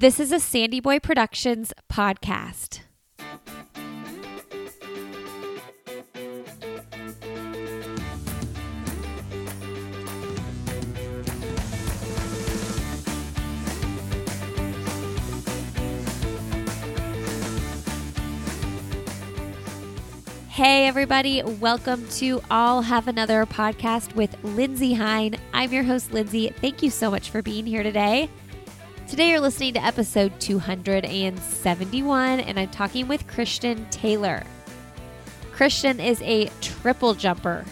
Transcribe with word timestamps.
This 0.00 0.20
is 0.20 0.30
a 0.30 0.38
Sandy 0.38 0.78
Boy 0.78 1.00
Productions 1.00 1.72
podcast. 1.92 2.82
Hey, 20.48 20.86
everybody. 20.86 21.42
Welcome 21.42 22.06
to 22.10 22.40
I'll 22.48 22.82
Have 22.82 23.08
Another 23.08 23.44
podcast 23.46 24.14
with 24.14 24.36
Lindsey 24.44 24.94
Hein. 24.94 25.38
I'm 25.52 25.72
your 25.72 25.82
host, 25.82 26.12
Lindsey. 26.12 26.50
Thank 26.50 26.84
you 26.84 26.90
so 26.90 27.10
much 27.10 27.30
for 27.30 27.42
being 27.42 27.66
here 27.66 27.82
today. 27.82 28.30
Today, 29.08 29.30
you're 29.30 29.40
listening 29.40 29.72
to 29.72 29.82
episode 29.82 30.38
271, 30.38 32.40
and 32.40 32.60
I'm 32.60 32.68
talking 32.68 33.08
with 33.08 33.26
Christian 33.26 33.88
Taylor. 33.88 34.44
Christian 35.50 35.98
is 35.98 36.20
a 36.20 36.50
triple 36.60 37.14
jumper. 37.14 37.64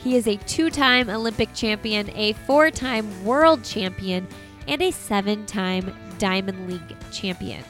He 0.00 0.16
is 0.16 0.28
a 0.28 0.36
two 0.36 0.68
time 0.68 1.08
Olympic 1.08 1.54
champion, 1.54 2.10
a 2.14 2.34
four 2.34 2.70
time 2.70 3.24
world 3.24 3.64
champion, 3.64 4.28
and 4.68 4.82
a 4.82 4.90
seven 4.90 5.46
time 5.46 5.96
Diamond 6.18 6.70
League 6.70 6.96
champion. 7.10 7.64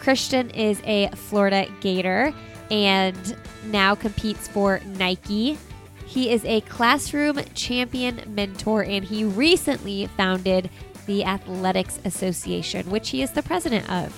Christian 0.00 0.48
is 0.48 0.80
a 0.84 1.08
Florida 1.08 1.66
Gator 1.82 2.32
and 2.70 3.36
now 3.66 3.94
competes 3.94 4.48
for 4.48 4.80
Nike. 4.96 5.58
He 6.06 6.30
is 6.30 6.42
a 6.46 6.62
classroom 6.62 7.38
champion 7.52 8.22
mentor 8.28 8.82
and 8.82 9.04
he 9.04 9.24
recently 9.24 10.06
founded 10.06 10.70
the 11.06 11.24
Athletics 11.24 11.98
Association, 12.04 12.90
which 12.90 13.10
he 13.10 13.22
is 13.22 13.30
the 13.30 13.42
president 13.42 13.88
of. 13.90 14.14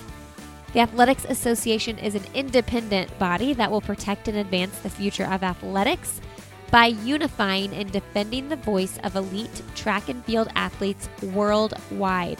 The 0.73 0.81
Athletics 0.81 1.25
Association 1.25 1.97
is 1.97 2.13
an 2.13 2.25
independent 2.33 3.17
body 3.17 3.53
that 3.53 3.71
will 3.71 3.81
protect 3.81 4.27
and 4.27 4.37
advance 4.37 4.77
the 4.79 4.89
future 4.89 5.25
of 5.25 5.41
athletics 5.41 6.21
by 6.69 6.87
unifying 6.87 7.73
and 7.73 7.91
defending 7.91 8.49
the 8.49 8.55
voice 8.55 8.99
of 9.03 9.15
elite 9.15 9.63
track 9.75 10.09
and 10.09 10.23
field 10.25 10.49
athletes 10.55 11.09
worldwide, 11.23 12.37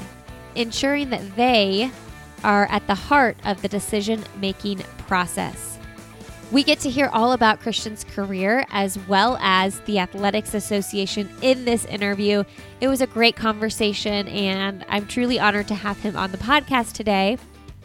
ensuring 0.56 1.10
that 1.10 1.36
they 1.36 1.90
are 2.44 2.68
at 2.70 2.86
the 2.86 2.96
heart 2.96 3.38
of 3.46 3.62
the 3.62 3.68
decision 3.68 4.24
making 4.40 4.80
process. 5.08 5.79
We 6.52 6.64
get 6.64 6.80
to 6.80 6.90
hear 6.90 7.12
all 7.14 7.34
about 7.34 7.60
Christian's 7.60 8.04
career 8.04 8.66
as 8.72 8.98
well 9.08 9.38
as 9.40 9.82
the 9.82 10.00
Athletics 10.00 10.56
Association 10.56 11.30
in 11.44 11.64
this 11.64 11.86
interview. 11.86 12.44
It 12.82 12.88
was 12.88 13.02
a 13.02 13.08
great 13.08 13.36
conversation, 13.36 14.28
and 14.28 14.84
I'm 14.90 15.06
truly 15.06 15.40
honored 15.40 15.68
to 15.68 15.76
have 15.76 16.00
him 16.00 16.18
on 16.18 16.32
the 16.32 16.40
podcast 16.40 16.94
today. 16.94 17.38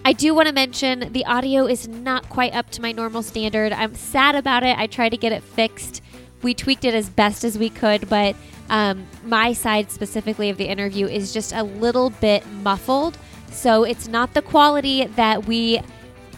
I 0.06 0.14
do 0.14 0.34
want 0.34 0.48
to 0.48 0.54
mention 0.54 1.12
the 1.12 1.26
audio 1.26 1.66
is 1.66 1.88
not 1.88 2.26
quite 2.30 2.54
up 2.54 2.70
to 2.70 2.80
my 2.80 2.92
normal 2.92 3.22
standard. 3.22 3.70
I'm 3.74 3.94
sad 3.94 4.34
about 4.34 4.62
it. 4.62 4.78
I 4.78 4.86
tried 4.86 5.10
to 5.10 5.18
get 5.18 5.32
it 5.32 5.42
fixed. 5.42 6.00
We 6.40 6.54
tweaked 6.54 6.86
it 6.86 6.94
as 6.94 7.10
best 7.10 7.44
as 7.44 7.58
we 7.58 7.68
could, 7.68 8.08
but 8.08 8.34
um, 8.70 9.06
my 9.24 9.52
side 9.52 9.90
specifically 9.90 10.48
of 10.48 10.56
the 10.56 10.68
interview 10.68 11.06
is 11.06 11.34
just 11.34 11.52
a 11.52 11.62
little 11.62 12.08
bit 12.08 12.46
muffled. 12.62 13.18
So 13.50 13.84
it's 13.84 14.08
not 14.08 14.32
the 14.32 14.42
quality 14.42 15.04
that 15.04 15.46
we 15.46 15.80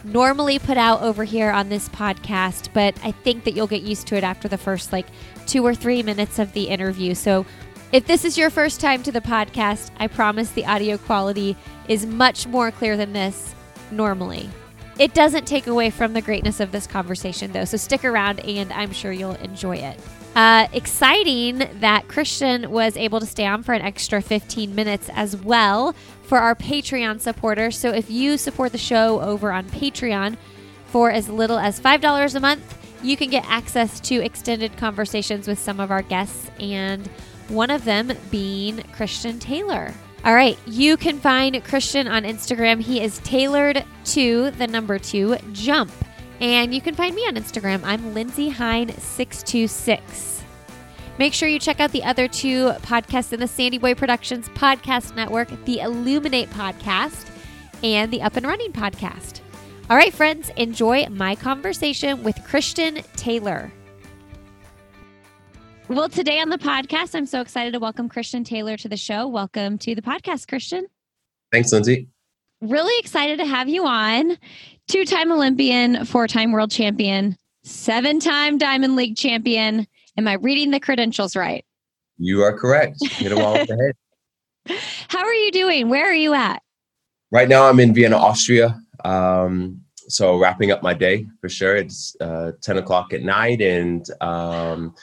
normally 0.07 0.59
put 0.59 0.77
out 0.77 1.01
over 1.01 1.23
here 1.23 1.51
on 1.51 1.69
this 1.69 1.89
podcast, 1.89 2.69
but 2.73 2.97
I 3.03 3.11
think 3.11 3.43
that 3.43 3.53
you'll 3.53 3.67
get 3.67 3.81
used 3.81 4.07
to 4.07 4.15
it 4.15 4.23
after 4.23 4.47
the 4.47 4.57
first 4.57 4.91
like 4.91 5.07
two 5.45 5.65
or 5.65 5.75
three 5.75 6.03
minutes 6.03 6.39
of 6.39 6.53
the 6.53 6.69
interview. 6.69 7.13
So 7.13 7.45
if 7.91 8.05
this 8.05 8.25
is 8.25 8.37
your 8.37 8.49
first 8.49 8.81
time 8.81 9.03
to 9.03 9.11
the 9.11 9.21
podcast, 9.21 9.91
I 9.97 10.07
promise 10.07 10.51
the 10.51 10.65
audio 10.65 10.97
quality 10.97 11.55
is 11.87 12.05
much 12.05 12.47
more 12.47 12.71
clear 12.71 12.97
than 12.97 13.13
this 13.13 13.53
normally. 13.91 14.49
It 14.99 15.13
doesn't 15.13 15.45
take 15.45 15.67
away 15.67 15.89
from 15.89 16.13
the 16.13 16.21
greatness 16.21 16.59
of 16.59 16.71
this 16.71 16.87
conversation, 16.87 17.51
though, 17.51 17.65
so 17.65 17.77
stick 17.77 18.03
around 18.03 18.39
and 18.39 18.73
I'm 18.73 18.91
sure 18.91 19.11
you'll 19.11 19.35
enjoy 19.35 19.77
it. 19.77 19.99
Uh, 20.37 20.67
exciting 20.71 21.67
that 21.79 22.07
Christian 22.07 22.69
was 22.69 22.95
able 22.95 23.19
to 23.19 23.25
stay 23.25 23.47
on 23.47 23.63
for 23.63 23.73
an 23.73 23.81
extra 23.81 24.21
15 24.21 24.75
minutes 24.75 25.09
as 25.15 25.35
well 25.35 25.93
for 26.21 26.37
our 26.37 26.53
Patreon 26.53 27.19
supporters. 27.19 27.75
So 27.75 27.89
if 27.89 28.11
you 28.11 28.37
support 28.37 28.71
the 28.71 28.77
show 28.77 29.19
over 29.19 29.51
on 29.51 29.65
Patreon 29.65 30.37
for 30.85 31.09
as 31.09 31.27
little 31.27 31.57
as 31.57 31.79
$5 31.79 32.35
a 32.35 32.39
month, 32.39 32.77
you 33.01 33.17
can 33.17 33.31
get 33.31 33.45
access 33.47 33.99
to 34.01 34.23
extended 34.23 34.77
conversations 34.77 35.47
with 35.47 35.57
some 35.57 35.79
of 35.79 35.89
our 35.89 36.03
guests, 36.03 36.51
and 36.59 37.07
one 37.47 37.71
of 37.71 37.83
them 37.83 38.11
being 38.29 38.83
Christian 38.93 39.39
Taylor. 39.39 39.91
All 40.23 40.35
right, 40.35 40.59
you 40.67 40.97
can 40.97 41.17
find 41.17 41.63
Christian 41.63 42.07
on 42.07 42.25
Instagram. 42.25 42.79
He 42.79 43.01
is 43.01 43.17
tailored 43.19 43.83
to 44.05 44.51
the 44.51 44.67
number 44.67 44.99
two 44.99 45.37
jump. 45.51 45.91
And 46.39 46.73
you 46.73 46.81
can 46.81 46.93
find 46.93 47.15
me 47.15 47.23
on 47.23 47.35
Instagram. 47.35 47.81
I'm 47.83 48.13
Lindsey 48.13 48.51
Hein626. 48.51 50.41
Make 51.17 51.33
sure 51.33 51.49
you 51.49 51.57
check 51.57 51.79
out 51.79 51.91
the 51.91 52.03
other 52.03 52.27
two 52.27 52.69
podcasts 52.83 53.33
in 53.33 53.39
the 53.39 53.47
Sandy 53.47 53.79
Boy 53.79 53.95
Productions 53.95 54.47
podcast 54.49 55.15
network 55.15 55.49
the 55.65 55.79
Illuminate 55.79 56.51
podcast 56.51 57.27
and 57.83 58.13
the 58.13 58.21
Up 58.21 58.35
and 58.35 58.45
Running 58.45 58.71
podcast. 58.71 59.39
All 59.89 59.97
right, 59.97 60.13
friends, 60.13 60.51
enjoy 60.57 61.07
my 61.09 61.33
conversation 61.33 62.21
with 62.21 62.43
Christian 62.43 63.01
Taylor. 63.15 63.71
Well, 65.87 66.09
today 66.09 66.39
on 66.39 66.49
the 66.49 66.57
podcast, 66.59 67.15
I'm 67.15 67.25
so 67.25 67.41
excited 67.41 67.73
to 67.73 67.79
welcome 67.79 68.09
Christian 68.09 68.43
Taylor 68.43 68.77
to 68.77 68.89
the 68.89 68.97
show. 68.97 69.27
Welcome 69.27 69.79
to 69.79 69.95
the 69.95 70.01
podcast, 70.03 70.47
Christian. 70.47 70.85
Thanks, 71.51 71.71
Lindsey. 71.71 72.09
Really 72.61 72.99
excited 72.99 73.39
to 73.39 73.45
have 73.45 73.69
you 73.69 73.87
on 73.87 74.37
two 74.87 75.05
time 75.05 75.31
Olympian, 75.31 76.05
four 76.05 76.27
time 76.27 76.51
world 76.51 76.71
champion, 76.71 77.37
seven 77.63 78.19
time 78.19 78.57
Diamond 78.57 78.95
League 78.95 79.15
champion. 79.15 79.87
Am 80.17 80.27
I 80.27 80.33
reading 80.33 80.71
the 80.71 80.79
credentials 80.79 81.35
right? 81.35 81.63
You 82.17 82.41
are 82.43 82.57
correct. 82.57 82.97
Hit 83.05 83.29
them 83.29 83.39
all 83.39 83.53
the 83.53 83.93
head. 84.67 84.79
How 85.09 85.23
are 85.23 85.33
you 85.33 85.51
doing? 85.51 85.89
Where 85.89 86.05
are 86.05 86.13
you 86.13 86.33
at? 86.33 86.61
Right 87.31 87.47
now, 87.47 87.67
I'm 87.67 87.79
in 87.79 87.93
Vienna, 87.93 88.17
Austria. 88.17 88.79
Um, 89.05 89.81
so 90.07 90.37
wrapping 90.37 90.71
up 90.71 90.81
my 90.81 90.93
day 90.93 91.27
for 91.41 91.49
sure. 91.49 91.75
It's 91.75 92.15
uh, 92.21 92.53
10 92.61 92.77
o'clock 92.77 93.13
at 93.13 93.21
night, 93.21 93.61
and 93.61 94.09
um, 94.21 94.95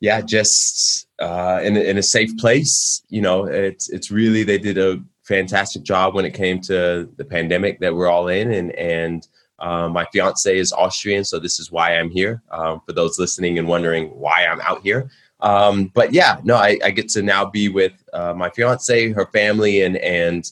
yeah, 0.00 0.20
just 0.20 1.06
uh, 1.18 1.60
in 1.62 1.76
in 1.76 1.98
a 1.98 2.02
safe 2.02 2.36
place. 2.36 3.02
You 3.08 3.22
know, 3.22 3.44
it's 3.44 3.88
it's 3.88 4.10
really 4.10 4.42
they 4.42 4.58
did 4.58 4.78
a 4.78 5.02
fantastic 5.32 5.82
job 5.82 6.14
when 6.14 6.26
it 6.26 6.34
came 6.34 6.60
to 6.60 7.08
the 7.16 7.24
pandemic 7.24 7.80
that 7.80 7.94
we're 7.94 8.08
all 8.08 8.28
in 8.28 8.52
and 8.52 8.72
and 8.72 9.28
um, 9.60 9.92
my 9.92 10.04
fiance 10.12 10.58
is 10.58 10.72
Austrian, 10.72 11.24
so 11.24 11.38
this 11.38 11.60
is 11.60 11.70
why 11.70 11.96
I'm 11.96 12.10
here. 12.10 12.42
Um, 12.50 12.80
for 12.84 12.92
those 12.92 13.16
listening 13.18 13.60
and 13.60 13.68
wondering 13.68 14.08
why 14.08 14.44
I'm 14.44 14.60
out 14.60 14.82
here, 14.82 15.08
um, 15.38 15.86
but 15.94 16.12
yeah, 16.12 16.40
no, 16.42 16.56
I, 16.56 16.78
I, 16.84 16.90
get 16.90 17.08
to 17.10 17.22
now 17.22 17.44
be 17.44 17.68
with 17.68 17.92
uh, 18.12 18.34
my 18.34 18.50
fiance, 18.50 19.12
her 19.12 19.26
family, 19.26 19.82
and 19.82 19.96
and 19.98 20.50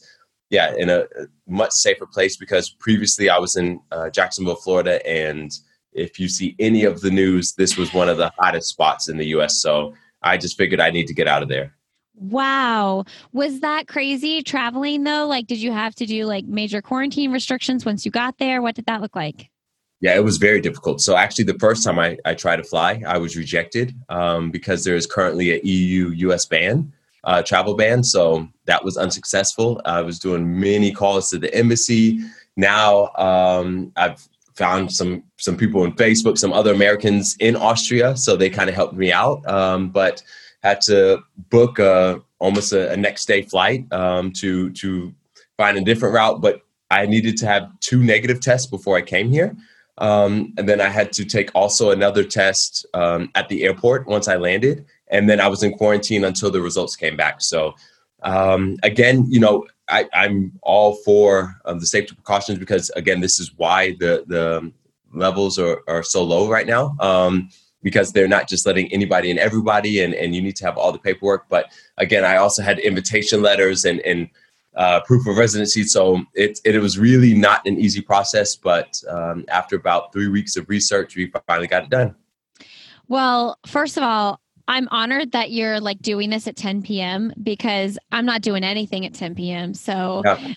yeah, 0.49 0.75
in 0.77 0.91
a, 0.91 1.07
much 1.49 1.73
safer 1.73 2.07
place 2.07 2.37
because 2.37 2.71
previously 2.71 3.29
I 3.29 3.39
was 3.39 3.57
in 3.57 3.81
uh, 3.91 4.11
Jacksonville, 4.11 4.55
Florida, 4.55 5.05
and 5.05 5.51
if 5.93 6.21
you 6.21 6.29
see 6.29 6.55
any 6.61 6.85
of 6.85 7.01
the 7.01 7.11
news, 7.11 7.55
this 7.55 7.77
was 7.77 7.93
one 7.93 8.09
of 8.09 8.17
the 8.17 8.33
hottest 8.39 8.69
spots 8.69 9.09
in 9.09 9.17
the 9.17 9.27
U.S. 9.27 9.61
So 9.61 9.95
I 10.23 10.37
just 10.37 10.57
figured 10.57 10.81
I 10.81 10.91
need 10.91 11.09
to 11.09 11.15
get 11.15 11.27
out 11.27 11.43
of 11.43 11.49
there. 11.49 11.75
Wow. 12.21 13.05
Was 13.33 13.61
that 13.61 13.89
crazy 13.89 14.43
traveling 14.43 15.05
though? 15.05 15.27
Like, 15.27 15.47
did 15.47 15.59
you 15.59 15.73
have 15.73 15.95
to 15.97 16.07
do 16.07 16.27
like 16.27 16.45
major 16.45 16.83
quarantine 16.83 17.33
restrictions 17.33 17.87
once 17.87 18.05
you 18.05 18.11
got 18.11 18.37
there? 18.37 18.61
What 18.61 18.75
did 18.75 18.85
that 18.87 19.01
look 19.01 19.17
like? 19.17 19.51
Yeah, 20.03 20.15
it 20.15 20.25
was 20.25 20.37
very 20.37 20.61
difficult. 20.61 21.01
So 21.01 21.17
actually, 21.17 21.45
the 21.45 21.59
first 21.59 21.83
time 21.83 21.99
I, 21.99 22.19
I 22.27 22.35
tried 22.35 22.57
to 22.57 22.65
fly, 22.65 23.03
I 23.07 23.17
was 23.17 23.37
rejected 23.37 23.95
um, 24.11 24.51
because 24.51 24.85
there 24.85 24.97
is 24.97 25.07
currently 25.07 25.53
a 25.53 25.61
EU 25.63 26.11
US 26.29 26.45
ban, 26.45 26.93
uh, 27.25 27.43
travel 27.43 27.75
ban. 27.75 28.05
So 28.05 28.47
that 28.67 28.85
was 28.85 28.99
unsuccessful. 28.99 29.81
I 29.87 30.03
was 30.03 30.19
doing 30.19 30.61
many 30.61 30.93
calls 30.93 31.31
to 31.31 31.39
the 31.39 31.55
embassy. 31.55 32.21
Now 32.57 33.09
um, 33.17 33.93
I've 33.97 34.27
found 34.57 34.93
some 34.93 35.23
some 35.39 35.57
people 35.57 35.83
on 35.83 35.93
Facebook, 35.93 36.37
some 36.37 36.53
other 36.53 36.75
Americans 36.75 37.35
in 37.41 37.57
Austria, 37.57 38.15
so 38.15 38.37
they 38.37 38.51
kind 38.51 38.69
of 38.69 38.77
helped 38.77 38.95
me 38.95 39.11
out. 39.11 39.47
Um, 39.49 39.89
but 39.89 40.23
had 40.63 40.81
to 40.83 41.23
book 41.51 41.79
a, 41.79 42.21
almost 42.39 42.73
a, 42.73 42.93
a 42.93 42.97
next 42.97 43.27
day 43.27 43.43
flight 43.43 43.91
um, 43.93 44.33
to 44.33 44.71
to 44.71 45.15
find 45.57 45.79
a 45.79 45.83
different 45.83 46.15
route. 46.15 46.41
But 46.41 46.63
I 46.91 47.07
needed 47.07 47.37
to 47.39 47.47
have 47.47 47.71
two 47.81 48.03
negative 48.03 48.41
tests 48.41 48.67
before 48.67 48.97
I 48.97 49.03
came 49.03 49.31
here. 49.31 49.57
Um, 49.99 50.55
and 50.57 50.69
then 50.69 50.81
I 50.81 50.89
had 50.89 51.13
to 51.13 51.25
take 51.25 51.51
also 51.55 51.91
another 51.91 52.25
test 52.25 52.87
um, 52.95 53.31
at 53.35 53.49
the 53.49 53.65
airport 53.65 54.07
once 54.07 54.29
I 54.29 54.37
landed. 54.37 54.87
And 55.09 55.29
then 55.29 55.41
I 55.41 55.49
was 55.49 55.63
in 55.63 55.75
quarantine 55.75 56.25
until 56.25 56.51
the 56.51 56.61
results 56.61 56.97
came 56.97 57.17
back. 57.17 57.43
So, 57.43 57.75
um, 58.23 58.77
again, 58.83 59.27
you 59.29 59.41
know, 59.41 59.67
I, 59.89 60.09
am 60.15 60.53
all 60.63 60.95
for 61.05 61.57
um, 61.65 61.81
the 61.81 61.87
safety 61.87 62.15
precautions 62.15 62.59
because, 62.59 62.91
again, 62.91 63.21
this 63.21 63.39
is 63.39 63.53
why 63.57 63.97
the, 63.99 64.25
the 64.27 64.73
levels 65.13 65.59
are, 65.59 65.83
are 65.89 66.03
so 66.03 66.25
low 66.25 66.49
right 66.49 66.67
now. 66.67 66.97
Um, 67.01 67.51
because 67.83 68.13
they're 68.13 68.29
not 68.29 68.49
just 68.49 68.67
letting 68.67 68.93
anybody 68.93 69.31
and 69.31 69.39
everybody 69.39 70.01
and, 70.01 70.15
and 70.15 70.35
you 70.35 70.43
need 70.43 70.57
to 70.57 70.65
have 70.65 70.77
all 70.77 70.93
the 70.93 70.99
paperwork 70.99 71.47
but 71.49 71.73
again 71.99 72.25
i 72.25 72.37
also 72.37 72.63
had 72.63 72.79
invitation 72.79 73.43
letters 73.43 73.85
and, 73.85 74.01
and 74.01 74.29
uh, 74.75 75.01
proof 75.01 75.27
of 75.27 75.37
residency. 75.37 75.83
So 75.85 76.23
it, 76.35 76.61
it, 76.65 76.81
was 76.81 76.99
really 76.99 77.35
not 77.35 77.67
an 77.67 77.79
easy 77.79 78.01
process, 78.01 78.55
but 78.55 79.03
um, 79.09 79.45
after 79.49 79.77
about 79.77 80.13
three 80.13 80.29
weeks 80.29 80.57
of 80.57 80.69
research, 80.69 81.17
we 81.17 81.33
finally 81.47 81.67
got 81.67 81.85
it 81.85 81.91
done. 81.91 82.15
Well, 83.09 83.59
first 83.67 83.97
of 83.97 84.05
all, 84.05 84.41
I'm 84.69 84.87
honored 84.93 85.33
that 85.33 85.51
you're 85.51 85.81
like 85.81 86.01
doing 86.01 86.31
this 86.31 86.47
at 86.47 86.55
10 86.55 86.83
p.m. 86.83 87.33
because 87.43 87.99
I'm 88.13 88.25
not 88.25 88.43
doing 88.43 88.63
anything 88.63 89.05
at 89.05 89.15
10 89.15 89.35
p.m. 89.35 89.75
So 89.75 90.23
yeah. 90.25 90.55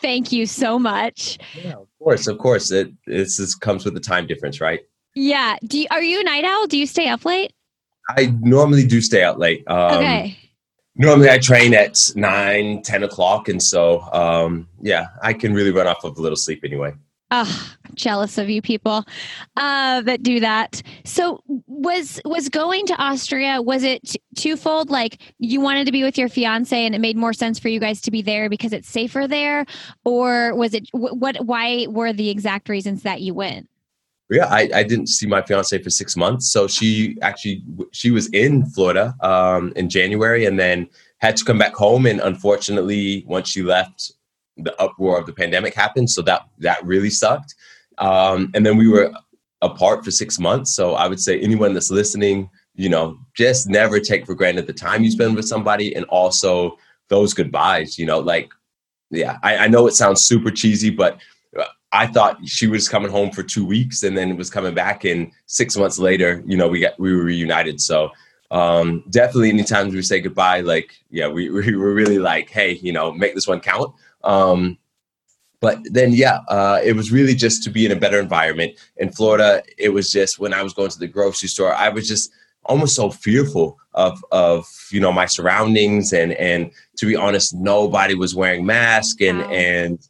thank 0.00 0.32
you 0.32 0.46
so 0.46 0.78
much. 0.78 1.38
Yeah, 1.62 1.74
of 1.74 1.88
course, 1.98 2.26
of 2.26 2.38
course. 2.38 2.70
It 2.70 2.90
this 3.06 3.38
is, 3.38 3.54
comes 3.54 3.84
with 3.84 3.92
the 3.92 4.00
time 4.00 4.26
difference, 4.26 4.62
right? 4.62 4.80
Yeah. 5.14 5.56
Do 5.64 5.78
you, 5.78 5.86
are 5.90 6.02
you 6.02 6.20
a 6.20 6.24
night 6.24 6.44
owl? 6.44 6.66
Do 6.66 6.78
you 6.78 6.86
stay 6.86 7.08
up 7.08 7.24
late? 7.24 7.52
I 8.16 8.34
normally 8.40 8.86
do 8.86 9.00
stay 9.00 9.22
out 9.22 9.38
late. 9.38 9.64
Um, 9.66 9.98
okay. 9.98 10.38
Normally 10.96 11.30
I 11.30 11.38
train 11.38 11.74
at 11.74 11.98
nine, 12.14 12.82
10 12.82 13.04
o'clock. 13.04 13.48
And 13.48 13.62
so, 13.62 14.00
um, 14.12 14.68
yeah, 14.80 15.06
I 15.22 15.32
can 15.32 15.54
really 15.54 15.70
run 15.70 15.86
off 15.86 16.04
of 16.04 16.18
a 16.18 16.22
little 16.22 16.36
sleep 16.36 16.62
anyway. 16.64 16.92
Oh, 17.32 17.76
I'm 17.86 17.94
jealous 17.94 18.38
of 18.38 18.50
you 18.50 18.60
people 18.60 19.04
uh, 19.56 20.00
that 20.00 20.22
do 20.24 20.40
that. 20.40 20.82
So 21.04 21.40
was 21.68 22.20
was 22.24 22.48
going 22.48 22.86
to 22.86 22.94
Austria 23.00 23.62
was 23.62 23.84
it 23.84 24.02
t- 24.02 24.20
twofold? 24.36 24.90
Like 24.90 25.32
you 25.38 25.60
wanted 25.60 25.86
to 25.86 25.92
be 25.92 26.02
with 26.02 26.18
your 26.18 26.28
fiance, 26.28 26.76
and 26.76 26.92
it 26.92 26.98
made 27.00 27.16
more 27.16 27.32
sense 27.32 27.60
for 27.60 27.68
you 27.68 27.78
guys 27.78 28.00
to 28.02 28.10
be 28.10 28.20
there 28.20 28.50
because 28.50 28.72
it's 28.72 28.88
safer 28.88 29.28
there, 29.28 29.64
or 30.04 30.56
was 30.56 30.74
it 30.74 30.88
what? 30.92 31.36
Why 31.46 31.86
were 31.88 32.12
the 32.12 32.30
exact 32.30 32.68
reasons 32.68 33.02
that 33.04 33.20
you 33.20 33.32
went? 33.32 33.69
Yeah 34.36 34.46
I, 34.46 34.68
I 34.74 34.82
didn't 34.82 35.08
see 35.08 35.26
my 35.26 35.42
fiance 35.42 35.82
for 35.82 35.90
six 35.90 36.16
months. 36.16 36.52
So 36.52 36.66
she 36.66 37.16
actually 37.22 37.62
she 37.92 38.10
was 38.10 38.28
in 38.28 38.66
florida 38.66 39.14
um, 39.20 39.72
in 39.76 39.88
january 39.88 40.44
and 40.44 40.58
then 40.58 40.88
had 41.18 41.36
to 41.36 41.44
come 41.44 41.58
back 41.58 41.74
home. 41.74 42.06
And 42.06 42.20
unfortunately 42.20 43.24
once 43.26 43.48
she 43.48 43.62
left 43.62 44.12
the 44.56 44.78
uproar 44.80 45.18
of 45.18 45.26
the 45.26 45.32
pandemic 45.32 45.74
happened. 45.74 46.10
So 46.10 46.22
that 46.22 46.42
that 46.58 46.84
really 46.84 47.10
sucked. 47.10 47.54
Um, 47.98 48.50
and 48.54 48.64
then 48.64 48.76
we 48.76 48.88
were 48.88 49.12
apart 49.62 50.04
for 50.04 50.10
six 50.10 50.38
months. 50.38 50.74
So 50.74 50.94
i 50.94 51.06
would 51.06 51.20
say 51.20 51.40
anyone 51.40 51.74
that's 51.74 51.90
listening 51.90 52.50
you 52.80 52.88
know 52.88 53.18
just 53.34 53.68
never 53.68 54.00
take 54.00 54.24
for 54.24 54.34
granted 54.34 54.66
the 54.66 54.72
time 54.72 55.04
you 55.04 55.10
spend 55.10 55.36
with 55.36 55.46
somebody 55.46 55.94
and 55.94 56.04
also 56.06 56.78
those 57.08 57.34
goodbyes 57.34 57.98
you 57.98 58.06
know 58.06 58.20
like 58.20 58.50
yeah 59.10 59.38
I, 59.42 59.58
I 59.58 59.68
know 59.68 59.86
it 59.86 59.94
sounds 59.94 60.24
super 60.24 60.50
cheesy 60.50 60.90
but 60.90 61.20
I 61.92 62.06
thought 62.06 62.38
she 62.46 62.66
was 62.66 62.88
coming 62.88 63.10
home 63.10 63.30
for 63.30 63.42
two 63.42 63.64
weeks 63.64 64.02
and 64.02 64.16
then 64.16 64.36
was 64.36 64.50
coming 64.50 64.74
back. 64.74 65.04
And 65.04 65.32
six 65.46 65.76
months 65.76 65.98
later, 65.98 66.42
you 66.46 66.56
know, 66.56 66.68
we 66.68 66.80
got 66.80 66.98
we 66.98 67.14
were 67.14 67.22
reunited. 67.22 67.80
So 67.80 68.10
um, 68.50 69.04
definitely, 69.10 69.50
anytime 69.50 69.88
we 69.88 70.02
say 70.02 70.20
goodbye, 70.20 70.60
like 70.60 70.92
yeah, 71.10 71.28
we 71.28 71.50
we 71.50 71.76
were 71.76 71.92
really 71.92 72.18
like, 72.18 72.50
hey, 72.50 72.72
you 72.72 72.92
know, 72.92 73.12
make 73.12 73.34
this 73.34 73.48
one 73.48 73.60
count. 73.60 73.92
Um, 74.22 74.78
but 75.60 75.78
then 75.84 76.12
yeah, 76.12 76.38
uh, 76.48 76.80
it 76.82 76.94
was 76.94 77.12
really 77.12 77.34
just 77.34 77.62
to 77.64 77.70
be 77.70 77.84
in 77.84 77.92
a 77.92 77.96
better 77.96 78.18
environment 78.18 78.78
in 78.96 79.12
Florida. 79.12 79.62
It 79.76 79.90
was 79.90 80.10
just 80.10 80.38
when 80.38 80.54
I 80.54 80.62
was 80.62 80.72
going 80.72 80.90
to 80.90 80.98
the 80.98 81.06
grocery 81.06 81.48
store, 81.48 81.74
I 81.74 81.90
was 81.90 82.08
just 82.08 82.32
almost 82.64 82.94
so 82.94 83.10
fearful 83.10 83.78
of 83.94 84.24
of 84.32 84.66
you 84.90 85.00
know 85.00 85.12
my 85.12 85.26
surroundings 85.26 86.12
and 86.12 86.32
and 86.34 86.70
to 86.98 87.06
be 87.06 87.16
honest, 87.16 87.54
nobody 87.54 88.14
was 88.14 88.34
wearing 88.34 88.64
masks 88.64 89.20
and 89.20 89.40
wow. 89.40 89.50
and 89.50 90.08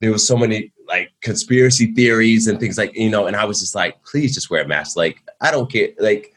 there 0.00 0.12
was 0.12 0.26
so 0.26 0.36
many 0.36 0.72
like 0.86 1.12
conspiracy 1.20 1.92
theories 1.92 2.46
and 2.46 2.60
things 2.60 2.78
like 2.78 2.94
you 2.94 3.10
know 3.10 3.26
and 3.26 3.36
i 3.36 3.44
was 3.44 3.60
just 3.60 3.74
like 3.74 4.02
please 4.04 4.34
just 4.34 4.50
wear 4.50 4.62
a 4.62 4.68
mask. 4.68 4.96
Like 4.96 5.22
i 5.40 5.50
don't 5.50 5.70
care 5.70 5.88
like 5.98 6.32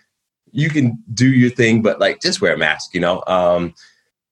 you 0.51 0.69
can 0.69 0.97
do 1.13 1.29
your 1.29 1.49
thing 1.49 1.81
but 1.81 1.99
like 1.99 2.21
just 2.21 2.41
wear 2.41 2.53
a 2.53 2.57
mask 2.57 2.93
you 2.93 3.01
know? 3.01 3.23
Um 3.27 3.73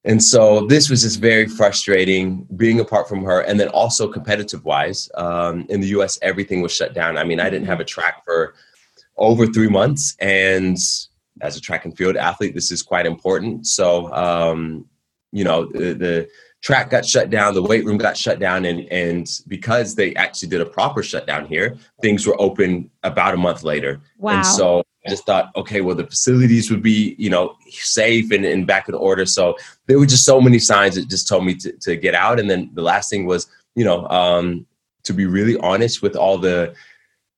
and 0.04 0.24
so 0.24 0.66
this 0.68 0.90
was 0.90 1.02
just 1.02 1.20
very 1.20 1.48
frustrating 1.48 2.48
being 2.56 2.80
apart 2.80 3.10
from 3.10 3.24
her 3.26 3.42
and 3.42 3.60
then 3.60 3.68
also 3.70 4.08
competitive 4.08 4.64
wise 4.66 5.10
um 5.16 5.66
in 5.70 5.82
the 5.82 5.88
us 5.90 6.18
everything 6.22 6.62
was 6.62 6.72
shut 6.72 6.94
down. 6.94 7.18
I 7.18 7.24
mean 7.24 7.40
i 7.40 7.50
didn't 7.50 7.68
have 7.68 7.80
a 7.80 7.86
track 7.86 8.24
for 8.26 8.56
over 9.18 9.48
three 9.48 9.70
months 9.70 10.16
and 10.20 10.78
as 11.42 11.56
a 11.56 11.62
track 11.62 11.86
and 11.86 11.96
field 11.96 12.16
athlete 12.16 12.56
this 12.56 12.72
is 12.72 12.82
quite 12.82 13.06
important. 13.06 13.68
So 13.68 14.12
um 14.14 14.86
you 15.32 15.44
know 15.44 15.66
the, 15.66 15.94
the 15.94 16.30
track 16.62 16.90
got 16.90 17.06
shut 17.06 17.30
down, 17.30 17.54
the 17.54 17.62
weight 17.62 17.86
room 17.86 17.98
got 17.98 18.18
shut 18.18 18.40
down, 18.40 18.66
and 18.66 18.82
and 18.92 19.30
because 19.48 19.96
they 19.96 20.14
actually 20.16 20.50
did 20.50 20.62
a 20.62 20.66
proper 20.66 21.04
shutdown 21.04 21.46
here, 21.46 21.78
things 22.02 22.26
were 22.26 22.40
open 22.42 22.90
about 23.04 23.34
a 23.34 23.38
month 23.38 23.64
later. 23.64 24.02
Wow. 24.18 24.38
And 24.38 24.46
so 24.46 24.84
I 25.06 25.10
just 25.10 25.26
thought, 25.26 25.52
okay, 25.56 25.82
well, 25.82 25.96
the 25.96 26.06
facilities 26.06 26.70
would 26.70 26.82
be, 26.82 27.16
you 27.18 27.30
know, 27.30 27.56
safe 27.70 28.32
and, 28.32 28.44
and 28.44 28.68
back 28.68 28.90
in 28.90 28.96
order. 28.96 29.26
So 29.26 29.56
there 29.86 29.98
were 29.98 30.06
just 30.06 30.26
so 30.26 30.42
many 30.42 30.60
signs 30.60 30.96
that 30.96 31.08
just 31.08 31.28
told 31.28 31.46
me 31.46 31.56
to, 31.56 31.72
to 31.72 31.96
get 31.96 32.14
out. 32.14 32.40
And 32.40 32.50
then 32.50 32.70
the 32.74 32.82
last 32.82 33.10
thing 33.10 33.26
was, 33.26 33.48
you 33.76 33.86
know, 33.86 34.06
um, 34.10 34.66
to 35.04 35.14
be 35.14 35.26
really 35.26 35.58
honest 35.60 36.02
with 36.02 36.18
all 36.18 36.38
the 36.38 36.76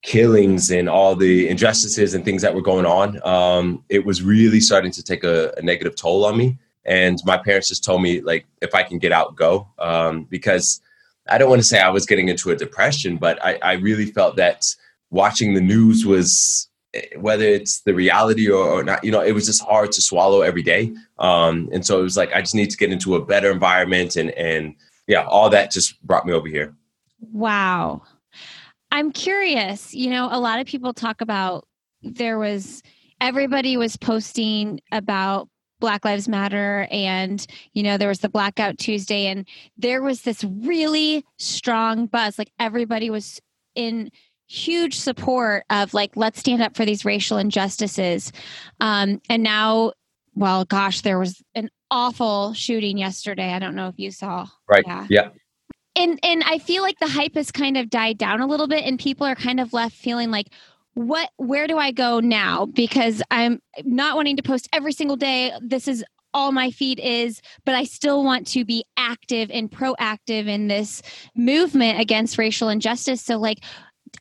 killings 0.02 0.72
and 0.72 0.90
all 0.90 1.16
the 1.16 1.48
injustices 1.48 2.16
and 2.16 2.26
things 2.26 2.42
that 2.42 2.56
were 2.56 2.62
going 2.62 2.86
on, 2.86 3.22
um, 3.28 3.84
it 3.90 4.04
was 4.04 4.24
really 4.24 4.60
starting 4.60 4.92
to 4.92 5.04
take 5.04 5.24
a, 5.24 5.54
a 5.58 5.62
negative 5.62 5.96
toll 5.96 6.26
on 6.26 6.38
me. 6.38 6.58
And 6.90 7.20
my 7.24 7.38
parents 7.38 7.68
just 7.68 7.84
told 7.84 8.02
me 8.02 8.20
like 8.20 8.46
if 8.62 8.74
I 8.74 8.82
can 8.82 8.98
get 8.98 9.12
out, 9.12 9.36
go. 9.36 9.68
Um, 9.78 10.24
because 10.24 10.82
I 11.30 11.38
don't 11.38 11.50
want 11.50 11.62
to 11.62 11.68
say 11.68 11.80
I 11.80 11.90
was 11.90 12.08
getting 12.08 12.30
into 12.30 12.50
a 12.50 12.56
depression, 12.56 13.18
but 13.18 13.44
I, 13.46 13.60
I 13.62 13.74
really 13.74 14.08
felt 14.08 14.36
that 14.38 14.66
watching 15.12 15.54
the 15.54 15.62
news 15.62 16.04
was 16.04 16.68
eh, 16.96 17.02
whether 17.18 17.46
it's 17.46 17.82
the 17.82 17.94
reality 17.94 18.50
or, 18.50 18.64
or, 18.64 18.84
not, 18.84 19.04
you 19.04 19.12
know, 19.12 19.22
it 19.22 19.34
was 19.34 19.46
just 19.46 19.62
hard 19.62 19.92
to 19.92 20.02
swallow 20.02 20.42
every 20.42 20.64
day. 20.64 20.92
Um, 21.20 21.70
and 21.72 21.86
so 21.86 22.00
it 22.00 22.04
was 22.04 22.18
like 22.18 22.34
I 22.34 22.42
just 22.42 22.56
need 22.56 22.72
to 22.72 22.78
get 22.78 22.92
into 22.92 23.16
a 23.16 23.24
better 23.24 23.52
environment 23.52 24.16
and 24.16 24.32
and 24.32 24.76
yeah, 25.08 25.26
all 25.26 25.50
that 25.52 25.72
just 25.72 26.02
brought 26.04 26.26
me 26.26 26.34
over 26.34 26.48
here. 26.48 26.76
Wow. 27.20 28.02
I'm 28.92 29.12
curious, 29.12 29.94
you 29.94 30.10
know, 30.10 30.28
a 30.32 30.40
lot 30.40 30.60
of 30.60 30.66
people 30.66 30.94
talk 30.94 31.22
about 31.22 31.68
there 32.02 32.40
was 32.40 32.82
everybody 33.22 33.78
was 33.78 33.96
posting 33.96 34.80
about 34.92 35.50
Black 35.80 36.06
Lives 36.06 36.28
Matter 36.28 36.88
and 36.92 37.46
you 37.74 37.84
know 37.84 37.98
there 37.98 38.08
was 38.08 38.20
the 38.20 38.30
blackout 38.30 38.78
Tuesday 38.78 39.28
and 39.28 39.48
there 39.78 40.02
was 40.02 40.22
this 40.22 40.44
really 40.44 41.26
strong 41.38 42.06
buzz. 42.06 42.38
Like 42.38 42.52
everybody 42.60 43.10
was 43.10 43.42
in 43.76 44.12
huge 44.48 44.98
support 44.98 45.64
of 45.70 45.94
like 45.94 46.16
let's 46.16 46.40
stand 46.40 46.62
up 46.62 46.76
for 46.76 46.86
these 46.86 47.06
racial 47.06 47.38
injustices. 47.38 48.32
Um 48.80 49.22
and 49.30 49.44
now 49.44 49.94
well 50.36 50.66
gosh 50.66 51.02
there 51.02 51.20
was 51.20 51.42
an 51.56 51.70
awful 51.92 52.54
shooting 52.54 52.98
yesterday. 52.98 53.54
I 53.54 53.60
don't 53.60 53.76
know 53.76 53.88
if 53.88 53.98
you 53.98 54.12
saw 54.12 54.48
right. 54.68 54.84
yeah 54.86 55.08
yeah. 55.10 55.30
And 55.96 56.20
and 56.24 56.44
I 56.46 56.60
feel 56.60 56.82
like 56.82 57.00
the 57.00 57.08
hype 57.08 57.36
has 57.36 57.52
kind 57.52 57.78
of 57.78 57.90
died 57.90 58.18
down 58.18 58.42
a 58.42 58.48
little 58.48 58.68
bit 58.68 58.86
and 58.86 58.98
people 59.00 59.26
are 59.26 59.36
kind 59.36 59.60
of 59.60 59.74
left 59.74 59.96
feeling 59.96 60.32
like 60.32 60.48
what 61.00 61.30
where 61.38 61.66
do 61.66 61.78
I 61.78 61.92
go 61.92 62.20
now? 62.20 62.66
Because 62.66 63.24
I'm 63.32 63.62
not 63.86 64.18
wanting 64.18 64.36
to 64.36 64.44
post 64.44 64.68
every 64.74 64.92
single 64.92 65.16
day. 65.16 65.54
This 65.62 65.88
is 65.88 66.04
all 66.34 66.52
my 66.52 66.72
feed 66.72 67.00
is, 67.00 67.42
but 67.66 67.74
I 67.74 67.86
still 67.86 68.24
want 68.24 68.46
to 68.48 68.66
be 68.66 68.84
active 68.98 69.50
and 69.50 69.72
proactive 69.72 70.48
in 70.48 70.68
this 70.68 71.02
movement 71.36 72.02
against 72.02 72.38
racial 72.38 72.68
injustice. 72.68 73.22
So 73.22 73.38
like 73.38 73.60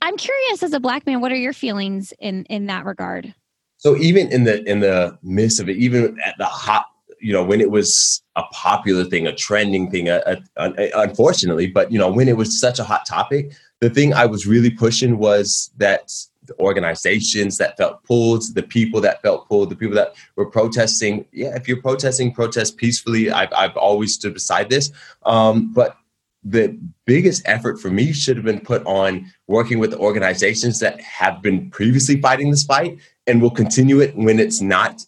I'm 0.03 0.17
curious 0.17 0.63
as 0.63 0.73
a 0.73 0.79
black 0.79 1.05
man, 1.05 1.21
what 1.21 1.33
are 1.33 1.37
your 1.37 1.53
feelings 1.53 2.13
in 2.21 2.45
in 2.45 2.67
that 2.67 2.85
regard? 2.85 3.35
So 3.79 3.97
even 3.97 4.31
in 4.31 4.45
the 4.45 4.63
in 4.63 4.79
the 4.79 5.19
midst 5.25 5.59
of 5.59 5.69
it, 5.69 5.77
even 5.79 6.17
at 6.25 6.37
the 6.39 6.45
hot, 6.45 6.87
you 7.21 7.33
know, 7.33 7.43
when 7.43 7.61
it 7.61 7.73
was 7.73 8.23
a 8.37 8.45
popular 8.53 9.05
thing, 9.05 9.27
a 9.27 9.35
trending 9.35 9.91
thing, 9.91 10.09
a, 10.09 10.23
a, 10.27 10.39
a, 10.57 10.91
unfortunately, 10.95 11.67
but 11.67 11.91
you 11.91 11.99
know, 11.99 12.11
when 12.11 12.29
it 12.29 12.37
was 12.37 12.61
such 12.61 12.79
a 12.79 12.85
hot 12.85 13.05
topic, 13.05 13.51
the 13.81 13.91
thing 13.91 14.15
I 14.15 14.27
was 14.27 14.47
really 14.47 14.71
pushing 14.71 15.19
was 15.19 15.73
that 15.77 16.13
the 16.49 16.59
organizations 16.59 17.57
that 17.59 17.77
felt 17.77 18.03
pulled, 18.05 18.43
the 18.55 18.63
people 18.63 19.01
that 19.03 19.23
felt 19.23 19.49
pulled, 19.49 19.71
the 19.71 19.77
people 19.77 19.95
that 19.95 20.15
were 20.37 20.51
protesting. 20.51 21.25
Yeah, 21.33 21.55
if 21.55 21.69
you're 21.69 21.81
protesting, 21.81 22.33
protest 22.33 22.77
peacefully. 22.77 23.31
I've, 23.31 23.53
I've 23.53 23.77
always 23.77 24.15
stood 24.15 24.35
beside 24.35 24.69
this. 24.69 24.91
Um, 25.25 25.73
but 25.73 25.97
the 26.43 26.79
biggest 27.05 27.43
effort 27.45 27.81
for 27.81 27.91
me 27.91 28.13
should 28.13 28.37
have 28.37 28.45
been 28.45 28.61
put 28.61 28.85
on 28.87 29.31
working 29.47 29.79
with 29.79 29.91
the 29.91 29.99
organizations 29.99 30.81
that 30.81 31.01
have 31.01 31.43
been 31.43 31.71
previously 31.71 32.21
fighting 32.21 32.51
this 32.51 32.65
fight 32.65 32.99
and 33.27 33.43
will 33.43 33.51
continue 33.51 34.01
it 34.01 34.17
when 34.17 34.41
it's 34.41 34.61
not 34.61 35.03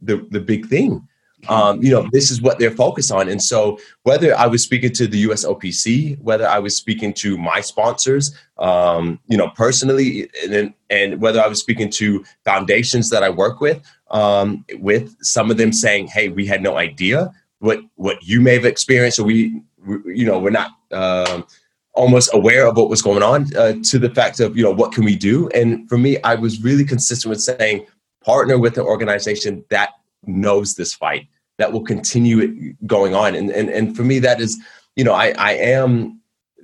the, 0.00 0.26
the 0.30 0.40
big 0.40 0.66
thing 0.66 1.06
um, 1.48 1.82
you 1.82 1.90
know, 1.90 2.08
this 2.12 2.30
is 2.30 2.40
what 2.40 2.58
they're 2.58 2.70
focused 2.70 3.10
on. 3.10 3.28
And 3.28 3.42
so, 3.42 3.78
whether 4.04 4.36
I 4.36 4.46
was 4.46 4.62
speaking 4.62 4.92
to 4.92 5.06
the 5.06 5.24
USOPC, 5.24 6.20
whether 6.20 6.46
I 6.46 6.58
was 6.58 6.76
speaking 6.76 7.12
to 7.14 7.36
my 7.36 7.60
sponsors, 7.60 8.34
um, 8.58 9.18
you 9.26 9.36
know, 9.36 9.48
personally, 9.56 10.30
and, 10.48 10.72
and 10.88 11.20
whether 11.20 11.40
I 11.40 11.48
was 11.48 11.60
speaking 11.60 11.90
to 11.90 12.24
foundations 12.44 13.10
that 13.10 13.24
I 13.24 13.30
work 13.30 13.60
with, 13.60 13.82
um, 14.10 14.64
with 14.74 15.16
some 15.22 15.50
of 15.50 15.56
them 15.56 15.72
saying, 15.72 16.08
"Hey, 16.08 16.28
we 16.28 16.46
had 16.46 16.62
no 16.62 16.76
idea 16.76 17.32
what 17.58 17.80
what 17.96 18.22
you 18.22 18.40
may 18.40 18.54
have 18.54 18.64
experienced, 18.64 19.18
or 19.18 19.24
we, 19.24 19.62
we 19.84 20.16
you 20.16 20.26
know, 20.26 20.38
we're 20.38 20.50
not." 20.50 20.70
Um, 20.92 21.46
almost 21.94 22.30
aware 22.32 22.66
of 22.66 22.74
what 22.74 22.88
was 22.88 23.02
going 23.02 23.22
on 23.22 23.54
uh, 23.54 23.74
to 23.82 23.98
the 23.98 24.08
fact 24.08 24.40
of 24.40 24.56
you 24.56 24.62
know 24.62 24.70
what 24.70 24.92
can 24.92 25.04
we 25.04 25.14
do 25.14 25.46
and 25.50 25.86
for 25.90 25.98
me 25.98 26.18
i 26.22 26.34
was 26.34 26.62
really 26.62 26.86
consistent 26.86 27.28
with 27.28 27.38
saying 27.38 27.84
partner 28.24 28.56
with 28.56 28.78
an 28.78 28.84
organization 28.84 29.62
that 29.68 29.90
knows 30.26 30.74
this 30.74 30.94
fight 30.94 31.28
that 31.58 31.72
will 31.72 31.84
continue 31.84 32.40
it 32.40 32.86
going 32.86 33.14
on. 33.14 33.34
And, 33.34 33.50
and, 33.50 33.68
and 33.68 33.96
for 33.96 34.02
me, 34.02 34.18
that 34.20 34.40
is 34.40 34.58
you 34.96 35.04
know, 35.04 35.12
I, 35.12 35.32
I 35.38 35.52
am 35.54 36.20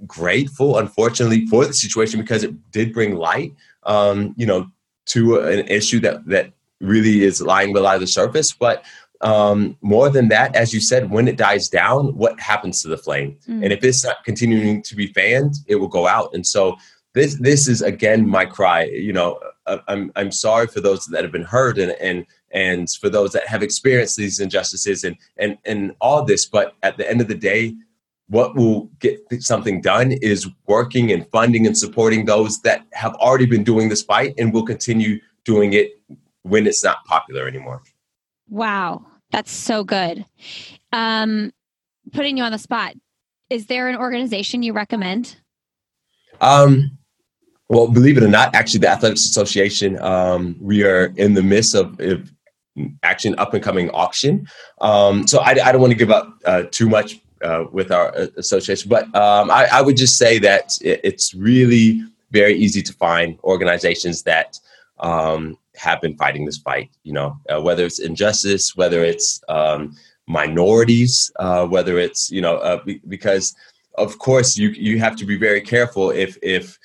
grateful, 0.07 0.79
unfortunately, 0.79 1.47
for 1.47 1.65
the 1.65 1.73
situation 1.73 2.21
because 2.21 2.45
it 2.45 2.71
did 2.71 2.93
bring 2.93 3.17
light, 3.17 3.55
um, 3.85 4.35
you 4.37 4.47
know, 4.47 4.71
to 5.07 5.41
an 5.41 5.67
issue 5.69 6.01
that 6.01 6.27
that 6.27 6.53
really 6.81 7.25
is 7.25 7.41
lying 7.41 7.73
below 7.73 7.99
the 7.99 8.07
surface. 8.07 8.53
But 8.53 8.85
um, 9.21 9.77
more 9.81 10.11
than 10.11 10.29
that, 10.29 10.55
as 10.55 10.73
you 10.73 10.81
said, 10.81 11.11
when 11.11 11.27
it 11.27 11.37
dies 11.37 11.69
down, 11.69 12.17
what 12.17 12.39
happens 12.39 12.83
to 12.83 12.89
the 12.89 12.99
flame? 12.99 13.37
Mm. 13.49 13.65
And 13.65 13.73
if 13.73 13.83
it's 13.83 14.05
not 14.05 14.25
continuing 14.25 14.83
to 14.83 14.95
be 14.95 15.09
fanned, 15.09 15.55
it 15.67 15.77
will 15.77 15.89
go 15.89 16.07
out. 16.07 16.35
And 16.35 16.47
so 16.47 16.77
this 17.15 17.37
this 17.41 17.67
is 17.67 17.81
again 17.81 18.29
my 18.29 18.45
cry. 18.45 18.85
You 18.85 19.15
know, 19.15 19.41
uh, 19.67 19.79
I'm 19.89 20.13
I'm 20.17 20.31
sorry 20.31 20.67
for 20.67 20.81
those 20.81 21.07
that 21.07 21.23
have 21.25 21.33
been 21.33 21.43
hurt 21.43 21.79
and 21.79 21.93
and 21.93 22.27
and 22.51 22.89
for 22.91 23.09
those 23.09 23.33
that 23.33 23.47
have 23.47 23.63
experienced 23.63 24.17
these 24.17 24.41
injustices 24.41 25.05
and 25.05 25.17
and 25.37 25.59
and 25.65 25.95
all 26.01 26.25
this. 26.25 26.47
But 26.47 26.75
at 26.83 26.97
the 26.97 27.09
end 27.09 27.21
of 27.21 27.29
the 27.29 27.35
day, 27.35 27.75
what 28.29 28.55
will 28.55 28.91
get 29.01 29.21
something 29.41 29.81
done 29.81 30.13
is 30.13 30.49
working 30.67 31.13
and 31.13 31.29
funding 31.31 31.67
and 31.67 31.77
supporting 31.77 32.25
those 32.25 32.61
that 32.63 32.85
have 32.93 33.15
already 33.17 33.47
been 33.47 33.65
doing 33.65 33.89
this 33.89 34.03
fight 34.03 34.35
and 34.39 34.53
will 34.53 34.67
continue 34.67 35.19
doing 35.45 35.73
it 35.73 36.01
when 36.43 36.67
it's 36.67 36.85
not 36.85 37.05
popular 37.05 37.49
anymore. 37.49 37.83
Wow, 38.49 39.07
that's 39.31 39.53
so 39.53 39.85
good. 39.85 40.25
Um, 40.93 41.53
putting 42.13 42.37
you 42.37 42.45
on 42.45 42.53
the 42.53 42.59
spot, 42.59 42.95
is 43.51 43.67
there 43.67 43.89
an 43.89 43.97
organization 43.97 44.63
you 44.63 44.73
recommend? 44.73 45.37
Um, 46.41 46.99
well, 47.69 47.89
believe 47.89 48.17
it 48.17 48.23
or 48.23 48.29
not, 48.29 48.55
actually, 48.55 48.81
the 48.81 48.89
Athletics 48.89 49.25
Association, 49.25 50.01
um, 50.01 50.57
we 50.61 50.85
are 50.85 51.13
in 51.17 51.35
the 51.35 51.43
midst 51.43 51.75
of, 51.75 51.99
of 52.01 52.33
an 53.25 53.35
up 53.39 53.55
and 53.55 53.63
coming 53.63 53.91
auction. 53.91 54.47
Um, 54.81 55.27
so 55.27 55.41
I, 55.41 55.51
I, 55.51 55.73
don't 55.73 55.81
want 55.81 55.93
to 55.93 55.99
give 55.99 56.11
up 56.11 56.29
uh, 56.45 56.65
too 56.71 56.89
much 56.89 57.21
uh, 57.43 57.65
with 57.73 57.91
our 57.91 58.17
uh, 58.17 58.27
association, 58.37 58.89
but 58.89 59.05
um, 59.15 59.51
I, 59.51 59.69
I, 59.73 59.83
would 59.83 59.97
just 59.97 60.19
say 60.19 60.39
that 60.41 60.73
it, 60.83 61.01
it's 61.05 61.35
really 61.35 62.03
very 62.31 62.55
easy 62.55 62.83
to 62.83 62.93
find 62.93 63.39
organizations 63.45 64.23
that 64.25 64.59
um, 65.01 65.57
have 65.77 66.01
been 66.01 66.17
fighting 66.17 66.45
this 66.45 66.59
fight. 66.59 66.91
You 67.05 67.13
know, 67.13 67.37
uh, 67.49 67.61
whether 67.61 67.85
it's 67.85 68.01
injustice, 68.01 68.77
whether 68.77 69.03
it's 69.05 69.41
um, 69.49 69.97
minorities, 70.27 71.31
uh, 71.39 71.67
whether 71.67 71.99
it's 71.99 72.31
you 72.31 72.41
know, 72.41 72.57
uh, 72.59 72.83
because 73.09 73.55
of 73.97 74.19
course 74.19 74.57
you 74.57 74.69
you 74.71 74.99
have 74.99 75.17
to 75.17 75.27
be 75.27 75.37
very 75.37 75.61
careful 75.61 76.11
if 76.11 76.37
if 76.43 76.79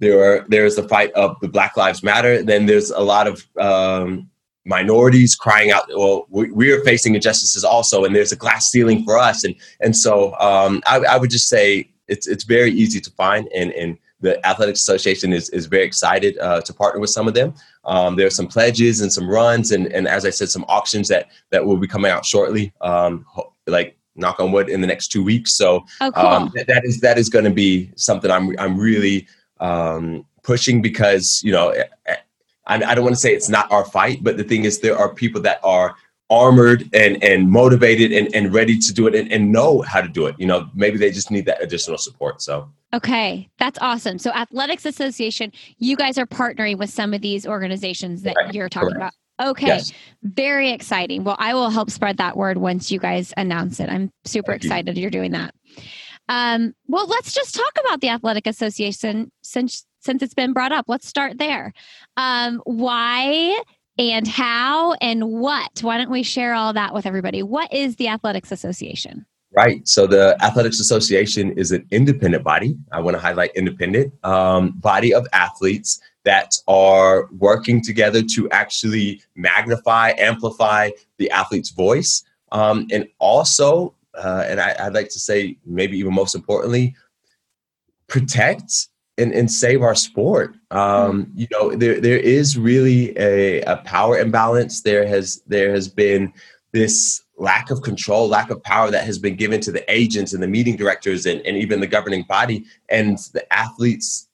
there 0.00 0.18
are 0.24 0.46
there 0.48 0.64
is 0.64 0.76
the 0.76 0.88
fight 0.88 1.12
of 1.12 1.38
the 1.40 1.48
Black 1.48 1.76
Lives 1.76 2.02
Matter, 2.02 2.42
then 2.42 2.66
there's 2.66 2.90
a 2.90 3.00
lot 3.00 3.26
of 3.26 3.46
um, 3.58 4.28
minorities 4.70 5.34
crying 5.34 5.72
out 5.72 5.84
well 5.88 6.26
we, 6.30 6.50
we, 6.52 6.70
are 6.70 6.82
facing 6.84 7.16
injustices 7.16 7.64
also 7.64 8.04
and 8.04 8.14
there's 8.14 8.30
a 8.30 8.36
glass 8.36 8.70
ceiling 8.70 9.04
for 9.04 9.18
us. 9.18 9.44
And 9.44 9.54
and 9.80 9.94
so 9.94 10.34
um, 10.38 10.80
I, 10.86 10.98
I, 11.00 11.16
would 11.18 11.30
just 11.30 11.48
say 11.48 11.90
it's 12.06 12.26
it's 12.28 12.44
very 12.44 12.70
easy 12.70 13.00
to 13.00 13.10
find 13.10 13.48
and 13.54 13.72
and 13.72 13.98
the 14.20 14.32
athletics 14.46 14.80
association 14.80 15.32
is, 15.32 15.48
is 15.50 15.66
very 15.66 15.84
excited 15.84 16.38
uh, 16.38 16.60
to 16.60 16.74
partner 16.74 17.00
with 17.00 17.10
some 17.10 17.26
of 17.26 17.34
them. 17.34 17.54
Um, 17.84 18.16
there 18.16 18.26
are 18.26 18.36
some 18.40 18.46
pledges 18.46 19.00
and 19.00 19.12
some 19.12 19.28
runs 19.28 19.72
and 19.72 19.86
and 19.88 20.06
as 20.06 20.24
i 20.24 20.30
said 20.30 20.48
some 20.48 20.64
auctions 20.68 21.08
that 21.08 21.30
that 21.50 21.64
will 21.66 21.76
be 21.76 21.88
coming 21.88 22.10
out 22.10 22.24
shortly 22.24 22.72
um, 22.80 23.26
like 23.66 23.96
knock 24.14 24.38
on 24.38 24.52
wood 24.52 24.68
in 24.68 24.80
the 24.80 24.86
next 24.86 25.08
two 25.08 25.24
weeks. 25.24 25.56
So 25.56 25.84
oh, 26.00 26.12
cool. 26.12 26.26
um, 26.26 26.52
that, 26.54 26.66
that 26.68 26.84
is 26.84 27.00
that 27.00 27.18
is 27.18 27.28
going 27.28 27.44
to 27.44 27.50
be 27.66 27.90
something 27.96 28.30
i'm 28.30 28.54
i'm 28.58 28.78
really 28.78 29.26
um, 29.58 30.24
pushing 30.42 30.80
because 30.80 31.40
you 31.42 31.52
know 31.52 31.74
I, 32.70 32.90
I 32.90 32.94
don't 32.94 33.04
want 33.04 33.14
to 33.14 33.20
say 33.20 33.34
it's 33.34 33.48
not 33.48 33.70
our 33.70 33.84
fight, 33.84 34.22
but 34.22 34.36
the 34.36 34.44
thing 34.44 34.64
is, 34.64 34.80
there 34.80 34.96
are 34.96 35.12
people 35.14 35.40
that 35.42 35.60
are 35.62 35.94
armored 36.30 36.88
and 36.94 37.22
and 37.24 37.50
motivated 37.50 38.12
and, 38.12 38.32
and 38.34 38.54
ready 38.54 38.78
to 38.78 38.94
do 38.94 39.08
it 39.08 39.14
and, 39.14 39.30
and 39.32 39.50
know 39.50 39.82
how 39.82 40.00
to 40.00 40.08
do 40.08 40.26
it. 40.26 40.36
You 40.38 40.46
know, 40.46 40.70
maybe 40.74 40.96
they 40.96 41.10
just 41.10 41.30
need 41.30 41.46
that 41.46 41.62
additional 41.62 41.98
support. 41.98 42.40
So 42.40 42.70
Okay, 42.92 43.48
that's 43.58 43.78
awesome. 43.80 44.18
So 44.18 44.32
Athletics 44.32 44.84
Association, 44.84 45.52
you 45.78 45.96
guys 45.96 46.18
are 46.18 46.26
partnering 46.26 46.76
with 46.76 46.90
some 46.90 47.14
of 47.14 47.20
these 47.20 47.46
organizations 47.46 48.22
that 48.22 48.34
right. 48.36 48.52
you're 48.52 48.68
talking 48.68 48.90
Correct. 48.90 49.14
about. 49.38 49.50
Okay. 49.50 49.68
Yes. 49.68 49.92
Very 50.22 50.70
exciting. 50.70 51.24
Well, 51.24 51.36
I 51.38 51.54
will 51.54 51.70
help 51.70 51.90
spread 51.90 52.18
that 52.18 52.36
word 52.36 52.58
once 52.58 52.90
you 52.90 52.98
guys 52.98 53.32
announce 53.36 53.80
it. 53.80 53.88
I'm 53.88 54.10
super 54.24 54.52
Thank 54.52 54.64
excited 54.64 54.96
you. 54.96 55.02
you're 55.02 55.10
doing 55.10 55.32
that. 55.32 55.54
Um, 56.28 56.74
well, 56.88 57.06
let's 57.06 57.32
just 57.32 57.54
talk 57.54 57.72
about 57.80 58.00
the 58.00 58.08
Athletic 58.08 58.46
Association 58.46 59.32
since 59.40 59.86
since 60.00 60.22
it's 60.22 60.34
been 60.34 60.52
brought 60.52 60.72
up. 60.72 60.86
Let's 60.88 61.06
start 61.06 61.38
there. 61.38 61.72
Um, 62.16 62.60
why 62.64 63.60
and 63.98 64.26
how 64.26 64.94
and 64.94 65.28
what? 65.30 65.82
Why 65.82 65.98
don't 65.98 66.10
we 66.10 66.22
share 66.22 66.54
all 66.54 66.72
that 66.72 66.94
with 66.94 67.06
everybody? 67.06 67.42
What 67.42 67.72
is 67.72 67.96
the 67.96 68.08
Athletics 68.08 68.50
Association? 68.50 69.26
Right. 69.52 69.86
So 69.86 70.06
the 70.06 70.36
Athletics 70.42 70.78
Association 70.78 71.52
is 71.52 71.72
an 71.72 71.84
independent 71.90 72.44
body. 72.44 72.76
I 72.92 73.00
want 73.00 73.16
to 73.16 73.20
highlight 73.20 73.50
independent 73.56 74.14
um, 74.24 74.70
body 74.78 75.12
of 75.12 75.26
athletes 75.32 76.00
that 76.24 76.54
are 76.68 77.28
working 77.32 77.82
together 77.82 78.22
to 78.34 78.48
actually 78.50 79.22
magnify, 79.34 80.12
amplify 80.18 80.90
the 81.18 81.30
athlete's 81.30 81.70
voice, 81.70 82.22
um, 82.52 82.86
and 82.92 83.08
also, 83.18 83.94
uh, 84.14 84.44
and 84.46 84.60
I, 84.60 84.76
I'd 84.78 84.94
like 84.94 85.08
to 85.10 85.18
say, 85.18 85.56
maybe 85.64 85.98
even 85.98 86.14
most 86.14 86.34
importantly, 86.34 86.94
protect 88.06 88.88
and, 89.20 89.32
and 89.32 89.50
save 89.50 89.82
our 89.82 89.94
sport. 89.94 90.56
Um, 90.70 91.26
mm-hmm. 91.26 91.38
you 91.38 91.46
know, 91.52 91.74
there 91.74 92.00
there 92.00 92.18
is 92.18 92.58
really 92.58 93.16
a, 93.18 93.60
a 93.62 93.76
power 93.78 94.18
imbalance. 94.18 94.82
There 94.82 95.06
has 95.06 95.42
there 95.46 95.70
has 95.70 95.88
been 95.88 96.32
this 96.72 97.22
lack 97.36 97.70
of 97.70 97.82
control, 97.82 98.28
lack 98.28 98.50
of 98.50 98.62
power 98.62 98.90
that 98.90 99.04
has 99.04 99.18
been 99.18 99.34
given 99.34 99.60
to 99.62 99.72
the 99.72 99.90
agents 99.92 100.32
and 100.32 100.42
the 100.42 100.48
meeting 100.48 100.76
directors 100.76 101.26
and, 101.26 101.40
and 101.46 101.56
even 101.56 101.80
the 101.80 101.86
governing 101.86 102.22
body. 102.24 102.64
And 102.88 103.18
the 103.32 103.50
athletes, 103.52 104.28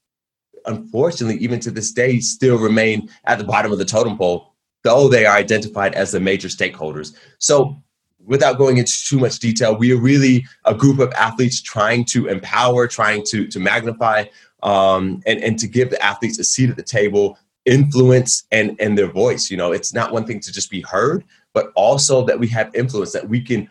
unfortunately, 0.66 1.38
even 1.42 1.60
to 1.60 1.70
this 1.70 1.92
day, 1.92 2.18
still 2.20 2.58
remain 2.58 3.08
at 3.24 3.38
the 3.38 3.44
bottom 3.44 3.72
of 3.72 3.78
the 3.78 3.84
totem 3.84 4.18
pole, 4.18 4.54
though 4.82 5.08
they 5.08 5.24
are 5.24 5.36
identified 5.36 5.94
as 5.94 6.10
the 6.10 6.20
major 6.20 6.48
stakeholders. 6.48 7.16
So 7.38 7.80
without 8.26 8.58
going 8.58 8.76
into 8.76 8.92
too 9.06 9.18
much 9.18 9.38
detail, 9.38 9.76
we 9.76 9.92
are 9.92 10.00
really 10.00 10.44
a 10.64 10.74
group 10.74 10.98
of 10.98 11.12
athletes 11.12 11.62
trying 11.62 12.04
to 12.06 12.26
empower, 12.26 12.88
trying 12.88 13.24
to, 13.26 13.46
to 13.46 13.60
magnify 13.60 14.24
um, 14.66 15.22
and 15.26 15.42
and 15.42 15.58
to 15.60 15.66
give 15.66 15.90
the 15.90 16.02
athletes 16.04 16.38
a 16.38 16.44
seat 16.44 16.68
at 16.68 16.76
the 16.76 16.82
table, 16.82 17.38
influence 17.64 18.44
and 18.52 18.76
and 18.80 18.98
their 18.98 19.10
voice. 19.10 19.50
You 19.50 19.56
know, 19.56 19.72
it's 19.72 19.94
not 19.94 20.12
one 20.12 20.26
thing 20.26 20.40
to 20.40 20.52
just 20.52 20.70
be 20.70 20.82
heard, 20.82 21.24
but 21.54 21.72
also 21.74 22.26
that 22.26 22.38
we 22.38 22.48
have 22.48 22.74
influence 22.74 23.12
that 23.12 23.28
we 23.28 23.40
can 23.40 23.70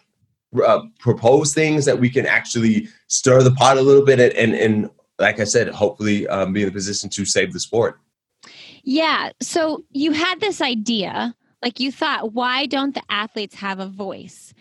uh, 0.65 0.81
propose 0.99 1.53
things 1.53 1.85
that 1.85 1.99
we 1.99 2.09
can 2.09 2.25
actually 2.25 2.87
stir 3.07 3.43
the 3.43 3.51
pot 3.51 3.77
a 3.77 3.81
little 3.81 4.05
bit 4.05 4.19
and 4.19 4.33
and, 4.33 4.55
and 4.55 4.89
like 5.19 5.39
I 5.39 5.45
said, 5.45 5.69
hopefully 5.69 6.27
um, 6.27 6.53
be 6.53 6.63
in 6.63 6.69
a 6.69 6.71
position 6.71 7.09
to 7.11 7.25
save 7.25 7.53
the 7.53 7.59
sport. 7.59 7.99
Yeah. 8.83 9.31
So 9.41 9.83
you 9.91 10.11
had 10.11 10.39
this 10.39 10.61
idea, 10.61 11.35
like 11.63 11.79
you 11.79 11.91
thought, 11.91 12.33
why 12.33 12.65
don't 12.65 12.93
the 12.93 13.01
athletes 13.09 13.55
have 13.55 13.79
a 13.79 13.87
voice? 13.87 14.53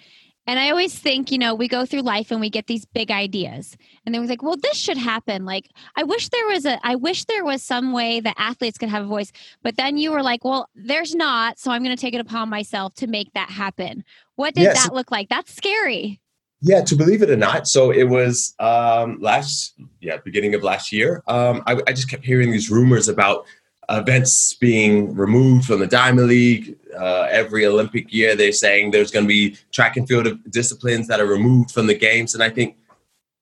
And 0.46 0.58
I 0.58 0.70
always 0.70 0.98
think, 0.98 1.32
you 1.32 1.38
know, 1.38 1.54
we 1.54 1.68
go 1.68 1.86
through 1.86 2.02
life 2.02 2.30
and 2.30 2.40
we 2.40 2.50
get 2.50 2.66
these 2.66 2.84
big 2.84 3.10
ideas. 3.10 3.76
And 4.04 4.14
then 4.14 4.22
we're 4.22 4.28
like, 4.28 4.42
well, 4.42 4.56
this 4.56 4.76
should 4.76 4.98
happen. 4.98 5.44
Like, 5.44 5.70
I 5.96 6.02
wish 6.02 6.28
there 6.28 6.46
was 6.46 6.66
a 6.66 6.78
I 6.86 6.96
wish 6.96 7.24
there 7.24 7.44
was 7.44 7.62
some 7.62 7.92
way 7.92 8.20
that 8.20 8.34
athletes 8.38 8.76
could 8.76 8.90
have 8.90 9.04
a 9.04 9.08
voice. 9.08 9.32
But 9.62 9.76
then 9.76 9.96
you 9.96 10.10
were 10.10 10.22
like, 10.22 10.44
well, 10.44 10.68
there's 10.74 11.14
not. 11.14 11.58
So 11.58 11.70
I'm 11.70 11.82
gonna 11.82 11.96
take 11.96 12.14
it 12.14 12.20
upon 12.20 12.50
myself 12.50 12.94
to 12.96 13.06
make 13.06 13.32
that 13.32 13.50
happen. 13.50 14.04
What 14.36 14.54
did 14.54 14.64
yes. 14.64 14.84
that 14.84 14.94
look 14.94 15.10
like? 15.10 15.28
That's 15.28 15.54
scary. 15.54 16.20
Yeah, 16.60 16.82
to 16.82 16.96
believe 16.96 17.22
it 17.22 17.30
or 17.30 17.36
not. 17.36 17.66
So 17.66 17.90
it 17.90 18.04
was 18.04 18.54
um 18.58 19.18
last 19.20 19.74
yeah, 20.00 20.18
beginning 20.24 20.54
of 20.54 20.62
last 20.62 20.92
year. 20.92 21.22
Um 21.26 21.62
I, 21.66 21.80
I 21.86 21.92
just 21.92 22.10
kept 22.10 22.24
hearing 22.24 22.50
these 22.50 22.70
rumors 22.70 23.08
about 23.08 23.46
events 23.88 24.54
being 24.54 25.14
removed 25.14 25.66
from 25.66 25.80
the 25.80 25.86
Diamond 25.86 26.28
League. 26.28 26.76
Uh, 26.96 27.26
every 27.30 27.66
Olympic 27.66 28.12
year, 28.12 28.36
they're 28.36 28.52
saying 28.52 28.90
there's 28.90 29.10
going 29.10 29.24
to 29.24 29.28
be 29.28 29.56
track 29.72 29.96
and 29.96 30.08
field 30.08 30.28
disciplines 30.50 31.08
that 31.08 31.20
are 31.20 31.26
removed 31.26 31.70
from 31.70 31.86
the 31.86 31.94
games. 31.94 32.34
And 32.34 32.42
I 32.42 32.50
think 32.50 32.76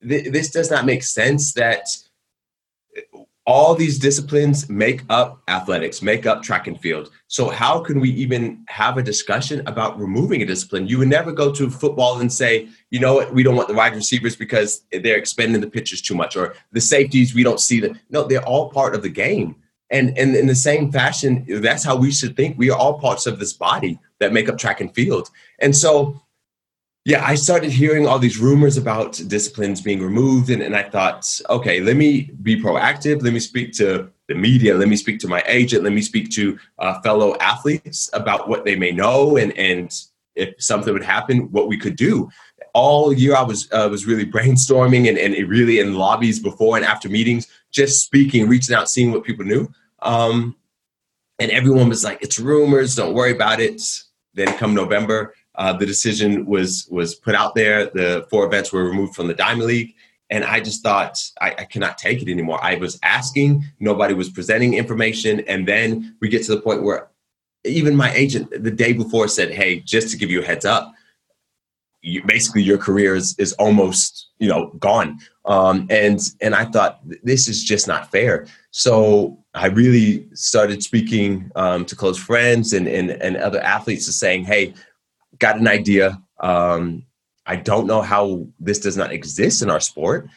th- 0.06 0.32
this 0.32 0.50
does 0.50 0.70
not 0.70 0.86
make 0.86 1.02
sense 1.02 1.52
that 1.54 1.86
all 3.44 3.74
these 3.74 3.98
disciplines 3.98 4.68
make 4.68 5.02
up 5.10 5.42
athletics, 5.48 6.00
make 6.00 6.26
up 6.26 6.42
track 6.42 6.68
and 6.68 6.80
field. 6.80 7.10
So, 7.26 7.48
how 7.48 7.80
can 7.80 7.98
we 7.98 8.10
even 8.10 8.64
have 8.68 8.98
a 8.98 9.02
discussion 9.02 9.62
about 9.66 9.98
removing 9.98 10.42
a 10.42 10.46
discipline? 10.46 10.86
You 10.86 10.98
would 10.98 11.08
never 11.08 11.32
go 11.32 11.52
to 11.52 11.68
football 11.68 12.20
and 12.20 12.32
say, 12.32 12.68
you 12.90 13.00
know 13.00 13.14
what, 13.14 13.34
we 13.34 13.42
don't 13.42 13.56
want 13.56 13.68
the 13.68 13.74
wide 13.74 13.94
receivers 13.94 14.36
because 14.36 14.84
they're 14.92 15.16
expending 15.16 15.60
the 15.60 15.70
pitches 15.70 16.00
too 16.00 16.14
much, 16.14 16.36
or 16.36 16.54
the 16.70 16.80
safeties, 16.80 17.34
we 17.34 17.42
don't 17.42 17.60
see 17.60 17.80
them. 17.80 17.98
No, 18.10 18.24
they're 18.24 18.46
all 18.46 18.70
part 18.70 18.94
of 18.94 19.02
the 19.02 19.08
game. 19.08 19.56
And, 19.92 20.16
and 20.18 20.34
in 20.34 20.46
the 20.46 20.54
same 20.54 20.90
fashion, 20.90 21.44
that's 21.46 21.84
how 21.84 21.96
we 21.96 22.10
should 22.10 22.34
think. 22.34 22.58
We 22.58 22.70
are 22.70 22.78
all 22.78 22.98
parts 22.98 23.26
of 23.26 23.38
this 23.38 23.52
body 23.52 24.00
that 24.18 24.32
make 24.32 24.48
up 24.48 24.58
track 24.58 24.80
and 24.80 24.92
field. 24.92 25.30
And 25.60 25.76
so, 25.76 26.20
yeah, 27.04 27.24
I 27.24 27.34
started 27.34 27.70
hearing 27.70 28.06
all 28.06 28.18
these 28.18 28.38
rumors 28.38 28.76
about 28.76 29.20
disciplines 29.28 29.80
being 29.80 30.02
removed. 30.02 30.50
And, 30.50 30.62
and 30.62 30.74
I 30.74 30.84
thought, 30.84 31.40
okay, 31.50 31.80
let 31.80 31.96
me 31.96 32.30
be 32.42 32.60
proactive. 32.60 33.22
Let 33.22 33.32
me 33.32 33.40
speak 33.40 33.72
to 33.74 34.10
the 34.28 34.34
media. 34.34 34.74
Let 34.74 34.88
me 34.88 34.96
speak 34.96 35.20
to 35.20 35.28
my 35.28 35.42
agent. 35.46 35.84
Let 35.84 35.92
me 35.92 36.02
speak 36.02 36.30
to 36.30 36.58
uh, 36.78 37.00
fellow 37.02 37.36
athletes 37.38 38.08
about 38.12 38.48
what 38.48 38.64
they 38.64 38.76
may 38.76 38.92
know 38.92 39.36
and, 39.36 39.56
and 39.58 39.92
if 40.34 40.54
something 40.58 40.94
would 40.94 41.04
happen, 41.04 41.52
what 41.52 41.68
we 41.68 41.76
could 41.76 41.96
do. 41.96 42.30
all 42.74 43.12
year 43.12 43.36
I 43.36 43.42
was 43.42 43.68
uh, 43.72 43.88
was 43.90 44.06
really 44.06 44.24
brainstorming 44.24 45.08
and, 45.08 45.18
and 45.18 45.34
really 45.48 45.78
in 45.78 45.94
lobbies 45.94 46.40
before 46.40 46.76
and 46.76 46.86
after 46.86 47.08
meetings, 47.08 47.46
just 47.70 48.04
speaking, 48.04 48.48
reaching 48.48 48.74
out, 48.74 48.88
seeing 48.88 49.12
what 49.12 49.24
people 49.24 49.44
knew. 49.44 49.68
Um, 50.02 50.56
and 51.38 51.50
everyone 51.50 51.88
was 51.88 52.04
like, 52.04 52.22
"It's 52.22 52.38
rumors. 52.38 52.94
Don't 52.94 53.14
worry 53.14 53.32
about 53.32 53.60
it." 53.60 53.82
Then 54.34 54.56
come 54.56 54.74
November, 54.74 55.34
uh, 55.54 55.72
the 55.72 55.86
decision 55.86 56.46
was 56.46 56.88
was 56.90 57.14
put 57.14 57.34
out 57.34 57.54
there. 57.54 57.86
The 57.86 58.26
four 58.30 58.46
events 58.46 58.72
were 58.72 58.84
removed 58.84 59.14
from 59.14 59.26
the 59.26 59.34
Diamond 59.34 59.66
League, 59.66 59.94
and 60.30 60.44
I 60.44 60.60
just 60.60 60.82
thought 60.82 61.18
I, 61.40 61.50
I 61.58 61.64
cannot 61.64 61.98
take 61.98 62.22
it 62.22 62.30
anymore. 62.30 62.58
I 62.62 62.76
was 62.76 62.98
asking, 63.02 63.64
nobody 63.78 64.14
was 64.14 64.30
presenting 64.30 64.74
information, 64.74 65.40
and 65.40 65.68
then 65.68 66.16
we 66.20 66.28
get 66.28 66.44
to 66.44 66.54
the 66.54 66.60
point 66.60 66.82
where 66.82 67.10
even 67.64 67.94
my 67.94 68.12
agent 68.14 68.50
the 68.50 68.70
day 68.70 68.92
before 68.92 69.28
said, 69.28 69.50
"Hey, 69.50 69.80
just 69.80 70.10
to 70.10 70.16
give 70.16 70.30
you 70.30 70.42
a 70.42 70.44
heads 70.44 70.64
up." 70.64 70.92
You, 72.00 72.22
basically, 72.24 72.62
your 72.62 72.78
career 72.78 73.14
is, 73.14 73.36
is 73.38 73.52
almost 73.54 74.28
you 74.38 74.48
know 74.48 74.72
gone, 74.78 75.18
um, 75.44 75.86
and 75.90 76.20
and 76.40 76.54
I 76.54 76.64
thought 76.64 77.00
this 77.22 77.48
is 77.48 77.64
just 77.64 77.88
not 77.88 78.10
fair. 78.10 78.46
So 78.70 79.38
I 79.54 79.66
really 79.66 80.28
started 80.34 80.82
speaking 80.82 81.50
um, 81.56 81.84
to 81.86 81.96
close 81.96 82.18
friends 82.18 82.72
and, 82.72 82.86
and 82.86 83.10
and 83.10 83.36
other 83.36 83.60
athletes, 83.60 84.06
to 84.06 84.12
saying, 84.12 84.44
"Hey, 84.44 84.74
got 85.38 85.58
an 85.58 85.66
idea. 85.66 86.20
Um, 86.40 87.04
I 87.46 87.56
don't 87.56 87.86
know 87.86 88.02
how 88.02 88.46
this 88.60 88.78
does 88.78 88.96
not 88.96 89.12
exist 89.12 89.62
in 89.62 89.70
our 89.70 89.80
sport. 89.80 90.28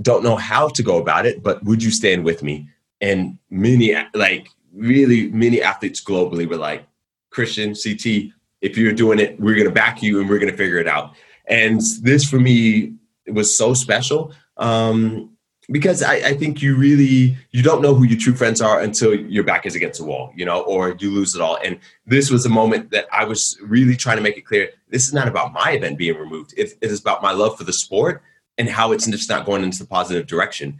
Don't 0.00 0.24
know 0.24 0.36
how 0.36 0.68
to 0.68 0.82
go 0.82 0.98
about 0.98 1.26
it, 1.26 1.42
but 1.42 1.62
would 1.64 1.82
you 1.82 1.90
stand 1.90 2.24
with 2.24 2.42
me?" 2.42 2.68
And 3.00 3.38
many 3.50 3.94
like 4.14 4.48
really 4.72 5.30
many 5.30 5.62
athletes 5.62 6.02
globally 6.02 6.48
were 6.48 6.56
like, 6.56 6.86
Christian, 7.30 7.74
CT, 7.74 8.32
if 8.62 8.78
you're 8.78 8.92
doing 8.92 9.18
it, 9.18 9.38
we're 9.38 9.54
going 9.54 9.66
to 9.66 9.72
back 9.72 10.02
you 10.02 10.20
and 10.20 10.28
we're 10.28 10.38
going 10.38 10.50
to 10.50 10.56
figure 10.56 10.78
it 10.78 10.88
out. 10.88 11.14
And 11.46 11.80
this 12.00 12.24
for 12.24 12.40
me 12.40 12.94
was 13.26 13.56
so 13.56 13.74
special 13.74 14.32
um, 14.56 15.36
because 15.70 16.02
I, 16.02 16.14
I, 16.14 16.34
think 16.34 16.62
you 16.62 16.76
really 16.76 17.36
you 17.50 17.62
don't 17.62 17.82
know 17.82 17.94
who 17.94 18.04
your 18.04 18.18
true 18.18 18.34
friends 18.34 18.60
are 18.60 18.80
until 18.80 19.14
your 19.14 19.42
back 19.42 19.66
is 19.66 19.74
against 19.74 19.98
the 19.98 20.06
wall, 20.06 20.32
you 20.36 20.44
know, 20.44 20.62
or 20.62 20.96
you 21.00 21.10
lose 21.10 21.34
it 21.34 21.40
all. 21.40 21.58
And 21.64 21.78
this 22.06 22.30
was 22.30 22.46
a 22.46 22.48
moment 22.48 22.90
that 22.90 23.06
I 23.12 23.24
was 23.24 23.58
really 23.62 23.96
trying 23.96 24.16
to 24.16 24.22
make 24.22 24.36
it 24.36 24.46
clear: 24.46 24.70
this 24.88 25.08
is 25.08 25.12
not 25.12 25.28
about 25.28 25.52
my 25.52 25.72
event 25.72 25.98
being 25.98 26.16
removed. 26.16 26.54
it, 26.56 26.74
it 26.80 26.90
is 26.90 27.00
about 27.00 27.22
my 27.22 27.32
love 27.32 27.58
for 27.58 27.64
the 27.64 27.72
sport 27.72 28.22
and 28.58 28.68
how 28.68 28.92
it's 28.92 29.06
just 29.06 29.28
not 29.28 29.44
going 29.44 29.62
into 29.62 29.78
the 29.78 29.86
positive 29.86 30.26
direction. 30.26 30.78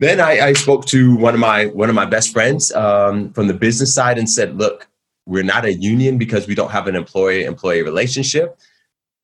Then 0.00 0.20
I, 0.20 0.48
I 0.48 0.52
spoke 0.52 0.86
to 0.86 1.16
one 1.16 1.34
of 1.34 1.40
my 1.40 1.66
one 1.66 1.88
of 1.88 1.94
my 1.94 2.04
best 2.04 2.32
friends 2.32 2.72
um, 2.72 3.32
from 3.32 3.48
the 3.48 3.54
business 3.54 3.94
side 3.94 4.18
and 4.18 4.28
said, 4.28 4.58
"Look, 4.58 4.88
we're 5.26 5.44
not 5.44 5.64
a 5.64 5.72
union 5.72 6.18
because 6.18 6.46
we 6.46 6.54
don't 6.54 6.70
have 6.70 6.86
an 6.88 6.96
employee 6.96 7.44
employee 7.44 7.82
relationship. 7.82 8.58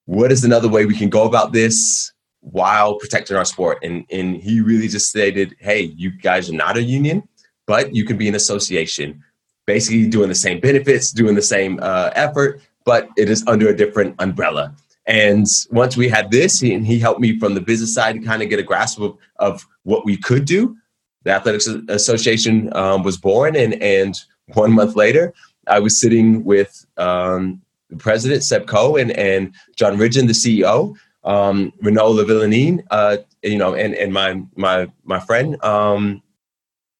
What 0.06 0.32
is 0.32 0.44
another 0.44 0.68
way 0.68 0.86
we 0.86 0.96
can 0.96 1.10
go 1.10 1.24
about 1.24 1.52
this 1.52 2.12
while 2.40 2.98
protecting 2.98 3.36
our 3.36 3.44
sport?" 3.44 3.78
And 3.82 4.04
and 4.10 4.36
he 4.36 4.60
really 4.60 4.88
just 4.88 5.08
stated, 5.08 5.56
"Hey, 5.58 5.82
you 5.82 6.10
guys 6.10 6.50
are 6.50 6.54
not 6.54 6.76
a 6.76 6.82
union, 6.82 7.22
but 7.66 7.94
you 7.94 8.04
can 8.04 8.16
be 8.16 8.28
an 8.28 8.34
association, 8.34 9.22
basically 9.66 10.08
doing 10.08 10.28
the 10.28 10.34
same 10.34 10.60
benefits, 10.60 11.10
doing 11.12 11.34
the 11.34 11.42
same 11.42 11.78
uh, 11.82 12.10
effort, 12.14 12.60
but 12.84 13.08
it 13.16 13.30
is 13.30 13.44
under 13.46 13.68
a 13.68 13.76
different 13.76 14.14
umbrella." 14.18 14.74
And 15.06 15.46
once 15.70 15.96
we 15.96 16.08
had 16.08 16.30
this, 16.30 16.60
he, 16.60 16.78
he 16.80 16.98
helped 16.98 17.20
me 17.20 17.38
from 17.38 17.54
the 17.54 17.60
business 17.60 17.92
side 17.92 18.14
to 18.14 18.20
kind 18.20 18.42
of 18.42 18.48
get 18.48 18.60
a 18.60 18.62
grasp 18.62 19.00
of, 19.00 19.16
of 19.36 19.66
what 19.82 20.04
we 20.04 20.16
could 20.16 20.44
do. 20.44 20.76
The 21.24 21.32
Athletics 21.32 21.66
Association 21.66 22.74
um, 22.76 23.02
was 23.02 23.16
born, 23.16 23.56
and, 23.56 23.74
and 23.82 24.14
one 24.54 24.72
month 24.72 24.96
later, 24.96 25.34
I 25.66 25.80
was 25.80 26.00
sitting 26.00 26.44
with 26.44 26.86
um, 26.96 27.60
the 27.88 27.96
president, 27.96 28.44
Seb 28.44 28.66
Coe, 28.66 28.96
and, 28.96 29.10
and 29.12 29.54
Jon 29.76 29.98
Ridgeon, 29.98 30.26
the 30.26 30.32
CEO, 30.32 30.94
um, 31.24 31.72
Renaud 31.82 32.14
Lavillenie, 32.14 32.82
uh, 32.90 33.18
you 33.42 33.58
know, 33.58 33.74
and, 33.74 33.94
and 33.94 34.12
my, 34.12 34.42
my, 34.56 34.88
my 35.04 35.20
friend, 35.20 35.62
um, 35.64 36.22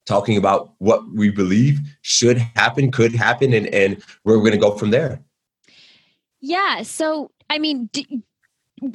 talking 0.07 0.37
about 0.37 0.73
what 0.79 1.03
we 1.13 1.31
believe 1.31 1.79
should 2.03 2.39
happen, 2.39 2.91
could 2.91 3.15
happen, 3.15 3.53
and, 3.53 3.67
and 3.69 4.03
where 4.23 4.37
we're 4.37 4.45
going 4.45 4.53
to 4.53 4.59
go 4.59 4.77
from 4.77 4.91
there. 4.91 5.21
Yeah. 6.41 6.83
So 6.83 7.31
I 7.51 7.59
mean, 7.59 7.91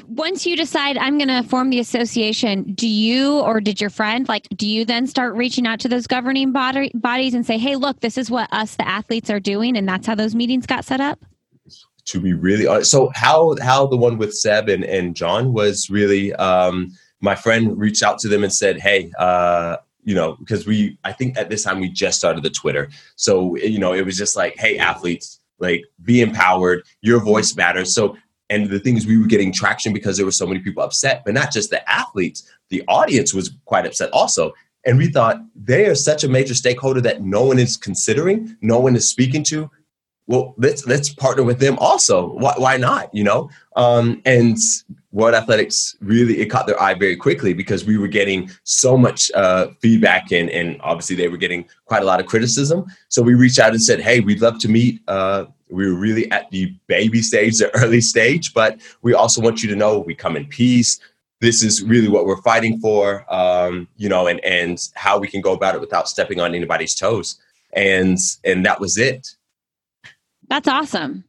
once 0.07 0.45
you 0.45 0.55
decide 0.55 0.97
I'm 0.97 1.17
going 1.17 1.27
to 1.27 1.47
form 1.47 1.69
the 1.69 1.79
association, 1.79 2.73
do 2.73 2.87
you 2.87 3.39
or 3.39 3.59
did 3.59 3.81
your 3.81 3.89
friend 3.89 4.27
like 4.27 4.47
do 4.55 4.65
you 4.65 4.85
then 4.85 5.05
start 5.05 5.35
reaching 5.35 5.67
out 5.67 5.79
to 5.81 5.89
those 5.89 6.07
governing 6.07 6.53
body, 6.53 6.89
bodies 6.95 7.33
and 7.33 7.45
say, 7.45 7.57
"Hey, 7.57 7.75
look, 7.75 7.99
this 7.99 8.17
is 8.17 8.31
what 8.31 8.51
us 8.51 8.75
the 8.77 8.87
athletes 8.87 9.29
are 9.29 9.41
doing," 9.41 9.77
and 9.77 9.87
that's 9.87 10.07
how 10.07 10.15
those 10.15 10.33
meetings 10.33 10.65
got 10.65 10.85
set 10.85 11.01
up? 11.01 11.23
To 12.07 12.19
be 12.19 12.33
really 12.33 12.67
honest, 12.67 12.91
so 12.91 13.11
how 13.15 13.55
how 13.61 13.87
the 13.87 13.97
one 13.97 14.17
with 14.17 14.33
Seb 14.33 14.69
and 14.69 14.83
and 14.83 15.15
Jon 15.15 15.53
was 15.53 15.89
really 15.89 16.33
um, 16.33 16.91
my 17.19 17.35
friend 17.35 17.77
reached 17.77 18.03
out 18.03 18.19
to 18.19 18.27
them 18.27 18.43
and 18.43 18.53
said, 18.53 18.79
"Hey, 18.79 19.11
uh, 19.17 19.77
you 20.03 20.13
know, 20.13 20.35
because 20.35 20.67
we 20.67 20.99
I 21.03 21.11
think 21.11 21.37
at 21.37 21.49
this 21.49 21.63
time 21.63 21.79
we 21.79 21.89
just 21.89 22.19
started 22.19 22.43
the 22.43 22.51
Twitter, 22.51 22.89
so 23.15 23.55
you 23.57 23.79
know 23.79 23.93
it 23.93 24.05
was 24.05 24.17
just 24.17 24.35
like, 24.35 24.55
hey, 24.57 24.77
athletes." 24.77 25.39
Like 25.57 25.85
be 26.03 26.19
empowered. 26.19 26.83
Your 26.99 27.23
voice 27.23 27.55
matters. 27.55 27.95
So 27.95 28.17
and 28.49 28.69
the 28.69 28.79
thing 28.79 28.97
is, 28.97 29.07
we 29.07 29.17
were 29.17 29.27
getting 29.27 29.51
traction 29.51 29.93
because 29.93 30.17
there 30.17 30.25
were 30.25 30.31
so 30.31 30.45
many 30.45 30.59
people 30.59 30.83
upset, 30.83 31.23
but 31.25 31.33
not 31.33 31.51
just 31.51 31.71
the 31.71 31.87
athletes, 31.89 32.43
the 32.69 32.83
audience 32.87 33.33
was 33.33 33.51
quite 33.65 33.85
upset 33.85 34.11
also. 34.11 34.53
And 34.85 34.99
we 34.99 35.07
thought 35.07 35.37
they 35.55 35.87
are 35.87 35.95
such 35.95 36.23
a 36.23 36.29
major 36.29 36.53
stakeholder 36.53 37.01
that 37.01 37.23
no 37.23 37.43
one 37.43 37.57
is 37.57 37.75
considering, 37.75 38.55
no 38.61 38.79
one 38.79 38.95
is 38.95 39.07
speaking 39.07 39.43
to. 39.45 39.71
Well, 40.27 40.55
let's 40.57 40.87
let's 40.87 41.13
partner 41.13 41.43
with 41.43 41.59
them 41.59 41.77
also. 41.79 42.33
Why, 42.33 42.53
why 42.57 42.77
not? 42.77 43.13
You 43.13 43.23
know, 43.23 43.49
um, 43.75 44.21
and 44.25 44.57
World 45.11 45.35
Athletics 45.35 45.95
really 46.01 46.41
it 46.41 46.47
caught 46.47 46.65
their 46.65 46.81
eye 46.81 46.95
very 46.95 47.15
quickly 47.15 47.53
because 47.53 47.85
we 47.85 47.97
were 47.97 48.07
getting 48.07 48.49
so 48.63 48.97
much 48.97 49.31
uh, 49.33 49.67
feedback 49.81 50.31
and 50.31 50.49
and 50.49 50.81
obviously 50.81 51.15
they 51.15 51.27
were 51.27 51.37
getting 51.37 51.65
quite 51.85 52.01
a 52.01 52.05
lot 52.05 52.19
of 52.19 52.25
criticism. 52.25 52.85
So 53.09 53.21
we 53.21 53.35
reached 53.35 53.59
out 53.59 53.71
and 53.71 53.81
said, 53.81 54.01
hey, 54.01 54.19
we'd 54.19 54.41
love 54.41 54.59
to 54.59 54.67
meet. 54.67 55.01
Uh, 55.07 55.45
we 55.69 55.87
were 55.87 55.95
really 55.95 56.29
at 56.31 56.49
the 56.51 56.73
baby 56.87 57.21
stage, 57.21 57.59
the 57.59 57.73
early 57.75 58.01
stage, 58.01 58.53
but 58.53 58.81
we 59.03 59.13
also 59.13 59.41
want 59.41 59.61
you 59.61 59.69
to 59.69 59.75
know 59.75 59.99
we 59.99 60.15
come 60.15 60.35
in 60.35 60.45
peace. 60.47 60.99
This 61.39 61.63
is 61.63 61.83
really 61.83 62.07
what 62.07 62.25
we're 62.25 62.41
fighting 62.41 62.79
for, 62.79 63.31
um, 63.33 63.87
you 63.97 64.09
know, 64.09 64.27
and 64.27 64.43
and 64.43 64.79
how 64.95 65.19
we 65.19 65.27
can 65.27 65.41
go 65.41 65.53
about 65.53 65.75
it 65.75 65.81
without 65.81 66.09
stepping 66.09 66.39
on 66.39 66.55
anybody's 66.55 66.95
toes. 66.95 67.39
And 67.73 68.17
and 68.43 68.65
that 68.65 68.79
was 68.79 68.97
it. 68.97 69.34
That's 70.49 70.67
awesome. 70.67 71.23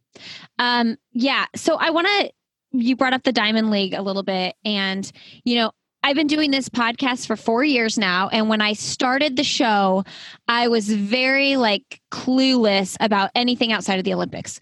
Um, 0.58 0.96
yeah. 1.12 1.46
So 1.54 1.76
I 1.76 1.90
want 1.90 2.06
to. 2.06 2.32
You 2.72 2.96
brought 2.96 3.14
up 3.14 3.22
the 3.22 3.32
Diamond 3.32 3.70
League 3.70 3.94
a 3.94 4.02
little 4.02 4.22
bit, 4.22 4.54
and 4.64 5.10
you 5.44 5.56
know, 5.56 5.72
I've 6.02 6.14
been 6.14 6.26
doing 6.26 6.50
this 6.50 6.68
podcast 6.68 7.26
for 7.26 7.36
four 7.36 7.64
years 7.64 7.98
now. 7.98 8.28
And 8.28 8.48
when 8.48 8.60
I 8.60 8.74
started 8.74 9.36
the 9.36 9.44
show, 9.44 10.04
I 10.46 10.68
was 10.68 10.88
very 10.88 11.56
like 11.56 12.00
clueless 12.12 12.96
about 13.00 13.30
anything 13.34 13.72
outside 13.72 13.98
of 13.98 14.04
the 14.04 14.14
Olympics. 14.14 14.60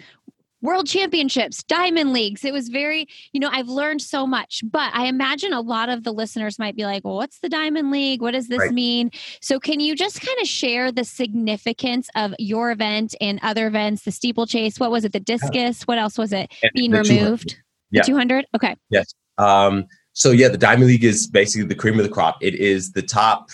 World 0.64 0.86
championships, 0.86 1.62
diamond 1.64 2.14
leagues. 2.14 2.42
It 2.42 2.50
was 2.54 2.70
very, 2.70 3.06
you 3.34 3.38
know, 3.38 3.50
I've 3.52 3.68
learned 3.68 4.00
so 4.00 4.26
much, 4.26 4.62
but 4.64 4.90
I 4.94 5.08
imagine 5.08 5.52
a 5.52 5.60
lot 5.60 5.90
of 5.90 6.04
the 6.04 6.10
listeners 6.10 6.58
might 6.58 6.74
be 6.74 6.86
like, 6.86 7.04
well, 7.04 7.16
what's 7.16 7.40
the 7.40 7.50
diamond 7.50 7.90
league? 7.90 8.22
What 8.22 8.30
does 8.30 8.48
this 8.48 8.60
right. 8.60 8.72
mean? 8.72 9.10
So, 9.42 9.60
can 9.60 9.78
you 9.80 9.94
just 9.94 10.22
kind 10.22 10.40
of 10.40 10.48
share 10.48 10.90
the 10.90 11.04
significance 11.04 12.08
of 12.14 12.34
your 12.38 12.70
event 12.70 13.14
and 13.20 13.38
other 13.42 13.66
events, 13.66 14.04
the 14.04 14.10
steeplechase? 14.10 14.80
What 14.80 14.90
was 14.90 15.04
it? 15.04 15.12
The 15.12 15.20
discus? 15.20 15.82
What 15.82 15.98
else 15.98 16.16
was 16.16 16.32
it 16.32 16.50
and 16.62 16.72
being 16.74 16.92
removed? 16.92 17.50
200. 17.50 17.56
Yeah. 17.90 18.02
200? 18.02 18.46
Okay. 18.56 18.74
Yes. 18.88 19.12
Um, 19.36 19.84
so 20.14 20.30
yeah, 20.30 20.48
the 20.48 20.56
Diamond 20.56 20.86
League 20.86 21.04
is 21.04 21.26
basically 21.26 21.66
the 21.66 21.74
cream 21.74 21.98
of 21.98 22.04
the 22.04 22.10
crop. 22.10 22.38
It 22.40 22.54
is 22.54 22.92
the 22.92 23.02
top, 23.02 23.50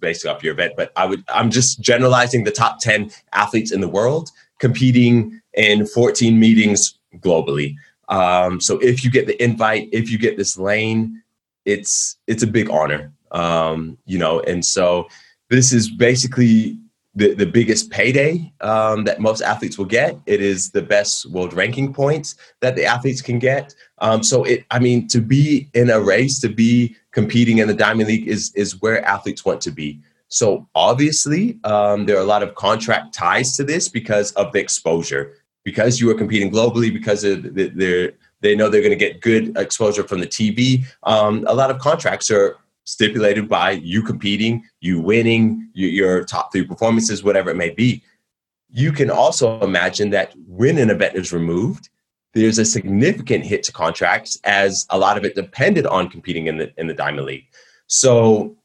basically 0.00 0.30
off 0.30 0.42
your 0.42 0.54
event, 0.54 0.72
but 0.76 0.90
I 0.96 1.06
would 1.06 1.22
I'm 1.28 1.52
just 1.52 1.80
generalizing 1.80 2.42
the 2.42 2.50
top 2.50 2.80
ten 2.80 3.12
athletes 3.32 3.70
in 3.70 3.80
the 3.80 3.88
world 3.88 4.30
competing 4.58 5.40
in 5.56 5.86
14 5.86 6.38
meetings 6.38 6.98
globally. 7.18 7.76
Um, 8.08 8.60
so 8.60 8.78
if 8.78 9.04
you 9.04 9.10
get 9.10 9.26
the 9.26 9.42
invite, 9.42 9.88
if 9.92 10.10
you 10.10 10.18
get 10.18 10.36
this 10.36 10.58
lane, 10.58 11.22
it's 11.64 12.16
it's 12.26 12.42
a 12.42 12.46
big 12.46 12.68
honor, 12.70 13.12
um, 13.30 13.96
you 14.04 14.18
know. 14.18 14.40
And 14.40 14.64
so 14.64 15.08
this 15.48 15.72
is 15.72 15.90
basically 15.90 16.78
the, 17.14 17.34
the 17.34 17.46
biggest 17.46 17.90
payday 17.90 18.52
um, 18.60 19.04
that 19.04 19.20
most 19.20 19.40
athletes 19.40 19.78
will 19.78 19.84
get. 19.84 20.18
It 20.26 20.42
is 20.42 20.70
the 20.70 20.82
best 20.82 21.26
world 21.26 21.54
ranking 21.54 21.94
points 21.94 22.34
that 22.60 22.74
the 22.74 22.84
athletes 22.84 23.22
can 23.22 23.38
get. 23.38 23.74
Um, 23.98 24.22
so 24.22 24.44
it, 24.44 24.64
I 24.70 24.80
mean, 24.80 25.06
to 25.08 25.20
be 25.20 25.70
in 25.74 25.90
a 25.90 26.00
race, 26.00 26.40
to 26.40 26.48
be 26.48 26.96
competing 27.12 27.58
in 27.58 27.68
the 27.68 27.74
Diamond 27.74 28.08
League 28.08 28.26
is 28.26 28.52
is 28.54 28.80
where 28.82 29.04
athletes 29.04 29.44
want 29.44 29.60
to 29.62 29.70
be. 29.70 30.00
So 30.28 30.68
obviously, 30.74 31.60
um, 31.62 32.06
there 32.06 32.16
are 32.16 32.22
a 32.22 32.26
lot 32.26 32.42
of 32.42 32.56
contract 32.56 33.14
ties 33.14 33.56
to 33.56 33.64
this 33.64 33.88
because 33.88 34.32
of 34.32 34.52
the 34.52 34.58
exposure. 34.58 35.34
Because 35.64 36.00
you 36.00 36.10
are 36.10 36.14
competing 36.14 36.50
globally, 36.50 36.92
because 36.92 37.24
of 37.24 37.54
the, 37.54 37.68
they're 37.68 38.12
they 38.44 38.54
know 38.54 38.68
they're 38.68 38.82
going 38.82 38.90
to 38.90 38.96
get 38.96 39.22
good 39.22 39.56
exposure 39.56 40.04
from 40.04 40.20
the 40.20 40.26
TV. 40.26 40.84
Um, 41.04 41.44
a 41.48 41.54
lot 41.54 41.70
of 41.70 41.78
contracts 41.78 42.30
are 42.30 42.58
stipulated 42.84 43.48
by 43.48 43.70
you 43.70 44.02
competing, 44.02 44.62
you 44.80 45.00
winning, 45.00 45.70
you, 45.72 45.88
your 45.88 46.24
top 46.24 46.52
three 46.52 46.66
performances, 46.66 47.24
whatever 47.24 47.50
it 47.50 47.56
may 47.56 47.70
be. 47.70 48.02
You 48.68 48.92
can 48.92 49.10
also 49.10 49.58
imagine 49.60 50.10
that 50.10 50.34
when 50.46 50.76
an 50.76 50.90
event 50.90 51.16
is 51.16 51.32
removed, 51.32 51.88
there's 52.34 52.58
a 52.58 52.64
significant 52.64 53.46
hit 53.46 53.62
to 53.62 53.72
contracts 53.72 54.38
as 54.44 54.86
a 54.90 54.98
lot 54.98 55.16
of 55.16 55.24
it 55.24 55.34
depended 55.34 55.86
on 55.86 56.10
competing 56.10 56.46
in 56.46 56.58
the 56.58 56.72
in 56.76 56.86
the 56.86 56.94
Diamond 56.94 57.26
League. 57.26 57.46
So 57.86 58.56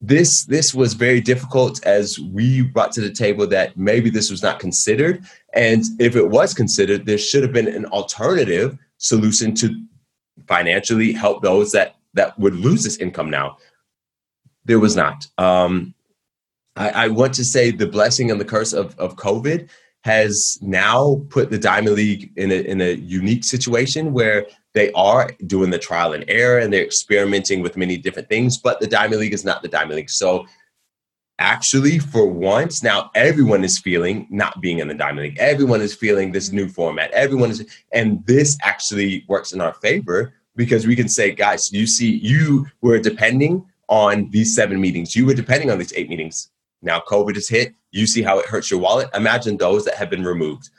this 0.00 0.44
this 0.44 0.72
was 0.72 0.94
very 0.94 1.20
difficult 1.20 1.84
as 1.84 2.18
we 2.18 2.62
brought 2.62 2.92
to 2.92 3.00
the 3.00 3.10
table 3.10 3.46
that 3.48 3.76
maybe 3.76 4.10
this 4.10 4.30
was 4.30 4.42
not 4.42 4.60
considered 4.60 5.24
and 5.58 5.84
if 5.98 6.14
it 6.16 6.28
was 6.28 6.54
considered 6.54 7.04
there 7.04 7.18
should 7.18 7.42
have 7.42 7.52
been 7.52 7.68
an 7.68 7.84
alternative 7.86 8.78
solution 8.96 9.54
to 9.54 9.74
financially 10.46 11.12
help 11.12 11.42
those 11.42 11.72
that 11.72 11.96
that 12.14 12.38
would 12.38 12.54
lose 12.54 12.82
this 12.84 12.96
income 12.98 13.28
now 13.28 13.56
there 14.64 14.78
was 14.78 14.96
not 14.96 15.26
um, 15.38 15.94
I, 16.76 16.90
I 16.90 17.08
want 17.08 17.34
to 17.34 17.44
say 17.44 17.70
the 17.70 17.86
blessing 17.86 18.30
and 18.30 18.40
the 18.40 18.44
curse 18.44 18.72
of, 18.72 18.98
of 18.98 19.16
covid 19.16 19.68
has 20.04 20.58
now 20.62 21.20
put 21.28 21.50
the 21.50 21.58
diamond 21.58 21.96
league 21.96 22.30
in 22.36 22.52
a, 22.52 22.60
in 22.62 22.80
a 22.80 22.94
unique 22.94 23.44
situation 23.44 24.12
where 24.12 24.46
they 24.74 24.92
are 24.92 25.32
doing 25.46 25.70
the 25.70 25.78
trial 25.78 26.12
and 26.12 26.24
error 26.28 26.58
and 26.58 26.72
they're 26.72 26.84
experimenting 26.84 27.62
with 27.62 27.76
many 27.76 27.96
different 27.96 28.28
things, 28.28 28.56
but 28.58 28.78
the 28.78 28.86
Diamond 28.86 29.20
League 29.20 29.32
is 29.32 29.44
not 29.44 29.60
the 29.60 29.66
Diamond 29.66 29.96
League. 29.96 30.10
So 30.10 30.46
actually 31.38 31.98
for 31.98 32.26
once 32.26 32.82
now 32.82 33.10
everyone 33.14 33.64
is 33.64 33.78
feeling 33.78 34.26
not 34.30 34.60
being 34.60 34.78
in 34.80 34.88
the 34.88 34.94
diamond 34.94 35.28
league. 35.28 35.38
Everyone 35.38 35.80
is 35.80 35.94
feeling 35.94 36.32
this 36.32 36.52
new 36.52 36.68
format. 36.68 37.10
Everyone 37.12 37.50
is 37.50 37.64
and 37.92 38.24
this 38.26 38.56
actually 38.62 39.24
works 39.28 39.52
in 39.52 39.60
our 39.60 39.74
favor 39.74 40.34
because 40.56 40.86
we 40.86 40.96
can 40.96 41.08
say 41.08 41.32
guys 41.32 41.72
you 41.72 41.86
see 41.86 42.16
you 42.18 42.66
were 42.80 42.98
depending 42.98 43.64
on 43.88 44.28
these 44.30 44.54
seven 44.54 44.80
meetings. 44.80 45.14
You 45.14 45.26
were 45.26 45.34
depending 45.34 45.70
on 45.70 45.78
these 45.78 45.92
eight 45.94 46.08
meetings. 46.08 46.50
Now 46.82 47.00
covid 47.00 47.36
has 47.36 47.48
hit. 47.48 47.74
You 47.92 48.06
see 48.06 48.22
how 48.22 48.38
it 48.38 48.46
hurts 48.46 48.70
your 48.70 48.80
wallet. 48.80 49.08
Imagine 49.14 49.56
those 49.56 49.84
that 49.84 49.94
have 49.94 50.10
been 50.10 50.24
removed. 50.24 50.70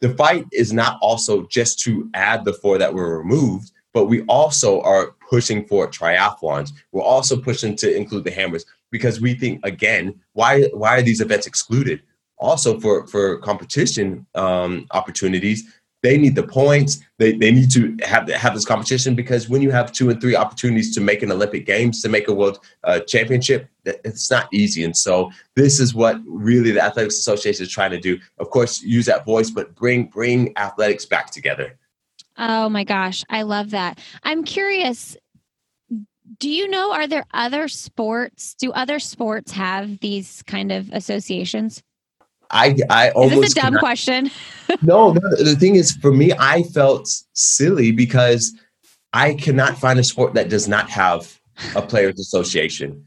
The 0.00 0.10
fight 0.10 0.44
is 0.52 0.72
not 0.72 0.98
also 1.00 1.46
just 1.46 1.78
to 1.80 2.10
add 2.14 2.44
the 2.44 2.52
four 2.52 2.78
that 2.78 2.92
were 2.92 3.18
removed, 3.18 3.70
but 3.94 4.06
we 4.06 4.22
also 4.22 4.82
are 4.82 5.14
pushing 5.30 5.64
for 5.66 5.88
triathlons. 5.88 6.72
We're 6.92 7.02
also 7.02 7.40
pushing 7.40 7.76
to 7.76 7.96
include 7.96 8.24
the 8.24 8.30
hammers 8.30 8.66
because 8.94 9.20
we 9.20 9.34
think 9.34 9.58
again, 9.66 10.14
why 10.34 10.62
why 10.72 10.96
are 10.98 11.02
these 11.02 11.20
events 11.20 11.48
excluded? 11.48 12.00
Also 12.38 12.78
for 12.78 13.08
for 13.08 13.38
competition 13.38 14.24
um, 14.36 14.86
opportunities, 14.92 15.64
they 16.04 16.16
need 16.16 16.36
the 16.36 16.44
points. 16.44 17.00
They, 17.18 17.32
they 17.32 17.50
need 17.50 17.72
to 17.72 17.96
have 18.04 18.28
have 18.30 18.54
this 18.54 18.64
competition 18.64 19.16
because 19.16 19.48
when 19.48 19.62
you 19.62 19.72
have 19.72 19.90
two 19.90 20.10
and 20.10 20.20
three 20.20 20.36
opportunities 20.36 20.94
to 20.94 21.00
make 21.00 21.24
an 21.24 21.32
Olympic 21.32 21.66
Games, 21.66 22.02
to 22.02 22.08
make 22.08 22.28
a 22.28 22.32
World 22.32 22.60
uh, 22.84 23.00
Championship, 23.00 23.68
it's 23.84 24.30
not 24.30 24.46
easy. 24.52 24.84
And 24.84 24.96
so 24.96 25.32
this 25.56 25.80
is 25.80 25.92
what 25.92 26.20
really 26.24 26.70
the 26.70 26.84
Athletics 26.88 27.18
Association 27.18 27.64
is 27.64 27.72
trying 27.72 27.90
to 27.90 27.98
do. 27.98 28.20
Of 28.38 28.50
course, 28.50 28.80
use 28.80 29.06
that 29.06 29.24
voice, 29.24 29.50
but 29.50 29.74
bring 29.74 30.04
bring 30.04 30.56
athletics 30.56 31.04
back 31.04 31.32
together. 31.32 31.76
Oh 32.38 32.68
my 32.68 32.84
gosh, 32.84 33.24
I 33.28 33.42
love 33.42 33.70
that. 33.70 33.98
I'm 34.22 34.44
curious. 34.44 35.16
Do 36.38 36.48
you 36.48 36.68
know? 36.68 36.92
Are 36.92 37.06
there 37.06 37.26
other 37.34 37.68
sports? 37.68 38.54
Do 38.54 38.72
other 38.72 38.98
sports 38.98 39.52
have 39.52 40.00
these 40.00 40.42
kind 40.42 40.72
of 40.72 40.90
associations? 40.92 41.82
I 42.50 42.76
I 42.88 43.10
almost 43.10 43.34
is 43.34 43.40
this 43.40 43.52
a 43.52 43.54
dumb 43.56 43.64
cannot, 43.64 43.80
question. 43.80 44.30
no, 44.82 45.12
no, 45.12 45.20
the 45.36 45.56
thing 45.58 45.76
is, 45.76 45.92
for 45.92 46.12
me, 46.12 46.32
I 46.38 46.62
felt 46.62 47.08
silly 47.32 47.92
because 47.92 48.52
I 49.12 49.34
cannot 49.34 49.78
find 49.78 49.98
a 49.98 50.04
sport 50.04 50.34
that 50.34 50.48
does 50.48 50.68
not 50.68 50.88
have 50.90 51.38
a 51.76 51.82
players' 51.82 52.18
association. 52.18 53.04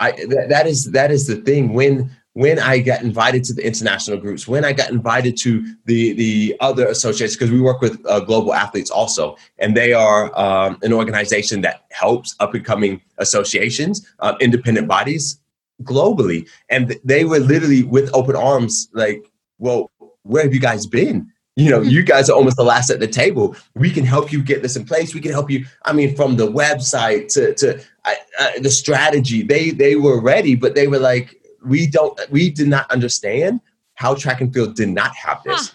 I 0.00 0.12
that, 0.12 0.46
that 0.48 0.66
is 0.66 0.90
that 0.92 1.10
is 1.10 1.26
the 1.26 1.36
thing 1.36 1.72
when 1.72 2.10
when 2.38 2.60
I 2.60 2.78
got 2.78 3.02
invited 3.02 3.42
to 3.46 3.52
the 3.52 3.66
international 3.66 4.16
groups, 4.16 4.46
when 4.46 4.64
I 4.64 4.72
got 4.72 4.90
invited 4.90 5.36
to 5.38 5.74
the 5.86 6.12
the 6.12 6.56
other 6.60 6.86
associations, 6.86 7.34
because 7.34 7.50
we 7.50 7.60
work 7.60 7.80
with 7.80 8.00
uh, 8.06 8.20
global 8.20 8.54
athletes 8.54 8.92
also, 8.92 9.36
and 9.58 9.76
they 9.76 9.92
are 9.92 10.30
um, 10.38 10.78
an 10.82 10.92
organization 10.92 11.62
that 11.62 11.86
helps 11.90 12.36
up 12.38 12.54
and 12.54 12.64
coming 12.64 13.02
associations, 13.18 14.06
uh, 14.20 14.36
independent 14.40 14.86
bodies 14.86 15.40
globally, 15.82 16.48
and 16.68 16.96
they 17.04 17.24
were 17.24 17.40
literally 17.40 17.82
with 17.82 18.08
open 18.14 18.36
arms, 18.36 18.88
like, 18.92 19.28
"Well, 19.58 19.90
where 20.22 20.44
have 20.44 20.54
you 20.54 20.60
guys 20.60 20.86
been? 20.86 21.32
You 21.56 21.70
know, 21.70 21.80
you 21.80 22.04
guys 22.04 22.30
are 22.30 22.36
almost 22.36 22.56
the 22.56 22.62
last 22.62 22.88
at 22.88 23.00
the 23.00 23.08
table. 23.08 23.56
We 23.74 23.90
can 23.90 24.04
help 24.04 24.32
you 24.32 24.44
get 24.44 24.62
this 24.62 24.76
in 24.76 24.84
place. 24.84 25.12
We 25.12 25.20
can 25.20 25.32
help 25.32 25.50
you. 25.50 25.66
I 25.86 25.92
mean, 25.92 26.14
from 26.14 26.36
the 26.36 26.46
website 26.46 27.32
to 27.34 27.52
to 27.54 27.80
uh, 28.04 28.60
the 28.60 28.70
strategy, 28.70 29.42
they 29.42 29.70
they 29.70 29.96
were 29.96 30.20
ready, 30.20 30.54
but 30.54 30.76
they 30.76 30.86
were 30.86 31.00
like, 31.00 31.34
we 31.64 31.86
don't, 31.86 32.18
we 32.30 32.50
did 32.50 32.68
not 32.68 32.90
understand 32.90 33.60
how 33.94 34.14
track 34.14 34.40
and 34.40 34.52
field 34.52 34.76
did 34.76 34.88
not 34.88 35.14
have 35.16 35.42
this. 35.42 35.68
Huh. 35.68 35.74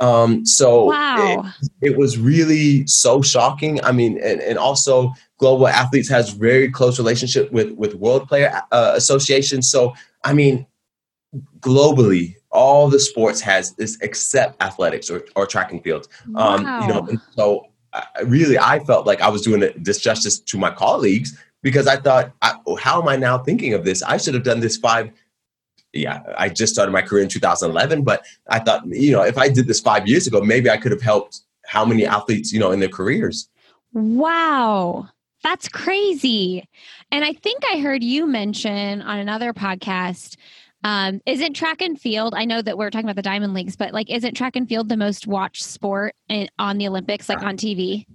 Um, 0.00 0.46
so 0.46 0.84
wow. 0.84 1.44
it, 1.82 1.90
it, 1.90 1.98
was 1.98 2.18
really 2.18 2.86
so 2.86 3.20
shocking. 3.20 3.82
I 3.82 3.90
mean, 3.90 4.16
and, 4.22 4.40
and 4.40 4.56
also 4.56 5.12
Global 5.38 5.66
Athletes 5.66 6.08
has 6.08 6.30
very 6.30 6.70
close 6.70 6.98
relationship 6.98 7.50
with 7.50 7.72
with 7.72 7.94
World 7.94 8.28
Player 8.28 8.62
uh, 8.70 8.92
Association. 8.94 9.60
So 9.60 9.94
I 10.24 10.34
mean, 10.34 10.66
globally, 11.60 12.36
all 12.52 12.88
the 12.88 13.00
sports 13.00 13.40
has 13.40 13.74
this 13.74 13.98
except 14.00 14.62
athletics 14.62 15.10
or, 15.10 15.24
or 15.34 15.46
track 15.46 15.72
and 15.72 15.82
field. 15.82 16.06
Um, 16.36 16.62
wow. 16.62 16.80
You 16.80 16.88
know, 16.88 17.08
so 17.32 17.66
I, 17.92 18.04
really, 18.24 18.58
I 18.58 18.78
felt 18.80 19.06
like 19.06 19.20
I 19.20 19.28
was 19.28 19.42
doing 19.42 19.62
a 19.62 19.68
disjustice 19.68 20.44
to 20.46 20.58
my 20.58 20.70
colleagues 20.70 21.36
because 21.62 21.86
I 21.86 21.96
thought, 21.96 22.32
I, 22.42 22.54
how 22.80 23.00
am 23.00 23.08
I 23.08 23.16
now 23.16 23.38
thinking 23.38 23.74
of 23.74 23.84
this? 23.84 24.02
I 24.02 24.16
should 24.16 24.34
have 24.34 24.44
done 24.44 24.60
this 24.60 24.76
five. 24.76 25.10
Yeah, 25.92 26.22
I 26.36 26.48
just 26.50 26.74
started 26.74 26.92
my 26.92 27.02
career 27.02 27.22
in 27.22 27.28
2011, 27.28 28.02
but 28.02 28.24
I 28.48 28.58
thought, 28.58 28.86
you 28.86 29.12
know, 29.12 29.22
if 29.22 29.38
I 29.38 29.48
did 29.48 29.66
this 29.66 29.80
five 29.80 30.06
years 30.06 30.26
ago, 30.26 30.40
maybe 30.40 30.68
I 30.68 30.76
could 30.76 30.92
have 30.92 31.02
helped 31.02 31.40
how 31.66 31.84
many 31.84 32.06
athletes, 32.06 32.52
you 32.52 32.60
know, 32.60 32.70
in 32.72 32.80
their 32.80 32.88
careers. 32.88 33.48
Wow. 33.92 35.08
That's 35.42 35.68
crazy. 35.68 36.68
And 37.10 37.24
I 37.24 37.32
think 37.32 37.62
I 37.72 37.78
heard 37.78 38.04
you 38.04 38.26
mention 38.26 39.00
on 39.02 39.18
another 39.18 39.52
podcast 39.52 40.36
um, 40.84 41.20
isn't 41.26 41.54
track 41.54 41.82
and 41.82 42.00
field? 42.00 42.34
I 42.36 42.44
know 42.44 42.62
that 42.62 42.78
we're 42.78 42.90
talking 42.90 43.06
about 43.06 43.16
the 43.16 43.22
Diamond 43.22 43.54
Leagues, 43.54 43.76
but 43.76 43.92
like, 43.92 44.10
isn't 44.10 44.34
track 44.34 44.54
and 44.56 44.68
field 44.68 44.88
the 44.88 44.96
most 44.96 45.26
watched 45.26 45.64
sport 45.64 46.14
in, 46.28 46.48
on 46.58 46.78
the 46.78 46.86
Olympics, 46.86 47.28
like 47.28 47.42
on 47.42 47.56
TV? 47.56 48.06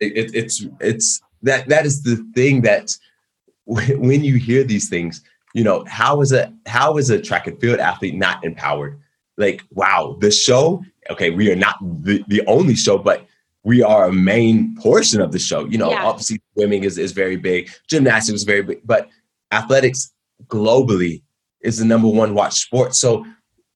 It, 0.00 0.34
it's 0.34 0.64
it's 0.80 1.20
that 1.42 1.68
that 1.68 1.86
is 1.86 2.02
the 2.02 2.16
thing 2.34 2.62
that 2.62 2.90
when 3.64 4.24
you 4.24 4.36
hear 4.36 4.64
these 4.64 4.88
things, 4.88 5.22
you 5.54 5.64
know, 5.64 5.84
how 5.86 6.20
is 6.20 6.32
a 6.32 6.52
how 6.66 6.96
is 6.98 7.10
a 7.10 7.20
track 7.20 7.46
and 7.46 7.60
field 7.60 7.80
athlete 7.80 8.14
not 8.14 8.44
empowered? 8.44 8.98
Like, 9.36 9.62
wow, 9.70 10.16
the 10.20 10.30
show. 10.30 10.84
Okay, 11.10 11.30
we 11.30 11.50
are 11.50 11.56
not 11.56 11.76
the, 11.80 12.22
the 12.28 12.44
only 12.46 12.74
show, 12.74 12.98
but 12.98 13.26
we 13.62 13.82
are 13.82 14.08
a 14.08 14.12
main 14.12 14.74
portion 14.76 15.20
of 15.20 15.32
the 15.32 15.38
show. 15.38 15.64
You 15.66 15.78
know, 15.78 15.90
yeah. 15.90 16.04
obviously 16.04 16.40
swimming 16.54 16.84
is, 16.84 16.98
is 16.98 17.12
very 17.12 17.36
big, 17.36 17.70
gymnastics 17.88 18.36
is 18.36 18.42
very 18.44 18.62
big, 18.62 18.80
but 18.84 19.08
athletics 19.52 20.12
globally 20.46 21.22
is 21.62 21.78
the 21.78 21.84
number 21.84 22.08
one 22.08 22.34
watch 22.34 22.60
sport. 22.60 22.94
So 22.94 23.26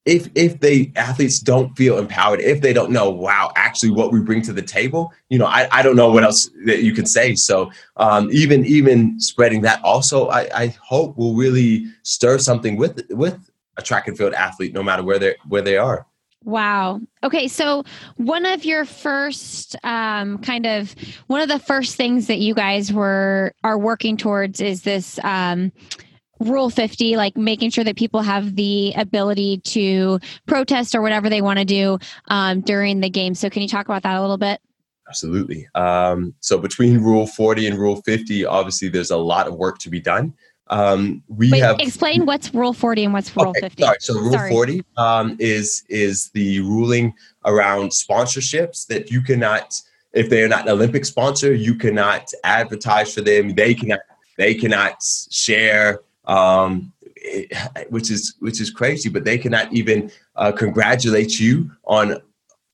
if 0.05 0.29
if 0.35 0.61
they 0.61 0.93
athletes 0.97 1.39
don't 1.39 1.77
feel 1.77 1.99
empowered, 1.99 2.41
if 2.41 2.61
they 2.61 2.73
don't 2.73 2.91
know, 2.91 3.09
wow, 3.09 3.53
actually 3.55 3.91
what 3.91 4.13
we 4.13 4.21
bring 4.21 4.43
to 4.43 4.53
the 4.53 4.63
table, 4.63 5.13
you 5.29 5.39
know, 5.39 5.47
I, 5.47 5.69
I 5.71 5.83
don't 5.83 5.97
know 5.97 6.11
what 6.11 6.25
else 6.25 6.51
that 6.67 6.83
you 6.83 6.93
can 6.93 7.07
say. 7.07 7.35
So 7.35 7.71
um, 7.97 8.29
even 8.33 8.65
even 8.67 9.21
spreading 9.21 9.61
that 9.63 9.83
also, 9.85 10.29
I, 10.29 10.49
I 10.55 10.67
hope 10.81 11.17
will 11.17 11.35
really 11.35 11.87
stir 12.03 12.39
something 12.39 12.77
with 12.77 13.05
with 13.11 13.39
a 13.77 13.83
track 13.83 14.09
and 14.09 14.19
field 14.19 14.35
athlete, 14.35 14.75
no 14.75 14.83
matter 14.83 15.03
where 15.03 15.19
they 15.19 15.37
where 15.49 15.63
they 15.63 15.77
are. 15.77 16.07
Wow. 16.45 17.01
Okay. 17.23 17.47
So, 17.47 17.85
one 18.17 18.47
of 18.47 18.65
your 18.65 18.85
first 18.85 19.77
um, 19.85 20.39
kind 20.39 20.67
of 20.67 20.95
one 21.29 21.41
of 21.41 21.49
the 21.49 21.61
first 21.61 21.95
things 21.95 22.27
that 22.27 22.39
you 22.39 22.55
guys 22.55 22.93
were 22.93 23.53
are 23.63 23.79
working 23.79 24.17
towards 24.17 24.61
is 24.61 24.83
this 24.83 25.21
um, 25.23 25.71
rule 26.43 26.71
50 26.71 27.17
like 27.17 27.37
making 27.37 27.71
sure 27.71 27.85
that 27.85 27.97
people 27.97 28.23
have 28.23 28.57
the 28.57 28.93
ability 28.97 29.59
to 29.59 30.19
protest 30.47 30.95
or 30.95 31.03
whatever 31.03 31.29
they 31.29 31.43
want 31.43 31.59
to 31.59 31.65
do 31.65 31.99
um, 32.29 32.61
during 32.61 33.01
the 33.01 33.11
game. 33.11 33.35
So 33.35 33.51
can 33.51 33.63
you 33.63 33.69
talk 33.69 33.87
about 33.87 34.03
that 34.03 34.17
a 34.17 34.21
little 34.21 34.39
bit? 34.39 34.61
Absolutely. 35.09 35.69
Um, 35.75 36.35
so 36.41 36.59
between 36.59 36.99
rule 36.99 37.27
40 37.27 37.67
and 37.67 37.79
rule 37.79 37.97
50 38.03 38.45
obviously 38.45 38.89
there's 38.89 39.11
a 39.11 39.17
lot 39.17 39.47
of 39.47 39.55
work 39.55 39.79
to 39.81 39.91
be 39.91 40.01
done. 40.01 40.35
Um, 40.69 41.23
we 41.29 41.51
Wait, 41.51 41.61
have 41.61 41.79
explain 41.81 42.25
what's 42.25 42.55
rule 42.55 42.73
40 42.73 43.05
and 43.05 43.13
what's 43.13 43.37
rule 43.37 43.49
okay, 43.49 43.61
50 43.61 43.83
sorry. 43.83 43.97
So 44.01 44.15
rule 44.15 44.33
sorry. 44.33 44.51
40 44.51 44.85
um, 44.97 45.37
is 45.39 45.85
is 45.91 46.31
the 46.31 46.61
ruling 46.61 47.13
around 47.45 47.91
sponsorships 47.91 48.87
that 48.87 49.11
you 49.11 49.21
cannot 49.21 49.75
if 50.15 50.31
they 50.31 50.43
are 50.43 50.49
not 50.49 50.63
an 50.63 50.71
olympic 50.71 51.05
sponsor 51.05 51.53
you 51.53 51.75
cannot 51.75 52.33
advertise 52.45 53.13
for 53.13 53.21
them. 53.21 53.55
They 53.55 53.75
cannot 53.75 54.01
they 54.39 54.55
cannot 54.55 55.03
share 55.31 56.01
um, 56.33 56.93
which 57.89 58.11
is 58.11 58.35
which 58.41 58.61
is 58.61 58.71
crazy. 58.71 59.09
But 59.09 59.25
they 59.25 59.39
cannot 59.39 59.73
even 59.73 60.11
uh, 60.37 60.53
congratulate 60.53 61.39
you 61.39 61.71
on 61.85 62.17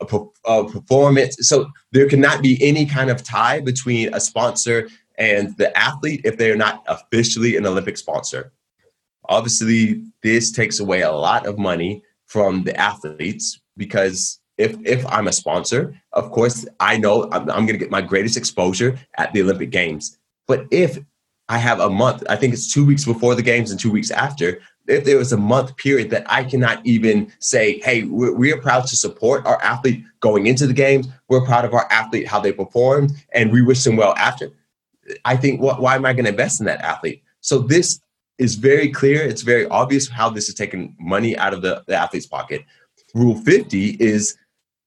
a, 0.01 0.07
a, 0.47 0.65
performance. 0.69 1.37
So 1.41 1.67
there 1.93 2.09
cannot 2.09 2.43
be 2.43 2.57
any 2.63 2.87
kind 2.87 3.11
of 3.11 3.23
tie 3.25 3.61
between 3.61 4.15
a 4.15 4.21
sponsor 4.21 4.89
and 5.19 5.57
the 5.57 5.77
athlete 5.77 6.21
if 6.25 6.39
they 6.39 6.51
are 6.51 6.57
not 6.57 6.85
officially 6.87 7.57
an 7.57 7.67
Olympic 7.67 7.97
sponsor. 7.97 8.53
Obviously, 9.29 10.05
this 10.23 10.53
takes 10.53 10.79
away 10.79 11.03
a 11.03 11.13
lot 11.13 11.47
of 11.47 11.59
money 11.59 12.03
from 12.27 12.63
the 12.63 12.77
athletes 12.77 13.61
because 13.77 14.41
if 14.57 14.77
if 14.85 15.05
I'm 15.07 15.27
a 15.27 15.33
sponsor, 15.33 16.01
of 16.13 16.31
course, 16.31 16.65
I 16.79 16.97
know 16.97 17.29
I'm, 17.33 17.51
I'm 17.51 17.67
going 17.67 17.79
to 17.79 17.85
get 17.85 17.91
my 17.91 18.03
greatest 18.03 18.37
exposure 18.37 18.99
at 19.17 19.33
the 19.33 19.43
Olympic 19.43 19.71
Games. 19.71 20.17
But 20.47 20.67
if 20.71 20.99
I 21.49 21.59
have 21.59 21.81
a 21.81 21.89
month, 21.89 22.23
I 22.29 22.37
think 22.37 22.53
it's 22.53 22.73
two 22.73 22.85
weeks 22.85 23.05
before 23.05 23.35
the 23.35 23.43
games 23.43 23.71
and 23.71 23.81
two 23.81 23.91
weeks 23.91 24.11
after. 24.11 24.61
If 24.87 25.05
there 25.05 25.19
was 25.19 25.33
a 25.33 25.37
month 25.37 25.77
period 25.77 26.11
that 26.11 26.31
I 26.31 26.45
cannot 26.45 26.85
even 26.85 27.33
say, 27.39 27.79
hey, 27.81 28.05
we're, 28.05 28.35
we're 28.35 28.61
proud 28.61 28.87
to 28.87 28.97
support 28.97 29.47
our 29.47 29.61
athlete 29.63 30.05
going 30.21 30.47
into 30.47 30.67
the 30.67 30.73
games, 30.73 31.09
we're 31.29 31.45
proud 31.45 31.65
of 31.65 31.75
our 31.75 31.91
athlete, 31.91 32.27
how 32.27 32.41
they 32.41 32.53
performed, 32.53 33.13
and 33.33 33.51
we 33.51 33.63
wish 33.63 33.83
them 33.85 33.97
well 33.97 34.15
after. 34.17 34.51
I 35.25 35.37
think, 35.37 35.61
what, 35.61 35.81
why 35.81 35.95
am 35.95 36.05
I 36.05 36.13
going 36.13 36.25
to 36.25 36.31
invest 36.31 36.61
in 36.61 36.67
that 36.67 36.81
athlete? 36.81 37.23
So 37.41 37.61
this 37.61 38.01
is 38.39 38.55
very 38.55 38.91
clear. 38.91 39.23
It's 39.23 39.43
very 39.43 39.67
obvious 39.67 40.09
how 40.09 40.29
this 40.31 40.49
is 40.49 40.55
taking 40.55 40.95
money 40.99 41.37
out 41.37 41.55
of 41.55 41.63
the, 41.63 41.83
the 41.87 41.95
athlete's 41.95 42.27
pocket. 42.27 42.65
Rule 43.15 43.37
50 43.37 43.97
is 44.01 44.37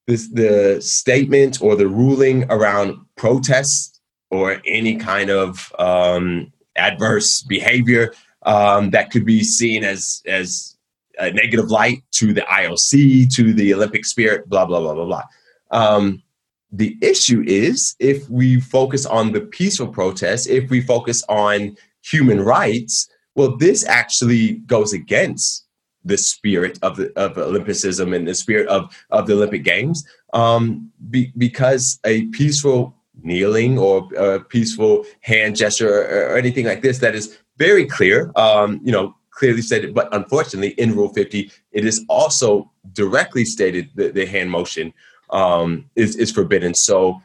this, 0.08 0.28
the 0.30 0.80
statement 0.82 1.62
or 1.62 1.76
the 1.76 1.88
ruling 1.88 2.46
around 2.52 2.98
protests 3.16 3.91
or 4.32 4.62
any 4.66 4.96
kind 4.96 5.30
of 5.30 5.74
um, 5.78 6.52
adverse 6.76 7.42
behavior 7.44 8.14
um, 8.44 8.90
that 8.92 9.12
could 9.12 9.26
be 9.26 9.44
seen 9.44 9.84
as 9.84 10.24
as 10.26 10.76
a 11.20 11.32
negative 11.32 11.70
light 11.70 12.04
to 12.12 12.34
the 12.34 12.42
IOC, 12.42 13.34
to 13.36 13.54
the 13.54 13.74
Olympic 13.74 14.06
spirit, 14.06 14.50
blah 14.50 14.66
blah 14.66 14.80
blah 14.80 14.96
blah 14.96 15.06
blah. 15.06 15.24
Um, 15.70 16.24
the 16.72 16.98
issue 17.02 17.44
is 17.46 17.96
if 18.00 18.28
we 18.30 18.60
focus 18.60 19.06
on 19.06 19.34
the 19.34 19.42
peaceful 19.42 19.88
protests, 19.88 20.48
if 20.48 20.70
we 20.70 20.82
focus 20.82 21.24
on 21.28 21.76
human 22.04 22.42
rights, 22.42 23.10
well, 23.36 23.58
this 23.58 23.86
actually 23.86 24.54
goes 24.66 24.94
against 24.94 25.66
the 26.04 26.18
spirit 26.18 26.80
of 26.82 26.96
the, 26.96 27.12
of 27.16 27.38
Olympicism 27.38 28.14
and 28.14 28.28
the 28.28 28.34
spirit 28.34 28.68
of 28.68 28.96
of 29.12 29.28
the 29.28 29.34
Olympic 29.34 29.64
Games, 29.64 30.04
um, 30.34 30.92
be, 31.10 31.32
because 31.38 32.00
a 32.06 32.26
peaceful 32.28 32.96
kneeling 33.24 33.78
or 33.78 34.08
a 34.16 34.40
peaceful 34.40 35.06
hand 35.22 35.56
gesture 35.56 35.90
or, 35.90 36.38
anything 36.38 36.66
like 36.66 36.82
this 36.82 37.00
that 37.00 37.16
is 37.16 37.38
very 37.58 37.86
clear, 37.86 38.32
um, 38.36 38.80
you 38.84 38.92
know, 38.92 39.16
clearly 39.32 39.62
stated. 39.62 39.94
But 39.94 40.14
unfortunately, 40.14 40.70
in 40.72 40.96
Rule 40.96 41.10
50, 41.10 41.52
it 41.72 41.86
is 41.86 42.04
also 42.10 42.72
directly 42.94 43.46
stated 43.46 43.90
that 43.96 44.14
the 44.14 44.26
hand 44.26 44.52
motion 44.52 44.94
um, 45.30 45.90
is, 45.96 46.16
is 46.16 46.32
forbidden. 46.32 46.74
So 46.74 47.22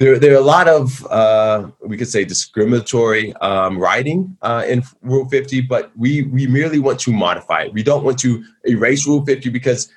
there, 0.00 0.18
there 0.18 0.32
are 0.32 0.38
a 0.38 0.40
lot 0.40 0.68
of, 0.68 1.06
uh, 1.06 1.68
we 1.80 1.96
could 1.96 2.08
say, 2.08 2.24
discriminatory 2.24 3.32
um, 3.36 3.78
writing 3.78 4.36
uh, 4.42 4.64
in 4.66 4.82
Rule 5.02 5.28
50, 5.28 5.62
but 5.62 5.92
we, 5.96 6.22
we 6.24 6.46
merely 6.46 6.80
want 6.80 6.98
to 7.00 7.12
modify 7.12 7.62
it. 7.62 7.72
We 7.72 7.82
don't 7.82 8.04
want 8.04 8.18
to 8.20 8.44
erase 8.64 9.06
Rule 9.06 9.24
50 9.24 9.50
because 9.50 9.88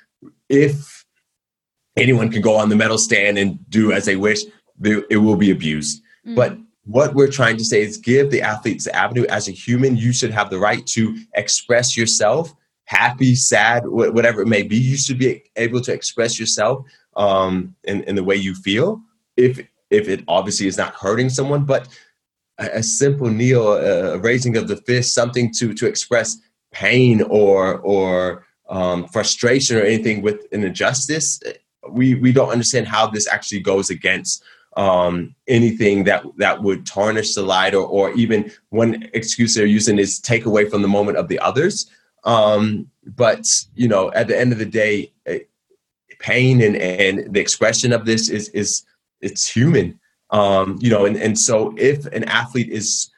if 0.48 1.04
anyone 1.96 2.30
can 2.30 2.42
go 2.42 2.56
on 2.56 2.68
the 2.68 2.76
medal 2.76 2.98
stand 2.98 3.38
and 3.38 3.58
do 3.70 3.92
as 3.92 4.04
they 4.04 4.16
wish, 4.16 4.40
it 4.82 5.18
will 5.18 5.36
be 5.36 5.50
abused. 5.50 6.02
Mm. 6.26 6.34
But 6.36 6.58
what 6.84 7.14
we're 7.14 7.30
trying 7.30 7.58
to 7.58 7.64
say 7.64 7.82
is 7.82 7.98
give 7.98 8.30
the 8.30 8.40
athletes 8.40 8.84
the 8.84 8.96
avenue 8.96 9.26
as 9.28 9.46
a 9.46 9.52
human. 9.52 9.96
You 9.96 10.12
should 10.12 10.30
have 10.30 10.48
the 10.48 10.58
right 10.58 10.86
to 10.88 11.18
express 11.34 11.96
yourself, 11.96 12.54
happy, 12.86 13.34
sad, 13.34 13.86
whatever 13.86 14.40
it 14.40 14.48
may 14.48 14.62
be. 14.62 14.76
You 14.76 14.96
should 14.96 15.18
be 15.18 15.44
able 15.56 15.82
to 15.82 15.92
express 15.92 16.40
yourself 16.40 16.86
um, 17.14 17.74
in, 17.84 18.02
in 18.04 18.14
the 18.14 18.24
way 18.24 18.36
you 18.36 18.54
feel. 18.54 19.02
If 19.36 19.60
if 19.90 20.08
it 20.08 20.24
obviously 20.28 20.66
is 20.66 20.78
not 20.78 20.94
hurting 20.94 21.28
someone, 21.30 21.64
but 21.64 21.88
a, 22.58 22.78
a 22.78 22.82
simple 22.82 23.28
kneel, 23.28 23.72
a 23.72 24.18
raising 24.18 24.56
of 24.56 24.68
the 24.68 24.76
fist, 24.76 25.12
something 25.12 25.52
to 25.58 25.74
to 25.74 25.86
express 25.86 26.38
pain 26.72 27.22
or 27.22 27.78
or 27.80 28.46
um, 28.70 29.06
frustration 29.08 29.76
or 29.76 29.82
anything 29.82 30.22
with 30.22 30.46
an 30.52 30.64
injustice. 30.64 31.40
We 31.88 32.14
we 32.14 32.32
don't 32.32 32.50
understand 32.50 32.88
how 32.88 33.08
this 33.08 33.28
actually 33.28 33.60
goes 33.60 33.90
against 33.90 34.42
um, 34.78 35.34
anything 35.48 36.04
that 36.04 36.22
that 36.36 36.62
would 36.62 36.86
tarnish 36.86 37.34
the 37.34 37.42
light 37.42 37.74
or, 37.74 37.84
or 37.84 38.12
even 38.12 38.50
one 38.70 39.08
excuse 39.12 39.54
they're 39.54 39.66
using 39.66 39.98
is 39.98 40.20
take 40.20 40.46
away 40.46 40.70
from 40.70 40.82
the 40.82 40.88
moment 40.88 41.18
of 41.18 41.26
the 41.26 41.40
others. 41.40 41.90
Um, 42.22 42.88
but 43.04 43.44
you 43.74 43.88
know 43.88 44.12
at 44.12 44.28
the 44.28 44.38
end 44.38 44.52
of 44.52 44.58
the 44.58 44.66
day 44.66 45.12
eh, 45.26 45.40
pain 46.20 46.62
and, 46.62 46.76
and 46.76 47.34
the 47.34 47.40
expression 47.40 47.92
of 47.92 48.04
this 48.06 48.28
is 48.28 48.50
is 48.50 48.84
it's 49.20 49.48
human. 49.48 49.98
Um, 50.30 50.78
you 50.80 50.90
know 50.90 51.06
and, 51.06 51.16
and 51.16 51.36
so 51.36 51.74
if 51.76 52.06
an 52.06 52.24
athlete 52.24 52.68
is 52.70 53.10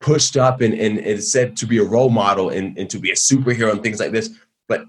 pushed 0.00 0.36
up 0.36 0.60
and, 0.60 0.74
and 0.74 0.98
is 0.98 1.32
said 1.32 1.56
to 1.56 1.66
be 1.66 1.78
a 1.78 1.84
role 1.84 2.10
model 2.10 2.50
and, 2.50 2.76
and 2.76 2.90
to 2.90 2.98
be 2.98 3.10
a 3.10 3.14
superhero 3.14 3.72
and 3.72 3.82
things 3.82 4.00
like 4.00 4.12
this 4.12 4.28
but 4.68 4.84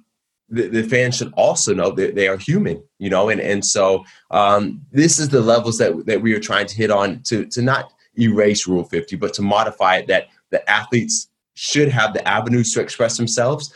the, 0.50 0.68
the 0.68 0.84
fans 0.84 1.18
should 1.18 1.34
also 1.34 1.74
know 1.74 1.92
that 1.92 2.16
they 2.16 2.28
are 2.28 2.38
human, 2.38 2.82
you 3.00 3.10
know, 3.10 3.30
and 3.30 3.42
and 3.42 3.64
so 3.64 4.06
um, 4.32 4.82
this 4.92 5.20
is 5.20 5.30
the 5.30 5.42
levels 5.42 5.78
that 5.78 6.06
that 6.06 6.22
we 6.22 6.34
are 6.34 6.40
trying 6.40 6.68
to 6.68 6.76
hit 6.76 6.92
on 6.92 7.22
to 7.24 7.46
to 7.48 7.62
not 7.62 7.94
erase 8.20 8.68
Rule 8.68 8.84
50, 8.84 9.16
but 9.18 9.34
to 9.36 9.42
modify 9.42 9.98
it 9.98 10.08
that 10.08 10.28
the 10.50 10.68
athletes 10.70 11.28
should 11.54 11.90
have 11.90 12.14
the 12.14 12.26
avenues 12.28 12.74
to 12.74 12.82
express 12.82 13.18
themselves 13.18 13.74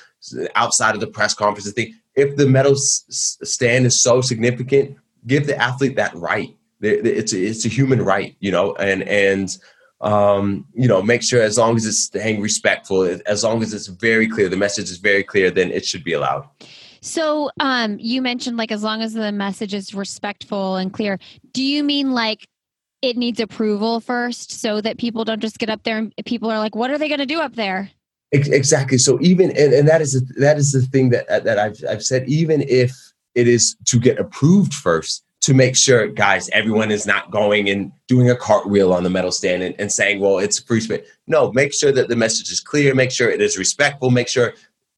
outside 0.56 0.96
of 0.96 1.02
the 1.02 1.08
press 1.08 1.34
conference. 1.34 1.72
thing. 1.72 1.94
If 2.16 2.36
the 2.36 2.48
medal 2.48 2.76
stand 2.76 3.86
is 3.86 4.02
so 4.02 4.22
significant, 4.22 4.98
give 5.28 5.48
the 5.48 5.58
athlete 5.58 5.96
that 5.96 6.14
right. 6.16 6.56
It's 6.82 7.34
a, 7.34 7.40
it's 7.40 7.66
a 7.66 7.70
human 7.70 8.02
right, 8.02 8.36
you 8.40 8.52
know, 8.52 8.76
and 8.76 9.04
and 9.04 9.56
um, 10.02 10.66
you 10.74 10.88
know, 10.88 11.02
make 11.02 11.22
sure 11.22 11.42
as 11.42 11.58
long 11.58 11.76
as 11.76 11.86
it's 11.86 12.00
staying 12.00 12.42
respectful, 12.42 13.04
as 13.26 13.44
long 13.44 13.62
as 13.62 13.74
it's 13.74 13.88
very 13.88 14.28
clear, 14.28 14.50
the 14.50 14.58
message 14.58 14.90
is 14.90 14.98
very 14.98 15.24
clear, 15.24 15.52
then 15.52 15.72
it 15.72 15.86
should 15.86 16.04
be 16.04 16.14
allowed. 16.14 16.48
So, 17.02 17.50
um, 17.60 17.98
you 18.00 18.22
mentioned 18.22 18.58
like 18.58 18.72
as 18.72 18.84
long 18.84 19.02
as 19.02 19.14
the 19.14 19.32
message 19.32 19.74
is 19.74 19.94
respectful 19.94 20.76
and 20.76 20.94
clear. 20.94 21.18
Do 21.54 21.64
you 21.64 21.84
mean 21.84 22.12
like 22.12 22.48
it 23.02 23.18
needs 23.18 23.40
approval 23.40 24.00
first, 24.00 24.60
so 24.62 24.82
that 24.82 24.98
people 25.00 25.26
don't 25.26 25.40
just 25.40 25.58
get 25.58 25.70
up 25.70 25.84
there 25.84 25.98
and 25.98 26.14
people 26.26 26.52
are 26.52 26.60
like, 26.60 26.76
"What 26.76 26.92
are 26.92 26.98
they 26.98 27.08
going 27.08 27.20
to 27.20 27.26
do 27.26 27.42
up 27.42 27.56
there?" 27.56 27.90
Exactly. 28.32 28.98
So 28.98 29.20
even 29.22 29.50
and, 29.52 29.74
and 29.74 29.88
that 29.88 30.02
is 30.02 30.22
that 30.38 30.58
is 30.58 30.72
the 30.72 30.82
thing 30.84 31.10
that 31.10 31.28
that 31.44 31.58
I've 31.58 31.84
I've 31.90 32.04
said. 32.04 32.30
Even 32.30 32.64
if 32.68 32.96
it 33.34 33.48
is 33.48 33.76
to 33.86 34.00
get 34.00 34.20
approved 34.20 34.74
first, 34.74 35.24
to 35.42 35.54
make 35.56 35.76
sure, 35.76 36.08
guys, 36.08 36.50
everyone 36.50 36.92
is 36.92 37.08
not 37.08 37.32
going 37.32 37.70
and 37.70 37.92
doing 38.08 38.30
a 38.30 38.36
cartwheel 38.36 38.94
on 38.94 39.04
the 39.04 39.10
medal 39.10 39.32
stand 39.32 39.64
and, 39.64 39.76
and 39.80 39.92
saying, 39.92 40.20
well, 40.20 40.38
it's 40.38 40.60
a 40.60 40.64
free 40.64 40.80
speech. 40.80 41.04
No, 41.28 41.52
make 41.52 41.74
sure 41.74 41.92
that 41.92 42.10
the 42.10 42.16
message 42.16 42.52
is 42.52 42.60
clear, 42.60 42.94
make 42.94 43.12
sure 43.12 43.30
it 43.30 43.42
is 43.42 43.58
respectful, 43.58 44.12
make 44.12 44.28
sure 44.28 44.54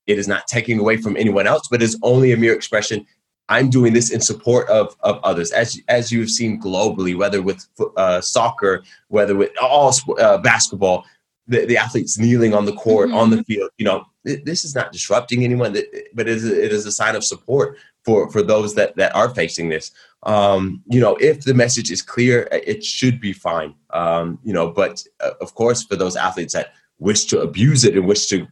it 0.06 0.20
is 0.20 0.28
not 0.28 0.48
taking 0.48 0.80
away 0.80 0.98
from 0.98 1.16
anyone 1.16 1.48
else, 1.48 1.68
but 1.72 1.82
is 1.82 1.98
only 2.04 2.34
a 2.34 2.38
mere 2.38 2.54
expression. 2.54 3.06
I'm 3.48 3.70
doing 3.70 3.94
this 3.94 4.12
in 4.12 4.20
support 4.20 4.68
of, 4.70 4.96
of 5.02 5.20
others, 5.24 5.52
as 5.52 5.80
as 5.88 6.12
you've 6.12 6.30
seen 6.30 6.62
globally, 6.62 7.16
whether 7.16 7.42
with 7.42 7.66
uh, 7.98 8.20
soccer, 8.22 8.84
whether 9.10 9.36
with 9.36 9.52
all 9.62 9.94
uh, 10.20 10.38
basketball, 10.40 11.06
the, 11.48 11.66
the 11.66 11.78
athletes 11.78 12.18
kneeling 12.18 12.54
on 12.54 12.66
the 12.66 12.74
court, 12.74 13.10
mm-hmm. 13.10 13.18
on 13.18 13.30
the 13.30 13.44
field. 13.44 13.70
You 13.78 13.86
know, 13.86 14.06
this 14.24 14.64
is 14.64 14.76
not 14.76 14.92
disrupting 14.92 15.44
anyone, 15.44 15.74
but 16.14 16.28
it 16.28 16.38
is, 16.38 16.46
it 16.46 16.72
is 16.72 16.86
a 16.86 16.92
sign 16.92 17.16
of 17.16 17.24
support 17.24 17.78
for 18.04 18.30
for 18.30 18.42
those 18.42 18.76
that 18.76 18.96
that 18.96 19.14
are 19.16 19.30
facing 19.34 19.70
this 19.70 19.92
um, 20.26 20.82
you 20.88 21.00
know, 21.00 21.16
if 21.18 21.44
the 21.44 21.54
message 21.54 21.92
is 21.92 22.02
clear, 22.02 22.48
it 22.52 22.84
should 22.84 23.20
be 23.20 23.34
fine. 23.34 23.76
Um, 23.92 24.40
you 24.44 24.54
know, 24.54 24.70
but 24.70 25.04
uh, 25.20 25.32
of 25.42 25.54
course, 25.56 25.84
for 25.84 25.96
those 25.96 26.16
athletes 26.16 26.54
that 26.54 26.74
wish 27.00 27.26
to 27.26 27.40
abuse 27.40 27.84
it 27.84 27.96
and 27.96 28.08
wish 28.08 28.28
to 28.28 28.48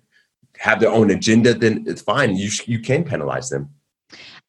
have 0.58 0.80
their 0.80 0.92
own 0.92 1.10
agenda, 1.10 1.54
then 1.54 1.86
it's 1.88 2.02
fine. 2.02 2.36
You 2.36 2.50
sh- 2.50 2.68
you 2.68 2.80
can 2.80 3.04
penalize 3.04 3.50
them. 3.50 3.70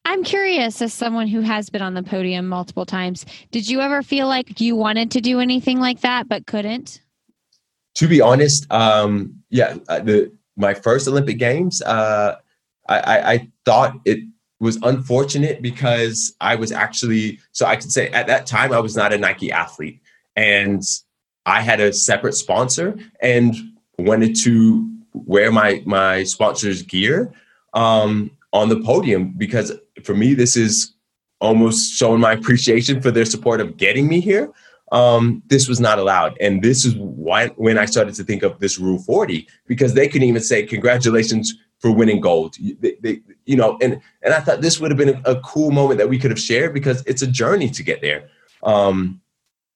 I'm 0.05 0.23
curious, 0.23 0.81
as 0.81 0.93
someone 0.93 1.27
who 1.27 1.39
has 1.41 1.69
been 1.69 1.81
on 1.81 1.93
the 1.93 2.03
podium 2.03 2.47
multiple 2.47 2.85
times, 2.85 3.25
did 3.51 3.69
you 3.69 3.79
ever 3.79 4.03
feel 4.03 4.27
like 4.27 4.59
you 4.59 4.75
wanted 4.75 5.11
to 5.11 5.21
do 5.21 5.39
anything 5.39 5.79
like 5.79 6.01
that 6.01 6.27
but 6.27 6.45
couldn't? 6.45 7.01
To 7.95 8.07
be 8.07 8.19
honest, 8.19 8.69
um, 8.71 9.35
yeah, 9.49 9.77
uh, 9.87 9.99
the 9.99 10.31
my 10.57 10.73
first 10.73 11.07
Olympic 11.07 11.39
Games, 11.39 11.81
uh, 11.83 12.35
I, 12.89 12.99
I, 12.99 13.31
I 13.31 13.51
thought 13.65 13.95
it 14.05 14.19
was 14.63 14.79
unfortunate 14.81 15.61
because 15.61 16.33
I 16.41 16.55
was 16.55 16.71
actually 16.71 17.39
so 17.51 17.65
I 17.65 17.75
could 17.75 17.91
say 17.91 18.07
at 18.09 18.27
that 18.27 18.47
time 18.47 18.71
I 18.71 18.79
was 18.79 18.95
not 18.95 19.13
a 19.13 19.17
Nike 19.17 19.51
athlete 19.51 19.99
and 20.35 20.81
I 21.45 21.61
had 21.61 21.79
a 21.81 21.91
separate 21.91 22.33
sponsor 22.33 22.97
and 23.21 23.55
wanted 23.99 24.35
to 24.43 24.89
wear 25.13 25.51
my 25.51 25.83
my 25.85 26.23
sponsor's 26.23 26.81
gear 26.81 27.33
um, 27.73 28.31
on 28.53 28.69
the 28.69 28.79
podium 28.79 29.33
because 29.37 29.73
for 30.03 30.15
me 30.15 30.33
this 30.33 30.55
is 30.55 30.93
almost 31.41 31.93
showing 31.93 32.21
my 32.21 32.31
appreciation 32.31 33.01
for 33.01 33.11
their 33.11 33.25
support 33.25 33.59
of 33.59 33.75
getting 33.75 34.07
me 34.07 34.21
here. 34.21 34.49
Um, 34.93 35.43
this 35.47 35.67
was 35.67 35.79
not 35.79 35.97
allowed, 35.99 36.37
and 36.39 36.61
this 36.61 36.85
is 36.85 36.95
why 36.95 37.47
when 37.49 37.77
I 37.77 37.85
started 37.85 38.13
to 38.15 38.23
think 38.23 38.43
of 38.43 38.59
this 38.59 38.79
Rule 38.79 38.99
40 38.99 39.47
because 39.67 39.93
they 39.93 40.07
couldn't 40.07 40.27
even 40.27 40.41
say 40.41 40.65
congratulations 40.65 41.53
for 41.79 41.91
winning 41.91 42.21
gold. 42.21 42.55
They, 42.79 42.95
they, 43.01 43.21
you 43.45 43.55
know, 43.55 43.77
and 43.81 43.99
and 44.21 44.33
I 44.33 44.39
thought 44.39 44.61
this 44.61 44.79
would 44.79 44.91
have 44.91 44.97
been 44.97 45.21
a, 45.25 45.31
a, 45.31 45.41
cool 45.41 45.71
moment 45.71 45.97
that 45.97 46.09
we 46.09 46.17
could 46.17 46.31
have 46.31 46.39
shared 46.39 46.73
because 46.73 47.03
it's 47.05 47.21
a 47.21 47.27
journey 47.27 47.69
to 47.69 47.83
get 47.83 48.01
there. 48.01 48.29
Um, 48.63 49.21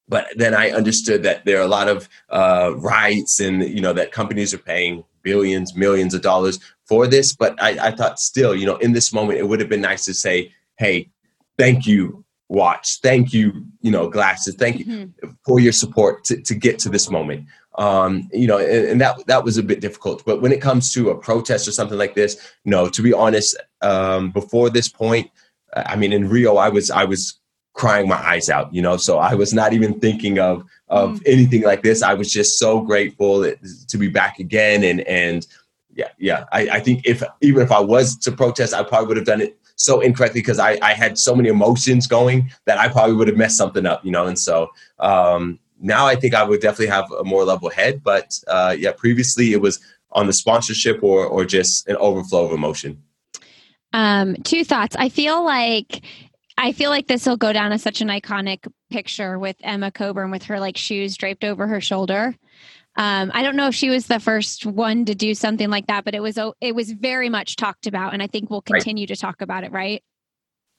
but 0.08 0.28
then 0.36 0.54
I 0.54 0.72
understood 0.72 1.24
that 1.24 1.44
there 1.44 1.60
are 1.60 1.66
a 1.66 1.68
lot 1.68 1.90
of 1.90 2.08
uh, 2.30 2.74
rights 2.78 3.40
and 3.40 3.64
you 3.64 3.82
know 3.82 3.94
that 3.94 4.12
companies 4.12 4.54
are 4.54 4.60
paying 4.60 5.04
billions, 5.22 5.76
millions 5.76 6.14
of 6.14 6.22
dollars 6.22 6.60
for 6.86 7.08
this. 7.08 7.34
But 7.34 7.62
I, 7.62 7.88
I 7.88 7.92
thought 7.92 8.20
still, 8.20 8.56
you 8.56 8.66
know, 8.66 8.78
in 8.78 8.94
this 8.94 9.12
moment, 9.12 9.40
it 9.40 9.48
would 9.48 9.60
have 9.60 9.70
been 9.70 9.82
nice 9.82 10.06
to 10.06 10.14
say, 10.14 10.54
hey, 10.78 11.10
thank 11.58 11.86
you 11.86 12.24
watch 12.50 13.00
thank 13.02 13.34
you 13.34 13.66
you 13.82 13.92
know 13.92 14.10
glasses 14.10 14.56
thank 14.56 14.80
you 14.80 14.86
mm-hmm. 14.86 15.30
for 15.46 15.60
your 15.60 15.74
support 15.74 16.24
to, 16.24 16.42
to 16.42 16.56
get 16.56 16.80
to 16.80 16.88
this 16.88 17.10
moment 17.10 17.46
um, 17.78 18.28
you 18.34 18.48
know 18.48 18.58
and, 18.58 18.88
and, 18.88 19.02
that 19.02 19.26
that 19.28 19.44
was 19.44 19.58
a 19.58 19.64
bit 19.64 19.82
difficult 19.82 20.24
but 20.26 20.42
when 20.42 20.52
it 20.52 20.62
comes 20.62 20.92
to 20.94 21.10
a 21.10 21.18
protest 21.18 21.68
or 21.68 21.72
something 21.72 21.98
like 21.98 22.16
this 22.16 22.54
no 22.66 22.90
to 22.90 23.02
be 23.02 23.14
honest 23.14 23.58
um, 23.82 24.32
before 24.32 24.70
this 24.70 24.90
point 24.90 25.30
i 25.76 25.96
mean 25.96 26.12
in 26.14 26.28
rio 26.28 26.58
i 26.58 26.70
was 26.70 26.90
i 26.90 27.04
was 27.04 27.40
crying 27.74 28.08
my 28.08 28.16
eyes 28.16 28.50
out 28.50 28.74
you 28.74 28.82
know 28.82 28.98
so 28.98 29.20
i 29.20 29.36
was 29.36 29.54
not 29.54 29.74
even 29.74 30.00
thinking 30.00 30.40
of 30.40 30.64
of 30.88 31.12
mm-hmm. 31.12 31.24
anything 31.28 31.62
like 31.62 31.84
this 31.84 32.02
i 32.02 32.14
was 32.14 32.32
just 32.32 32.58
so 32.58 32.82
grateful 32.82 33.52
to 33.88 33.98
be 33.98 34.08
back 34.08 34.40
again 34.40 34.84
and 34.84 35.02
and 35.02 35.46
yeah 35.94 36.10
yeah 36.18 36.46
I, 36.52 36.70
I 36.70 36.80
think 36.80 37.06
if 37.06 37.22
even 37.42 37.62
if 37.62 37.72
i 37.72 37.80
was 37.80 38.18
to 38.20 38.32
protest 38.32 38.74
i 38.74 38.82
probably 38.82 39.08
would 39.10 39.18
have 39.18 39.26
done 39.28 39.42
it 39.42 39.60
so 39.78 40.02
incorrectly 40.02 40.42
because 40.42 40.60
I, 40.60 40.78
I 40.82 40.94
had 40.94 41.18
so 41.18 41.36
many 41.36 41.50
emotions 41.50 42.08
going 42.08 42.52
that 42.66 42.78
I 42.78 42.90
probably 42.90 43.16
would 43.16 43.28
have 43.28 43.38
messed 43.38 43.58
something 43.58 43.86
up, 43.86 44.04
you 44.04 44.12
know. 44.12 44.26
And 44.26 44.38
so 44.38 44.72
um, 45.00 45.60
now 45.80 46.06
I 46.06 46.16
think 46.16 46.34
I 46.34 46.44
would 46.44 46.62
definitely 46.62 46.88
have 46.88 47.12
a 47.12 47.24
more 47.24 47.44
level 47.44 47.70
head. 47.70 48.04
But 48.04 48.40
uh, 48.48 48.76
yeah, 48.78 48.92
previously 48.92 49.54
it 49.54 49.62
was 49.62 49.80
on 50.12 50.28
the 50.28 50.34
sponsorship 50.34 51.04
or 51.04 51.26
or 51.26 51.46
just 51.46 51.88
an 51.88 51.96
overflow 51.98 52.46
of 52.46 52.52
emotion. 52.52 53.04
Um, 53.94 54.36
two 54.44 54.64
thoughts. 54.64 54.96
I 54.98 55.10
feel 55.10 55.44
like 55.44 56.04
I 56.58 56.72
feel 56.72 56.90
like 56.90 57.08
this 57.08 57.26
will 57.26 57.38
go 57.38 57.54
down 57.54 57.72
as 57.72 57.82
such 57.82 58.02
an 58.02 58.08
iconic 58.08 58.68
picture 58.90 59.38
with 59.38 59.56
Emma 59.62 59.92
Coburn 59.92 60.32
with 60.32 60.44
her 60.44 60.60
like 60.60 60.78
shoes 60.78 61.16
draped 61.16 61.44
over 61.44 61.68
her 61.68 61.82
shoulder. 61.82 62.36
Um, 62.96 63.32
I 63.34 63.44
don't 63.44 63.56
know 63.56 63.68
if 63.68 63.76
she 63.76 63.90
was 63.90 64.08
the 64.08 64.20
first 64.20 64.66
one 64.66 65.06
to 65.06 65.14
do 65.14 65.36
something 65.36 65.70
like 65.70 65.86
that, 65.88 66.04
but 66.04 66.16
it 66.16 66.22
was 66.22 66.40
it 66.60 66.74
was 66.74 66.92
very 66.92 67.30
much 67.30 67.56
talked 67.56 67.86
about, 67.86 68.14
and 68.14 68.24
I 68.24 68.28
think 68.28 68.50
we'll 68.50 68.62
continue 68.64 69.04
right. 69.04 69.10
to 69.10 69.16
talk 69.16 69.42
about 69.42 69.64
it. 69.64 69.72
Right? 69.72 70.04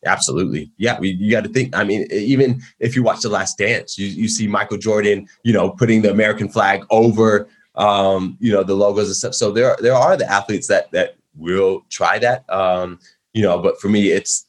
Absolutely, 0.07 0.71
yeah. 0.77 0.99
We, 0.99 1.11
you 1.11 1.31
got 1.31 1.45
to 1.45 1.51
think. 1.51 1.77
I 1.77 1.83
mean, 1.83 2.07
even 2.13 2.63
if 2.79 2.95
you 2.95 3.03
watch 3.03 3.23
The 3.23 3.29
Last 3.29 3.59
Dance, 3.59 3.99
you 3.99 4.07
you 4.07 4.29
see 4.29 4.47
Michael 4.47 4.79
Jordan, 4.79 5.29
you 5.43 5.53
know, 5.53 5.71
putting 5.71 6.03
the 6.03 6.11
American 6.11 6.49
flag 6.49 6.85
over, 6.91 7.49
um, 7.75 8.37
you 8.41 8.53
know, 8.53 8.63
the 8.63 8.75
logos 8.75 9.09
and 9.09 9.17
stuff. 9.17 9.35
So 9.35 9.51
there 9.51 9.77
there 9.81 9.95
are 9.95 10.17
the 10.17 10.31
athletes 10.31 10.69
that 10.69 10.91
that 10.93 11.17
will 11.37 11.85
try 11.91 12.19
that. 12.21 12.49
Um, 12.49 13.01
you 13.33 13.43
know, 13.43 13.59
but 13.59 13.81
for 13.81 13.89
me, 13.89 14.11
it's 14.11 14.47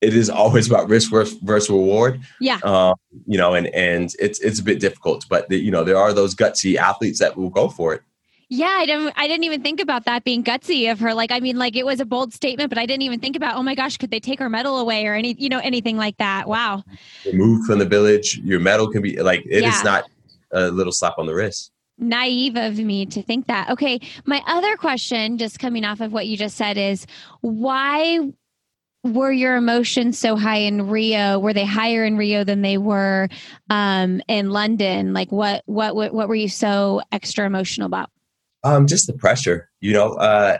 it 0.00 0.14
is 0.14 0.30
always 0.30 0.66
about 0.66 0.88
risk 0.88 1.10
versus 1.10 1.70
reward. 1.70 2.20
Yeah. 2.40 2.58
Um, 2.62 2.94
you 3.26 3.38
know, 3.38 3.54
and 3.54 3.68
and 3.68 4.14
it's 4.18 4.38
it's 4.40 4.58
a 4.58 4.62
bit 4.62 4.80
difficult, 4.80 5.26
but 5.28 5.48
the, 5.48 5.56
you 5.58 5.70
know 5.70 5.84
there 5.84 5.98
are 5.98 6.12
those 6.12 6.34
gutsy 6.34 6.76
athletes 6.76 7.18
that 7.20 7.36
will 7.36 7.50
go 7.50 7.68
for 7.68 7.94
it. 7.94 8.02
Yeah, 8.52 8.66
I 8.66 8.84
didn't. 8.84 9.14
I 9.16 9.28
didn't 9.28 9.44
even 9.44 9.62
think 9.62 9.80
about 9.80 10.06
that 10.06 10.24
being 10.24 10.42
gutsy 10.42 10.90
of 10.90 10.98
her. 10.98 11.14
Like, 11.14 11.30
I 11.30 11.38
mean, 11.38 11.56
like 11.56 11.76
it 11.76 11.86
was 11.86 12.00
a 12.00 12.04
bold 12.04 12.34
statement, 12.34 12.68
but 12.68 12.78
I 12.78 12.84
didn't 12.84 13.02
even 13.02 13.20
think 13.20 13.36
about. 13.36 13.54
Oh 13.54 13.62
my 13.62 13.76
gosh, 13.76 13.96
could 13.96 14.10
they 14.10 14.18
take 14.18 14.40
her 14.40 14.50
medal 14.50 14.78
away 14.78 15.06
or 15.06 15.14
any, 15.14 15.36
you 15.38 15.48
know, 15.48 15.60
anything 15.60 15.96
like 15.96 16.16
that? 16.16 16.48
Wow. 16.48 16.82
Removed 17.24 17.66
from 17.66 17.78
the 17.78 17.86
village, 17.86 18.38
your 18.42 18.58
medal 18.58 18.90
can 18.90 19.02
be 19.02 19.22
like 19.22 19.46
it 19.46 19.62
yeah. 19.62 19.68
is 19.68 19.84
not 19.84 20.04
a 20.50 20.68
little 20.68 20.92
slap 20.92 21.14
on 21.16 21.26
the 21.26 21.34
wrist 21.34 21.70
naive 22.00 22.56
of 22.56 22.78
me 22.78 23.06
to 23.06 23.22
think 23.22 23.46
that. 23.46 23.70
Okay. 23.70 24.00
My 24.24 24.42
other 24.46 24.76
question, 24.76 25.38
just 25.38 25.58
coming 25.58 25.84
off 25.84 26.00
of 26.00 26.12
what 26.12 26.26
you 26.26 26.36
just 26.36 26.56
said, 26.56 26.78
is 26.78 27.06
why 27.42 28.20
were 29.04 29.32
your 29.32 29.56
emotions 29.56 30.18
so 30.18 30.36
high 30.36 30.56
in 30.56 30.88
Rio? 30.88 31.38
Were 31.38 31.52
they 31.52 31.64
higher 31.64 32.04
in 32.04 32.16
Rio 32.16 32.42
than 32.42 32.62
they 32.62 32.78
were 32.78 33.28
um, 33.68 34.20
in 34.28 34.50
London? 34.50 35.12
Like 35.12 35.30
what, 35.30 35.62
what, 35.66 35.94
what, 35.94 36.12
what 36.12 36.28
were 36.28 36.34
you 36.34 36.48
so 36.48 37.02
extra 37.12 37.46
emotional 37.46 37.86
about? 37.86 38.10
Um, 38.62 38.86
just 38.86 39.06
the 39.06 39.14
pressure, 39.14 39.70
you 39.80 39.92
know, 39.92 40.12
uh, 40.14 40.58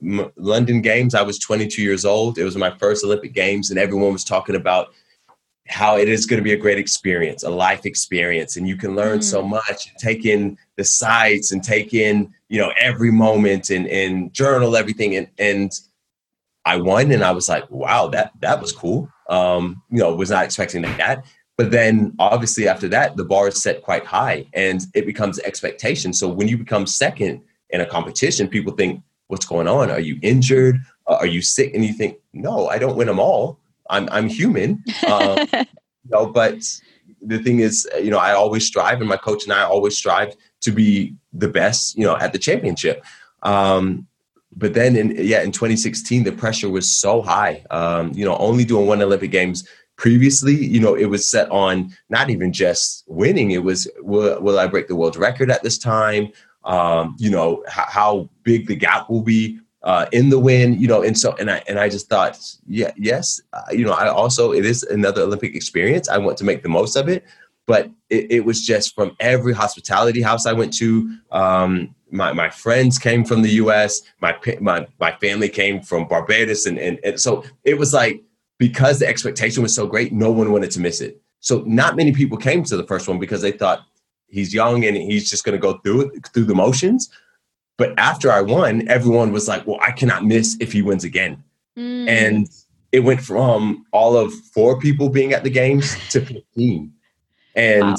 M- 0.00 0.30
London 0.36 0.80
games, 0.80 1.14
I 1.14 1.22
was 1.22 1.38
22 1.40 1.82
years 1.82 2.04
old. 2.04 2.38
It 2.38 2.44
was 2.44 2.56
my 2.56 2.70
first 2.78 3.04
Olympic 3.04 3.32
games 3.32 3.70
and 3.70 3.78
everyone 3.78 4.12
was 4.12 4.22
talking 4.22 4.54
about 4.54 4.94
how 5.66 5.96
it 5.98 6.08
is 6.08 6.26
going 6.26 6.38
to 6.38 6.44
be 6.44 6.52
a 6.52 6.56
great 6.56 6.78
experience, 6.78 7.42
a 7.42 7.50
life 7.50 7.84
experience. 7.84 8.56
And 8.56 8.68
you 8.68 8.76
can 8.76 8.94
learn 8.94 9.18
mm. 9.18 9.24
so 9.24 9.42
much, 9.42 9.92
take 9.96 10.24
in 10.24 10.56
the 10.76 10.84
sights 10.84 11.50
and 11.50 11.64
take 11.64 11.92
in, 11.92 12.32
you 12.48 12.60
know, 12.60 12.72
every 12.78 13.10
moment 13.10 13.70
and, 13.70 13.88
and 13.88 14.32
journal 14.32 14.76
everything. 14.76 15.16
And, 15.16 15.28
and, 15.38 15.72
I 16.66 16.76
won 16.78 17.12
and 17.12 17.22
I 17.22 17.30
was 17.30 17.48
like, 17.48 17.70
wow, 17.70 18.08
that 18.08 18.32
that 18.40 18.60
was 18.60 18.72
cool. 18.72 19.08
Um, 19.30 19.82
you 19.88 19.98
know, 19.98 20.14
was 20.14 20.30
not 20.30 20.44
expecting 20.44 20.82
that. 20.82 21.24
But 21.56 21.70
then 21.70 22.14
obviously 22.18 22.68
after 22.68 22.88
that, 22.88 23.16
the 23.16 23.24
bar 23.24 23.48
is 23.48 23.62
set 23.62 23.82
quite 23.82 24.04
high 24.04 24.46
and 24.52 24.82
it 24.94 25.06
becomes 25.06 25.38
expectation. 25.40 26.12
So 26.12 26.28
when 26.28 26.48
you 26.48 26.58
become 26.58 26.86
second 26.86 27.40
in 27.70 27.80
a 27.80 27.86
competition, 27.86 28.48
people 28.48 28.74
think, 28.74 29.02
what's 29.28 29.46
going 29.46 29.66
on? 29.66 29.90
Are 29.90 30.00
you 30.00 30.18
injured? 30.22 30.78
Uh, 31.06 31.16
are 31.20 31.26
you 31.26 31.42
sick? 31.42 31.74
And 31.74 31.84
you 31.84 31.92
think, 31.92 32.18
no, 32.32 32.68
I 32.68 32.78
don't 32.78 32.96
win 32.96 33.06
them 33.06 33.18
all. 33.18 33.58
I'm 33.88 34.08
I'm 34.10 34.28
human. 34.28 34.82
Um, 35.08 35.46
you 35.52 36.10
know, 36.10 36.26
but 36.26 36.58
the 37.20 37.38
thing 37.38 37.58
is, 37.58 37.88
you 38.00 38.10
know, 38.10 38.18
I 38.18 38.32
always 38.32 38.64
strive, 38.64 39.00
and 39.00 39.08
my 39.08 39.16
coach 39.16 39.42
and 39.44 39.52
I 39.52 39.62
always 39.62 39.96
strive 39.96 40.36
to 40.60 40.70
be 40.70 41.14
the 41.32 41.48
best, 41.48 41.96
you 41.96 42.04
know, 42.04 42.16
at 42.16 42.32
the 42.32 42.38
championship. 42.38 43.04
Um, 43.42 44.06
but 44.56 44.74
then 44.74 44.96
in 44.96 45.14
yeah 45.18 45.42
in 45.42 45.52
2016 45.52 46.24
the 46.24 46.32
pressure 46.32 46.70
was 46.70 46.90
so 46.90 47.20
high 47.20 47.64
um, 47.70 48.12
you 48.14 48.24
know 48.24 48.36
only 48.38 48.64
doing 48.64 48.86
one 48.86 49.02
olympic 49.02 49.30
games 49.30 49.68
previously 49.96 50.54
you 50.54 50.80
know 50.80 50.94
it 50.94 51.06
was 51.06 51.28
set 51.28 51.50
on 51.50 51.90
not 52.10 52.30
even 52.30 52.52
just 52.52 53.04
winning 53.06 53.50
it 53.50 53.62
was 53.62 53.88
will, 54.00 54.40
will 54.40 54.58
i 54.58 54.66
break 54.66 54.88
the 54.88 54.96
world 54.96 55.16
record 55.16 55.50
at 55.50 55.62
this 55.62 55.78
time 55.78 56.28
um, 56.64 57.14
you 57.18 57.30
know 57.30 57.62
h- 57.68 57.88
how 57.88 58.28
big 58.42 58.66
the 58.66 58.74
gap 58.74 59.08
will 59.08 59.22
be 59.22 59.58
uh, 59.82 60.06
in 60.12 60.30
the 60.30 60.38
win 60.38 60.78
you 60.78 60.86
know 60.86 61.02
and 61.02 61.18
so 61.18 61.34
and 61.36 61.50
i 61.50 61.62
and 61.68 61.78
i 61.78 61.88
just 61.88 62.08
thought 62.08 62.38
yeah 62.66 62.90
yes 62.96 63.40
uh, 63.52 63.62
you 63.70 63.84
know 63.84 63.92
i 63.92 64.08
also 64.08 64.52
it 64.52 64.64
is 64.64 64.82
another 64.84 65.22
olympic 65.22 65.54
experience 65.54 66.08
i 66.08 66.18
want 66.18 66.36
to 66.36 66.44
make 66.44 66.62
the 66.62 66.68
most 66.68 66.96
of 66.96 67.08
it 67.08 67.24
but 67.66 67.90
it, 68.10 68.30
it 68.30 68.44
was 68.44 68.64
just 68.64 68.94
from 68.94 69.16
every 69.20 69.52
hospitality 69.52 70.20
house 70.20 70.44
i 70.44 70.52
went 70.52 70.72
to 70.72 71.16
um, 71.30 71.94
my, 72.10 72.32
my 72.32 72.48
friends 72.50 72.98
came 72.98 73.24
from 73.24 73.42
the 73.42 73.50
US, 73.50 74.02
my, 74.20 74.36
my, 74.60 74.86
my 75.00 75.12
family 75.20 75.48
came 75.48 75.80
from 75.80 76.06
Barbados. 76.06 76.66
And, 76.66 76.78
and, 76.78 76.98
and 77.04 77.20
so 77.20 77.44
it 77.64 77.78
was 77.78 77.92
like, 77.92 78.22
because 78.58 78.98
the 78.98 79.06
expectation 79.06 79.62
was 79.62 79.74
so 79.74 79.86
great, 79.86 80.12
no 80.12 80.30
one 80.30 80.52
wanted 80.52 80.70
to 80.72 80.80
miss 80.80 81.00
it. 81.00 81.20
So 81.40 81.62
not 81.66 81.96
many 81.96 82.12
people 82.12 82.38
came 82.38 82.64
to 82.64 82.76
the 82.76 82.86
first 82.86 83.08
one 83.08 83.18
because 83.18 83.42
they 83.42 83.52
thought 83.52 83.80
he's 84.28 84.54
young 84.54 84.84
and 84.84 84.96
he's 84.96 85.28
just 85.30 85.44
going 85.44 85.54
to 85.54 85.60
go 85.60 85.78
through 85.78 86.12
it, 86.12 86.28
through 86.32 86.44
the 86.44 86.54
motions. 86.54 87.10
But 87.78 87.94
after 87.98 88.32
I 88.32 88.40
won, 88.40 88.88
everyone 88.88 89.32
was 89.32 89.46
like, 89.48 89.66
well, 89.66 89.78
I 89.80 89.92
cannot 89.92 90.24
miss 90.24 90.56
if 90.60 90.72
he 90.72 90.82
wins 90.82 91.04
again. 91.04 91.44
Mm. 91.76 92.08
And 92.08 92.48
it 92.92 93.00
went 93.00 93.20
from 93.20 93.84
all 93.92 94.16
of 94.16 94.32
four 94.54 94.78
people 94.78 95.10
being 95.10 95.32
at 95.32 95.44
the 95.44 95.50
games 95.50 95.94
to 96.10 96.24
15. 96.24 96.92
And 97.54 97.84
wow. 97.84 97.96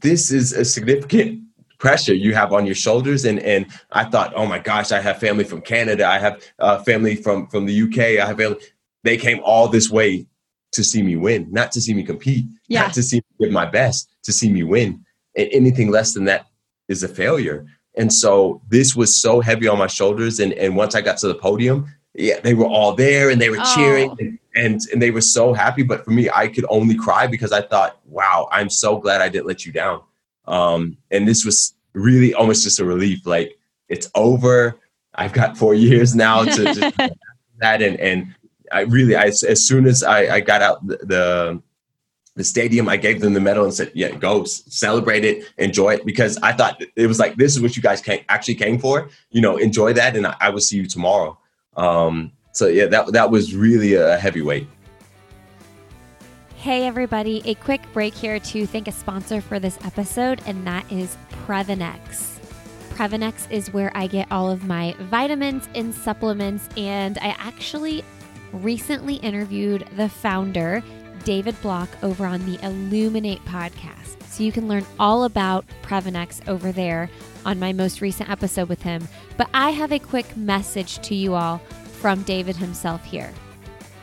this 0.00 0.30
is 0.30 0.52
a 0.52 0.64
significant 0.64 1.42
pressure 1.78 2.14
you 2.14 2.34
have 2.34 2.52
on 2.52 2.66
your 2.66 2.74
shoulders. 2.74 3.24
And 3.24 3.40
and 3.40 3.66
I 3.92 4.04
thought, 4.04 4.32
oh 4.36 4.46
my 4.46 4.58
gosh, 4.58 4.92
I 4.92 5.00
have 5.00 5.18
family 5.18 5.44
from 5.44 5.60
Canada, 5.60 6.06
I 6.06 6.18
have 6.18 6.42
uh, 6.58 6.78
family 6.82 7.16
from 7.16 7.48
from 7.48 7.66
the 7.66 7.82
UK, 7.82 8.22
I 8.22 8.26
have 8.26 8.36
family. 8.36 8.58
They 9.04 9.16
came 9.16 9.40
all 9.44 9.68
this 9.68 9.90
way 9.90 10.26
to 10.72 10.84
see 10.84 11.02
me 11.02 11.16
win, 11.16 11.48
not 11.50 11.72
to 11.72 11.80
see 11.80 11.94
me 11.94 12.02
compete, 12.02 12.46
yeah. 12.68 12.82
not 12.82 12.92
to 12.94 13.02
see 13.02 13.16
me 13.16 13.46
give 13.46 13.52
my 13.52 13.66
best, 13.66 14.10
to 14.24 14.32
see 14.32 14.50
me 14.50 14.62
win. 14.62 15.04
And 15.36 15.48
anything 15.52 15.90
less 15.90 16.12
than 16.12 16.24
that 16.24 16.46
is 16.88 17.02
a 17.02 17.08
failure. 17.08 17.66
And 17.96 18.12
so 18.12 18.60
this 18.68 18.94
was 18.94 19.20
so 19.20 19.40
heavy 19.40 19.66
on 19.66 19.78
my 19.78 19.86
shoulders. 19.86 20.40
And 20.40 20.52
and 20.54 20.76
once 20.76 20.94
I 20.94 21.00
got 21.00 21.18
to 21.18 21.28
the 21.28 21.34
podium, 21.34 21.86
yeah, 22.14 22.40
they 22.40 22.54
were 22.54 22.66
all 22.66 22.94
there 22.94 23.30
and 23.30 23.40
they 23.40 23.50
were 23.50 23.60
oh. 23.60 23.74
cheering 23.74 24.16
and, 24.18 24.38
and, 24.54 24.80
and 24.92 25.02
they 25.02 25.10
were 25.10 25.20
so 25.20 25.52
happy. 25.52 25.82
But 25.82 26.04
for 26.04 26.10
me, 26.10 26.28
I 26.34 26.48
could 26.48 26.66
only 26.68 26.96
cry 26.96 27.26
because 27.26 27.52
I 27.52 27.62
thought, 27.62 27.98
wow, 28.06 28.48
I'm 28.50 28.70
so 28.70 28.98
glad 28.98 29.20
I 29.20 29.28
didn't 29.28 29.46
let 29.46 29.64
you 29.64 29.72
down. 29.72 30.02
Um, 30.46 30.96
and 31.10 31.28
this 31.28 31.44
was 31.44 31.74
really 31.92 32.34
almost 32.34 32.64
just 32.64 32.80
a 32.80 32.84
relief. 32.84 33.26
Like 33.26 33.58
it's 33.88 34.10
over. 34.14 34.78
I've 35.14 35.32
got 35.32 35.56
four 35.56 35.74
years 35.74 36.14
now 36.14 36.44
to, 36.44 36.74
to 36.74 37.10
that. 37.58 37.82
And, 37.82 37.98
and 38.00 38.34
I 38.72 38.80
really, 38.80 39.16
I, 39.16 39.26
as 39.26 39.66
soon 39.66 39.86
as 39.86 40.02
I, 40.02 40.36
I 40.36 40.40
got 40.40 40.62
out 40.62 40.86
the, 40.86 41.62
the, 42.36 42.44
stadium, 42.44 42.88
I 42.88 42.96
gave 42.96 43.20
them 43.20 43.34
the 43.34 43.40
medal 43.40 43.64
and 43.64 43.74
said, 43.74 43.90
yeah, 43.94 44.12
go 44.12 44.44
celebrate 44.44 45.24
it, 45.24 45.52
enjoy 45.58 45.94
it. 45.94 46.06
Because 46.06 46.38
I 46.38 46.52
thought 46.52 46.80
it 46.94 47.06
was 47.06 47.18
like, 47.18 47.36
this 47.36 47.56
is 47.56 47.60
what 47.60 47.76
you 47.76 47.82
guys 47.82 48.00
came, 48.00 48.24
actually 48.28 48.54
came 48.54 48.78
for, 48.78 49.10
you 49.30 49.40
know, 49.40 49.56
enjoy 49.56 49.92
that. 49.94 50.16
And 50.16 50.26
I, 50.26 50.36
I 50.40 50.50
will 50.50 50.60
see 50.60 50.76
you 50.76 50.86
tomorrow. 50.86 51.36
Um, 51.76 52.32
so 52.52 52.66
yeah, 52.66 52.86
that, 52.86 53.12
that 53.12 53.30
was 53.30 53.56
really 53.56 53.94
a 53.94 54.18
heavyweight. 54.18 54.68
Hey, 56.56 56.86
everybody, 56.86 57.40
a 57.44 57.54
quick 57.54 57.80
break 57.92 58.14
here 58.14 58.40
to 58.40 58.66
thank 58.66 58.88
a 58.88 58.92
sponsor 58.92 59.40
for 59.40 59.60
this 59.60 59.78
episode, 59.84 60.40
and 60.44 60.66
that 60.66 60.90
is 60.90 61.16
Previnex. 61.46 62.36
Previnex 62.90 63.48
is 63.48 63.72
where 63.72 63.92
I 63.94 64.08
get 64.08 64.26
all 64.32 64.50
of 64.50 64.64
my 64.64 64.96
vitamins 65.02 65.68
and 65.76 65.94
supplements, 65.94 66.68
and 66.76 67.16
I 67.18 67.36
actually 67.38 68.02
recently 68.52 69.16
interviewed 69.16 69.86
the 69.96 70.08
founder, 70.08 70.82
David 71.24 71.60
Block, 71.62 71.88
over 72.02 72.26
on 72.26 72.44
the 72.46 72.58
Illuminate 72.64 73.44
podcast. 73.44 74.22
So 74.28 74.44
you 74.44 74.52
can 74.52 74.68
learn 74.68 74.86
all 74.98 75.24
about 75.24 75.64
Previnex 75.82 76.46
over 76.48 76.70
there 76.72 77.10
on 77.44 77.58
my 77.58 77.72
most 77.72 78.00
recent 78.00 78.30
episode 78.30 78.68
with 78.68 78.82
him. 78.82 79.08
But 79.36 79.48
I 79.52 79.70
have 79.70 79.92
a 79.92 79.98
quick 79.98 80.36
message 80.36 80.98
to 81.00 81.14
you 81.14 81.34
all 81.34 81.58
from 82.00 82.22
David 82.22 82.56
himself 82.56 83.04
here. 83.04 83.32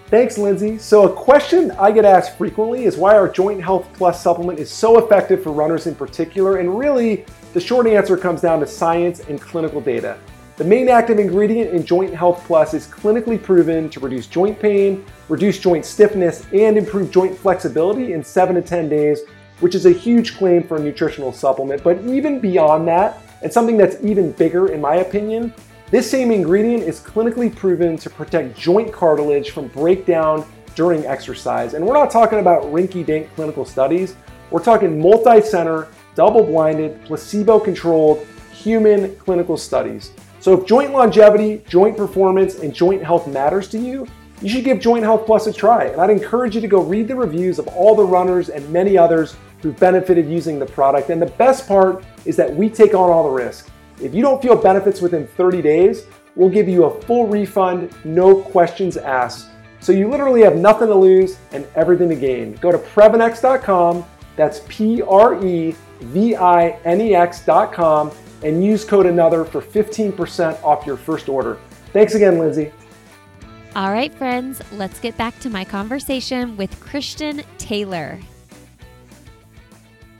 Thanks, 0.08 0.38
Lindsey. 0.38 0.78
So, 0.78 1.12
a 1.12 1.16
question 1.16 1.72
I 1.72 1.92
get 1.92 2.06
asked 2.06 2.38
frequently 2.38 2.86
is 2.86 2.96
why 2.96 3.16
our 3.16 3.28
Joint 3.28 3.64
Health 3.64 3.88
Plus 3.94 4.22
supplement 4.22 4.60
is 4.60 4.70
so 4.70 5.04
effective 5.04 5.42
for 5.42 5.52
runners 5.52 5.88
in 5.88 5.96
particular. 5.96 6.58
And 6.58 6.78
really, 6.78 7.26
the 7.54 7.60
short 7.60 7.88
answer 7.88 8.16
comes 8.16 8.42
down 8.42 8.60
to 8.60 8.68
science 8.68 9.22
and 9.22 9.42
clinical 9.42 9.82
data. 9.82 10.20
The 10.58 10.64
main 10.64 10.88
active 10.88 11.20
ingredient 11.20 11.72
in 11.72 11.86
Joint 11.86 12.14
Health 12.14 12.42
Plus 12.48 12.74
is 12.74 12.88
clinically 12.88 13.42
proven 13.42 13.90
to 13.90 14.00
reduce 14.00 14.26
joint 14.26 14.58
pain, 14.58 15.04
reduce 15.28 15.60
joint 15.60 15.84
stiffness, 15.84 16.46
and 16.54 16.78
improve 16.78 17.12
joint 17.12 17.38
flexibility 17.38 18.14
in 18.14 18.24
7 18.24 18.56
to 18.56 18.62
10 18.62 18.88
days, 18.88 19.24
which 19.60 19.76
is 19.76 19.86
a 19.86 19.92
huge 19.92 20.38
claim 20.38 20.64
for 20.64 20.78
a 20.78 20.80
nutritional 20.80 21.34
supplement. 21.34 21.84
But 21.84 22.02
even 22.06 22.40
beyond 22.40 22.88
that, 22.88 23.22
and 23.44 23.52
something 23.52 23.76
that's 23.76 24.02
even 24.02 24.32
bigger 24.32 24.72
in 24.72 24.80
my 24.80 24.96
opinion, 24.98 25.54
this 25.92 26.10
same 26.10 26.32
ingredient 26.32 26.84
is 26.84 27.02
clinically 27.02 27.54
proven 27.54 27.98
to 27.98 28.10
protect 28.10 28.58
joint 28.58 28.94
cartilage 28.94 29.52
from 29.52 29.68
breakdown 29.68 30.46
during 30.74 31.06
exercise. 31.06 31.74
And 31.74 31.86
we're 31.86 31.96
not 31.96 32.10
talking 32.10 32.40
about 32.40 32.64
rinky 32.64 33.06
dink 33.06 33.30
clinical 33.36 33.66
studies, 33.66 34.16
we're 34.52 34.64
talking 34.64 35.02
multi 35.02 35.42
center, 35.42 35.90
double 36.16 36.46
blinded, 36.46 37.04
placebo 37.04 37.60
controlled 37.60 38.26
human 38.54 39.18
clinical 39.18 39.58
studies. 39.58 40.12
So 40.46 40.54
if 40.54 40.68
joint 40.68 40.92
longevity, 40.92 41.64
joint 41.68 41.98
performance, 41.98 42.60
and 42.60 42.72
joint 42.72 43.04
health 43.04 43.26
matters 43.26 43.68
to 43.70 43.80
you, 43.80 44.08
you 44.44 44.50
should 44.50 44.64
give 44.64 44.80
Joint 44.80 45.04
Health 45.04 45.26
Plus 45.26 45.48
a 45.48 45.52
try. 45.52 45.86
And 45.86 46.00
I'd 46.00 46.12
encourage 46.12 46.54
you 46.54 46.62
to 46.62 46.68
go 46.68 46.84
read 46.84 47.08
the 47.08 47.16
reviews 47.16 47.58
of 47.58 47.68
all 47.70 47.96
the 47.96 48.04
runners 48.04 48.50
and 48.50 48.70
many 48.70 48.96
others 48.96 49.36
who've 49.64 49.76
benefited 49.80 50.30
using 50.30 50.60
the 50.60 50.66
product. 50.68 51.10
And 51.10 51.20
the 51.20 51.26
best 51.26 51.68
part 51.68 52.06
is 52.26 52.36
that 52.36 52.56
we 52.56 52.70
take 52.70 52.94
on 52.94 53.10
all 53.10 53.24
the 53.24 53.30
risk. 53.32 53.72
If 54.00 54.14
you 54.14 54.22
don't 54.22 54.40
feel 54.40 54.56
benefits 54.56 55.02
within 55.02 55.26
30 55.26 55.64
days, 55.64 56.04
we'll 56.36 56.52
give 56.52 56.70
you 56.70 56.84
a 56.84 57.02
full 57.02 57.26
refund, 57.26 57.92
no 58.06 58.40
questions 58.40 58.98
asked. 58.98 59.48
So 59.80 59.94
you 59.94 60.12
literally 60.12 60.44
have 60.44 60.58
nothing 60.58 60.90
to 60.90 60.96
lose 60.96 61.40
and 61.54 61.66
everything 61.74 62.10
to 62.10 62.16
gain. 62.16 62.54
Go 62.58 62.72
to 62.72 62.78
Previnex.com, 62.78 64.06
that's 64.36 64.62
P 64.68 65.02
R 65.02 65.44
E 65.44 65.76
V 66.02 66.36
I 66.36 66.68
N 66.86 67.02
E 67.02 67.16
X.com, 67.16 68.12
and 68.44 68.64
use 68.64 68.84
code 68.84 69.06
ANOTHER 69.06 69.46
for 69.46 69.62
15% 69.62 70.64
off 70.64 70.86
your 70.86 70.98
first 70.98 71.30
order. 71.30 71.58
Thanks 71.94 72.16
again, 72.16 72.38
Lindsey. 72.40 72.72
All 73.76 73.92
right, 73.92 74.14
friends, 74.14 74.62
let's 74.74 75.00
get 75.00 75.18
back 75.18 75.38
to 75.40 75.50
my 75.50 75.66
conversation 75.66 76.56
with 76.56 76.80
Christian 76.80 77.44
Taylor. 77.58 78.20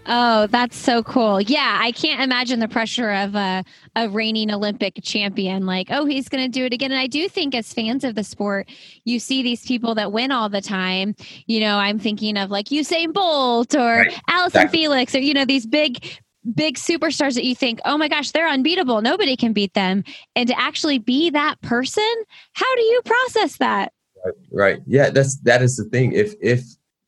Oh, 0.08 0.48
that's 0.48 0.78
so 0.78 1.02
cool. 1.02 1.42
Yeah, 1.42 1.80
I 1.82 1.92
can't 1.92 2.22
imagine 2.22 2.60
the 2.60 2.68
pressure 2.68 3.12
of 3.12 3.34
a, 3.36 3.64
a 3.96 4.08
reigning 4.10 4.52
Olympic 4.52 5.00
champion. 5.02 5.66
Like, 5.66 5.88
oh, 5.90 6.06
he's 6.06 6.30
going 6.30 6.44
to 6.44 6.50
do 6.50 6.66
it 6.66 6.74
again. 6.74 6.92
And 6.92 7.00
I 7.00 7.08
do 7.08 7.28
think, 7.28 7.56
as 7.56 7.74
fans 7.74 8.04
of 8.04 8.14
the 8.14 8.24
sport, 8.24 8.70
you 9.06 9.20
see 9.20 9.42
these 9.42 9.66
people 9.66 9.96
that 9.96 10.12
win 10.12 10.32
all 10.32 10.48
the 10.48 10.62
time. 10.62 11.16
You 11.48 11.60
know, 11.60 11.78
I'm 11.78 11.98
thinking 11.98 12.38
of 12.38 12.52
like 12.52 12.68
Usain 12.68 13.14
Bolt 13.14 13.74
or 13.74 13.98
right. 14.00 14.22
Allyson 14.28 14.62
exactly. 14.62 14.80
Felix 14.80 15.16
or, 15.16 15.20
you 15.20 15.34
know, 15.34 15.46
these 15.46 15.66
big, 15.66 16.06
big 16.54 16.78
superstars 16.78 17.36
that 17.36 17.46
you 17.46 17.56
think, 17.56 17.80
oh 17.86 17.98
my 17.98 18.08
gosh, 18.08 18.32
they're 18.32 18.48
unbeatable. 18.48 19.02
Nobody 19.02 19.36
can 19.36 19.54
beat 19.54 19.74
them. 19.74 20.04
And 20.36 20.48
to 20.48 20.60
actually 20.60 21.00
be 21.00 21.30
that 21.32 21.60
person, 21.62 22.14
how 22.54 22.76
do 22.76 22.82
you 22.82 23.02
process 23.04 23.58
that? 23.58 23.94
Right. 24.24 24.34
right. 24.52 24.80
Yeah, 24.86 25.10
that's 25.10 25.38
that 25.42 25.62
is 25.62 25.78
the 25.78 25.86
thing. 25.86 26.14
If 26.14 26.34
if 26.42 26.64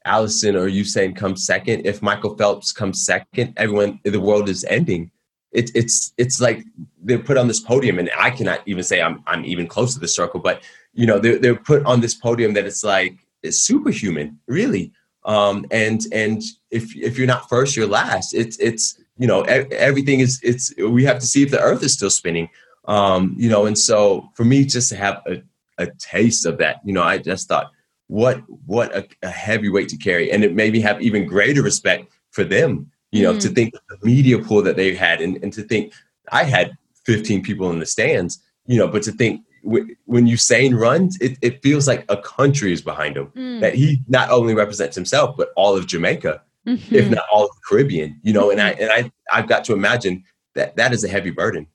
Allyson 0.06 0.56
or 0.56 0.70
Usain 0.70 1.16
comes 1.16 1.46
second, 1.46 1.86
if 1.86 2.02
Michael 2.02 2.36
Phelps 2.38 2.72
comes 2.72 3.06
second, 3.06 3.54
everyone 3.58 4.00
the 4.04 4.20
world 4.20 4.50
is 4.50 4.64
ending. 4.66 5.12
It's 5.52 5.72
it's 5.74 6.14
it's 6.18 6.42
like 6.42 6.64
they're 7.02 7.20
put 7.20 7.38
on 7.38 7.48
this 7.48 7.60
podium, 7.60 8.00
and 8.00 8.10
I 8.18 8.30
cannot 8.30 8.62
even 8.66 8.84
say 8.84 9.02
I'm 9.02 9.24
I'm 9.26 9.46
even 9.46 9.68
close 9.68 9.94
to 9.94 10.00
the 10.00 10.08
circle, 10.08 10.40
but 10.40 10.62
you 10.94 11.08
know 11.08 11.20
they're 11.20 11.40
they're 11.40 11.56
put 11.56 11.86
on 11.86 12.02
this 12.02 12.14
podium 12.14 12.54
that 12.54 12.66
it's 12.66 12.84
like 12.84 13.18
it's 13.44 13.60
superhuman, 13.60 14.40
really. 14.48 14.92
Um, 15.26 15.66
and 15.72 16.02
and 16.12 16.42
if 16.72 16.96
if 16.96 17.18
you're 17.18 17.28
not 17.28 17.50
first, 17.50 17.76
you're 17.76 17.88
last. 17.88 18.34
It's 18.34 18.58
it's 18.58 19.00
you 19.18 19.28
know 19.28 19.42
everything 19.42 20.20
is 20.20 20.40
it's 20.44 20.74
we 20.78 21.04
have 21.06 21.20
to 21.20 21.28
see 21.28 21.44
if 21.44 21.52
the 21.52 21.62
Earth 21.62 21.84
is 21.84 21.94
still 21.94 22.10
spinning. 22.10 22.50
Um, 22.86 23.36
you 23.38 23.50
know, 23.50 23.66
and 23.66 23.78
so 23.78 24.30
for 24.34 24.46
me 24.46 24.66
just 24.66 24.90
to 24.90 24.96
have 24.96 25.22
a 25.28 25.42
a 25.78 25.88
taste 26.00 26.46
of 26.46 26.58
that, 26.58 26.82
you 26.84 26.94
know, 26.94 27.04
I 27.04 27.18
just 27.18 27.48
thought 27.48 27.72
what 28.08 28.42
what 28.66 28.96
a, 28.96 29.08
a 29.22 29.30
heavy 29.30 29.70
weight 29.70 29.90
to 29.90 29.98
carry, 29.98 30.32
and 30.32 30.44
it 30.44 30.54
made 30.54 30.74
me 30.74 30.80
have 30.82 31.02
even 31.02 31.26
greater 31.26 31.62
respect 31.62 32.12
for 32.32 32.44
them. 32.44 32.92
You 33.12 33.24
know, 33.24 33.34
mm. 33.34 33.42
to 33.42 33.50
think 33.50 33.74
the 33.74 33.98
media 34.02 34.38
pool 34.40 34.62
that 34.64 34.76
they 34.76 34.94
had, 34.94 35.22
and, 35.22 35.42
and 35.44 35.54
to 35.54 35.64
think 35.64 35.94
I 36.32 36.44
had 36.44 36.78
15 37.06 37.42
people 37.42 37.70
in 37.72 37.80
the 37.80 37.86
stands. 37.86 38.42
You 38.66 38.78
know, 38.78 38.88
but 38.88 39.04
to 39.04 39.12
think 39.12 39.44
when 39.64 40.28
Usain 40.28 40.78
runs, 40.78 41.18
it, 41.20 41.38
it 41.42 41.62
feels 41.62 41.88
like 41.88 42.06
a 42.10 42.18
country 42.18 42.72
is 42.72 42.82
behind 42.82 43.18
him. 43.18 43.28
Mm. 43.28 43.62
That 43.62 43.76
he 43.76 44.02
not 44.08 44.30
only 44.30 44.54
represents 44.54 44.96
himself, 44.96 45.36
but 45.38 45.50
all 45.56 45.76
of 45.76 45.88
Jamaica, 45.88 46.42
mm-hmm. 46.68 46.96
if 46.96 47.10
not 47.10 47.26
all 47.32 47.46
of 47.46 47.50
the 47.50 47.62
Caribbean. 47.68 48.20
You 48.24 48.34
know, 48.34 48.52
and 48.52 48.62
I 48.62 48.74
mm-hmm. 48.74 48.84
and 48.84 48.92
I 48.92 49.12
I've 49.32 49.48
got 49.48 49.64
to 49.66 49.74
imagine 49.74 50.24
that 50.56 50.76
that 50.76 50.94
is 50.94 51.04
a 51.04 51.08
heavy 51.08 51.32
burden. 51.32 51.68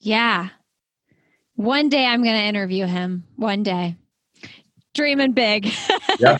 Yeah. 0.00 0.48
One 1.54 1.88
day 1.88 2.06
I'm 2.06 2.24
going 2.24 2.36
to 2.36 2.42
interview 2.42 2.86
him. 2.86 3.24
One 3.36 3.62
day 3.62 3.96
dreaming 4.94 5.32
big. 5.32 5.72
yeah. 6.18 6.38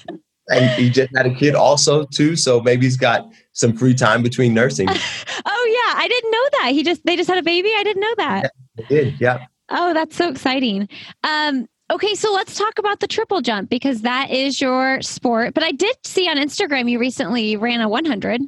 And 0.48 0.70
he 0.72 0.90
just 0.90 1.16
had 1.16 1.26
a 1.26 1.34
kid 1.34 1.55
also 1.55 2.05
too, 2.05 2.36
so 2.36 2.61
maybe 2.61 2.84
he's 2.84 2.96
got 2.96 3.30
some 3.53 3.76
free 3.76 3.94
time 3.94 4.22
between 4.22 4.53
nursing. 4.53 4.88
oh 4.90 4.94
yeah, 4.94 6.00
I 6.00 6.09
didn't 6.09 6.30
know 6.30 6.48
that. 6.53 6.70
He 6.72 6.82
just 6.82 7.05
they 7.07 7.16
just 7.16 7.28
had 7.28 7.38
a 7.38 7.42
baby. 7.42 7.70
I 7.76 7.84
didn't 7.84 8.00
know 8.00 8.14
that. 8.18 8.53
Yeah, 8.78 8.86
did. 8.88 9.20
Yeah. 9.20 9.46
Oh, 9.68 9.94
that's 9.94 10.16
so 10.16 10.28
exciting. 10.28 10.88
Um, 11.22 11.68
okay, 11.91 12.14
so 12.14 12.33
let's 12.33 12.57
talk 12.57 12.78
about 12.78 13.01
the 13.01 13.07
triple 13.07 13.41
jump 13.41 13.68
because 13.68 14.03
that 14.03 14.30
is 14.30 14.61
your 14.61 15.01
sport. 15.03 15.55
But 15.55 15.64
I 15.64 15.72
did 15.72 15.97
see 16.05 16.28
on 16.28 16.37
Instagram 16.37 16.91
you 16.91 16.99
recently 16.99 17.57
ran 17.57 17.80
a 17.80 17.89
100. 17.89 18.41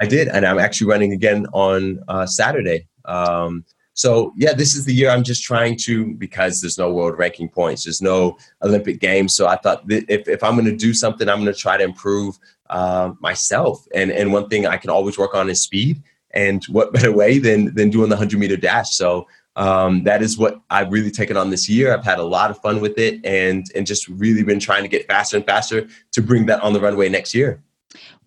I 0.00 0.06
did, 0.06 0.28
and 0.28 0.46
I'm 0.46 0.58
actually 0.58 0.88
running 0.88 1.12
again 1.12 1.46
on 1.52 2.00
uh, 2.08 2.26
Saturday. 2.26 2.86
Um, 3.04 3.64
so 3.94 4.32
yeah, 4.36 4.54
this 4.54 4.74
is 4.74 4.86
the 4.86 4.94
year 4.94 5.10
I'm 5.10 5.24
just 5.24 5.42
trying 5.42 5.76
to 5.82 6.14
because 6.14 6.60
there's 6.60 6.78
no 6.78 6.90
world 6.90 7.18
ranking 7.18 7.48
points, 7.50 7.84
there's 7.84 8.00
no 8.00 8.38
Olympic 8.62 8.98
games. 8.98 9.34
So 9.34 9.46
I 9.46 9.56
thought 9.56 9.82
if 9.88 10.26
if 10.26 10.42
I'm 10.42 10.54
going 10.54 10.64
to 10.64 10.76
do 10.76 10.94
something, 10.94 11.28
I'm 11.28 11.42
going 11.42 11.52
to 11.52 11.58
try 11.58 11.76
to 11.76 11.84
improve 11.84 12.38
uh, 12.70 13.12
myself. 13.20 13.86
And 13.94 14.10
and 14.10 14.32
one 14.32 14.48
thing 14.48 14.66
I 14.66 14.78
can 14.78 14.88
always 14.88 15.18
work 15.18 15.34
on 15.34 15.50
is 15.50 15.60
speed. 15.60 16.02
And 16.32 16.64
what 16.66 16.92
better 16.94 17.12
way 17.12 17.38
than 17.38 17.74
than 17.74 17.90
doing 17.90 18.08
the 18.08 18.16
hundred 18.16 18.38
meter 18.38 18.56
dash? 18.56 18.90
So 18.96 19.26
um, 19.56 20.04
that 20.04 20.22
is 20.22 20.38
what 20.38 20.60
I've 20.70 20.90
really 20.90 21.10
taken 21.10 21.36
on 21.36 21.50
this 21.50 21.68
year. 21.68 21.92
I've 21.92 22.04
had 22.04 22.18
a 22.18 22.24
lot 22.24 22.50
of 22.50 22.58
fun 22.60 22.80
with 22.80 22.98
it, 22.98 23.24
and 23.24 23.66
and 23.74 23.86
just 23.86 24.08
really 24.08 24.42
been 24.42 24.60
trying 24.60 24.82
to 24.82 24.88
get 24.88 25.06
faster 25.06 25.36
and 25.36 25.46
faster 25.46 25.88
to 26.12 26.22
bring 26.22 26.46
that 26.46 26.62
on 26.62 26.72
the 26.72 26.80
runway 26.80 27.08
next 27.08 27.34
year. 27.34 27.62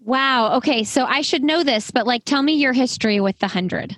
Wow. 0.04 0.56
Okay. 0.58 0.84
So 0.84 1.06
I 1.06 1.22
should 1.22 1.44
know 1.44 1.64
this, 1.64 1.90
but 1.90 2.06
like, 2.06 2.26
tell 2.26 2.44
me 2.44 2.54
your 2.54 2.74
history 2.74 3.22
with 3.22 3.40
the 3.40 3.48
hundred. 3.48 3.98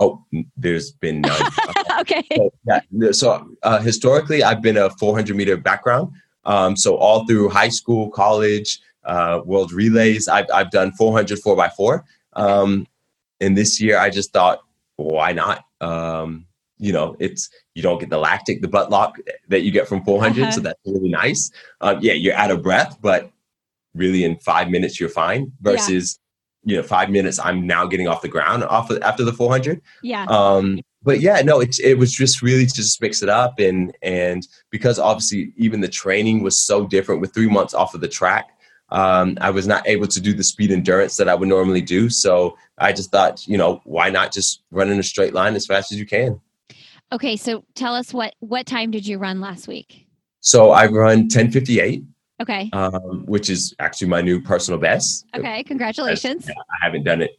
Oh, 0.00 0.24
there's 0.56 0.92
been 0.92 1.20
none. 1.20 1.42
okay. 2.00 2.24
So, 2.36 2.50
yeah, 2.66 3.10
so 3.12 3.48
uh, 3.62 3.80
historically, 3.80 4.42
I've 4.42 4.62
been 4.62 4.76
a 4.76 4.90
400 4.90 5.36
meter 5.36 5.56
background. 5.56 6.12
Um, 6.44 6.76
so 6.76 6.96
all 6.96 7.26
through 7.26 7.48
high 7.48 7.68
school, 7.68 8.10
college, 8.10 8.80
uh, 9.04 9.40
world 9.44 9.72
relays, 9.72 10.28
I've, 10.28 10.46
I've 10.52 10.70
done 10.70 10.92
400 10.92 11.38
4 11.38 11.56
by 11.56 11.68
4 11.68 12.04
um, 12.34 12.86
And 13.40 13.56
this 13.56 13.80
year, 13.80 13.98
I 13.98 14.10
just 14.10 14.32
thought, 14.32 14.60
why 14.96 15.32
not? 15.32 15.64
Um, 15.80 16.46
you 16.78 16.92
know, 16.92 17.16
it's 17.18 17.48
you 17.74 17.82
don't 17.82 17.98
get 17.98 18.10
the 18.10 18.18
lactic, 18.18 18.62
the 18.62 18.68
butt 18.68 18.90
lock 18.90 19.16
that 19.48 19.62
you 19.62 19.70
get 19.70 19.88
from 19.88 20.04
400, 20.04 20.42
uh-huh. 20.42 20.50
so 20.52 20.60
that's 20.60 20.80
really 20.86 21.08
nice. 21.08 21.50
Um, 21.80 21.98
yeah, 22.00 22.12
you're 22.12 22.34
out 22.34 22.50
of 22.50 22.62
breath, 22.62 22.98
but 23.00 23.30
really 23.94 24.24
in 24.24 24.36
five 24.38 24.68
minutes 24.68 24.98
you're 25.00 25.08
fine. 25.08 25.52
Versus 25.60 26.18
you 26.64 26.76
know 26.76 26.82
five 26.82 27.08
minutes 27.08 27.38
i'm 27.38 27.66
now 27.66 27.86
getting 27.86 28.08
off 28.08 28.20
the 28.20 28.28
ground 28.28 28.64
off 28.64 28.90
of, 28.90 29.00
after 29.02 29.24
the 29.24 29.32
400 29.32 29.80
yeah 30.02 30.26
um 30.28 30.80
but 31.04 31.20
yeah 31.20 31.40
no 31.40 31.60
it, 31.60 31.78
it 31.78 31.96
was 31.96 32.12
just 32.12 32.42
really 32.42 32.66
to 32.66 32.74
just 32.74 33.00
mix 33.00 33.22
it 33.22 33.28
up 33.28 33.60
and 33.60 33.96
and 34.02 34.46
because 34.70 34.98
obviously 34.98 35.52
even 35.56 35.80
the 35.80 35.88
training 35.88 36.42
was 36.42 36.60
so 36.60 36.84
different 36.86 37.20
with 37.20 37.32
three 37.32 37.48
months 37.48 37.74
off 37.74 37.94
of 37.94 38.00
the 38.00 38.08
track 38.08 38.50
um, 38.90 39.36
I 39.40 39.50
was 39.50 39.66
not 39.66 39.86
able 39.86 40.06
to 40.06 40.20
do 40.20 40.32
the 40.32 40.42
speed 40.42 40.72
endurance 40.72 41.16
that 41.16 41.28
I 41.28 41.34
would 41.34 41.48
normally 41.48 41.82
do. 41.82 42.08
So 42.08 42.56
I 42.78 42.92
just 42.92 43.10
thought, 43.10 43.46
you 43.46 43.58
know, 43.58 43.82
why 43.84 44.08
not 44.08 44.32
just 44.32 44.62
run 44.70 44.90
in 44.90 44.98
a 44.98 45.02
straight 45.02 45.34
line 45.34 45.54
as 45.56 45.66
fast 45.66 45.92
as 45.92 45.98
you 45.98 46.06
can? 46.06 46.40
Okay, 47.10 47.36
so 47.36 47.64
tell 47.74 47.94
us 47.94 48.12
what 48.12 48.34
what 48.40 48.66
time 48.66 48.90
did 48.90 49.06
you 49.06 49.18
run 49.18 49.40
last 49.40 49.66
week? 49.66 50.06
So 50.40 50.70
I 50.70 50.86
run 50.86 51.20
1058. 51.20 52.04
Okay. 52.40 52.70
Um, 52.72 53.24
which 53.26 53.50
is 53.50 53.74
actually 53.80 54.08
my 54.08 54.20
new 54.20 54.40
personal 54.40 54.78
best. 54.78 55.26
Okay, 55.34 55.64
congratulations. 55.64 56.48
I 56.48 56.84
haven't 56.84 57.02
done 57.02 57.20
it 57.22 57.36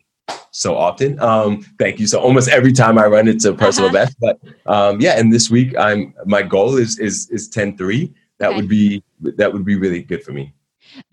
so 0.51 0.75
often. 0.75 1.19
Um, 1.19 1.61
thank 1.79 1.99
you. 1.99 2.07
So 2.07 2.19
almost 2.19 2.49
every 2.49 2.73
time 2.73 2.97
I 2.97 3.05
run, 3.05 3.27
it's 3.27 3.45
a 3.45 3.53
personal 3.53 3.89
uh-huh. 3.89 4.05
best. 4.05 4.17
But 4.19 4.39
um, 4.65 4.99
yeah, 4.99 5.17
and 5.17 5.31
this 5.31 5.49
week, 5.49 5.77
I'm 5.77 6.13
my 6.25 6.41
goal 6.41 6.75
is 6.75 6.99
is 6.99 7.29
is 7.29 7.49
10-3. 7.49 8.13
That 8.39 8.49
okay. 8.49 8.55
would 8.55 8.69
be 8.69 9.03
that 9.21 9.53
would 9.53 9.65
be 9.65 9.75
really 9.75 10.01
good 10.01 10.23
for 10.23 10.31
me. 10.31 10.53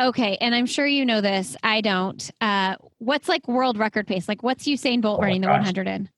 Okay, 0.00 0.36
and 0.40 0.54
I'm 0.54 0.66
sure 0.66 0.86
you 0.86 1.04
know 1.04 1.20
this. 1.20 1.56
I 1.62 1.80
don't. 1.80 2.30
Uh, 2.40 2.76
what's 2.98 3.28
like 3.28 3.46
world 3.46 3.78
record 3.78 4.06
pace? 4.06 4.28
Like, 4.28 4.42
what's 4.42 4.64
Usain 4.64 5.00
Bolt 5.00 5.18
oh 5.18 5.22
running 5.22 5.42
the 5.42 5.48
100 5.48 5.86
in? 5.86 6.08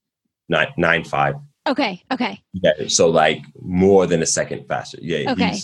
Nine 0.49 0.69
nine 0.77 1.05
five. 1.05 1.35
Okay. 1.69 2.03
Okay. 2.11 2.41
Yeah. 2.53 2.89
So 2.89 3.09
like 3.09 3.43
more 3.61 4.07
than 4.07 4.23
a 4.23 4.27
second 4.27 4.67
faster. 4.67 4.99
Yeah. 5.01 5.33
Okay. 5.33 5.59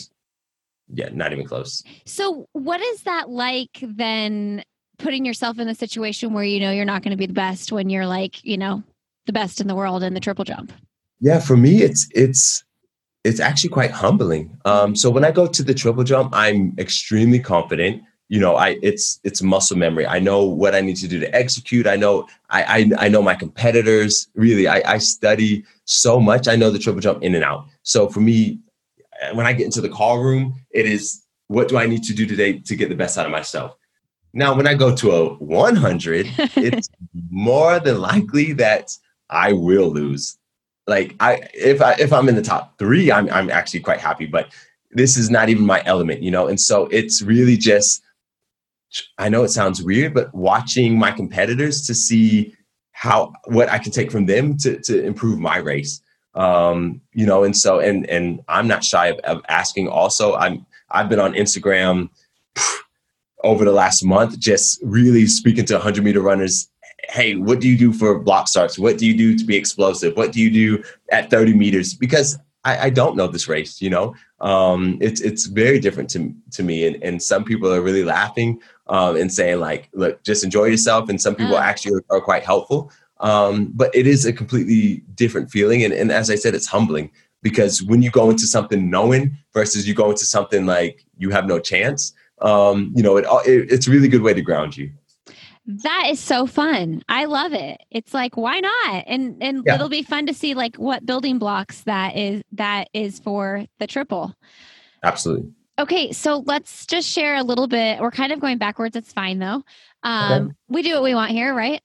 yeah, 0.92 1.08
not 1.12 1.32
even 1.32 1.46
close. 1.46 1.82
So, 2.04 2.46
what 2.52 2.80
is 2.80 3.02
that 3.02 3.30
like 3.30 3.78
then? 3.82 4.62
Putting 4.96 5.24
yourself 5.24 5.58
in 5.58 5.66
a 5.66 5.74
situation 5.74 6.32
where 6.34 6.44
you 6.44 6.60
know 6.60 6.70
you're 6.70 6.84
not 6.84 7.02
going 7.02 7.10
to 7.10 7.16
be 7.16 7.26
the 7.26 7.32
best 7.32 7.72
when 7.72 7.90
you're 7.90 8.06
like 8.06 8.44
you 8.44 8.56
know 8.56 8.84
the 9.26 9.32
best 9.32 9.60
in 9.60 9.66
the 9.66 9.74
world 9.74 10.04
in 10.04 10.14
the 10.14 10.20
triple 10.20 10.44
jump. 10.44 10.72
Yeah, 11.18 11.40
for 11.40 11.56
me, 11.56 11.82
it's 11.82 12.06
it's 12.14 12.62
it's 13.24 13.40
actually 13.40 13.70
quite 13.70 13.90
humbling. 13.90 14.56
Um, 14.64 14.94
so 14.94 15.10
when 15.10 15.24
I 15.24 15.30
go 15.30 15.46
to 15.46 15.62
the 15.62 15.74
triple 15.74 16.04
jump, 16.04 16.30
I'm 16.32 16.74
extremely 16.78 17.40
confident. 17.40 18.02
You 18.28 18.40
know, 18.40 18.56
I 18.56 18.78
it's 18.82 19.20
it's 19.22 19.42
muscle 19.42 19.76
memory. 19.76 20.06
I 20.06 20.18
know 20.18 20.44
what 20.44 20.74
I 20.74 20.80
need 20.80 20.96
to 20.96 21.08
do 21.08 21.20
to 21.20 21.34
execute. 21.34 21.86
I 21.86 21.96
know 21.96 22.26
I 22.50 22.62
I, 22.62 23.06
I 23.06 23.08
know 23.08 23.22
my 23.22 23.34
competitors. 23.34 24.28
Really, 24.34 24.66
I, 24.66 24.82
I 24.94 24.98
study 24.98 25.64
so 25.84 26.18
much. 26.18 26.48
I 26.48 26.56
know 26.56 26.70
the 26.70 26.78
triple 26.78 27.00
jump 27.00 27.22
in 27.22 27.34
and 27.34 27.44
out. 27.44 27.66
So 27.82 28.08
for 28.08 28.20
me, 28.20 28.60
uh, 29.22 29.34
when 29.34 29.46
I 29.46 29.52
get 29.52 29.66
into 29.66 29.80
the 29.80 29.88
call 29.88 30.18
room, 30.18 30.54
it 30.70 30.86
is 30.86 31.24
what 31.48 31.68
do 31.68 31.76
I 31.76 31.86
need 31.86 32.02
to 32.04 32.14
do 32.14 32.26
today 32.26 32.58
to 32.60 32.76
get 32.76 32.88
the 32.88 32.94
best 32.94 33.18
out 33.18 33.26
of 33.26 33.32
myself. 33.32 33.76
Now, 34.32 34.54
when 34.54 34.66
I 34.66 34.74
go 34.74 34.96
to 34.96 35.10
a 35.12 35.34
100, 35.34 36.26
it's 36.56 36.88
more 37.30 37.78
than 37.78 38.00
likely 38.00 38.52
that 38.54 38.90
I 39.30 39.52
will 39.52 39.92
lose 39.92 40.38
like 40.86 41.14
I 41.20 41.48
if 41.54 41.80
I 41.80 41.92
if 41.98 42.12
I'm 42.12 42.28
in 42.28 42.34
the 42.34 42.42
top 42.42 42.78
three, 42.78 43.10
I'm 43.10 43.28
I'm 43.30 43.50
actually 43.50 43.80
quite 43.80 44.00
happy. 44.00 44.26
But 44.26 44.52
this 44.90 45.16
is 45.16 45.30
not 45.30 45.48
even 45.48 45.66
my 45.66 45.82
element, 45.86 46.22
you 46.22 46.30
know. 46.30 46.46
And 46.46 46.60
so 46.60 46.86
it's 46.86 47.22
really 47.22 47.56
just 47.56 48.02
I 49.18 49.28
know 49.28 49.44
it 49.44 49.50
sounds 49.50 49.82
weird, 49.82 50.14
but 50.14 50.34
watching 50.34 50.98
my 50.98 51.10
competitors 51.10 51.86
to 51.86 51.94
see 51.94 52.54
how 52.92 53.32
what 53.46 53.68
I 53.68 53.78
can 53.78 53.92
take 53.92 54.10
from 54.10 54.26
them 54.26 54.56
to 54.58 54.80
to 54.80 55.04
improve 55.04 55.38
my 55.38 55.58
race. 55.58 56.00
Um, 56.34 57.00
you 57.12 57.26
know, 57.26 57.44
and 57.44 57.56
so 57.56 57.80
and 57.80 58.08
and 58.08 58.40
I'm 58.48 58.66
not 58.68 58.84
shy 58.84 59.08
of, 59.08 59.18
of 59.20 59.42
asking 59.48 59.88
also. 59.88 60.34
I'm 60.34 60.66
I've 60.90 61.08
been 61.08 61.20
on 61.20 61.34
Instagram 61.34 62.08
over 63.44 63.64
the 63.64 63.72
last 63.72 64.04
month, 64.04 64.38
just 64.38 64.80
really 64.82 65.26
speaking 65.26 65.64
to 65.66 65.74
100 65.74 66.02
meter 66.02 66.20
runners 66.20 66.68
hey, 67.10 67.36
what 67.36 67.60
do 67.60 67.68
you 67.68 67.76
do 67.76 67.92
for 67.92 68.18
block 68.18 68.48
starts? 68.48 68.78
What 68.78 68.98
do 68.98 69.06
you 69.06 69.16
do 69.16 69.36
to 69.36 69.44
be 69.44 69.56
explosive? 69.56 70.16
What 70.16 70.32
do 70.32 70.40
you 70.40 70.50
do 70.50 70.84
at 71.10 71.30
30 71.30 71.54
meters? 71.54 71.94
Because 71.94 72.38
I, 72.64 72.86
I 72.86 72.90
don't 72.90 73.16
know 73.16 73.26
this 73.26 73.48
race, 73.48 73.80
you 73.80 73.90
know. 73.90 74.14
Um, 74.40 74.98
it's 75.00 75.20
it's 75.20 75.46
very 75.46 75.78
different 75.78 76.10
to 76.10 76.34
to 76.52 76.62
me, 76.62 76.86
and, 76.86 77.02
and 77.02 77.22
some 77.22 77.44
people 77.44 77.72
are 77.72 77.80
really 77.80 78.04
laughing 78.04 78.60
um, 78.88 79.16
and 79.16 79.32
saying 79.32 79.60
like, 79.60 79.88
look, 79.92 80.22
just 80.22 80.44
enjoy 80.44 80.64
yourself, 80.66 81.08
and 81.08 81.20
some 81.20 81.34
people 81.34 81.56
uh. 81.56 81.60
actually 81.60 81.96
are, 81.96 82.16
are, 82.16 82.20
quite 82.20 82.44
helpful. 82.44 82.90
Um, 83.20 83.70
but 83.74 83.94
it 83.94 84.06
is 84.06 84.26
a 84.26 84.32
completely 84.32 85.02
different 85.14 85.50
feeling, 85.50 85.84
and, 85.84 85.94
and 85.94 86.10
as 86.10 86.30
I 86.30 86.34
said, 86.34 86.54
it's 86.54 86.66
humbling 86.66 87.10
because 87.42 87.82
when 87.82 88.02
you 88.02 88.10
go 88.10 88.30
into 88.30 88.46
something 88.46 88.90
knowing 88.90 89.36
versus 89.52 89.86
you 89.86 89.94
go 89.94 90.10
into 90.10 90.24
something 90.24 90.66
like 90.66 91.04
you 91.18 91.30
have 91.30 91.46
no 91.46 91.58
chance, 91.60 92.12
um, 92.40 92.92
you 92.96 93.02
know, 93.02 93.16
it, 93.16 93.26
it 93.46 93.70
it's 93.70 93.86
a 93.86 93.90
really 93.90 94.08
good 94.08 94.22
way 94.22 94.34
to 94.34 94.42
ground 94.42 94.76
you. 94.76 94.90
That 95.66 96.08
is 96.10 96.20
so 96.20 96.46
fun. 96.46 97.02
I 97.08 97.24
love 97.24 97.54
it. 97.54 97.80
It's 97.90 98.12
like 98.12 98.36
why 98.36 98.60
not? 98.60 99.04
And 99.06 99.42
and 99.42 99.62
yeah. 99.64 99.76
it'll 99.76 99.88
be 99.88 100.02
fun 100.02 100.26
to 100.26 100.34
see 100.34 100.54
like 100.54 100.76
what 100.76 101.06
building 101.06 101.38
blocks 101.38 101.82
that 101.82 102.16
is 102.16 102.42
that 102.52 102.88
is 102.92 103.18
for 103.18 103.64
the 103.78 103.86
triple. 103.86 104.34
Absolutely. 105.02 105.52
Okay, 105.78 106.12
so 106.12 106.44
let's 106.46 106.86
just 106.86 107.08
share 107.08 107.36
a 107.36 107.42
little 107.42 107.66
bit. 107.66 108.00
We're 108.00 108.10
kind 108.10 108.32
of 108.32 108.40
going 108.40 108.58
backwards. 108.58 108.94
It's 108.94 109.12
fine 109.12 109.38
though. 109.38 109.62
Um, 110.02 110.32
okay. 110.32 110.54
We 110.68 110.82
do 110.82 110.94
what 110.94 111.02
we 111.02 111.14
want 111.14 111.32
here, 111.32 111.54
right? 111.54 111.82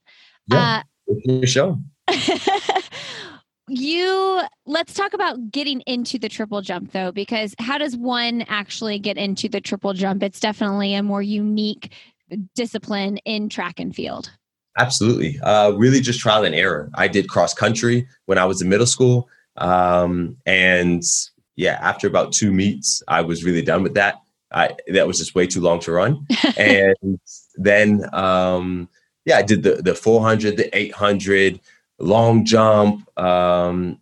Yeah. 0.47 0.83
Uh, 1.07 1.13
your 1.25 1.47
show. 1.47 1.79
you 3.69 4.41
let's 4.65 4.93
talk 4.93 5.13
about 5.13 5.51
getting 5.51 5.81
into 5.81 6.17
the 6.17 6.27
triple 6.27 6.61
jump 6.61 6.91
though 6.91 7.11
because 7.11 7.53
how 7.59 7.77
does 7.77 7.95
one 7.95 8.43
actually 8.47 8.97
get 8.99 9.15
into 9.15 9.47
the 9.47 9.61
triple 9.61 9.93
jump 9.93 10.23
it's 10.23 10.39
definitely 10.39 10.95
a 10.95 11.03
more 11.03 11.21
unique 11.21 11.93
discipline 12.55 13.17
in 13.25 13.49
track 13.49 13.79
and 13.79 13.95
field? 13.95 14.31
Absolutely. 14.77 15.39
Uh, 15.41 15.71
really 15.71 15.99
just 15.99 16.19
trial 16.19 16.45
and 16.45 16.55
error. 16.55 16.89
I 16.95 17.07
did 17.07 17.29
cross 17.29 17.53
country 17.53 18.07
when 18.25 18.37
I 18.37 18.45
was 18.45 18.61
in 18.61 18.69
middle 18.69 18.85
school. 18.85 19.27
Um, 19.57 20.37
and 20.45 21.03
yeah, 21.55 21.77
after 21.81 22.07
about 22.07 22.31
two 22.31 22.51
meets, 22.51 23.03
I 23.07 23.21
was 23.21 23.43
really 23.43 23.61
done 23.61 23.83
with 23.83 23.93
that. 23.95 24.21
I, 24.51 24.75
that 24.87 25.05
was 25.05 25.17
just 25.17 25.35
way 25.35 25.47
too 25.47 25.61
long 25.61 25.79
to 25.81 25.91
run. 25.91 26.25
and 26.57 27.19
then, 27.55 28.03
um, 28.13 28.89
yeah, 29.25 29.37
I 29.37 29.41
did 29.41 29.63
the, 29.63 29.75
the 29.75 29.93
400, 29.93 30.57
the 30.57 30.75
800, 30.75 31.59
long 31.99 32.45
jump. 32.45 33.07
Um, 33.19 33.99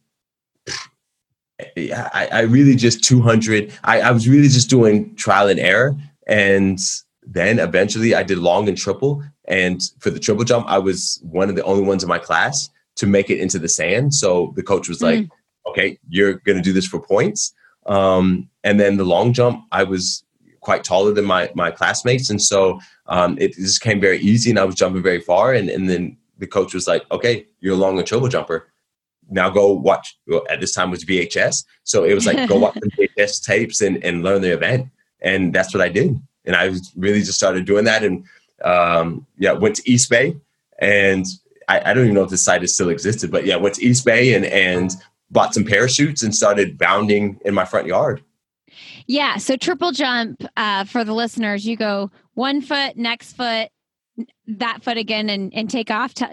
I, 1.75 2.30
I 2.32 2.41
really 2.41 2.75
just 2.75 3.03
200. 3.03 3.73
I, 3.84 4.01
I 4.01 4.11
was 4.11 4.28
really 4.28 4.47
just 4.47 4.69
doing 4.69 5.15
trial 5.15 5.47
and 5.47 5.59
error. 5.59 5.97
And 6.28 6.80
then 7.30 7.59
eventually 7.59 8.15
I 8.15 8.23
did 8.23 8.38
long 8.38 8.69
and 8.69 8.78
triple. 8.78 9.21
And 9.45 9.82
for 9.99 10.09
the 10.09 10.19
triple 10.19 10.45
jump, 10.45 10.65
I 10.67 10.78
was 10.80 11.19
one 11.23 11.49
of 11.49 11.55
the 11.55 11.63
only 11.63 11.84
ones 11.84 12.01
in 12.01 12.09
my 12.09 12.19
class 12.19 12.69
to 12.95 13.05
make 13.05 13.30
it 13.30 13.39
into 13.39 13.59
the 13.59 13.67
sand. 13.67 14.13
So 14.13 14.53
the 14.55 14.63
coach 14.63 14.88
was 14.88 15.01
like, 15.01 15.19
mm. 15.19 15.30
okay, 15.67 15.99
you're 16.07 16.34
going 16.34 16.57
to 16.57 16.63
do 16.63 16.73
this 16.73 16.88
for 16.88 16.99
points. 17.01 17.53
Um, 17.86 18.49
and 18.63 18.80
then 18.80 18.97
the 18.97 19.03
long 19.03 19.34
jump, 19.34 19.65
I 19.71 19.84
was 19.84 20.23
quite 20.61 20.84
taller 20.84 21.13
than 21.13 21.25
my, 21.25 21.51
my 21.53 21.69
classmates. 21.69 22.30
And 22.30 22.41
so 22.41 22.80
um, 23.07 23.38
it 23.39 23.53
just 23.53 23.82
came 23.82 23.99
very 23.99 24.19
easy 24.19 24.49
and 24.49 24.59
I 24.59 24.63
was 24.63 24.75
jumping 24.75 25.03
very 25.03 25.21
far. 25.21 25.53
And, 25.53 25.69
and 25.69 25.89
then 25.89 26.17
the 26.38 26.47
coach 26.47 26.73
was 26.73 26.88
like, 26.88 27.03
okay, 27.11 27.45
you're 27.59 27.75
a 27.75 27.78
long 27.78 27.97
and 27.97 28.07
triple 28.07 28.30
jumper. 28.30 28.69
Now 29.30 29.49
go 29.49 29.73
watch. 29.73 30.17
Well, 30.28 30.43
at 30.49 30.61
this 30.61 30.73
time 30.73 30.91
was 30.91 31.03
VHS. 31.03 31.65
So 31.84 32.05
it 32.05 32.13
was 32.13 32.25
like, 32.25 32.47
go 32.47 32.57
watch 32.59 32.75
the 32.75 33.09
VHS 33.17 33.43
tapes 33.43 33.82
and, 33.82 34.03
and 34.03 34.23
learn 34.23 34.41
the 34.41 34.53
event. 34.53 34.88
And 35.21 35.53
that's 35.53 35.73
what 35.73 35.82
I 35.82 35.89
did 35.89 36.17
and 36.47 36.55
I 36.55 36.71
really 36.95 37.19
just 37.19 37.37
started 37.37 37.65
doing 37.65 37.85
that. 37.85 38.03
And 38.03 38.25
um, 38.63 39.27
yeah, 39.37 39.51
went 39.51 39.75
to 39.75 39.83
Eastbay, 39.83 40.39
and 40.79 41.25
I, 41.67 41.91
I, 41.91 41.93
don't 41.93 42.05
even 42.05 42.15
know 42.15 42.23
if 42.23 42.31
this 42.31 42.43
site 42.43 42.61
has 42.61 42.73
still 42.73 42.89
existed, 42.89 43.29
but 43.29 43.45
yeah, 43.45 43.55
went 43.55 43.75
to 43.75 43.85
Eastbay 43.85 44.35
and 44.35 44.45
and 44.45 44.91
bought 45.29 45.53
some 45.53 45.65
parachutes 45.65 46.23
and 46.23 46.33
started 46.33 46.77
bounding 46.77 47.39
in 47.45 47.53
my 47.53 47.65
front 47.65 47.85
yard. 47.85 48.23
Yeah, 49.05 49.37
so 49.37 49.55
triple 49.55 49.91
jump 49.91 50.43
uh, 50.57 50.85
for 50.85 51.03
the 51.03 51.13
listeners, 51.13 51.67
you 51.67 51.77
go 51.77 52.09
one 52.33 52.61
foot, 52.61 52.97
next 52.97 53.33
foot, 53.33 53.69
that 54.47 54.83
foot 54.83 54.97
again, 54.97 55.29
and 55.29 55.53
and 55.53 55.69
take 55.69 55.91
off. 55.91 56.13
T- 56.13 56.25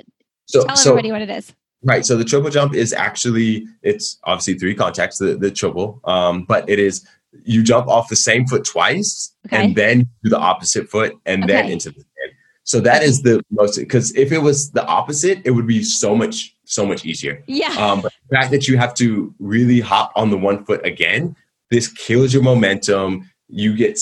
so, 0.46 0.64
tell 0.64 0.92
everybody 0.92 1.12
what 1.12 1.22
it 1.22 1.30
is. 1.30 1.54
Right. 1.84 2.04
So 2.04 2.16
the 2.16 2.24
triple 2.24 2.50
jump 2.50 2.74
is 2.74 2.94
actually 2.94 3.66
it's 3.82 4.18
obviously 4.24 4.58
three 4.58 4.74
contacts, 4.74 5.18
the, 5.18 5.36
the 5.36 5.50
triple, 5.50 6.00
um, 6.04 6.44
but 6.44 6.68
it 6.68 6.78
is 6.78 7.06
you 7.44 7.62
jump 7.62 7.88
off 7.88 8.08
the 8.08 8.16
same 8.16 8.46
foot 8.46 8.64
twice 8.64 9.34
okay. 9.46 9.64
and 9.64 9.76
then 9.76 10.08
do 10.22 10.30
the 10.30 10.38
opposite 10.38 10.88
foot 10.88 11.16
and 11.26 11.44
okay. 11.44 11.52
then 11.52 11.70
into 11.70 11.90
the 11.90 12.00
sand. 12.00 12.32
So 12.64 12.80
that 12.80 13.02
is 13.02 13.22
the 13.22 13.42
most 13.50 13.78
because 13.78 14.14
if 14.16 14.32
it 14.32 14.38
was 14.38 14.70
the 14.70 14.84
opposite, 14.86 15.42
it 15.44 15.50
would 15.50 15.66
be 15.66 15.82
so 15.82 16.14
much 16.14 16.56
so 16.64 16.86
much 16.86 17.04
easier. 17.04 17.42
Yeah. 17.46 17.72
Um, 17.72 18.00
but 18.00 18.12
the 18.28 18.36
fact 18.36 18.50
that 18.52 18.66
you 18.66 18.78
have 18.78 18.94
to 18.94 19.34
really 19.38 19.80
hop 19.80 20.12
on 20.16 20.30
the 20.30 20.38
one 20.38 20.64
foot 20.64 20.84
again, 20.86 21.36
this 21.70 21.88
kills 21.88 22.32
your 22.32 22.42
momentum. 22.42 23.30
You 23.48 23.76
get 23.76 23.98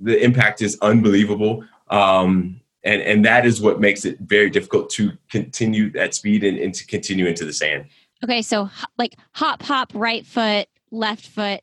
the 0.00 0.22
impact 0.22 0.60
is 0.60 0.76
unbelievable. 0.82 1.64
Um, 1.88 2.60
and 2.82 3.02
and 3.02 3.24
that 3.24 3.46
is 3.46 3.60
what 3.60 3.80
makes 3.80 4.04
it 4.04 4.18
very 4.20 4.50
difficult 4.50 4.90
to 4.90 5.12
continue 5.30 5.90
that 5.92 6.14
speed 6.14 6.44
and, 6.44 6.58
and 6.58 6.74
to 6.74 6.86
continue 6.86 7.26
into 7.26 7.44
the 7.44 7.52
sand. 7.52 7.86
Okay, 8.24 8.42
so 8.42 8.70
like 8.98 9.16
hop, 9.32 9.62
hop, 9.62 9.92
right 9.94 10.26
foot, 10.26 10.68
left 10.90 11.26
foot, 11.26 11.62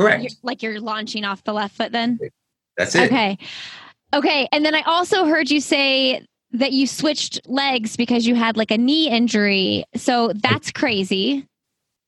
Correct. 0.00 0.22
You're, 0.22 0.30
like 0.42 0.62
you're 0.62 0.80
launching 0.80 1.24
off 1.24 1.44
the 1.44 1.52
left 1.52 1.76
foot 1.76 1.92
then? 1.92 2.18
That's 2.76 2.94
it. 2.94 3.06
Okay. 3.06 3.38
Okay. 4.12 4.48
And 4.52 4.64
then 4.64 4.74
I 4.74 4.82
also 4.82 5.24
heard 5.24 5.50
you 5.50 5.60
say 5.60 6.24
that 6.52 6.72
you 6.72 6.86
switched 6.86 7.40
legs 7.46 7.96
because 7.96 8.26
you 8.26 8.34
had 8.34 8.56
like 8.56 8.70
a 8.70 8.78
knee 8.78 9.08
injury. 9.08 9.84
So 9.94 10.32
that's 10.34 10.72
crazy. 10.72 11.46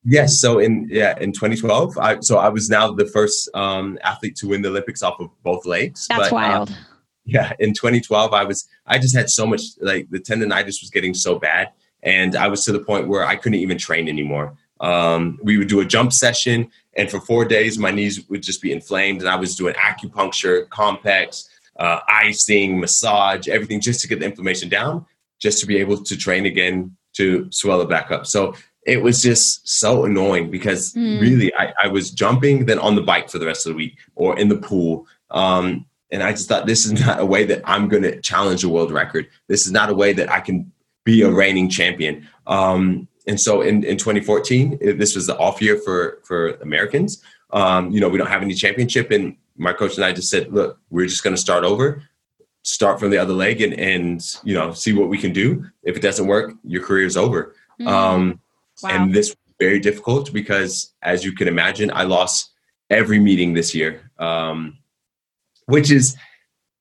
Yes. 0.05 0.41
So 0.41 0.59
in 0.59 0.89
yeah 0.91 1.17
in 1.21 1.33
2012, 1.33 1.97
I 1.99 2.19
so 2.21 2.39
I 2.39 2.49
was 2.49 2.69
now 2.69 2.93
the 2.93 3.07
first 3.07 3.49
um, 3.55 3.99
athlete 4.03 4.35
to 4.37 4.49
win 4.49 4.63
the 4.63 4.69
Olympics 4.69 5.03
off 5.03 5.21
of 5.21 5.31
both 5.43 5.65
legs. 5.65 6.07
That's 6.09 6.31
but, 6.31 6.33
wild. 6.33 6.71
Um, 6.71 6.77
yeah, 7.25 7.53
in 7.61 7.73
2012, 7.73 8.33
I 8.33 8.45
was 8.45 8.69
I 8.87 8.99
just 8.99 9.15
had 9.15 9.31
so 9.31 9.47
much 9.47 9.63
like 9.81 10.11
the 10.11 10.19
tendonitis 10.19 10.81
was 10.81 10.91
getting 10.93 11.15
so 11.15 11.39
bad, 11.39 11.71
and 12.03 12.35
I 12.35 12.49
was 12.49 12.65
to 12.65 12.73
the 12.73 12.81
point 12.81 13.07
where 13.07 13.25
I 13.25 13.37
couldn't 13.37 13.61
even 13.61 13.79
train 13.79 14.09
anymore. 14.09 14.57
Um, 14.81 15.39
we 15.41 15.57
would 15.57 15.69
do 15.69 15.79
a 15.79 15.85
jump 15.85 16.13
session, 16.13 16.69
and 16.95 17.11
for 17.11 17.21
four 17.21 17.45
days, 17.45 17.79
my 17.79 17.91
knees 17.91 18.29
would 18.29 18.43
just 18.43 18.61
be 18.61 18.73
inflamed. 18.73 19.21
And 19.21 19.29
I 19.29 19.37
was 19.37 19.57
doing 19.57 19.75
acupuncture, 19.75 20.69
Compex, 20.69 21.49
uh, 21.79 22.01
icing, 22.09 22.79
massage, 22.79 23.49
everything 23.49 23.81
just 23.81 24.01
to 24.01 24.09
get 24.09 24.21
the 24.21 24.27
inflammation 24.27 24.69
down, 24.69 25.07
just 25.41 25.59
to 25.61 25.67
be 25.67 25.79
able 25.79 26.03
to 26.03 26.17
train 26.17 26.47
again 26.47 26.97
to 27.15 27.49
swell 27.51 27.81
it 27.81 27.89
back 27.89 28.11
up. 28.11 28.27
So 28.27 28.55
it 28.85 29.03
was 29.03 29.23
just 29.23 29.67
so 29.69 30.05
annoying 30.05 30.51
because 30.51 30.93
mm. 30.93 31.21
really 31.21 31.55
I, 31.55 31.73
I, 31.85 31.89
was 31.89 32.11
jumping, 32.11 32.67
then 32.67 32.79
on 32.79 32.95
the 32.97 33.03
bike 33.03 33.31
for 33.31 33.39
the 33.39 33.47
rest 33.47 33.67
of 33.67 33.73
the 33.73 33.77
week 33.77 33.99
or 34.15 34.39
in 34.39 34.49
the 34.49 34.57
pool. 34.57 35.07
Um, 35.31 35.87
and 36.11 36.23
I 36.23 36.33
just 36.33 36.49
thought 36.49 36.67
this 36.67 36.85
is 36.85 36.93
not 37.07 37.21
a 37.21 37.27
way 37.27 37.45
that 37.45 37.63
I'm 37.65 37.89
going 37.89 38.03
to 38.03 38.21
challenge 38.21 38.65
a 38.65 38.69
world 38.69 38.91
record. 38.91 39.29
This 39.49 39.67
is 39.67 39.73
not 39.73 39.89
a 39.89 39.95
way 39.95 40.13
that 40.15 40.31
I 40.31 40.41
can 40.41 40.73
be 41.05 41.23
a 41.23 41.31
reigning 41.31 41.69
champion. 41.69 42.29
Um, 42.47 43.09
and 43.27 43.41
so 43.41 43.63
in, 43.63 43.85
in 43.85 43.97
2014, 43.97 44.79
this 44.99 45.15
was 45.15 45.27
the 45.27 45.39
off 45.39 45.63
year 45.63 45.77
for 45.79 46.21
for 46.25 46.55
Americans. 46.57 47.23
Um, 47.53 47.91
you 47.91 48.01
know, 48.01 48.09
we 48.09 48.19
don't 48.19 48.29
have 48.29 48.43
any 48.43 48.55
championship. 48.55 49.11
And 49.11 49.37
my 49.57 49.73
coach 49.73 49.97
and 49.97 50.05
I 50.05 50.13
just 50.13 50.31
said, 50.31 50.53
look, 50.53 50.79
we're 50.91 51.07
just 51.07 51.23
going 51.23 51.37
to 51.37 51.41
start 51.41 51.65
over, 51.65 52.03
start 52.63 52.99
from 52.99 53.11
the 53.11 53.19
other 53.19 53.35
leg 53.35 53.61
and, 53.61 53.75
and, 53.75 54.23
you 54.43 54.55
know, 54.55 54.73
see 54.73 54.93
what 54.93 55.09
we 55.09 55.19
can 55.19 55.33
do. 55.33 55.67
If 55.83 55.97
it 55.97 56.03
doesn't 56.03 56.27
work, 56.27 56.55
your 56.65 56.83
career 56.83 57.07
is 57.07 57.17
over. 57.17 57.55
Mm. 57.81 57.89
Um, 57.89 58.41
wow. 58.83 58.91
And 58.91 59.15
this 59.15 59.29
was 59.29 59.55
very 59.61 59.81
difficult 59.81 60.33
because 60.33 60.95
as 61.03 61.25
you 61.25 61.33
can 61.33 61.47
imagine, 61.47 61.91
I 61.93 62.05
lost 62.05 62.51
every 62.89 63.19
meeting 63.19 63.53
this 63.53 63.75
year. 63.75 64.11
Um, 64.19 64.79
which 65.67 65.91
is, 65.91 66.17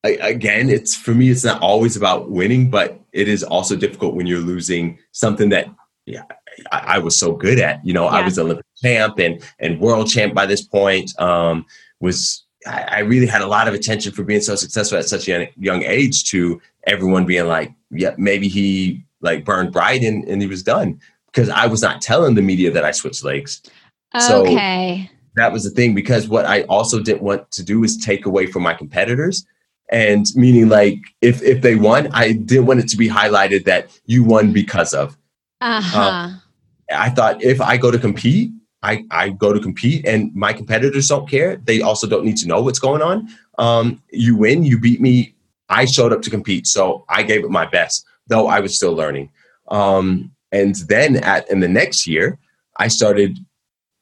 again, 0.04 0.70
it's 0.70 0.96
for 0.96 1.12
me, 1.12 1.30
it's 1.30 1.44
not 1.44 1.62
always 1.62 1.96
about 1.96 2.32
winning, 2.32 2.70
but 2.70 3.00
it 3.14 3.28
is 3.28 3.44
also 3.44 3.76
difficult 3.76 4.16
when 4.16 4.26
you're 4.26 4.40
losing 4.40 4.98
something 5.12 5.50
that 5.50 5.68
yeah, 6.12 6.24
I, 6.72 6.96
I 6.96 6.98
was 7.00 7.18
so 7.18 7.34
good 7.34 7.60
at. 7.60 7.84
You 7.86 7.94
know, 7.94 8.04
yeah. 8.04 8.18
I 8.18 8.22
was 8.26 8.38
Olympic 8.38 8.66
champ 8.82 9.18
and 9.20 9.42
and 9.60 9.80
world 9.80 10.10
champ 10.10 10.34
by 10.34 10.46
this 10.46 10.62
point. 10.62 11.18
Um, 11.20 11.66
was 12.00 12.44
I, 12.68 12.84
I, 12.84 13.00
really 13.00 13.28
had 13.28 13.42
a 13.42 13.48
lot 13.48 13.68
of 13.68 13.74
attention 13.74 14.12
for 14.12 14.24
being 14.24 14.42
so 14.42 14.56
successful 14.56 14.98
at 14.98 15.08
such 15.08 15.28
a 15.28 15.32
young, 15.32 15.48
young 15.58 15.84
age 15.84 16.26
to 16.26 16.62
everyone 16.86 17.26
being 17.26 17.48
like, 17.48 17.72
yeah, 17.92 18.14
maybe 18.18 18.48
he 18.48 19.04
like 19.22 19.46
burned 19.46 19.72
bright 19.72 20.04
and, 20.04 20.28
and 20.28 20.42
he 20.42 20.48
was 20.48 20.64
done 20.64 21.00
because 21.28 21.50
I 21.50 21.68
was 21.68 21.82
not 21.82 22.02
telling 22.02 22.36
the 22.36 22.42
media 22.42 22.72
that 22.72 22.84
I 22.84 22.92
switched 22.92 23.24
legs. 23.24 23.62
Okay. 24.16 25.08
So 25.08 25.14
that 25.36 25.52
was 25.52 25.64
the 25.64 25.70
thing 25.70 25.96
because 25.96 26.28
what 26.28 26.46
I 26.46 26.64
also 26.64 27.00
didn't 27.00 27.22
want 27.22 27.50
to 27.52 27.64
do 27.64 27.84
is 27.84 27.98
take 27.98 28.26
away 28.26 28.48
from 28.48 28.64
my 28.64 28.74
competitors 28.74 29.46
and 29.92 30.26
meaning 30.36 30.70
like 30.70 31.00
if 31.22 31.42
if 31.44 31.62
they 31.62 31.76
won 31.76 32.08
i 32.14 32.32
didn't 32.32 32.66
want 32.66 32.80
it 32.80 32.88
to 32.88 32.98
be 32.98 33.10
highlighted 33.10 33.66
that 33.66 33.90
you 34.06 34.24
won 34.24 34.54
because 34.54 34.94
of 34.94 35.18
uh-huh. 35.62 36.00
Um, 36.00 36.42
i 36.92 37.10
thought 37.10 37.42
if 37.44 37.62
i 37.62 37.78
go 37.78 37.92
to 37.92 38.00
compete 38.00 38.52
I, 38.84 39.06
I 39.12 39.30
go 39.30 39.54
to 39.54 39.60
compete 39.60 40.08
and 40.08 40.34
my 40.34 40.54
competitors 40.54 41.08
don't 41.08 41.30
care. 41.30 41.58
They 41.58 41.82
also 41.82 42.08
don't 42.08 42.26
need 42.26 42.38
to 42.38 42.48
know 42.48 42.64
what's 42.64 42.80
going 42.80 43.04
on. 43.04 43.30
Um, 43.60 44.02
you 44.12 44.36
win 44.36 44.64
you 44.64 44.80
beat 44.80 45.00
me. 45.00 45.36
I 45.70 45.86
showed 45.86 46.12
up 46.12 46.24
to 46.24 46.30
compete 46.30 46.66
so 46.68 47.06
i 47.08 47.24
gave 47.24 47.46
it 47.46 47.50
my 47.50 47.66
best 47.66 48.06
though 48.28 48.48
i 48.48 48.60
was 48.60 48.76
still 48.76 48.94
learning. 48.94 49.30
Um, 49.68 50.32
and 50.52 50.76
then 50.88 51.18
at 51.18 51.50
in 51.50 51.60
the 51.60 51.68
next 51.68 52.08
year 52.08 52.40
i 52.78 52.88
started 52.88 53.38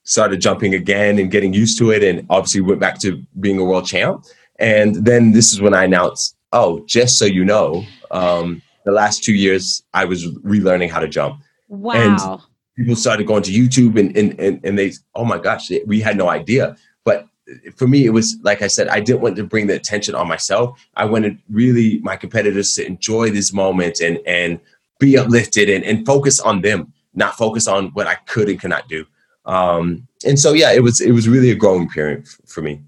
started 0.09 0.41
jumping 0.41 0.73
again 0.73 1.19
and 1.19 1.29
getting 1.29 1.53
used 1.53 1.77
to 1.77 1.91
it 1.91 2.03
and 2.03 2.25
obviously 2.31 2.61
went 2.61 2.79
back 2.79 2.99
to 2.99 3.21
being 3.39 3.59
a 3.59 3.63
world 3.63 3.85
champ. 3.85 4.25
And 4.57 4.95
then 5.05 5.33
this 5.33 5.53
is 5.53 5.61
when 5.61 5.75
I 5.75 5.83
announced, 5.83 6.35
oh, 6.51 6.83
just 6.87 7.19
so 7.19 7.25
you 7.25 7.45
know, 7.45 7.85
um, 8.09 8.63
the 8.85 8.91
last 8.91 9.23
two 9.23 9.35
years 9.35 9.83
I 9.93 10.05
was 10.05 10.25
relearning 10.37 10.89
how 10.89 10.99
to 10.99 11.07
jump. 11.07 11.43
Wow. 11.69 11.93
And 11.93 12.41
people 12.75 12.95
started 12.95 13.25
going 13.25 13.43
to 13.43 13.51
YouTube 13.51 13.99
and, 13.99 14.15
and, 14.17 14.39
and, 14.39 14.59
and 14.63 14.77
they, 14.77 14.93
oh 15.15 15.23
my 15.23 15.37
gosh, 15.37 15.71
we 15.85 16.01
had 16.01 16.17
no 16.17 16.29
idea. 16.29 16.75
But 17.05 17.27
for 17.75 17.87
me, 17.87 18.05
it 18.05 18.09
was 18.09 18.37
like 18.43 18.61
I 18.61 18.67
said, 18.67 18.87
I 18.89 18.99
didn't 18.99 19.21
want 19.21 19.35
to 19.37 19.43
bring 19.43 19.67
the 19.67 19.75
attention 19.75 20.15
on 20.15 20.27
myself. 20.27 20.85
I 20.95 21.05
wanted 21.05 21.39
really 21.49 21.99
my 21.99 22.15
competitors 22.15 22.73
to 22.75 22.85
enjoy 22.85 23.29
this 23.31 23.53
moment 23.53 24.01
and, 24.01 24.19
and 24.25 24.59
be 24.99 25.17
uplifted 25.17 25.69
and, 25.69 25.83
and 25.83 26.05
focus 26.05 26.39
on 26.39 26.61
them, 26.61 26.93
not 27.13 27.37
focus 27.37 27.67
on 27.67 27.87
what 27.89 28.07
I 28.07 28.15
could 28.15 28.49
and 28.49 28.59
could 28.59 28.69
not 28.69 28.89
do. 28.89 29.05
Um, 29.45 30.07
and 30.25 30.39
so, 30.39 30.53
yeah, 30.53 30.73
it 30.73 30.83
was, 30.83 30.99
it 30.99 31.11
was 31.11 31.29
really 31.29 31.49
a 31.51 31.55
growing 31.55 31.87
period 31.87 32.27
for 32.45 32.61
me. 32.61 32.81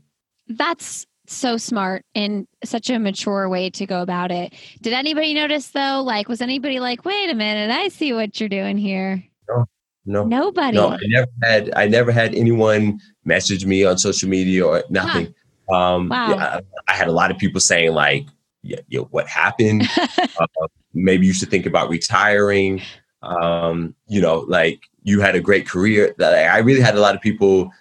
That's 0.48 1.08
so 1.32 1.58
smart 1.58 2.06
and 2.16 2.48
such 2.64 2.90
a 2.90 3.00
mature 3.00 3.50
way 3.50 3.70
to 3.72 3.86
go 3.86 4.02
about 4.02 4.32
it. 4.32 4.54
Did 4.82 4.94
anybody 4.94 5.34
notice 5.34 5.70
though? 5.70 6.02
Like, 6.06 6.28
was 6.28 6.42
anybody 6.42 6.80
like, 6.80 7.06
wait 7.06 7.30
a 7.30 7.36
minute, 7.36 7.72
I 7.72 7.88
see 7.88 8.14
what 8.14 8.40
you're 8.40 8.50
doing 8.50 8.78
here? 8.78 9.24
No, 9.48 9.66
no, 10.06 10.26
nobody. 10.26 10.78
No, 10.78 10.90
I 10.90 11.00
never 11.02 11.32
had. 11.44 11.74
I 11.76 11.88
never 11.88 12.12
had 12.12 12.36
anyone 12.36 13.00
message 13.26 13.66
me 13.66 13.86
on 13.86 13.98
social 13.98 14.30
media 14.30 14.66
or 14.66 14.84
nothing. 14.90 15.34
Huh. 15.70 15.76
Um, 15.76 16.10
wow. 16.10 16.30
Yeah, 16.30 16.60
I, 16.88 16.92
I, 16.92 16.96
had 16.96 17.08
a 17.08 17.14
lot 17.14 17.32
of 17.32 17.38
people 17.38 17.62
saying 17.62 17.94
like, 17.94 18.26
yeah, 18.62 18.80
yeah 18.88 19.02
what 19.02 19.28
happened? 19.28 19.88
uh, 19.98 20.48
maybe 20.94 21.26
you 21.26 21.34
should 21.34 21.50
think 21.50 21.66
about 21.66 21.90
retiring. 21.90 22.82
Um, 23.22 23.96
you 24.08 24.20
know, 24.20 24.40
like 24.48 24.82
you 25.04 25.22
had 25.22 25.36
a 25.36 25.40
great 25.40 25.68
career. 25.68 26.14
I 26.20 26.58
really 26.60 26.82
had 26.82 26.96
a 26.96 27.00
lot 27.00 27.16
of 27.16 27.22
people 27.22 27.72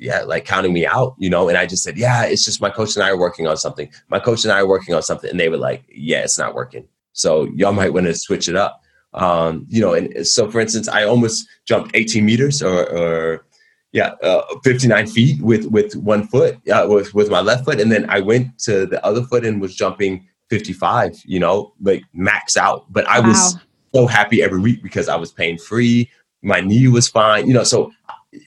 yeah, 0.00 0.22
like 0.22 0.44
counting 0.44 0.72
me 0.72 0.86
out, 0.86 1.14
you 1.18 1.28
know. 1.28 1.48
And 1.48 1.58
I 1.58 1.66
just 1.66 1.82
said, 1.82 1.98
yeah, 1.98 2.24
it's 2.24 2.44
just 2.44 2.60
my 2.60 2.70
coach 2.70 2.96
and 2.96 3.04
I 3.04 3.10
are 3.10 3.18
working 3.18 3.46
on 3.46 3.56
something. 3.56 3.90
My 4.08 4.18
coach 4.18 4.44
and 4.44 4.52
I 4.52 4.60
are 4.60 4.66
working 4.66 4.94
on 4.94 5.02
something, 5.02 5.30
and 5.30 5.38
they 5.38 5.48
were 5.48 5.58
like, 5.58 5.84
yeah, 5.88 6.20
it's 6.20 6.38
not 6.38 6.54
working. 6.54 6.88
So 7.12 7.44
y'all 7.54 7.72
might 7.72 7.92
want 7.92 8.06
to 8.06 8.14
switch 8.14 8.48
it 8.48 8.56
up. 8.56 8.82
Um, 9.12 9.66
you 9.68 9.80
know, 9.80 9.92
and 9.92 10.26
so 10.26 10.50
for 10.50 10.60
instance, 10.60 10.88
I 10.88 11.04
almost 11.04 11.46
jumped 11.66 11.90
18 11.94 12.24
meters 12.24 12.62
or, 12.62 12.88
or 12.90 13.44
yeah, 13.92 14.12
uh, 14.22 14.42
59 14.62 15.06
feet 15.08 15.42
with 15.42 15.66
with 15.66 15.96
one 15.96 16.26
foot, 16.28 16.56
uh, 16.68 16.86
with 16.88 17.12
with 17.12 17.30
my 17.30 17.40
left 17.40 17.64
foot, 17.64 17.80
and 17.80 17.92
then 17.92 18.08
I 18.08 18.20
went 18.20 18.58
to 18.60 18.86
the 18.86 19.04
other 19.04 19.22
foot 19.22 19.44
and 19.44 19.60
was 19.60 19.74
jumping 19.74 20.26
55. 20.48 21.20
You 21.24 21.40
know, 21.40 21.74
like 21.82 22.04
max 22.14 22.56
out. 22.56 22.90
But 22.90 23.06
I 23.08 23.20
wow. 23.20 23.28
was 23.28 23.56
so 23.94 24.06
happy 24.06 24.42
every 24.42 24.60
week 24.60 24.82
because 24.82 25.08
I 25.08 25.16
was 25.16 25.32
pain 25.32 25.58
free. 25.58 26.08
My 26.42 26.60
knee 26.60 26.88
was 26.88 27.08
fine. 27.08 27.48
You 27.48 27.54
know, 27.54 27.64
so 27.64 27.92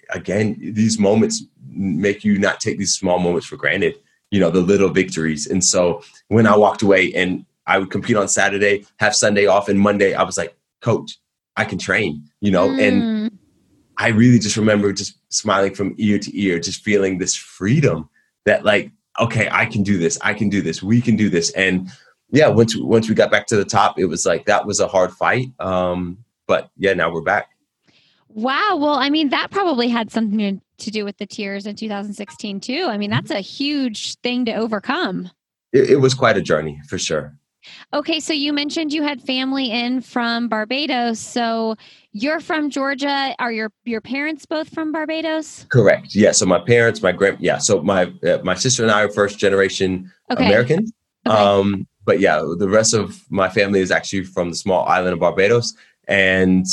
again, 0.10 0.58
these 0.60 1.00
moments 1.00 1.44
make 1.70 2.24
you 2.24 2.38
not 2.38 2.60
take 2.60 2.78
these 2.78 2.94
small 2.94 3.20
moments 3.20 3.48
for 3.48 3.58
granted, 3.58 3.96
you 4.32 4.40
know, 4.40 4.50
the 4.50 4.62
little 4.62 4.90
victories. 4.90 5.48
And 5.48 5.64
so 5.64 6.04
when 6.28 6.48
I 6.48 6.56
walked 6.56 6.82
away 6.82 7.14
and 7.14 7.46
I 7.68 7.80
would 7.80 7.92
compete 7.92 8.16
on 8.16 8.28
Saturday, 8.28 8.86
have 8.98 9.16
Sunday 9.16 9.46
off, 9.46 9.70
and 9.70 9.80
Monday, 9.80 10.14
I 10.14 10.24
was 10.24 10.38
like, 10.38 10.56
Coach, 10.82 11.18
I 11.56 11.66
can 11.66 11.78
train, 11.78 12.24
you 12.42 12.52
know, 12.52 12.68
mm. 12.68 12.82
and 12.82 13.40
I 13.98 14.10
really 14.10 14.40
just 14.40 14.58
remember 14.58 14.92
just 14.92 15.18
smiling 15.30 15.74
from 15.74 15.96
ear 15.98 16.20
to 16.20 16.40
ear, 16.40 16.60
just 16.60 16.84
feeling 16.84 17.18
this 17.18 17.36
freedom 17.36 18.10
that, 18.46 18.66
like, 18.66 18.92
okay, 19.20 19.48
I 19.52 19.66
can 19.66 19.84
do 19.84 19.98
this, 19.98 20.18
I 20.22 20.34
can 20.34 20.50
do 20.50 20.62
this, 20.62 20.82
we 20.84 21.00
can 21.00 21.16
do 21.16 21.30
this. 21.30 21.52
And 21.52 21.90
yeah, 22.32 22.48
once 22.48 22.76
once 22.76 23.08
we 23.08 23.16
got 23.16 23.32
back 23.32 23.46
to 23.48 23.56
the 23.56 23.66
top, 23.66 24.00
it 24.00 24.06
was 24.06 24.26
like 24.26 24.46
that 24.46 24.66
was 24.66 24.80
a 24.80 24.88
hard 24.88 25.12
fight. 25.14 25.50
Um, 25.60 26.18
but 26.48 26.70
yeah, 26.78 26.94
now 26.94 27.12
we're 27.12 27.22
back. 27.22 27.53
Wow. 28.34 28.78
Well, 28.80 28.96
I 28.96 29.10
mean, 29.10 29.30
that 29.30 29.52
probably 29.52 29.88
had 29.88 30.12
something 30.12 30.62
to 30.78 30.92
do 30.92 31.06
with 31.06 31.18
the 31.18 31.26
tears 31.26 31.66
in 31.66 31.76
2016 31.76 32.60
too. 32.60 32.88
I 32.90 32.98
mean, 32.98 33.10
that's 33.10 33.32
a 33.32 33.40
huge 33.40 34.16
thing 34.16 34.46
to 34.46 34.54
overcome. 34.54 35.30
It, 35.72 35.92
it 35.92 35.96
was 35.98 36.14
quite 36.14 36.38
a 36.38 36.42
journey 36.42 36.80
for 36.88 36.98
sure. 36.98 37.36
Okay, 37.94 38.20
so 38.20 38.34
you 38.34 38.52
mentioned 38.52 38.92
you 38.92 39.04
had 39.04 39.22
family 39.22 39.72
in 39.72 40.02
from 40.02 40.50
Barbados. 40.50 41.20
So 41.20 41.76
you're 42.12 42.40
from 42.40 42.70
Georgia. 42.70 43.34
Are 43.40 43.52
your 43.52 43.72
your 43.86 44.02
parents 44.02 44.46
both 44.46 44.70
from 44.74 44.92
Barbados? 44.92 45.66
Correct. 45.70 46.14
Yeah. 46.14 46.32
So 46.32 46.46
my 46.46 46.60
parents, 46.60 47.02
my 47.02 47.12
grand, 47.12 47.38
yeah. 47.40 47.60
So 47.60 47.82
my 47.82 48.14
uh, 48.28 48.40
my 48.44 48.56
sister 48.56 48.84
and 48.84 48.92
I 48.92 49.04
are 49.04 49.10
first 49.10 49.40
generation 49.40 50.12
okay. 50.30 50.46
American. 50.46 50.88
Okay. 51.26 51.38
Um, 51.38 51.88
but 52.06 52.20
yeah, 52.20 52.44
the 52.58 52.68
rest 52.68 52.94
of 52.94 53.22
my 53.30 53.48
family 53.48 53.80
is 53.80 53.92
actually 53.92 54.26
from 54.26 54.50
the 54.50 54.56
small 54.56 54.86
island 54.86 55.14
of 55.14 55.20
Barbados, 55.20 55.74
and 56.08 56.66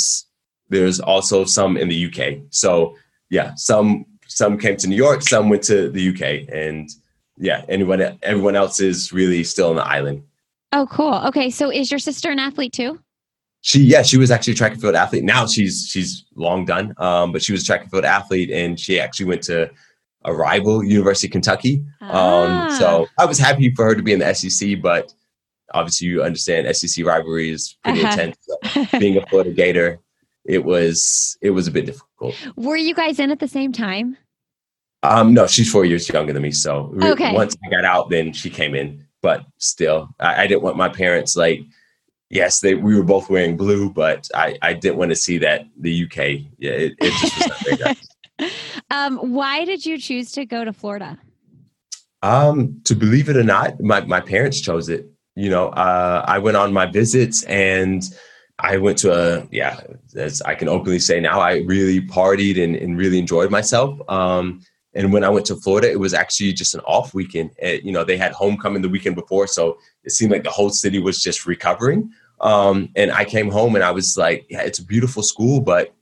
there's 0.71 0.99
also 0.99 1.45
some 1.45 1.77
in 1.77 1.89
the 1.89 2.05
UK. 2.07 2.39
So 2.49 2.95
yeah, 3.29 3.53
some 3.55 4.05
some 4.27 4.57
came 4.57 4.77
to 4.77 4.87
New 4.87 4.95
York, 4.95 5.21
some 5.21 5.49
went 5.49 5.63
to 5.63 5.89
the 5.89 6.09
UK, 6.09 6.53
and 6.53 6.89
yeah, 7.37 7.65
anyone 7.69 8.17
everyone 8.23 8.55
else 8.55 8.79
is 8.79 9.13
really 9.13 9.43
still 9.43 9.69
on 9.69 9.75
the 9.75 9.85
island. 9.85 10.23
Oh, 10.71 10.87
cool. 10.89 11.15
Okay, 11.27 11.49
so 11.49 11.69
is 11.69 11.91
your 11.91 11.99
sister 11.99 12.31
an 12.31 12.39
athlete 12.39 12.73
too? 12.73 12.99
She 13.59 13.81
yeah, 13.81 14.01
she 14.01 14.17
was 14.17 14.31
actually 14.31 14.53
a 14.53 14.55
track 14.55 14.71
and 14.71 14.81
field 14.81 14.95
athlete. 14.95 15.23
Now 15.23 15.45
she's 15.45 15.87
she's 15.87 16.25
long 16.35 16.65
done, 16.65 16.93
um, 16.97 17.31
but 17.31 17.43
she 17.43 17.51
was 17.51 17.61
a 17.61 17.65
track 17.65 17.81
and 17.81 17.91
field 17.91 18.05
athlete, 18.05 18.49
and 18.49 18.79
she 18.79 18.99
actually 18.99 19.27
went 19.27 19.43
to 19.43 19.69
a 20.23 20.33
rival 20.33 20.83
University 20.83 21.27
of 21.27 21.31
Kentucky. 21.31 21.83
Ah. 22.01 22.69
Um, 22.69 22.79
so 22.79 23.07
I 23.19 23.25
was 23.25 23.37
happy 23.37 23.73
for 23.75 23.85
her 23.85 23.95
to 23.95 24.01
be 24.01 24.13
in 24.13 24.19
the 24.19 24.33
SEC, 24.33 24.81
but 24.81 25.13
obviously 25.73 26.07
you 26.07 26.23
understand 26.23 26.73
SEC 26.75 27.05
rivalry 27.05 27.49
is 27.49 27.77
pretty 27.83 28.01
uh-huh. 28.01 28.11
intense. 28.11 28.37
So 28.41 28.99
being 28.99 29.17
a 29.17 29.25
Florida 29.27 29.51
Gator, 29.51 29.99
it 30.45 30.63
was 30.65 31.37
it 31.41 31.51
was 31.51 31.67
a 31.67 31.71
bit 31.71 31.85
difficult. 31.85 32.35
Were 32.55 32.75
you 32.75 32.93
guys 32.93 33.19
in 33.19 33.31
at 33.31 33.39
the 33.39 33.47
same 33.47 33.71
time? 33.71 34.17
Um, 35.03 35.33
no, 35.33 35.47
she's 35.47 35.71
four 35.71 35.85
years 35.85 36.07
younger 36.09 36.33
than 36.33 36.43
me. 36.43 36.51
So 36.51 36.93
okay. 37.01 37.33
once 37.33 37.55
I 37.65 37.69
got 37.69 37.85
out, 37.85 38.09
then 38.09 38.33
she 38.33 38.49
came 38.49 38.75
in. 38.75 39.05
But 39.21 39.45
still, 39.57 40.09
I, 40.19 40.43
I 40.43 40.47
didn't 40.47 40.63
want 40.63 40.77
my 40.77 40.89
parents 40.89 41.35
like. 41.35 41.61
Yes, 42.29 42.61
they 42.61 42.75
we 42.75 42.95
were 42.95 43.03
both 43.03 43.29
wearing 43.29 43.57
blue, 43.57 43.91
but 43.91 44.27
I 44.33 44.57
I 44.61 44.73
didn't 44.73 44.97
want 44.97 45.11
to 45.11 45.17
see 45.17 45.37
that 45.39 45.65
the 45.77 46.05
UK. 46.05 46.17
Yeah, 46.57 46.71
it, 46.71 46.93
it 47.01 47.11
just 47.19 47.37
was 47.37 47.79
not 47.79 47.97
um, 48.91 49.17
why 49.33 49.65
did 49.65 49.85
you 49.85 49.97
choose 49.97 50.31
to 50.31 50.45
go 50.45 50.63
to 50.63 50.71
Florida? 50.71 51.19
Um, 52.23 52.79
to 52.85 52.95
believe 52.95 53.27
it 53.27 53.35
or 53.35 53.43
not, 53.43 53.81
my 53.81 54.01
my 54.01 54.21
parents 54.21 54.61
chose 54.61 54.87
it. 54.87 55.07
You 55.35 55.49
know, 55.49 55.69
uh, 55.69 56.23
I 56.25 56.39
went 56.39 56.55
on 56.55 56.71
my 56.71 56.85
visits 56.85 57.43
and 57.43 58.03
I 58.61 58.77
went 58.77 58.97
to 58.99 59.11
a 59.11 59.47
yeah, 59.51 59.81
as 60.15 60.41
I 60.41 60.55
can 60.55 60.69
openly 60.69 60.99
say 60.99 61.19
now, 61.19 61.39
I 61.39 61.57
really 61.65 62.01
partied 62.01 62.63
and, 62.63 62.75
and 62.75 62.97
really 62.97 63.19
enjoyed 63.19 63.51
myself. 63.51 63.99
Um, 64.09 64.61
and 64.93 65.13
when 65.13 65.23
I 65.23 65.29
went 65.29 65.45
to 65.47 65.55
Florida, 65.55 65.89
it 65.89 65.99
was 65.99 66.13
actually 66.13 66.53
just 66.53 66.75
an 66.75 66.81
off 66.81 67.13
weekend. 67.13 67.51
It, 67.57 67.83
you 67.83 67.91
know, 67.91 68.03
they 68.03 68.17
had 68.17 68.33
homecoming 68.33 68.81
the 68.81 68.89
weekend 68.89 69.15
before, 69.15 69.47
so 69.47 69.77
it 70.03 70.11
seemed 70.11 70.31
like 70.31 70.43
the 70.43 70.51
whole 70.51 70.69
city 70.69 70.99
was 70.99 71.23
just 71.23 71.45
recovering. 71.45 72.11
Um, 72.41 72.89
and 72.95 73.11
I 73.11 73.23
came 73.25 73.49
home 73.49 73.75
and 73.75 73.83
I 73.83 73.91
was 73.91 74.17
like, 74.17 74.45
yeah, 74.49 74.61
it's 74.61 74.79
a 74.79 74.85
beautiful 74.85 75.23
school, 75.23 75.61
but 75.61 75.93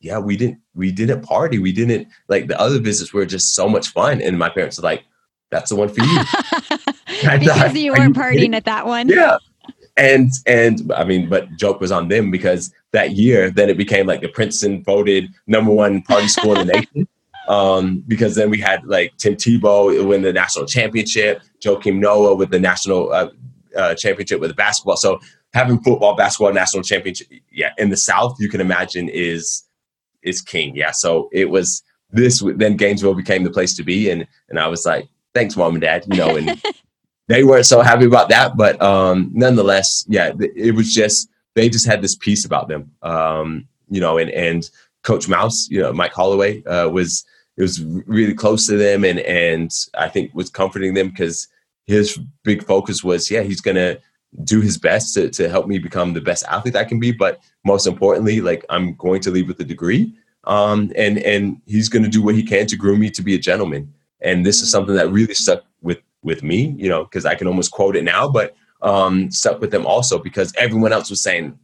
yeah, 0.00 0.18
we 0.18 0.36
didn't 0.36 0.58
we 0.74 0.92
didn't 0.92 1.22
party. 1.22 1.58
We 1.58 1.72
didn't 1.72 2.08
like 2.28 2.48
the 2.48 2.60
other 2.60 2.78
visits 2.78 3.12
were 3.12 3.26
just 3.26 3.54
so 3.54 3.68
much 3.68 3.88
fun. 3.88 4.20
And 4.20 4.38
my 4.38 4.50
parents 4.50 4.78
were 4.78 4.84
like, 4.84 5.04
that's 5.50 5.70
the 5.70 5.76
one 5.76 5.88
for 5.88 6.04
you. 6.04 6.20
because 7.38 7.74
you 7.74 7.92
weren't 7.92 8.16
partying 8.16 8.54
at 8.54 8.64
that 8.64 8.86
one. 8.86 9.08
Yeah. 9.08 9.38
And 9.96 10.30
and 10.46 10.92
I 10.92 11.04
mean, 11.04 11.28
but 11.28 11.56
joke 11.56 11.80
was 11.80 11.90
on 11.90 12.08
them 12.08 12.30
because 12.30 12.72
that 12.92 13.12
year 13.12 13.50
then 13.50 13.70
it 13.70 13.78
became 13.78 14.06
like 14.06 14.20
the 14.20 14.28
Princeton 14.28 14.82
voted 14.82 15.30
number 15.46 15.72
one 15.72 16.02
party 16.02 16.28
school 16.28 16.58
in 16.58 16.66
the 16.66 16.72
nation. 16.72 17.08
Um, 17.48 18.02
because 18.08 18.34
then 18.34 18.50
we 18.50 18.58
had 18.58 18.84
like 18.86 19.16
Tim 19.18 19.36
Tebow 19.36 20.04
win 20.04 20.22
the 20.22 20.32
national 20.32 20.66
championship, 20.66 21.42
Joakim 21.60 22.00
Noah 22.00 22.34
with 22.34 22.50
the 22.50 22.58
national 22.58 23.12
uh, 23.12 23.28
uh, 23.76 23.94
championship 23.94 24.40
with 24.40 24.50
the 24.50 24.54
basketball. 24.54 24.96
So 24.96 25.20
having 25.52 25.80
football, 25.82 26.16
basketball, 26.16 26.52
national 26.52 26.82
championship, 26.82 27.28
yeah, 27.52 27.72
in 27.78 27.90
the 27.90 27.96
South, 27.96 28.36
you 28.40 28.48
can 28.48 28.60
imagine 28.60 29.08
is 29.08 29.62
is 30.22 30.42
king. 30.42 30.74
Yeah. 30.74 30.90
So 30.90 31.28
it 31.32 31.50
was 31.50 31.82
this. 32.10 32.42
Then 32.56 32.76
Gainesville 32.76 33.14
became 33.14 33.44
the 33.44 33.50
place 33.50 33.74
to 33.76 33.82
be, 33.82 34.10
and 34.10 34.26
and 34.48 34.58
I 34.58 34.68
was 34.68 34.84
like, 34.84 35.08
thanks, 35.34 35.56
mom 35.56 35.74
and 35.74 35.80
dad. 35.80 36.04
You 36.10 36.18
know, 36.18 36.36
and 36.36 36.62
they 37.28 37.44
weren't 37.44 37.66
so 37.66 37.80
happy 37.80 38.04
about 38.04 38.28
that, 38.28 38.56
but 38.56 38.80
um, 38.80 39.30
nonetheless, 39.32 40.04
yeah, 40.08 40.32
it 40.38 40.74
was 40.74 40.94
just 40.94 41.28
they 41.54 41.68
just 41.68 41.86
had 41.86 42.02
this 42.02 42.14
peace 42.14 42.44
about 42.44 42.68
them. 42.68 42.90
Um, 43.02 43.66
you 43.88 44.00
know, 44.00 44.18
and 44.18 44.30
and 44.30 44.68
Coach 45.02 45.28
Mouse, 45.28 45.68
you 45.70 45.80
know, 45.80 45.92
Mike 45.92 46.12
Holloway 46.12 46.62
uh, 46.64 46.88
was 46.88 47.24
it 47.56 47.62
was 47.62 47.82
really 47.82 48.34
close 48.34 48.66
to 48.66 48.76
them, 48.76 49.04
and 49.04 49.20
and 49.20 49.72
I 49.98 50.08
think 50.08 50.34
was 50.34 50.50
comforting 50.50 50.94
them 50.94 51.08
because 51.08 51.48
his 51.86 52.18
big 52.42 52.64
focus 52.64 53.02
was, 53.02 53.30
yeah, 53.30 53.42
he's 53.42 53.60
gonna 53.60 53.98
do 54.44 54.60
his 54.60 54.76
best 54.76 55.14
to, 55.14 55.30
to 55.30 55.48
help 55.48 55.66
me 55.66 55.78
become 55.78 56.12
the 56.12 56.20
best 56.20 56.44
athlete 56.44 56.76
I 56.76 56.84
can 56.84 57.00
be. 57.00 57.10
But 57.10 57.40
most 57.64 57.86
importantly, 57.86 58.40
like 58.40 58.64
I'm 58.68 58.94
going 58.94 59.20
to 59.22 59.30
leave 59.30 59.48
with 59.48 59.60
a 59.60 59.64
degree. 59.64 60.14
Um, 60.44 60.92
and 60.96 61.18
and 61.18 61.60
he's 61.66 61.88
going 61.88 62.04
to 62.04 62.08
do 62.08 62.22
what 62.22 62.36
he 62.36 62.44
can 62.44 62.66
to 62.66 62.76
groom 62.76 63.00
me 63.00 63.10
to 63.10 63.22
be 63.22 63.34
a 63.34 63.38
gentleman. 63.38 63.92
And 64.20 64.46
this 64.46 64.62
is 64.62 64.70
something 64.70 64.94
that 64.94 65.10
really 65.10 65.34
stuck 65.34 65.64
with 65.82 65.98
with 66.26 66.42
me, 66.42 66.74
you 66.76 66.88
know, 66.88 67.04
because 67.04 67.24
I 67.24 67.34
can 67.34 67.46
almost 67.46 67.70
quote 67.70 67.96
it 67.96 68.04
now, 68.04 68.28
but 68.28 68.54
um, 68.82 69.30
stuck 69.30 69.60
with 69.60 69.70
them 69.70 69.86
also 69.86 70.18
because 70.18 70.52
everyone 70.56 70.92
else 70.92 71.08
was 71.08 71.22
saying, 71.22 71.58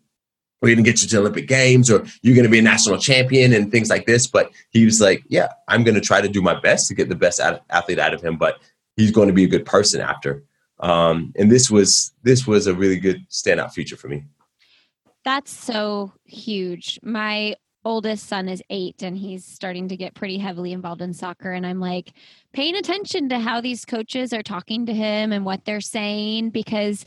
"We're 0.62 0.74
going 0.74 0.84
to 0.84 0.90
get 0.90 1.02
you 1.02 1.08
to 1.08 1.18
Olympic 1.18 1.46
Games," 1.46 1.90
or 1.90 2.06
"You're 2.22 2.34
going 2.34 2.46
to 2.46 2.50
be 2.50 2.60
a 2.60 2.62
national 2.62 2.96
champion," 2.98 3.52
and 3.52 3.70
things 3.70 3.90
like 3.90 4.06
this. 4.06 4.26
But 4.26 4.50
he 4.70 4.86
was 4.86 5.00
like, 5.00 5.22
"Yeah, 5.28 5.48
I'm 5.68 5.84
going 5.84 5.96
to 5.96 6.00
try 6.00 6.22
to 6.22 6.28
do 6.28 6.40
my 6.40 6.58
best 6.58 6.88
to 6.88 6.94
get 6.94 7.10
the 7.10 7.14
best 7.14 7.38
athlete 7.68 7.98
out 7.98 8.14
of 8.14 8.22
him, 8.22 8.38
but 8.38 8.60
he's 8.96 9.10
going 9.10 9.28
to 9.28 9.34
be 9.34 9.44
a 9.44 9.48
good 9.48 9.66
person 9.66 10.00
after." 10.00 10.42
Um, 10.80 11.32
and 11.36 11.50
this 11.50 11.70
was 11.70 12.12
this 12.22 12.46
was 12.46 12.66
a 12.66 12.74
really 12.74 12.98
good 12.98 13.28
standout 13.28 13.72
feature 13.72 13.96
for 13.96 14.08
me. 14.08 14.24
That's 15.24 15.52
so 15.52 16.12
huge. 16.24 16.98
My 17.02 17.54
oldest 17.84 18.28
son 18.28 18.48
is 18.48 18.62
eight 18.70 19.02
and 19.02 19.16
he's 19.16 19.44
starting 19.44 19.88
to 19.88 19.96
get 19.96 20.14
pretty 20.14 20.38
heavily 20.38 20.72
involved 20.72 21.02
in 21.02 21.12
soccer. 21.12 21.52
And 21.52 21.66
I'm 21.66 21.80
like 21.80 22.12
paying 22.52 22.76
attention 22.76 23.28
to 23.30 23.38
how 23.38 23.60
these 23.60 23.84
coaches 23.84 24.32
are 24.32 24.42
talking 24.42 24.86
to 24.86 24.94
him 24.94 25.32
and 25.32 25.44
what 25.44 25.64
they're 25.64 25.80
saying 25.80 26.50
because 26.50 27.04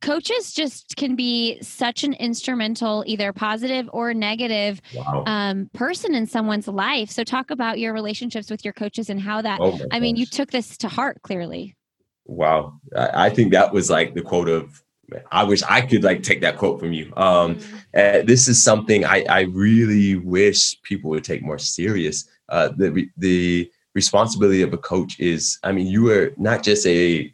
coaches 0.00 0.52
just 0.52 0.96
can 0.96 1.14
be 1.16 1.60
such 1.60 2.04
an 2.04 2.14
instrumental, 2.14 3.04
either 3.06 3.32
positive 3.32 3.88
or 3.92 4.14
negative 4.14 4.80
wow. 4.94 5.24
um, 5.26 5.70
person 5.74 6.14
in 6.14 6.26
someone's 6.26 6.68
life. 6.68 7.10
So, 7.10 7.24
talk 7.24 7.50
about 7.50 7.78
your 7.78 7.92
relationships 7.92 8.50
with 8.50 8.64
your 8.64 8.74
coaches 8.74 9.10
and 9.10 9.20
how 9.20 9.42
that, 9.42 9.58
oh 9.60 9.78
I 9.90 10.00
mean, 10.00 10.16
you 10.16 10.26
took 10.26 10.50
this 10.50 10.76
to 10.78 10.88
heart 10.88 11.20
clearly. 11.22 11.76
Wow. 12.24 12.78
I 12.96 13.28
think 13.30 13.52
that 13.52 13.72
was 13.72 13.90
like 13.90 14.14
the 14.14 14.22
quote 14.22 14.48
of 14.48 14.82
I 15.30 15.44
wish 15.44 15.62
I 15.68 15.80
could 15.80 16.04
like 16.04 16.22
take 16.22 16.40
that 16.42 16.56
quote 16.56 16.80
from 16.80 16.92
you. 16.92 17.12
Um, 17.16 17.56
mm-hmm. 17.56 17.76
uh, 17.94 18.22
this 18.24 18.48
is 18.48 18.62
something 18.62 19.04
I, 19.04 19.24
I 19.28 19.40
really 19.42 20.16
wish 20.16 20.80
people 20.82 21.10
would 21.10 21.24
take 21.24 21.42
more 21.42 21.58
serious. 21.58 22.28
Uh, 22.48 22.70
the 22.76 23.08
the 23.16 23.70
responsibility 23.94 24.62
of 24.62 24.72
a 24.72 24.78
coach 24.78 25.18
is, 25.18 25.58
I 25.64 25.72
mean, 25.72 25.86
you 25.86 26.10
are 26.10 26.32
not 26.36 26.62
just 26.62 26.86
a 26.86 27.32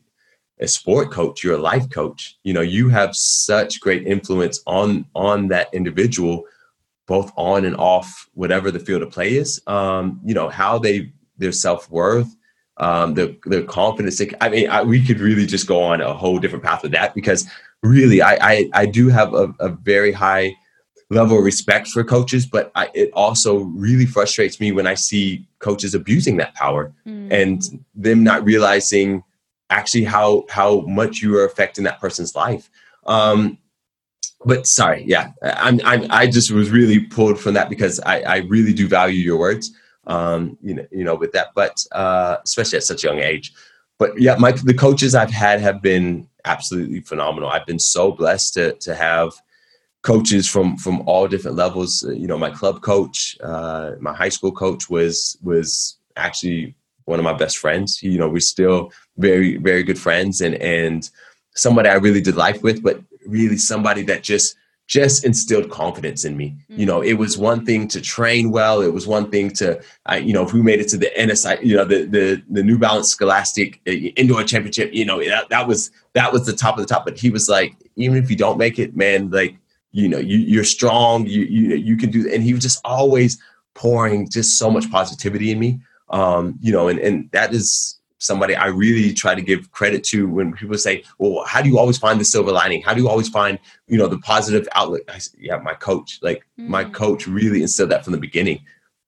a 0.59 0.67
sport 0.67 1.11
coach, 1.11 1.45
you're 1.45 1.57
a 1.57 1.59
life 1.59 1.91
coach. 1.91 2.39
You 2.43 2.55
know, 2.55 2.63
you 2.63 2.89
have 2.89 3.15
such 3.15 3.81
great 3.81 4.07
influence 4.07 4.61
on 4.67 5.07
on 5.15 5.49
that 5.49 5.69
individual, 5.73 6.45
both 7.07 7.31
on 7.37 7.65
and 7.65 7.77
off 7.77 8.29
whatever 8.35 8.71
the 8.71 8.81
field 8.81 9.03
of 9.03 9.11
play 9.11 9.35
is. 9.35 9.61
Um, 9.67 10.21
you 10.25 10.35
know, 10.35 10.49
how 10.49 10.79
they 10.79 11.13
their 11.39 11.53
self 11.53 11.91
worth, 11.91 12.35
um, 12.79 13.15
the 13.15 13.37
the 13.47 13.63
confidence. 13.63 14.21
I 14.41 14.49
mean, 14.49 14.69
I, 14.69 14.83
we 14.83 15.05
could 15.05 15.21
really 15.21 15.47
just 15.47 15.67
go 15.67 15.83
on 15.83 16.01
a 16.01 16.13
whole 16.13 16.39
different 16.39 16.65
path 16.65 16.83
with 16.83 16.93
that 16.93 17.15
because 17.15 17.47
really, 17.83 18.23
I 18.23 18.37
I, 18.41 18.71
I 18.75 18.87
do 18.87 19.09
have 19.09 19.35
a, 19.35 19.55
a, 19.61 19.69
very 19.69 20.13
high 20.13 20.55
level 21.11 21.39
of 21.39 21.45
respect 21.45 21.89
for 21.89 22.05
coaches, 22.05 22.47
but 22.47 22.71
I, 22.75 22.91
it 22.95 23.11
also 23.13 23.59
really 23.59 24.07
frustrates 24.07 24.61
me 24.61 24.73
when 24.73 24.87
I 24.87 24.95
see 24.95 25.47
coaches 25.61 25.95
abusing 25.95 26.37
that 26.39 26.55
power 26.55 26.93
mm. 27.07 27.33
and 27.33 27.63
them 27.95 28.25
not 28.25 28.45
realizing 28.45 29.23
actually 29.71 30.05
how 30.05 30.45
how 30.51 30.81
much 30.83 31.23
you 31.23 31.37
are 31.39 31.45
affecting 31.45 31.85
that 31.85 32.01
person's 32.01 32.35
life. 32.35 32.69
Um, 33.07 33.59
but 34.45 34.67
sorry, 34.67 35.03
yeah, 35.07 35.33
I'm, 35.43 35.81
I'm 35.85 36.07
I 36.11 36.27
just 36.27 36.51
was 36.51 36.71
really 36.71 37.01
pulled 37.01 37.41
from 37.41 37.55
that 37.55 37.71
because 37.71 38.01
I, 38.01 38.21
I 38.21 38.37
really 38.39 38.75
do 38.75 38.87
value 38.87 39.19
your 39.19 39.39
words 39.39 39.73
um, 40.07 40.57
you 40.63 40.75
know, 40.75 40.87
you 40.91 41.05
know, 41.05 41.15
with 41.15 41.33
that, 41.33 41.49
but 41.55 41.85
uh, 41.93 42.37
especially 42.45 42.79
at 42.79 42.85
such 42.85 43.05
a 43.05 43.09
young 43.09 43.21
age. 43.21 43.53
But 43.99 44.21
yeah, 44.21 44.37
my 44.37 44.53
the 44.53 44.75
coaches 44.75 45.15
I've 45.15 45.31
had 45.31 45.61
have 45.61 45.81
been 45.83 46.29
absolutely 46.45 47.01
phenomenal. 47.01 47.51
I've 47.51 47.67
been 47.67 47.79
so 47.79 48.13
blessed 48.13 48.55
to 48.55 48.73
to 48.75 48.95
have 48.95 49.33
coaches 50.03 50.49
from 50.49 50.77
from 50.77 51.03
all 51.09 51.29
different 51.29 51.57
levels. 51.57 52.05
Uh, 52.07 52.13
you 52.13 52.27
know, 52.27 52.39
my 52.39 52.51
club 52.51 52.83
coach, 52.83 53.37
uh, 53.43 53.93
my 54.01 54.15
high 54.15 54.29
school 54.29 54.53
coach 54.53 54.89
was 54.89 55.37
was 55.43 55.99
actually 56.17 56.77
one 57.07 57.19
of 57.19 57.25
my 57.25 57.33
best 57.33 57.59
friends. 57.59 58.03
You 58.03 58.19
know, 58.19 58.29
we're 58.29 58.41
still 58.41 58.93
very 59.17 59.57
very 59.57 59.83
good 59.83 59.99
friends, 59.99 60.41
and 60.41 60.55
and 60.57 61.09
somebody 61.55 61.89
I 61.89 61.95
really 61.95 62.21
did 62.21 62.37
life 62.37 62.63
with, 62.63 62.83
but 62.83 63.01
really 63.27 63.57
somebody 63.57 64.03
that 64.03 64.23
just 64.23 64.57
just 64.87 65.25
instilled 65.25 65.69
confidence 65.71 66.25
in 66.25 66.37
me. 66.37 66.57
Mm-hmm. 66.71 66.81
You 66.81 66.87
know, 66.87 67.03
it 67.03 67.15
was 67.15 67.37
one 67.37 67.65
thing 67.67 67.89
to 67.89 68.01
train 68.01 68.51
well. 68.51 68.83
It 68.83 68.93
was 68.93 69.07
one 69.07 69.31
thing 69.31 69.51
to, 69.55 69.81
I, 70.07 70.19
you 70.19 70.33
know, 70.33 70.45
if 70.45 70.53
we 70.53 70.63
made 70.63 70.81
it 70.81 70.89
to 70.89 70.97
the 70.97 71.11
NSI, 71.19 71.65
you 71.65 71.77
know, 71.77 71.85
the 71.85 72.05
the 72.05 72.43
the 72.51 72.63
New 72.63 72.79
Balance 72.79 73.09
Scholastic 73.09 73.81
uh, 73.87 73.91
Indoor 73.91 74.45
Championship, 74.45 74.93
you 74.93 75.05
know, 75.05 75.23
that, 75.25 75.49
that 75.49 75.67
was 75.67 75.91
that 76.13 76.33
was 76.33 76.47
the 76.47 76.53
top 76.53 76.79
of 76.79 76.87
the 76.87 76.93
top. 76.93 77.05
But 77.05 77.19
he 77.19 77.31
was 77.31 77.49
like, 77.49 77.75
even 77.97 78.17
if 78.17 78.31
you 78.31 78.37
don't 78.37 78.59
make 78.59 78.79
it, 78.79 78.97
man, 78.97 79.31
like, 79.31 79.57
you 79.91 80.09
know, 80.09 80.19
you 80.19 80.39
you're 80.39 80.65
strong. 80.65 81.27
You 81.27 81.43
you 81.43 81.75
you 81.75 81.97
can 81.97 82.11
do. 82.11 82.31
And 82.33 82.43
he 82.43 82.55
was 82.55 82.63
just 82.63 82.81
always 82.85 83.41
pouring 83.75 84.29
just 84.29 84.59
so 84.59 84.71
much 84.71 84.91
positivity 84.91 85.51
in 85.51 85.59
me. 85.59 85.81
Um, 86.11 86.57
you 86.61 86.71
know, 86.71 86.87
and 86.87 87.01
and 87.01 87.29
that 87.33 87.53
is 87.53 87.96
somebody 88.19 88.55
I 88.55 88.67
really 88.67 89.13
try 89.13 89.35
to 89.35 89.43
give 89.43 89.71
credit 89.73 90.05
to 90.05 90.29
when 90.29 90.53
people 90.53 90.79
say, 90.79 91.05
"Well, 91.19 91.45
how 91.47 91.63
do 91.63 91.69
you 91.69 91.79
always 91.79 91.99
find 91.99 92.21
the 92.21 92.25
silver 92.25 92.53
lining? 92.53 92.83
How 92.83 92.95
do 92.95 93.03
you 93.03 93.09
always 93.09 93.29
find, 93.29 93.59
you 93.89 93.99
know, 93.99 94.09
the 94.09 94.19
positive 94.19 94.69
outlet?" 94.75 95.03
I 95.09 95.19
say, 95.19 95.39
"Yeah, 95.41 95.57
my 95.59 95.75
coach. 95.75 96.19
Like 96.23 96.47
mm. 96.59 96.69
my 96.69 96.85
coach 96.85 97.27
really 97.27 97.63
instilled 97.63 97.91
that 97.91 98.05
from 98.05 98.13
the 98.13 98.19
beginning. 98.19 98.61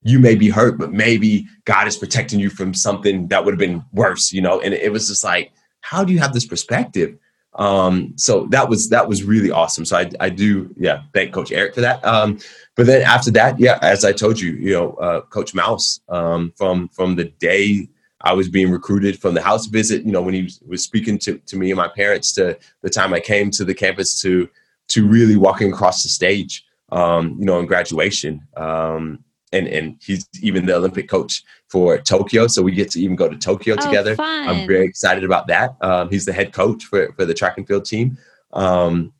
You 0.03 0.19
may 0.19 0.35
be 0.35 0.49
hurt, 0.49 0.79
but 0.79 0.93
maybe 0.93 1.47
God 1.65 1.89
is 1.89 1.97
protecting 1.97 2.39
you 2.39 2.51
from 2.51 2.73
something 2.73 3.29
that 3.29 3.45
would 3.45 3.53
have 3.53 3.59
been 3.59 3.85
worse, 3.93 4.33
you 4.33 4.41
know." 4.41 4.61
And 4.61 4.75
it 4.75 4.93
was 4.93 5.09
just 5.09 5.25
like, 5.25 5.53
how 5.81 6.05
do 6.05 6.13
you 6.13 6.19
have 6.19 6.35
this 6.35 6.47
perspective? 6.47 7.17
Um, 7.55 8.13
so 8.17 8.47
that 8.51 8.69
was 8.69 8.91
that 8.91 9.09
was 9.09 9.25
really 9.25 9.51
awesome. 9.51 9.85
So 9.85 9.97
I, 9.97 10.11
I 10.21 10.29
do, 10.29 10.73
yeah, 10.77 11.03
thank 11.13 11.33
Coach 11.33 11.51
Eric 11.51 11.75
for 11.75 11.81
that. 11.81 12.05
Um, 12.05 12.39
but 12.77 12.87
then 12.87 13.03
after 13.03 13.31
that, 13.33 13.59
yeah, 13.59 13.79
as 13.83 14.05
I 14.05 14.13
told 14.13 14.39
you, 14.39 14.53
you 14.53 14.73
know, 14.73 14.93
uh, 14.95 15.23
Coach 15.23 15.55
Mouse 15.55 16.01
um, 16.09 16.53
from 16.57 16.89
from 16.89 17.17
the 17.17 17.25
day 17.25 17.89
I 18.23 18.33
was 18.33 18.49
being 18.49 18.71
recruited 18.71 19.21
from 19.21 19.35
the 19.35 19.43
house 19.43 19.67
visit, 19.67 20.05
you 20.05 20.13
know, 20.13 20.23
when 20.23 20.35
he 20.35 20.43
was, 20.43 20.61
was 20.67 20.83
speaking 20.83 21.19
to, 21.21 21.39
to 21.39 21.57
me 21.57 21.71
and 21.71 21.77
my 21.77 21.89
parents 21.89 22.33
to 22.33 22.59
the 22.83 22.91
time 22.91 23.15
I 23.15 23.21
came 23.21 23.51
to 23.53 23.65
the 23.65 23.75
campus 23.75 24.21
to 24.23 24.49
to 24.89 25.07
really 25.07 25.37
walking 25.37 25.71
across 25.73 26.03
the 26.03 26.09
stage, 26.09 26.65
um, 26.91 27.37
you 27.39 27.45
know, 27.45 27.61
in 27.61 27.67
graduation. 27.67 28.47
Um, 28.57 29.25
and 29.53 29.67
and 29.69 29.97
he's 30.03 30.29
even 30.43 30.67
the 30.67 30.75
Olympic 30.75 31.09
coach 31.09 31.43
for 31.69 31.99
Tokyo, 31.99 32.47
so 32.49 32.63
we 32.63 32.73
get 32.73 32.91
to 32.93 33.01
even 33.01 33.17
go 33.17 33.29
to 33.29 33.37
Tokyo 33.37 33.77
oh, 33.79 33.85
together. 33.85 34.15
Fun. 34.15 34.49
I'm 34.49 34.67
very 34.67 34.85
excited 34.85 35.25
about 35.25 35.47
that. 35.47 35.77
Um, 35.81 36.11
he's 36.11 36.25
the 36.25 36.33
head 36.33 36.53
coach 36.53 36.85
for 36.85 37.13
for 37.13 37.25
the 37.25 37.35
track 37.35 37.57
and 37.57 37.67
field 37.67 37.85
team. 37.85 38.19
Um, 38.53 39.13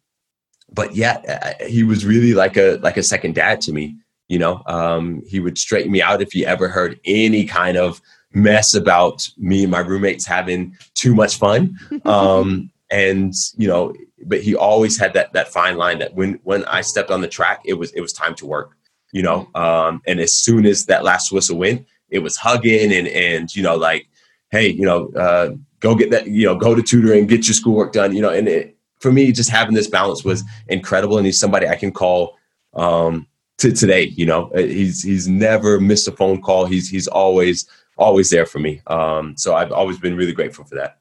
but 0.71 0.95
yeah, 0.95 1.55
he 1.67 1.83
was 1.83 2.05
really 2.05 2.35
like 2.35 2.57
a 2.57 2.79
like 2.83 2.97
a 2.97 3.03
second 3.03 3.35
dad 3.35 3.61
to 3.63 3.73
me. 3.73 3.97
You 4.29 4.39
know, 4.39 4.63
um, 4.67 5.23
he 5.27 5.41
would 5.41 5.57
straighten 5.57 5.91
me 5.91 6.03
out 6.03 6.21
if 6.21 6.33
he 6.33 6.45
ever 6.45 6.69
heard 6.69 7.01
any 7.07 7.47
kind 7.47 7.79
of 7.79 8.03
mess 8.33 8.75
about 8.75 9.29
me 9.37 9.63
and 9.63 9.71
my 9.71 9.81
roommates 9.81 10.27
having 10.27 10.77
too 10.95 11.15
much 11.15 11.39
fun. 11.39 11.79
Um, 12.05 12.71
and 12.91 13.35
you 13.57 13.69
know, 13.69 13.95
but 14.25 14.41
he 14.41 14.55
always 14.55 14.99
had 14.99 15.13
that 15.13 15.33
that 15.35 15.49
fine 15.49 15.77
line 15.77 15.99
that 15.99 16.15
when 16.15 16.41
when 16.45 16.65
I 16.65 16.81
stepped 16.81 17.11
on 17.11 17.21
the 17.21 17.29
track, 17.29 17.61
it 17.65 17.75
was 17.75 17.93
it 17.93 18.01
was 18.01 18.13
time 18.13 18.35
to 18.37 18.47
work. 18.47 18.77
You 19.13 19.23
know, 19.23 19.49
um, 19.55 20.01
and 20.07 20.21
as 20.21 20.35
soon 20.35 20.65
as 20.65 20.87
that 20.87 21.05
last 21.05 21.31
whistle 21.31 21.59
went, 21.59 21.87
it 22.09 22.21
was 22.21 22.37
hugging 22.37 22.93
and 22.93 23.09
and 23.09 23.55
you 23.55 23.63
know 23.63 23.77
like, 23.77 24.09
hey, 24.51 24.69
you 24.69 24.85
know, 24.85 25.11
uh, 25.11 25.51
go 25.81 25.95
get 25.95 26.11
that, 26.11 26.27
you 26.27 26.47
know, 26.47 26.55
go 26.55 26.75
to 26.75 26.83
tutoring, 26.83 27.27
get 27.27 27.47
your 27.47 27.55
schoolwork 27.55 27.93
done. 27.93 28.15
You 28.15 28.23
know, 28.23 28.31
and 28.31 28.49
it, 28.49 28.77
for 29.01 29.13
me, 29.13 29.33
just 29.33 29.51
having 29.51 29.75
this 29.75 29.89
balance 29.89 30.25
was 30.25 30.43
incredible. 30.69 31.19
And 31.19 31.27
he's 31.27 31.39
somebody 31.39 31.69
I 31.69 31.77
can 31.77 31.93
call 31.93 32.37
um, 32.75 33.27
to 33.59 33.73
today. 33.73 34.05
You 34.05 34.27
know, 34.27 34.51
uh, 34.55 34.61
he's 34.61 35.03
he's 35.03 35.29
never 35.29 35.81
missed 35.81 36.09
a 36.09 36.13
phone 36.13 36.41
call. 36.41 36.67
He's 36.67 36.89
he's 36.89 37.09
always 37.09 37.67
always 37.99 38.31
there 38.31 38.47
for 38.47 38.59
me. 38.59 38.81
Um, 38.87 39.37
so 39.37 39.55
I've 39.55 39.73
always 39.73 39.99
been 39.99 40.17
really 40.17 40.33
grateful 40.33 40.65
for 40.65 40.77
that. 40.77 40.99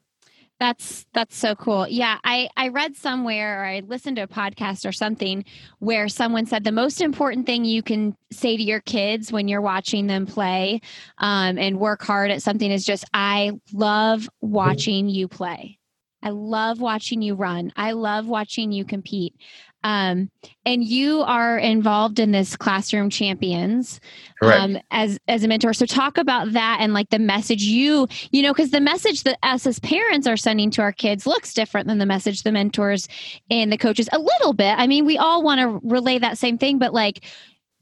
That's 0.60 1.06
that's 1.14 1.36
so 1.36 1.54
cool. 1.54 1.86
Yeah, 1.88 2.18
I 2.24 2.48
I 2.56 2.68
read 2.68 2.96
somewhere 2.96 3.62
or 3.62 3.64
I 3.64 3.80
listened 3.86 4.16
to 4.16 4.22
a 4.22 4.28
podcast 4.28 4.88
or 4.88 4.90
something 4.90 5.44
where 5.78 6.08
someone 6.08 6.46
said 6.46 6.64
the 6.64 6.72
most 6.72 7.00
important 7.00 7.46
thing 7.46 7.64
you 7.64 7.80
can 7.80 8.16
say 8.32 8.56
to 8.56 8.62
your 8.62 8.80
kids 8.80 9.30
when 9.30 9.46
you're 9.46 9.60
watching 9.60 10.08
them 10.08 10.26
play 10.26 10.80
um, 11.18 11.58
and 11.58 11.78
work 11.78 12.02
hard 12.02 12.32
at 12.32 12.42
something 12.42 12.72
is 12.72 12.84
just 12.84 13.04
I 13.14 13.52
love 13.72 14.28
watching 14.40 15.08
you 15.08 15.28
play. 15.28 15.78
I 16.22 16.30
love 16.30 16.80
watching 16.80 17.22
you 17.22 17.36
run. 17.36 17.72
I 17.76 17.92
love 17.92 18.26
watching 18.26 18.72
you 18.72 18.84
compete. 18.84 19.36
Um, 19.84 20.30
and 20.66 20.82
you 20.82 21.20
are 21.20 21.56
involved 21.56 22.18
in 22.18 22.32
this 22.32 22.56
classroom 22.56 23.10
champions 23.10 24.00
um, 24.42 24.78
as 24.90 25.18
as 25.28 25.44
a 25.44 25.48
mentor. 25.48 25.72
So 25.72 25.86
talk 25.86 26.18
about 26.18 26.52
that 26.52 26.78
and 26.80 26.92
like 26.92 27.10
the 27.10 27.18
message 27.18 27.62
you 27.62 28.08
you 28.32 28.42
know 28.42 28.52
because 28.52 28.72
the 28.72 28.80
message 28.80 29.22
that 29.22 29.38
us 29.42 29.66
as 29.66 29.78
parents 29.78 30.26
are 30.26 30.36
sending 30.36 30.70
to 30.72 30.82
our 30.82 30.92
kids 30.92 31.26
looks 31.26 31.54
different 31.54 31.86
than 31.86 31.98
the 31.98 32.06
message 32.06 32.42
the 32.42 32.52
mentors 32.52 33.08
and 33.50 33.72
the 33.72 33.78
coaches 33.78 34.08
a 34.12 34.18
little 34.18 34.52
bit. 34.52 34.74
I 34.76 34.86
mean, 34.86 35.04
we 35.04 35.16
all 35.16 35.42
want 35.42 35.60
to 35.60 35.80
relay 35.88 36.18
that 36.18 36.38
same 36.38 36.58
thing, 36.58 36.78
but 36.78 36.92
like, 36.92 37.24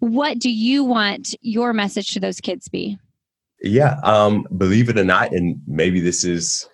what 0.00 0.38
do 0.38 0.50
you 0.50 0.84
want 0.84 1.34
your 1.40 1.72
message 1.72 2.12
to 2.12 2.20
those 2.20 2.40
kids 2.40 2.68
be? 2.68 2.98
Yeah, 3.62 3.98
um, 4.02 4.46
believe 4.58 4.90
it 4.90 4.98
or 4.98 5.04
not, 5.04 5.32
and 5.32 5.60
maybe 5.66 6.00
this 6.00 6.24
is. 6.24 6.68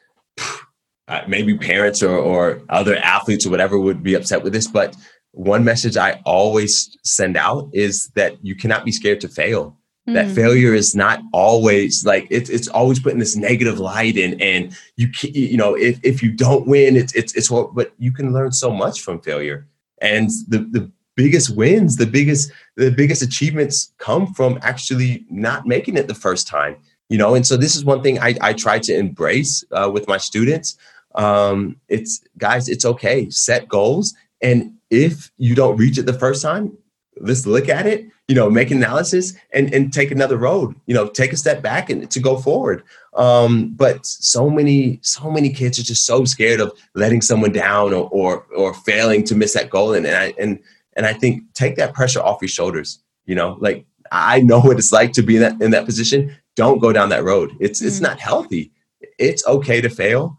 Uh, 1.12 1.22
maybe 1.28 1.54
parents 1.58 2.02
or, 2.02 2.16
or 2.16 2.62
other 2.70 2.96
athletes 2.96 3.44
or 3.44 3.50
whatever 3.50 3.78
would 3.78 4.02
be 4.02 4.14
upset 4.14 4.42
with 4.42 4.54
this, 4.54 4.66
but 4.66 4.96
one 5.32 5.62
message 5.62 5.98
I 5.98 6.22
always 6.24 6.96
send 7.04 7.36
out 7.36 7.68
is 7.74 8.08
that 8.14 8.42
you 8.42 8.54
cannot 8.54 8.86
be 8.86 8.92
scared 8.92 9.20
to 9.20 9.28
fail. 9.28 9.76
Mm. 10.08 10.14
That 10.14 10.30
failure 10.30 10.72
is 10.72 10.94
not 10.94 11.20
always 11.34 12.02
like 12.06 12.26
it's 12.30 12.48
it's 12.48 12.66
always 12.68 12.98
putting 12.98 13.18
this 13.18 13.36
negative 13.36 13.78
light 13.78 14.16
in, 14.16 14.40
and 14.40 14.74
you 14.96 15.08
can, 15.08 15.34
you 15.34 15.58
know 15.58 15.74
if 15.74 16.00
if 16.02 16.22
you 16.22 16.32
don't 16.32 16.66
win, 16.66 16.96
it's 16.96 17.14
it's 17.14 17.34
it's 17.34 17.50
what 17.50 17.74
but 17.74 17.92
you 17.98 18.10
can 18.10 18.32
learn 18.32 18.52
so 18.52 18.70
much 18.70 19.02
from 19.02 19.20
failure, 19.20 19.66
and 20.00 20.30
the 20.48 20.60
the 20.76 20.90
biggest 21.14 21.54
wins, 21.54 21.96
the 21.96 22.06
biggest 22.06 22.50
the 22.76 22.90
biggest 22.90 23.20
achievements 23.20 23.92
come 23.98 24.32
from 24.32 24.58
actually 24.62 25.26
not 25.28 25.66
making 25.66 25.98
it 25.98 26.08
the 26.08 26.14
first 26.14 26.46
time, 26.46 26.76
you 27.10 27.18
know. 27.18 27.34
And 27.34 27.46
so 27.46 27.58
this 27.58 27.76
is 27.76 27.84
one 27.84 28.02
thing 28.02 28.18
I 28.18 28.34
I 28.40 28.54
try 28.54 28.78
to 28.78 28.96
embrace 28.96 29.62
uh, 29.72 29.90
with 29.92 30.08
my 30.08 30.16
students. 30.16 30.78
Um, 31.14 31.76
it's 31.88 32.22
guys, 32.38 32.68
it's 32.68 32.84
okay. 32.84 33.28
Set 33.30 33.68
goals 33.68 34.14
and 34.42 34.74
if 34.90 35.30
you 35.38 35.54
don't 35.54 35.76
reach 35.76 35.96
it 35.96 36.06
the 36.06 36.12
first 36.12 36.42
time, 36.42 36.76
let's 37.20 37.46
look 37.46 37.68
at 37.68 37.86
it, 37.86 38.06
you 38.28 38.34
know, 38.34 38.50
make 38.50 38.70
an 38.70 38.78
analysis 38.78 39.34
and, 39.52 39.72
and 39.72 39.92
take 39.92 40.10
another 40.10 40.36
road, 40.36 40.74
you 40.86 40.94
know, 40.94 41.08
take 41.08 41.32
a 41.32 41.36
step 41.36 41.62
back 41.62 41.88
and 41.88 42.10
to 42.10 42.20
go 42.20 42.36
forward. 42.36 42.82
Um, 43.14 43.72
but 43.74 44.04
so 44.04 44.50
many, 44.50 44.98
so 45.02 45.30
many 45.30 45.50
kids 45.50 45.78
are 45.78 45.84
just 45.84 46.04
so 46.04 46.24
scared 46.24 46.60
of 46.60 46.72
letting 46.94 47.22
someone 47.22 47.52
down 47.52 47.94
or, 47.94 48.08
or, 48.10 48.46
or 48.56 48.74
failing 48.74 49.24
to 49.24 49.34
miss 49.34 49.54
that 49.54 49.70
goal. 49.70 49.94
And, 49.94 50.06
and 50.06 50.16
I, 50.16 50.34
and, 50.38 50.58
and 50.94 51.06
I 51.06 51.12
think 51.12 51.44
take 51.54 51.76
that 51.76 51.94
pressure 51.94 52.20
off 52.20 52.42
your 52.42 52.48
shoulders, 52.48 52.98
you 53.24 53.34
know, 53.34 53.56
like 53.60 53.86
I 54.10 54.40
know 54.40 54.60
what 54.60 54.78
it's 54.78 54.92
like 54.92 55.12
to 55.12 55.22
be 55.22 55.36
in 55.36 55.42
that, 55.42 55.62
in 55.62 55.70
that 55.70 55.86
position. 55.86 56.36
Don't 56.56 56.80
go 56.80 56.92
down 56.92 57.08
that 57.10 57.24
road. 57.24 57.52
It's, 57.60 57.78
mm-hmm. 57.78 57.88
it's 57.88 58.00
not 58.00 58.18
healthy. 58.18 58.72
It's 59.18 59.46
okay 59.46 59.80
to 59.80 59.88
fail 59.88 60.38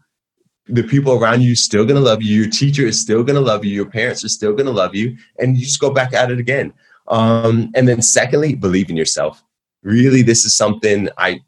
the 0.66 0.82
people 0.82 1.12
around 1.12 1.42
you 1.42 1.54
still 1.54 1.84
going 1.84 1.96
to 1.96 2.00
love 2.00 2.22
you. 2.22 2.42
Your 2.42 2.50
teacher 2.50 2.86
is 2.86 3.00
still 3.00 3.22
going 3.22 3.36
to 3.36 3.40
love 3.40 3.64
you. 3.64 3.74
Your 3.74 3.90
parents 3.90 4.24
are 4.24 4.28
still 4.28 4.52
going 4.52 4.66
to 4.66 4.72
love 4.72 4.94
you. 4.94 5.16
And 5.38 5.56
you 5.56 5.64
just 5.64 5.80
go 5.80 5.90
back 5.90 6.12
at 6.14 6.30
it 6.30 6.38
again. 6.38 6.72
Um, 7.08 7.70
and 7.74 7.86
then, 7.86 8.00
secondly, 8.00 8.54
believe 8.54 8.88
in 8.88 8.96
yourself. 8.96 9.42
Really, 9.82 10.22
this 10.22 10.44
is 10.46 10.56
something 10.56 11.08
I, 11.18 11.40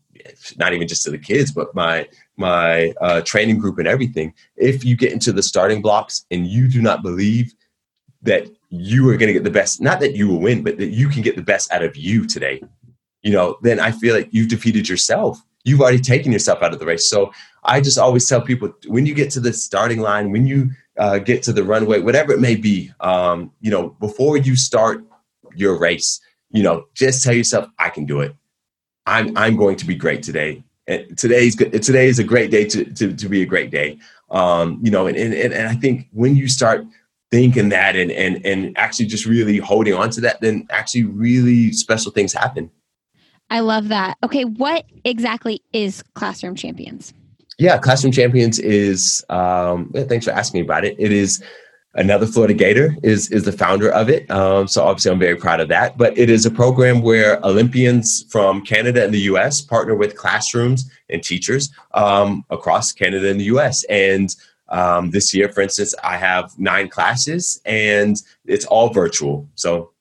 not 0.58 0.74
even 0.74 0.86
just 0.86 1.02
to 1.04 1.10
the 1.10 1.18
kids, 1.18 1.50
but 1.50 1.74
my 1.74 2.06
my 2.36 2.92
uh, 3.00 3.22
training 3.22 3.58
group 3.58 3.78
and 3.78 3.88
everything. 3.88 4.34
If 4.56 4.84
you 4.84 4.96
get 4.96 5.12
into 5.12 5.32
the 5.32 5.42
starting 5.42 5.80
blocks 5.80 6.26
and 6.30 6.46
you 6.46 6.68
do 6.68 6.82
not 6.82 7.02
believe 7.02 7.54
that 8.22 8.46
you 8.68 9.08
are 9.08 9.16
going 9.16 9.28
to 9.28 9.32
get 9.32 9.44
the 9.44 9.50
best, 9.50 9.80
not 9.80 10.00
that 10.00 10.14
you 10.14 10.28
will 10.28 10.40
win, 10.40 10.62
but 10.62 10.76
that 10.76 10.88
you 10.88 11.08
can 11.08 11.22
get 11.22 11.36
the 11.36 11.42
best 11.42 11.72
out 11.72 11.82
of 11.82 11.96
you 11.96 12.26
today, 12.26 12.60
you 13.22 13.32
know, 13.32 13.56
then 13.62 13.80
I 13.80 13.90
feel 13.90 14.14
like 14.14 14.28
you've 14.32 14.48
defeated 14.48 14.88
yourself. 14.88 15.40
You've 15.64 15.80
already 15.80 15.98
taken 15.98 16.30
yourself 16.30 16.62
out 16.62 16.72
of 16.72 16.78
the 16.78 16.86
race. 16.86 17.08
So 17.08 17.32
I 17.66 17.80
just 17.80 17.98
always 17.98 18.28
tell 18.28 18.40
people 18.40 18.72
when 18.86 19.06
you 19.06 19.14
get 19.14 19.30
to 19.32 19.40
the 19.40 19.52
starting 19.52 20.00
line, 20.00 20.30
when 20.30 20.46
you 20.46 20.70
uh, 20.98 21.18
get 21.18 21.42
to 21.44 21.52
the 21.52 21.64
runway, 21.64 22.00
whatever 22.00 22.32
it 22.32 22.40
may 22.40 22.54
be, 22.54 22.90
um, 23.00 23.52
you 23.60 23.70
know, 23.70 23.90
before 24.00 24.36
you 24.36 24.56
start 24.56 25.04
your 25.54 25.78
race, 25.78 26.20
you 26.50 26.62
know, 26.62 26.86
just 26.94 27.22
tell 27.22 27.34
yourself, 27.34 27.68
I 27.78 27.90
can 27.90 28.06
do 28.06 28.20
it. 28.20 28.34
I'm 29.06 29.36
I'm 29.36 29.56
going 29.56 29.76
to 29.76 29.86
be 29.86 29.94
great 29.94 30.22
today. 30.22 30.64
And 30.88 31.18
today's 31.18 31.54
good. 31.56 31.82
Today 31.82 32.06
is 32.06 32.18
a 32.18 32.24
great 32.24 32.50
day 32.50 32.64
to 32.66 32.84
to, 32.84 33.12
to 33.14 33.28
be 33.28 33.42
a 33.42 33.46
great 33.46 33.70
day. 33.70 33.98
Um, 34.30 34.80
you 34.82 34.90
know, 34.90 35.06
and, 35.06 35.16
and 35.16 35.34
and 35.34 35.68
I 35.68 35.74
think 35.74 36.08
when 36.12 36.36
you 36.36 36.48
start 36.48 36.84
thinking 37.30 37.68
that 37.70 37.96
and 37.96 38.10
and 38.10 38.44
and 38.46 38.76
actually 38.78 39.06
just 39.06 39.26
really 39.26 39.58
holding 39.58 39.94
on 39.94 40.10
to 40.10 40.20
that, 40.22 40.40
then 40.40 40.66
actually 40.70 41.04
really 41.04 41.72
special 41.72 42.12
things 42.12 42.32
happen. 42.32 42.70
I 43.50 43.60
love 43.60 43.88
that. 43.88 44.16
Okay, 44.24 44.44
what 44.44 44.84
exactly 45.04 45.62
is 45.72 46.02
Classroom 46.14 46.56
Champions? 46.56 47.12
Yeah, 47.59 47.78
Classroom 47.78 48.12
Champions 48.12 48.59
is. 48.59 49.24
Um, 49.30 49.90
thanks 49.92 50.26
for 50.26 50.32
asking 50.32 50.61
me 50.61 50.64
about 50.64 50.84
it. 50.84 50.94
It 50.98 51.11
is 51.11 51.42
another 51.94 52.26
Florida 52.26 52.52
Gator 52.52 52.94
is 53.02 53.30
is 53.32 53.44
the 53.44 53.52
founder 53.52 53.90
of 53.90 54.11
it. 54.11 54.30
Um, 54.30 54.68
so 54.68 54.84
obviously, 54.84 55.11
I'm 55.11 55.18
very 55.18 55.36
proud 55.36 55.61
of 55.61 55.68
that. 55.68 55.96
But 55.96 56.16
it 56.18 56.28
is 56.28 56.44
a 56.44 56.50
program 56.50 57.00
where 57.00 57.40
Olympians 57.44 58.26
from 58.30 58.62
Canada 58.62 59.02
and 59.02 59.12
the 59.12 59.20
U.S. 59.20 59.62
partner 59.62 59.94
with 59.94 60.16
classrooms 60.16 60.90
and 61.09 61.22
teachers 61.22 61.70
um, 61.94 62.44
across 62.50 62.92
Canada 62.92 63.30
and 63.30 63.40
the 63.40 63.44
U.S. 63.44 63.84
And 63.84 64.34
um, 64.68 65.11
this 65.11 65.32
year, 65.32 65.50
for 65.50 65.62
instance, 65.62 65.94
I 66.04 66.18
have 66.18 66.52
nine 66.59 66.88
classes, 66.88 67.61
and 67.64 68.16
it's 68.44 68.66
all 68.66 68.92
virtual. 68.92 69.48
So 69.54 69.92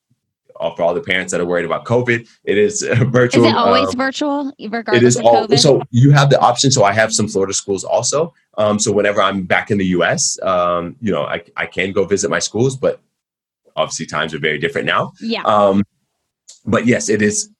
for 0.58 0.82
all 0.82 0.94
the 0.94 1.00
parents 1.00 1.32
that 1.32 1.40
are 1.40 1.46
worried 1.46 1.64
about 1.64 1.84
COVID. 1.84 2.28
It 2.44 2.58
is 2.58 2.82
virtual. 3.06 3.44
Is 3.44 3.52
it 3.52 3.56
always 3.56 3.88
um, 3.88 3.96
virtual? 3.96 4.52
Regardless 4.58 5.02
it 5.02 5.06
is 5.06 5.16
all. 5.18 5.46
COVID? 5.46 5.58
So 5.58 5.82
you 5.90 6.10
have 6.12 6.30
the 6.30 6.40
option. 6.40 6.70
So 6.70 6.84
I 6.84 6.92
have 6.92 7.12
some 7.12 7.28
Florida 7.28 7.54
schools 7.54 7.84
also. 7.84 8.34
Um, 8.58 8.78
so 8.78 8.92
whenever 8.92 9.20
I'm 9.20 9.42
back 9.42 9.70
in 9.70 9.78
the 9.78 9.86
U.S., 9.86 10.38
um, 10.42 10.96
you 11.00 11.12
know, 11.12 11.24
I, 11.24 11.42
I 11.56 11.66
can 11.66 11.92
go 11.92 12.04
visit 12.04 12.30
my 12.30 12.38
schools, 12.38 12.76
but 12.76 13.00
obviously 13.76 14.06
times 14.06 14.32
are 14.34 14.38
very 14.38 14.58
different 14.58 14.86
now. 14.86 15.12
Yeah. 15.20 15.42
Um, 15.42 15.84
but 16.64 16.86
yes, 16.86 17.08
it 17.08 17.22
is 17.22 17.50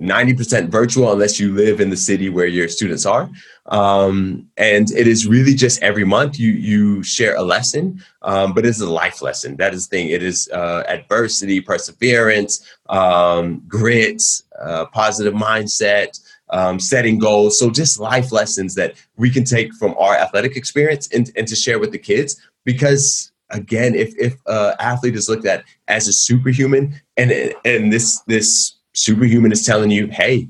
90% 0.00 0.68
virtual 0.68 1.12
unless 1.12 1.40
you 1.40 1.52
live 1.52 1.80
in 1.80 1.90
the 1.90 1.96
city 1.96 2.28
where 2.28 2.46
your 2.46 2.68
students 2.68 3.04
are. 3.04 3.28
Um, 3.66 4.48
and 4.56 4.90
it 4.92 5.06
is 5.06 5.26
really 5.26 5.54
just 5.54 5.82
every 5.82 6.04
month 6.04 6.38
you 6.38 6.52
you 6.52 7.02
share 7.02 7.36
a 7.36 7.42
lesson, 7.42 8.02
um, 8.22 8.54
but 8.54 8.64
it's 8.64 8.80
a 8.80 8.88
life 8.88 9.20
lesson. 9.20 9.56
That 9.56 9.74
is 9.74 9.88
the 9.88 9.96
thing. 9.96 10.08
It 10.10 10.22
is 10.22 10.48
uh, 10.52 10.84
adversity, 10.86 11.60
perseverance, 11.60 12.66
um, 12.88 13.62
grit, 13.66 14.22
uh, 14.60 14.86
positive 14.86 15.34
mindset, 15.34 16.18
um, 16.50 16.80
setting 16.80 17.18
goals. 17.18 17.58
So 17.58 17.68
just 17.68 18.00
life 18.00 18.32
lessons 18.32 18.74
that 18.76 18.94
we 19.16 19.30
can 19.30 19.44
take 19.44 19.74
from 19.74 19.94
our 19.98 20.14
athletic 20.14 20.56
experience 20.56 21.08
and, 21.12 21.30
and 21.36 21.46
to 21.48 21.56
share 21.56 21.78
with 21.78 21.92
the 21.92 21.98
kids 21.98 22.40
because 22.64 23.32
again, 23.50 23.94
if 23.94 24.14
if 24.18 24.34
uh, 24.46 24.74
athlete 24.78 25.16
is 25.16 25.28
looked 25.28 25.46
at 25.46 25.64
as 25.88 26.08
a 26.08 26.12
superhuman, 26.12 27.00
and 27.16 27.54
and 27.64 27.92
this 27.92 28.20
this 28.26 28.77
superhuman 28.98 29.52
is 29.52 29.64
telling 29.64 29.90
you, 29.90 30.08
hey, 30.08 30.48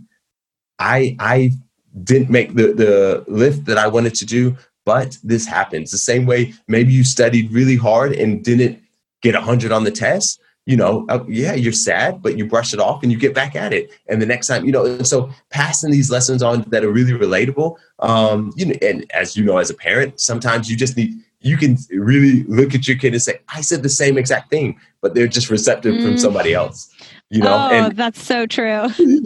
I 0.78 1.16
I 1.18 1.52
didn't 2.02 2.30
make 2.30 2.54
the, 2.54 2.72
the 2.72 3.24
lift 3.26 3.64
that 3.66 3.78
I 3.78 3.88
wanted 3.88 4.14
to 4.16 4.26
do, 4.26 4.56
but 4.84 5.16
this 5.22 5.46
happens. 5.46 5.90
The 5.90 5.98
same 5.98 6.26
way 6.26 6.54
maybe 6.66 6.92
you 6.92 7.04
studied 7.04 7.52
really 7.52 7.76
hard 7.76 8.12
and 8.12 8.44
didn't 8.44 8.80
get 9.22 9.34
100 9.34 9.72
on 9.72 9.84
the 9.84 9.90
test. 9.90 10.40
You 10.66 10.76
know, 10.76 11.06
uh, 11.08 11.24
yeah, 11.26 11.54
you're 11.54 11.72
sad, 11.72 12.22
but 12.22 12.36
you 12.36 12.46
brush 12.46 12.74
it 12.74 12.80
off 12.80 13.02
and 13.02 13.10
you 13.10 13.18
get 13.18 13.34
back 13.34 13.56
at 13.56 13.72
it. 13.72 13.90
And 14.06 14.20
the 14.20 14.26
next 14.26 14.48
time, 14.48 14.66
you 14.66 14.72
know, 14.72 14.84
and 14.84 15.06
so 15.06 15.30
passing 15.50 15.90
these 15.90 16.10
lessons 16.10 16.42
on 16.42 16.62
that 16.68 16.84
are 16.84 16.90
really 16.90 17.12
relatable. 17.12 17.76
Um, 18.00 18.52
you 18.54 18.66
know, 18.66 18.74
and 18.82 19.10
as 19.14 19.34
you 19.34 19.44
know, 19.44 19.56
as 19.56 19.70
a 19.70 19.74
parent, 19.74 20.20
sometimes 20.20 20.70
you 20.70 20.76
just 20.76 20.96
need 20.96 21.14
you 21.40 21.56
can 21.56 21.78
really 21.90 22.42
look 22.44 22.74
at 22.74 22.88
your 22.88 22.98
kid 22.98 23.14
and 23.14 23.22
say, 23.22 23.38
I 23.48 23.60
said 23.60 23.84
the 23.84 23.88
same 23.88 24.18
exact 24.18 24.50
thing, 24.50 24.78
but 25.00 25.14
they're 25.14 25.28
just 25.28 25.50
receptive 25.50 25.94
mm. 25.94 26.02
from 26.02 26.18
somebody 26.18 26.52
else 26.52 26.92
you 27.30 27.40
know 27.40 27.68
oh, 27.70 27.74
and 27.74 27.96
that's 27.96 28.22
so 28.22 28.46
true. 28.46 28.86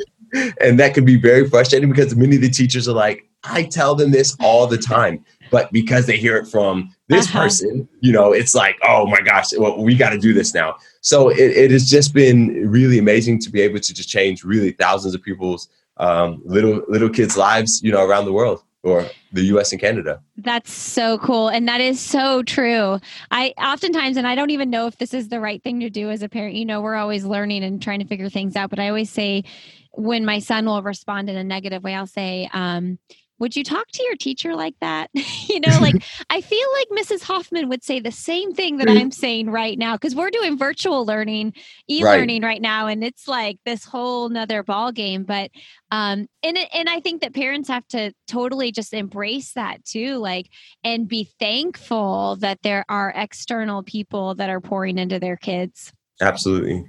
And 0.63 0.81
that 0.81 0.95
can 0.95 1.05
be 1.05 1.17
very 1.17 1.47
frustrating 1.47 1.91
because 1.91 2.17
many 2.17 2.37
of 2.37 2.43
the 2.43 2.49
teachers 2.49 2.89
are 2.89 2.95
like 2.95 3.29
i 3.45 3.65
tell 3.65 3.95
them 3.95 4.13
this 4.13 4.35
all 4.41 4.67
the 4.67 4.79
time 4.79 5.23
but 5.51 5.71
because 5.73 6.07
they 6.07 6.17
hear 6.17 6.39
it 6.39 6.47
from 6.47 6.95
this 7.09 7.27
uh-huh. 7.27 7.43
person 7.43 7.87
you 8.01 8.13
know 8.13 8.33
it's 8.33 8.55
like 8.55 8.79
oh 8.89 9.07
my 9.07 9.21
gosh 9.21 9.51
well, 9.59 9.83
we 9.83 9.95
got 9.95 10.11
to 10.11 10.19
do 10.19 10.33
this 10.33 10.55
now. 10.55 10.77
So 11.03 11.29
it, 11.29 11.51
it, 11.51 11.71
has 11.71 11.87
just 11.87 12.15
been 12.15 12.71
really 12.71 12.99
amazing 12.99 13.41
to 13.41 13.51
be 13.51 13.61
able 13.61 13.81
to 13.81 13.93
just 13.93 14.09
change 14.09 14.43
really 14.43 14.71
thousands 14.73 15.15
of 15.15 15.23
people's 15.23 15.69
um, 15.99 16.41
little 16.45 16.83
little 16.89 17.11
kids 17.11 17.37
lives 17.37 17.83
you 17.83 17.93
know 17.93 18.03
around 18.03 18.25
the 18.25 18.33
world 18.33 18.63
or 18.83 19.07
the 19.33 19.43
US 19.57 19.73
and 19.73 19.81
Canada. 19.81 20.21
That's 20.37 20.73
so 20.73 21.19
cool. 21.19 21.49
And 21.49 21.69
that 21.69 21.81
is 21.81 22.01
so 22.01 22.43
true. 22.43 22.99
I 23.31 23.55
oftentimes, 23.59 24.17
and 24.17 24.27
I 24.27 24.35
don't 24.35 24.51
even 24.51 24.71
know 24.71 24.87
if 24.87 24.99
this 24.99 25.15
is 25.15 25.29
the 25.29 25.41
right 25.41 25.63
thing 25.63 25.81
to 25.81 25.91
do 25.91 26.11
as 26.11 26.23
a 26.23 26.29
parent, 26.29 26.57
you 26.57 26.65
know, 26.65 26.81
we're 26.81 26.97
always 26.97 27.25
learning 27.25 27.63
and 27.63 27.81
trying 27.81 28.01
to 28.01 28.07
figure 28.07 28.29
things 28.29 28.57
out. 28.57 28.71
But 28.71 28.79
I 28.79 28.89
always 28.89 29.11
say, 29.11 29.45
when 29.93 30.25
my 30.25 30.39
son 30.39 30.65
will 30.67 30.83
respond 30.83 31.29
in 31.29 31.37
a 31.37 31.45
negative 31.45 31.83
way, 31.85 31.95
I'll 31.95 32.07
say, 32.07 32.49
um, 32.53 32.99
would 33.43 33.57
you 33.57 33.65
talk 33.65 33.89
to 33.89 34.05
your 34.05 34.15
teacher 34.15 34.55
like 34.55 34.77
that? 34.81 35.11
you 35.49 35.59
know, 35.59 35.77
like 35.81 35.97
I 36.31 36.41
feel 36.41 36.67
like 36.79 37.05
Mrs. 37.05 37.25
Hoffman 37.25 37.69
would 37.69 37.83
say 37.83 37.99
the 37.99 38.13
same 38.13 38.55
thing 38.55 38.77
that 38.77 38.89
I'm 38.89 39.11
saying 39.11 39.51
right 39.51 39.77
now 39.77 39.97
because 39.97 40.15
we're 40.15 40.31
doing 40.31 40.57
virtual 40.57 41.05
learning, 41.05 41.55
e-learning 41.91 42.43
right. 42.43 42.49
right. 42.49 42.63
now, 42.63 42.87
and 42.87 43.03
it's 43.03 43.27
like 43.27 43.59
this 43.67 43.85
whole 43.85 44.29
nother 44.29 44.63
ball 44.63 44.93
game. 44.93 45.25
But 45.25 45.51
um, 45.91 46.29
and 46.45 46.57
and 46.73 46.89
I 46.89 47.01
think 47.01 47.23
that 47.23 47.35
parents 47.35 47.69
have 47.69 47.87
to 47.89 48.13
totally 48.29 48.71
just 48.71 48.95
embrace 48.95 49.55
that 49.55 49.85
too, 49.85 50.19
like 50.19 50.49
and 50.85 51.09
be 51.09 51.29
thankful 51.41 52.37
that 52.37 52.63
there 52.63 52.85
are 52.89 53.13
external 53.15 53.83
people 53.83 54.37
that 54.37 54.51
are 54.51 54.61
pouring 54.61 54.99
into 54.99 55.19
their 55.19 55.37
kids. 55.37 55.93
Absolutely. 56.21 56.85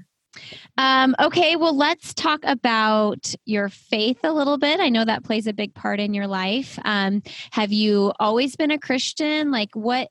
Um, 0.78 1.16
okay, 1.20 1.56
well, 1.56 1.76
let's 1.76 2.14
talk 2.14 2.40
about 2.44 3.34
your 3.46 3.70
faith 3.70 4.20
a 4.24 4.32
little 4.32 4.58
bit. 4.58 4.80
I 4.80 4.90
know 4.90 5.06
that 5.06 5.24
plays 5.24 5.48
a 5.48 5.54
big 5.54 5.74
part 5.74 6.00
in 6.00 6.14
your 6.14 6.28
life. 6.28 6.80
Um, 6.84 7.22
have 7.52 7.72
you 7.72 8.14
always 8.20 8.56
been 8.56 8.72
a 8.72 8.80
Christian? 8.80 9.52
Like, 9.52 9.70
what 9.76 10.10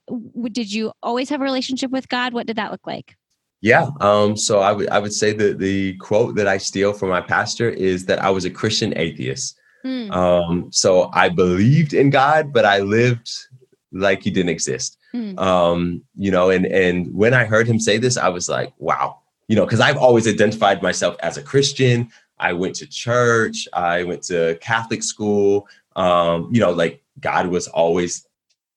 did 0.51 0.71
you 0.71 0.93
always 1.01 1.29
have 1.29 1.41
a 1.41 1.43
relationship 1.43 1.91
with 1.91 2.07
God? 2.09 2.33
What 2.33 2.47
did 2.47 2.55
that 2.55 2.71
look 2.71 2.87
like? 2.87 3.17
Yeah. 3.61 3.89
Um, 4.01 4.35
so 4.35 4.59
I 4.59 4.73
would 4.73 4.89
I 4.89 4.99
would 4.99 5.13
say 5.13 5.31
that 5.31 5.57
the 5.57 5.95
quote 5.95 6.35
that 6.35 6.47
I 6.47 6.57
steal 6.57 6.91
from 6.91 7.09
my 7.09 7.21
pastor 7.21 7.69
is 7.69 8.05
that 8.07 8.21
I 8.21 8.29
was 8.29 8.43
a 8.43 8.49
Christian 8.49 8.93
atheist. 8.97 9.57
Mm. 9.85 10.11
Um, 10.11 10.67
so 10.71 11.09
I 11.13 11.29
believed 11.29 11.93
in 11.93 12.09
God, 12.09 12.51
but 12.51 12.65
I 12.65 12.79
lived 12.79 13.31
like 13.93 14.21
he 14.21 14.31
didn't 14.31 14.49
exist. 14.49 14.97
Mm. 15.13 15.39
Um, 15.39 16.03
you 16.17 16.29
know, 16.29 16.49
and 16.49 16.65
and 16.65 17.13
when 17.13 17.33
I 17.33 17.45
heard 17.45 17.65
him 17.65 17.79
say 17.79 17.97
this, 17.97 18.17
I 18.17 18.27
was 18.27 18.49
like, 18.49 18.73
wow, 18.79 19.19
you 19.47 19.55
know, 19.55 19.65
because 19.65 19.79
I've 19.79 19.97
always 19.97 20.27
identified 20.27 20.81
myself 20.81 21.15
as 21.21 21.37
a 21.37 21.43
Christian. 21.43 22.09
I 22.39 22.53
went 22.53 22.75
to 22.75 22.87
church, 22.87 23.67
I 23.73 24.03
went 24.03 24.23
to 24.23 24.57
Catholic 24.61 25.03
school. 25.03 25.67
Um, 25.95 26.49
you 26.51 26.59
know, 26.59 26.71
like 26.71 27.03
God 27.19 27.47
was 27.47 27.67
always 27.67 28.27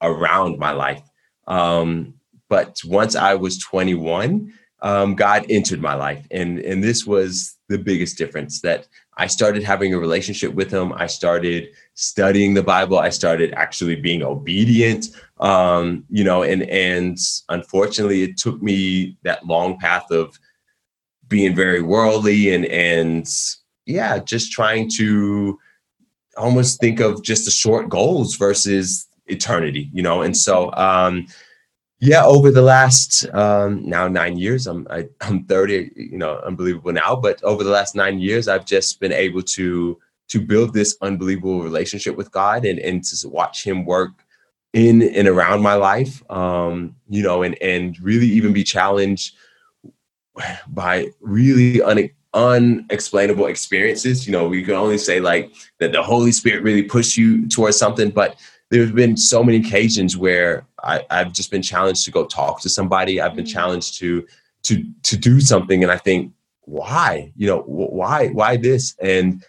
around 0.03 0.59
my 0.59 0.73
life. 0.73 1.03
Um, 1.47 2.15
but 2.49 2.81
once 2.85 3.17
I 3.17 3.35
was 3.35 3.59
21, 3.59 4.53
um, 4.83 5.15
God 5.15 5.47
entered 5.49 5.81
my 5.81 5.95
life, 5.95 6.27
and 6.31 6.61
and 6.61 6.85
this 6.85 7.07
was 7.07 7.57
the 7.69 7.79
biggest 7.79 8.19
difference 8.19 8.61
that 8.61 8.87
I 9.17 9.27
started 9.27 9.63
having 9.63 9.95
a 9.95 9.99
relationship 9.99 10.53
with 10.53 10.71
Him. 10.71 10.93
I 10.93 11.07
started 11.07 11.69
studying 11.95 12.55
the 12.55 12.63
Bible. 12.63 12.99
I 12.99 13.09
started 13.09 13.53
actually 13.55 13.97
being 13.97 14.23
obedient. 14.23 15.09
Um, 15.41 16.05
you 16.11 16.25
know, 16.25 16.43
and 16.43 16.63
and 16.65 17.19
unfortunately, 17.49 18.23
it 18.23 18.37
took 18.37 18.63
me 18.63 19.17
that 19.23 19.47
long 19.47 19.79
path 19.79 20.11
of 20.11 20.39
being 21.29 21.55
very 21.55 21.83
worldly 21.83 22.55
and 22.55 22.65
and 22.67 23.29
yeah, 23.87 24.19
just 24.19 24.53
trying 24.53 24.91
to 24.97 25.59
almost 26.37 26.81
think 26.81 27.01
of 27.01 27.23
just 27.23 27.45
the 27.45 27.51
short 27.51 27.89
goals 27.89 28.37
versus 28.37 29.07
eternity, 29.27 29.89
you 29.93 30.03
know. 30.03 30.23
And 30.23 30.37
so 30.37 30.73
um 30.75 31.27
yeah, 31.99 32.25
over 32.25 32.51
the 32.51 32.63
last 32.63 33.27
um 33.35 33.89
now 33.89 34.09
9 34.09 34.39
years, 34.39 34.67
I'm 34.67 34.87
I, 34.91 34.99
am 34.99 35.09
i 35.21 35.27
am 35.29 35.45
30, 35.45 35.93
you 35.97 36.19
know, 36.19 36.41
unbelievable 36.45 36.93
now, 36.93 37.17
but 37.17 37.43
over 37.43 37.65
the 37.65 37.71
last 37.71 37.95
9 37.95 38.19
years 38.19 38.49
I've 38.49 38.67
just 38.67 39.01
been 39.01 39.13
able 39.13 39.43
to 39.43 39.99
to 40.29 40.41
build 40.41 40.75
this 40.75 40.97
unbelievable 41.03 41.63
relationship 41.63 42.17
with 42.17 42.31
God 42.31 42.65
and 42.65 42.79
and 42.79 43.03
to 43.05 43.29
watch 43.29 43.65
him 43.65 43.85
work 43.85 44.11
in 44.73 45.03
and 45.03 45.27
around 45.29 45.63
my 45.63 45.75
life 45.75 46.23
um 46.31 46.95
you 47.09 47.23
know 47.23 47.43
and 47.43 47.57
and 47.63 47.99
really 48.01 48.27
even 48.27 48.53
be 48.53 48.65
challenged 48.65 49.35
by 50.69 51.09
really 51.21 51.83
un- 51.83 52.11
unexplainable 52.35 53.47
experiences. 53.47 54.27
You 54.27 54.33
know, 54.33 54.49
we 54.49 54.63
can 54.63 54.75
only 54.75 54.99
say 54.99 55.21
like 55.21 55.53
that 55.79 55.93
the 55.93 56.03
Holy 56.03 56.33
Spirit 56.33 56.63
really 56.63 56.83
pushed 56.83 57.17
you 57.17 57.49
towards 57.49 57.79
something, 57.79 58.11
but 58.11 58.37
there's 58.71 58.93
been 58.93 59.17
so 59.17 59.43
many 59.43 59.59
occasions 59.59 60.17
where 60.17 60.67
I, 60.83 61.05
have 61.11 61.33
just 61.33 61.51
been 61.51 61.63
challenged 61.63 62.05
to 62.05 62.11
go 62.11 62.27
talk 62.27 62.61
to 62.61 62.69
somebody. 62.69 63.21
I've 63.21 63.35
been 63.35 63.45
mm-hmm. 63.45 63.53
challenged 63.53 63.99
to 63.99 64.27
to 64.65 64.85
to 65.05 65.17
do 65.17 65.41
something, 65.41 65.83
and 65.83 65.93
I 65.93 65.97
think, 65.97 66.33
why? 66.63 67.33
You 67.37 67.47
know, 67.47 67.61
why 67.61 68.29
why 68.29 68.57
this? 68.57 68.97
And 69.01 69.45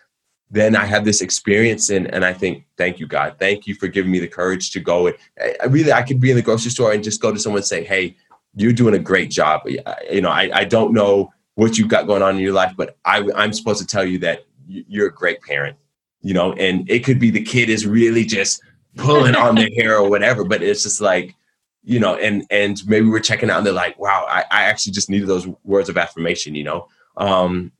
then 0.49 0.75
I 0.75 0.85
have 0.85 1.03
this 1.03 1.21
experience, 1.21 1.89
and 1.89 2.13
and 2.13 2.23
I 2.23 2.31
think, 2.33 2.65
thank 2.77 2.99
you, 2.99 3.07
God, 3.07 3.35
thank 3.39 3.65
you 3.65 3.73
for 3.75 3.87
giving 3.87 4.11
me 4.11 4.19
the 4.19 4.27
courage 4.27 4.71
to 4.71 4.79
go. 4.79 5.07
And 5.07 5.15
I, 5.61 5.65
really, 5.65 5.91
I 5.91 6.03
could 6.03 6.19
be 6.19 6.29
in 6.29 6.35
the 6.35 6.43
grocery 6.43 6.71
store 6.71 6.93
and 6.93 7.03
just 7.03 7.21
go 7.21 7.33
to 7.33 7.39
someone 7.39 7.59
and 7.59 7.65
say, 7.65 7.83
hey 7.83 8.15
you're 8.57 8.73
doing 8.73 8.95
a 8.95 8.99
great 8.99 9.29
job. 9.29 9.61
You 10.09 10.21
know, 10.21 10.29
I, 10.29 10.49
I 10.53 10.63
don't 10.65 10.91
know 10.91 11.31
what 11.55 11.77
you've 11.77 11.87
got 11.87 12.07
going 12.07 12.21
on 12.21 12.35
in 12.35 12.41
your 12.41 12.53
life, 12.53 12.73
but 12.75 12.97
I, 13.05 13.27
I'm 13.35 13.53
supposed 13.53 13.79
to 13.79 13.87
tell 13.87 14.05
you 14.05 14.17
that 14.19 14.45
you're 14.67 15.07
a 15.07 15.13
great 15.13 15.41
parent, 15.41 15.77
you 16.21 16.33
know, 16.33 16.53
and 16.53 16.89
it 16.89 17.03
could 17.03 17.19
be 17.19 17.29
the 17.29 17.43
kid 17.43 17.69
is 17.69 17.85
really 17.85 18.25
just 18.25 18.61
pulling 18.95 19.35
on 19.35 19.55
their 19.55 19.69
hair 19.77 19.97
or 19.97 20.09
whatever, 20.09 20.43
but 20.43 20.61
it's 20.61 20.83
just 20.83 21.01
like, 21.01 21.35
you 21.83 21.99
know, 21.99 22.15
and, 22.15 22.45
and 22.49 22.85
maybe 22.87 23.07
we're 23.07 23.19
checking 23.19 23.49
out 23.49 23.59
and 23.59 23.65
they're 23.65 23.73
like, 23.73 23.97
wow, 23.97 24.25
I, 24.27 24.43
I 24.51 24.63
actually 24.63 24.93
just 24.93 25.09
needed 25.09 25.27
those 25.27 25.47
words 25.63 25.87
of 25.87 25.97
affirmation, 25.97 26.53
you 26.53 26.63
know? 26.63 26.87
Um, 27.15 27.71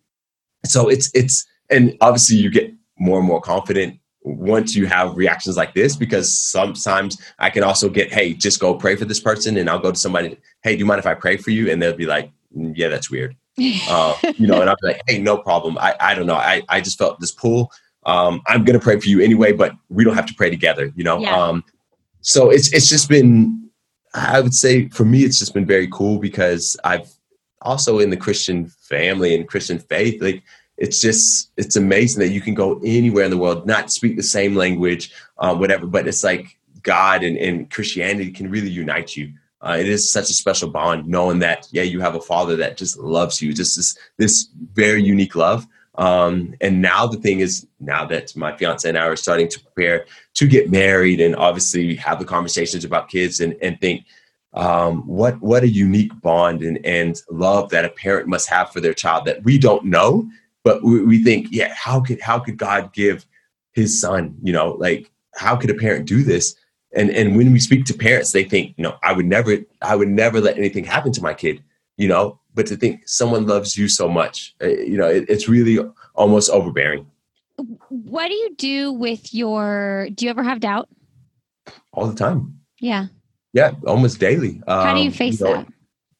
so 0.66 0.88
it's, 0.88 1.12
it's, 1.14 1.46
and 1.70 1.98
obviously 2.02 2.38
you 2.38 2.50
get 2.50 2.74
more 2.98 3.20
and 3.20 3.28
more 3.28 3.42
confident 3.42 4.00
once 4.36 4.76
you 4.76 4.86
have 4.86 5.16
reactions 5.16 5.56
like 5.56 5.74
this 5.74 5.96
because 5.96 6.38
sometimes 6.38 7.22
i 7.40 7.50
can 7.50 7.64
also 7.64 7.90
get 7.90 8.12
hey 8.12 8.34
just 8.34 8.60
go 8.60 8.74
pray 8.74 8.96
for 8.96 9.06
this 9.06 9.20
person 9.20 9.58
and 9.58 9.70
i'll 9.70 9.80
go 9.80 9.92
to 9.92 10.00
somebody 10.00 10.38
hey 10.64 10.74
do 10.74 10.80
you 10.80 10.86
mind 10.86 11.00
if 11.00 11.06
i 11.06 11.14
pray 11.14 11.38
for 11.38 11.52
you? 11.52 11.72
And 11.72 11.82
they'll 11.82 11.96
be 11.96 12.06
like 12.06 12.32
mm, 12.56 12.74
yeah 12.76 12.90
that's 12.90 13.10
weird. 13.10 13.36
Uh, 13.90 14.16
you 14.38 14.46
know 14.46 14.62
and 14.62 14.70
i'll 14.70 14.76
be 14.82 14.88
like 14.88 15.02
hey 15.08 15.20
no 15.20 15.38
problem. 15.38 15.78
I, 15.80 15.96
I 16.00 16.14
don't 16.14 16.28
know. 16.28 16.36
I, 16.36 16.62
I 16.70 16.80
just 16.80 16.98
felt 16.98 17.20
this 17.20 17.32
pull. 17.32 17.72
Um, 18.06 18.42
i'm 18.48 18.64
gonna 18.64 18.80
pray 18.80 19.00
for 19.00 19.10
you 19.10 19.20
anyway 19.20 19.52
but 19.52 19.74
we 19.90 20.04
don't 20.04 20.16
have 20.16 20.28
to 20.28 20.34
pray 20.34 20.50
together 20.50 20.94
you 20.96 21.04
know? 21.04 21.20
Yeah. 21.20 21.36
um, 21.36 21.64
so 22.22 22.50
it's 22.50 22.72
it's 22.74 22.88
just 22.88 23.10
been 23.10 23.70
i 24.14 24.40
would 24.40 24.54
say 24.54 24.88
for 24.90 25.04
me 25.04 25.24
it's 25.24 25.40
just 25.40 25.54
been 25.54 25.66
very 25.66 25.88
cool 25.92 26.18
because 26.20 26.78
i've 26.84 27.10
also 27.62 28.00
in 28.00 28.10
the 28.10 28.16
christian 28.16 28.68
family 28.68 29.36
and 29.36 29.48
christian 29.48 29.80
faith 29.80 30.22
like 30.22 30.42
it's 30.78 31.02
just 31.02 31.52
it's 31.58 31.76
amazing 31.76 32.20
that 32.20 32.30
you 32.30 32.42
can 32.42 32.54
go 32.54 32.80
anywhere 32.86 33.26
in 33.26 33.32
the 33.32 33.38
world 33.38 33.66
not 33.66 33.92
speak 33.92 34.16
the 34.16 34.24
same 34.24 34.56
language 34.56 35.12
um, 35.40 35.60
whatever 35.60 35.88
but 35.88 36.08
it's 36.08 36.24
like 36.24 36.58
god 36.84 37.24
and, 37.24 37.38
and 37.38 37.70
christianity 37.70 38.32
can 38.32 38.50
really 38.50 38.70
unite 38.70 39.16
you. 39.16 39.34
Uh, 39.60 39.76
it 39.80 39.90
is 39.90 40.12
such 40.12 40.30
a 40.30 40.34
special 40.34 40.70
bond 40.70 41.08
knowing 41.08 41.40
that 41.40 41.68
yeah 41.72 41.82
you 41.82 42.00
have 42.00 42.16
a 42.16 42.22
father 42.22 42.56
that 42.56 42.78
just 42.78 42.98
loves 42.98 43.42
you 43.42 43.54
just 43.54 43.76
this 43.76 43.98
this 44.18 44.50
very 44.74 45.04
unique 45.04 45.36
love. 45.36 45.68
Um, 45.96 46.54
and 46.62 46.80
now 46.80 47.08
the 47.08 47.18
thing 47.18 47.40
is 47.40 47.66
now 47.80 48.06
that 48.06 48.36
my 48.36 48.56
fiance 48.56 48.88
and 48.88 48.96
i 48.96 49.08
are 49.08 49.16
starting 49.16 49.50
to 49.50 49.60
prepare 49.60 50.06
to 50.36 50.48
get 50.48 50.70
married 50.70 51.20
and 51.20 51.36
obviously 51.36 51.96
have 51.96 52.20
the 52.20 52.26
conversations 52.26 52.86
about 52.86 53.10
kids 53.10 53.40
and, 53.40 53.56
and 53.64 53.82
think 53.82 54.06
um, 54.54 55.08
what 55.08 55.42
what 55.42 55.64
a 55.64 55.68
unique 55.68 56.14
bond 56.22 56.62
and, 56.62 56.86
and 56.86 57.22
love 57.32 57.70
that 57.72 57.84
a 57.84 57.90
parent 57.90 58.28
must 58.28 58.48
have 58.48 58.72
for 58.72 58.80
their 58.80 58.94
child 58.94 59.26
that 59.26 59.44
we 59.44 59.58
don't 59.58 59.86
know 59.86 60.30
but 60.68 60.84
we, 60.84 61.02
we 61.02 61.24
think, 61.24 61.48
yeah, 61.50 61.74
how 61.74 62.02
could 62.02 62.20
how 62.20 62.40
could 62.40 62.58
God 62.58 62.92
give 62.92 63.26
his 63.72 64.02
son? 64.02 64.36
You 64.44 64.52
know, 64.52 64.72
like 64.72 65.10
how 65.36 65.56
could 65.56 65.70
a 65.70 65.74
parent 65.74 66.06
do 66.06 66.24
this? 66.24 66.56
And 66.94 67.10
and 67.10 67.38
when 67.38 67.54
we 67.54 67.60
speak 67.62 67.86
to 67.86 67.94
parents, 67.94 68.34
they 68.34 68.44
think, 68.44 68.74
you 68.76 68.84
know, 68.84 68.98
I 69.02 69.14
would 69.14 69.28
never, 69.28 69.60
I 69.82 69.96
would 69.96 70.10
never 70.10 70.42
let 70.42 70.58
anything 70.58 70.84
happen 70.84 71.14
to 71.14 71.22
my 71.22 71.34
kid. 71.34 71.64
You 71.96 72.10
know, 72.10 72.42
but 72.54 72.68
to 72.68 72.76
think 72.76 73.08
someone 73.08 73.48
loves 73.48 73.78
you 73.78 73.88
so 73.88 74.10
much, 74.10 74.56
uh, 74.62 74.68
you 74.68 74.98
know, 74.98 75.08
it, 75.08 75.24
it's 75.30 75.48
really 75.48 75.80
almost 76.16 76.50
overbearing. 76.50 77.08
What 77.88 78.28
do 78.28 78.34
you 78.34 78.54
do 78.58 78.92
with 78.92 79.34
your? 79.34 80.10
Do 80.14 80.26
you 80.26 80.32
ever 80.32 80.44
have 80.44 80.60
doubt? 80.60 80.90
All 81.94 82.08
the 82.08 82.16
time. 82.16 82.60
Yeah. 82.82 83.06
Yeah, 83.54 83.72
almost 83.88 84.20
daily. 84.20 84.62
How 84.68 84.94
do 84.94 85.00
you 85.00 85.08
um, 85.08 85.14
face 85.14 85.40
you 85.40 85.46
know, 85.46 85.54
that? 85.54 85.68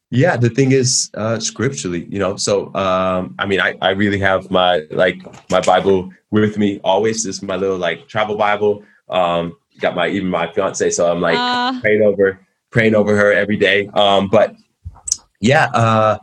Yeah, 0.10 0.38
the 0.38 0.50
thing 0.50 0.72
is, 0.72 1.12
uh, 1.16 1.40
scripturally, 1.40 2.06
you 2.06 2.18
know. 2.18 2.38
So, 2.38 2.74
um, 2.76 3.36
I 3.40 3.46
mean, 3.46 3.60
I, 3.60 3.76
I 3.82 3.90
really 3.90 4.20
have 4.20 4.50
my 4.50 4.84
like 4.92 5.18
my 5.50 5.60
Bible 5.60 6.12
with 6.32 6.58
me 6.58 6.80
always. 6.84 7.24
This 7.24 7.38
is 7.38 7.42
my 7.42 7.58
little 7.58 7.78
like 7.78 8.08
travel 8.08 8.38
Bible. 8.38 8.84
Um, 9.10 9.58
got 9.80 9.96
my 9.96 10.08
even 10.08 10.30
my 10.30 10.52
fiance, 10.54 10.92
so 10.92 11.12
I'm 11.12 11.20
like 11.20 11.38
uh. 11.38 11.80
praying 11.82 12.04
over 12.04 12.40
praying 12.72 12.96
over 12.96 13.18
her 13.18 13.34
every 13.34 13.58
day. 13.58 13.88
Um, 13.88 14.30
but 14.30 14.56
yeah, 15.42 15.66
uh, 15.74 16.18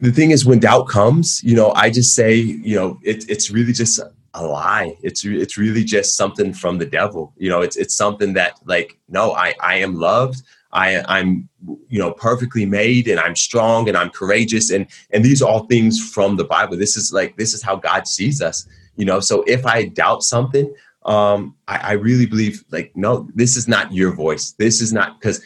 the 0.00 0.12
thing 0.12 0.30
is, 0.30 0.44
when 0.44 0.58
doubt 0.58 0.88
comes, 0.88 1.42
you 1.42 1.56
know, 1.56 1.72
I 1.72 1.90
just 1.90 2.14
say, 2.14 2.36
you 2.36 2.76
know, 2.76 2.98
it, 3.02 3.28
it's 3.30 3.50
really 3.50 3.72
just 3.72 3.98
a 4.34 4.44
lie. 4.44 4.96
It's 5.02 5.24
it's 5.24 5.56
really 5.56 5.84
just 5.84 6.16
something 6.16 6.52
from 6.52 6.78
the 6.78 6.86
devil. 6.86 7.32
You 7.38 7.48
know, 7.48 7.62
it's 7.62 7.76
it's 7.76 7.94
something 7.94 8.34
that 8.34 8.58
like, 8.66 8.98
no, 9.08 9.32
I 9.32 9.54
I 9.60 9.76
am 9.76 9.94
loved. 9.94 10.42
I, 10.74 11.02
I'm, 11.08 11.48
you 11.88 11.98
know, 11.98 12.12
perfectly 12.12 12.66
made 12.66 13.08
and 13.08 13.18
I'm 13.18 13.36
strong 13.36 13.88
and 13.88 13.96
I'm 13.96 14.10
courageous. 14.10 14.70
And, 14.70 14.86
and 15.10 15.24
these 15.24 15.40
are 15.40 15.48
all 15.48 15.66
things 15.66 16.12
from 16.12 16.36
the 16.36 16.44
Bible. 16.44 16.76
This 16.76 16.96
is 16.96 17.12
like, 17.12 17.36
this 17.36 17.54
is 17.54 17.62
how 17.62 17.76
God 17.76 18.06
sees 18.06 18.42
us, 18.42 18.66
you 18.96 19.04
know? 19.04 19.20
So 19.20 19.44
if 19.46 19.64
I 19.64 19.86
doubt 19.86 20.22
something, 20.24 20.74
um, 21.06 21.54
I, 21.68 21.76
I 21.76 21.92
really 21.92 22.26
believe 22.26 22.64
like, 22.70 22.92
no, 22.94 23.28
this 23.34 23.56
is 23.56 23.68
not 23.68 23.92
your 23.92 24.12
voice. 24.14 24.52
This 24.58 24.80
is 24.80 24.92
not 24.92 25.20
because 25.20 25.40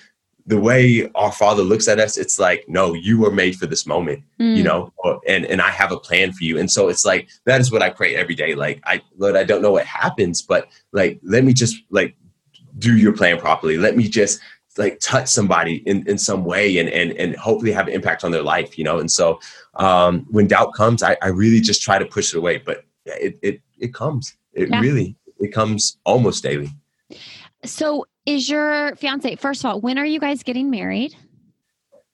the 0.46 0.58
way 0.58 1.10
our 1.14 1.30
father 1.30 1.62
looks 1.62 1.88
at 1.88 2.00
us, 2.00 2.16
it's 2.16 2.38
like, 2.38 2.64
no, 2.68 2.94
you 2.94 3.18
were 3.20 3.30
made 3.30 3.54
for 3.56 3.66
this 3.66 3.86
moment, 3.86 4.22
Mm. 4.40 4.56
you 4.56 4.62
know, 4.62 4.92
and, 5.26 5.44
and 5.44 5.60
I 5.60 5.68
have 5.68 5.92
a 5.92 5.98
plan 5.98 6.32
for 6.32 6.42
you. 6.42 6.58
And 6.58 6.70
so 6.70 6.88
it's 6.88 7.04
like, 7.04 7.28
that 7.44 7.60
is 7.60 7.70
what 7.70 7.82
I 7.82 7.90
pray 7.90 8.14
every 8.14 8.34
day. 8.34 8.54
Like, 8.54 8.80
I, 8.84 9.02
Lord, 9.18 9.36
I 9.36 9.44
don't 9.44 9.60
know 9.60 9.72
what 9.72 9.84
happens, 9.84 10.40
but 10.40 10.68
like, 10.92 11.20
let 11.22 11.44
me 11.44 11.52
just 11.52 11.76
like 11.90 12.16
do 12.78 12.96
your 12.96 13.12
plan 13.12 13.38
properly. 13.38 13.76
Let 13.76 13.94
me 13.96 14.08
just 14.08 14.40
like 14.78 14.98
touch 15.00 15.28
somebody 15.28 15.76
in, 15.86 16.06
in 16.08 16.18
some 16.18 16.44
way 16.44 16.78
and, 16.78 16.88
and, 16.88 17.12
and 17.12 17.36
hopefully 17.36 17.72
have 17.72 17.88
an 17.88 17.94
impact 17.94 18.24
on 18.24 18.30
their 18.30 18.42
life, 18.42 18.78
you 18.78 18.84
know? 18.84 18.98
And 18.98 19.10
so, 19.10 19.40
um, 19.74 20.26
when 20.30 20.46
doubt 20.46 20.74
comes, 20.74 21.02
I, 21.02 21.16
I 21.22 21.28
really 21.28 21.60
just 21.60 21.82
try 21.82 21.98
to 21.98 22.06
push 22.06 22.32
it 22.34 22.38
away, 22.38 22.58
but 22.58 22.84
it, 23.06 23.38
it, 23.42 23.60
it 23.78 23.94
comes, 23.94 24.36
it 24.52 24.68
Yeah. 24.70 24.80
really, 24.80 25.16
it 25.40 25.52
comes 25.52 25.98
almost 26.04 26.42
daily. 26.42 26.70
So, 27.64 28.06
is 28.26 28.48
your 28.48 28.94
fiance? 28.96 29.36
First 29.36 29.64
of 29.64 29.70
all, 29.70 29.80
when 29.80 29.98
are 29.98 30.04
you 30.04 30.20
guys 30.20 30.42
getting 30.42 30.70
married? 30.70 31.14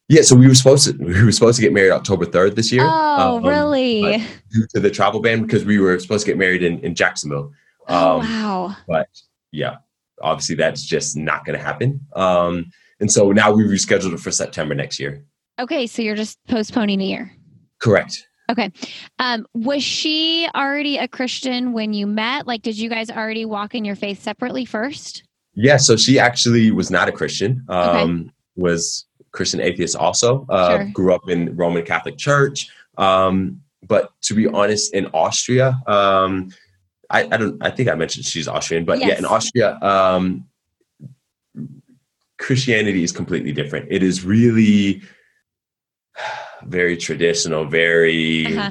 Yeah, 0.09 0.23
so 0.23 0.37
we 0.37 0.47
were 0.47 0.55
supposed 0.55 0.85
to 0.87 1.03
we 1.03 1.25
were 1.25 1.33
supposed 1.33 1.57
to 1.57 1.63
get 1.63 1.73
married 1.73 1.91
October 1.91 2.27
third 2.27 2.57
this 2.57 2.71
year. 2.71 2.85
Oh, 2.85 3.39
um, 3.39 3.45
really? 3.47 4.23
Due 4.53 4.67
to 4.75 4.81
the 4.81 4.91
travel 4.91 5.21
ban, 5.21 5.43
because 5.43 5.65
we 5.65 5.79
were 5.79 5.99
supposed 5.99 6.25
to 6.27 6.31
get 6.31 6.39
married 6.39 6.63
in, 6.63 6.79
in 6.81 6.95
Jacksonville. 6.95 7.53
oh, 7.89 8.21
Um, 8.21 8.21
wow. 8.21 8.77
But 8.87 9.09
yeah, 9.51 9.77
obviously 10.25 10.57
that's 10.57 10.83
just 10.83 11.17
not 11.17 11.45
going 11.45 11.57
to 11.59 11.65
happen. 11.65 12.01
Um, 12.17 12.67
and 13.01 13.13
so 13.13 13.31
now 13.31 13.53
we 13.53 13.65
rescheduled 13.65 14.15
it 14.15 14.21
for 14.21 14.31
September 14.31 14.75
next 14.75 14.99
year. 14.99 15.23
Okay, 15.59 15.87
so 15.87 16.03
you're 16.03 16.17
just 16.17 16.39
postponing 16.49 17.01
a 17.01 17.05
year. 17.05 17.33
Correct. 17.81 18.27
Okay. 18.51 18.73
Um, 19.19 19.47
was 19.55 19.83
she 19.83 20.49
already 20.55 20.99
a 20.99 21.07
Christian 21.07 21.73
when 21.73 21.93
you 21.93 22.07
met? 22.07 22.47
Like, 22.47 22.63
did 22.63 22.77
you 22.77 22.89
guys 22.91 23.11
already 23.11 23.45
walk 23.45 23.75
in 23.75 23.85
your 23.85 23.97
faith 23.97 24.23
separately 24.23 24.65
first? 24.65 25.23
Yeah, 25.55 25.77
so 25.77 25.97
she 25.97 26.19
actually 26.19 26.71
was 26.71 26.91
not 26.91 27.09
a 27.09 27.13
Christian. 27.13 27.65
Um, 27.69 28.33
Was 28.57 29.07
Christian 29.33 29.61
atheist 29.61 29.97
also. 29.97 30.47
Uh, 30.49 30.79
Sure. 30.79 30.91
Grew 30.93 31.15
up 31.15 31.29
in 31.29 31.55
Roman 31.57 31.85
Catholic 31.85 32.17
Church. 32.19 32.69
Um, 32.99 33.61
but 33.87 34.11
to 34.23 34.35
be 34.35 34.47
honest, 34.47 34.95
in 34.95 35.07
Austria, 35.07 35.81
um, 35.87 36.51
I, 37.11 37.25
I 37.25 37.37
don't. 37.37 37.63
I 37.63 37.71
think 37.71 37.89
I 37.89 37.95
mentioned 37.95 38.25
she's 38.25 38.49
Austrian, 38.49 38.85
but 38.85 38.99
yeah, 38.99 39.19
in 39.19 39.25
Austria, 39.25 39.79
um, 39.83 40.47
Christianity 42.39 43.05
is 43.05 43.13
completely 43.13 43.53
different. 43.53 43.87
It 43.91 44.03
is 44.03 44.25
really 44.25 45.03
very 46.65 46.97
traditional, 46.97 47.65
very 47.67 48.57
Uh-huh. 48.57 48.71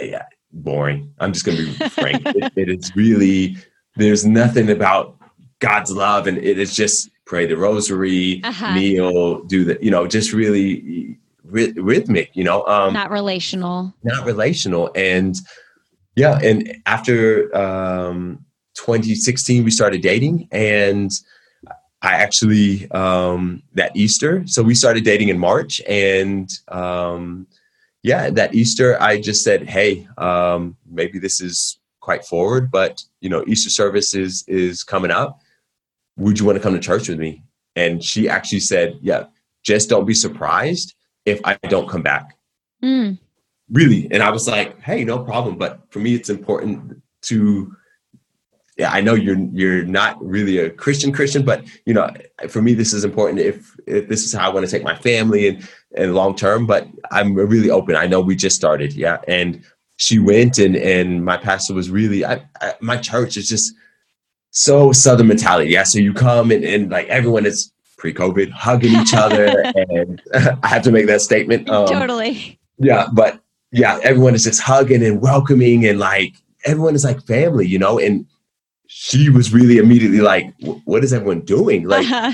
yeah, 0.00 0.22
boring. 0.52 1.12
I'm 1.18 1.32
just 1.32 1.44
going 1.44 1.58
to 1.58 1.64
be 1.64 1.88
frank. 1.88 2.22
it, 2.26 2.52
it 2.56 2.68
is 2.68 2.94
really, 2.94 3.56
there's 3.96 4.24
nothing 4.26 4.70
about 4.70 5.16
God's 5.60 5.90
love, 5.90 6.26
and 6.26 6.38
it 6.38 6.58
is 6.58 6.74
just 6.74 7.10
pray 7.24 7.46
the 7.46 7.56
rosary, 7.56 8.40
Uh-huh. 8.44 8.74
kneel, 8.74 9.42
do 9.44 9.64
the, 9.64 9.78
you 9.80 9.90
know, 9.90 10.06
just 10.06 10.32
really 10.32 11.18
ry- 11.44 11.72
rhythmic, 11.76 12.30
you 12.34 12.44
know, 12.44 12.64
um, 12.66 12.92
not, 12.94 13.10
relational, 13.10 13.94
Not 14.04 14.24
relational. 14.26 14.90
And 14.94 15.34
yeah, 16.16 16.38
and 16.42 16.82
after 16.86 17.54
um, 17.56 18.44
2016, 18.74 19.64
we 19.64 19.70
started 19.70 20.00
dating, 20.02 20.48
and 20.50 21.10
I 22.02 22.12
actually 22.12 22.90
um, 22.90 23.62
that 23.74 23.94
Easter, 23.94 24.46
so 24.46 24.62
we 24.62 24.74
started 24.74 25.04
dating 25.04 25.28
in 25.28 25.38
March, 25.38 25.80
and 25.86 26.50
um, 26.68 27.46
yeah, 28.02 28.30
that 28.30 28.54
Easter, 28.54 29.00
I 29.00 29.20
just 29.20 29.44
said, 29.44 29.68
hey, 29.68 30.08
um, 30.16 30.76
maybe 30.88 31.18
this 31.18 31.40
is 31.40 31.78
quite 32.00 32.24
forward, 32.24 32.70
but 32.70 33.02
you 33.20 33.28
know, 33.28 33.44
Easter 33.46 33.70
service 33.70 34.14
is 34.14 34.44
is 34.48 34.82
coming 34.82 35.10
up. 35.10 35.40
Would 36.16 36.38
you 36.38 36.46
want 36.46 36.56
to 36.56 36.62
come 36.62 36.72
to 36.72 36.80
church 36.80 37.08
with 37.08 37.18
me? 37.18 37.42
And 37.74 38.02
she 38.02 38.28
actually 38.28 38.60
said, 38.60 38.98
yeah, 39.02 39.24
just 39.64 39.90
don't 39.90 40.06
be 40.06 40.14
surprised 40.14 40.94
if 41.26 41.40
I 41.44 41.58
don't 41.68 41.88
come 41.88 42.02
back. 42.02 42.38
Mm, 42.82 43.18
Really. 43.70 44.08
And 44.10 44.22
I 44.22 44.30
was 44.30 44.46
like, 44.46 44.80
hey, 44.80 45.04
no 45.04 45.24
problem. 45.24 45.58
But 45.58 45.80
for 45.90 45.98
me, 45.98 46.14
it's 46.14 46.30
important 46.30 47.02
to 47.22 47.76
yeah, 48.76 48.90
I 48.92 49.00
know 49.00 49.14
you're 49.14 49.38
you're 49.52 49.84
not 49.84 50.22
really 50.24 50.58
a 50.58 50.68
Christian 50.68 51.10
Christian, 51.10 51.44
but 51.44 51.64
you 51.86 51.94
know, 51.94 52.10
for 52.48 52.60
me, 52.60 52.74
this 52.74 52.92
is 52.92 53.04
important. 53.04 53.40
If 53.40 53.74
if 53.86 54.08
this 54.08 54.24
is 54.24 54.34
how 54.34 54.50
I 54.50 54.52
want 54.52 54.66
to 54.66 54.70
take 54.70 54.82
my 54.82 54.94
family 54.94 55.48
and 55.48 55.68
and 55.96 56.14
long 56.14 56.36
term, 56.36 56.66
but 56.66 56.86
I'm 57.10 57.34
really 57.34 57.70
open. 57.70 57.96
I 57.96 58.06
know 58.06 58.20
we 58.20 58.36
just 58.36 58.54
started, 58.54 58.92
yeah, 58.92 59.18
and 59.26 59.64
she 59.96 60.18
went, 60.18 60.58
and 60.58 60.76
and 60.76 61.24
my 61.24 61.38
pastor 61.38 61.72
was 61.72 61.90
really, 61.90 62.24
I, 62.24 62.46
I 62.60 62.74
my 62.80 62.98
church 62.98 63.38
is 63.38 63.48
just 63.48 63.72
so 64.50 64.92
Southern 64.92 65.28
mentality, 65.28 65.70
yeah. 65.70 65.84
So 65.84 65.98
you 65.98 66.12
come 66.12 66.50
and 66.50 66.62
and 66.62 66.90
like 66.90 67.08
everyone 67.08 67.46
is 67.46 67.72
pre-COVID 67.96 68.50
hugging 68.50 68.92
each 68.92 69.14
other, 69.16 69.72
and 69.74 70.20
I 70.62 70.68
have 70.68 70.82
to 70.82 70.92
make 70.92 71.06
that 71.06 71.22
statement. 71.22 71.70
Um, 71.70 71.88
totally. 71.88 72.60
yeah, 72.76 73.06
but 73.10 73.40
yeah, 73.76 73.98
everyone 74.02 74.34
is 74.34 74.44
just 74.44 74.60
hugging 74.60 75.04
and 75.04 75.20
welcoming, 75.22 75.86
and 75.86 75.98
like 75.98 76.34
everyone 76.64 76.94
is 76.94 77.04
like 77.04 77.22
family, 77.26 77.66
you 77.66 77.78
know. 77.78 77.98
And 77.98 78.26
she 78.88 79.30
was 79.30 79.52
really 79.52 79.78
immediately 79.78 80.20
like, 80.20 80.46
"What 80.84 81.04
is 81.04 81.12
everyone 81.12 81.40
doing?" 81.40 81.86
Like, 81.94 82.06
Uh-huh. 82.10 82.32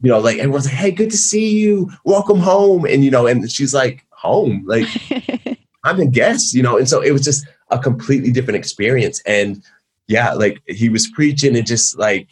you 0.00 0.10
know, 0.10 0.18
like 0.20 0.38
everyone's 0.38 0.66
like, 0.66 0.74
"Hey, 0.74 0.90
good 0.90 1.10
to 1.10 1.16
see 1.18 1.48
you. 1.58 1.90
Welcome 2.04 2.38
home." 2.38 2.84
And 2.84 3.04
you 3.04 3.10
know, 3.10 3.26
and 3.26 3.50
she's 3.50 3.74
like, 3.74 4.04
"Home? 4.10 4.62
Like 4.66 4.86
I'm 5.84 6.00
a 6.00 6.06
guest," 6.06 6.54
you 6.54 6.62
know. 6.62 6.76
And 6.78 6.88
so 6.88 7.00
it 7.00 7.12
was 7.12 7.22
just 7.24 7.46
a 7.70 7.78
completely 7.78 8.30
different 8.30 8.56
experience. 8.58 9.22
And 9.26 9.62
yeah, 10.08 10.32
like 10.34 10.60
he 10.66 10.88
was 10.90 11.08
preaching 11.10 11.56
and 11.56 11.66
just 11.66 11.98
like, 11.98 12.28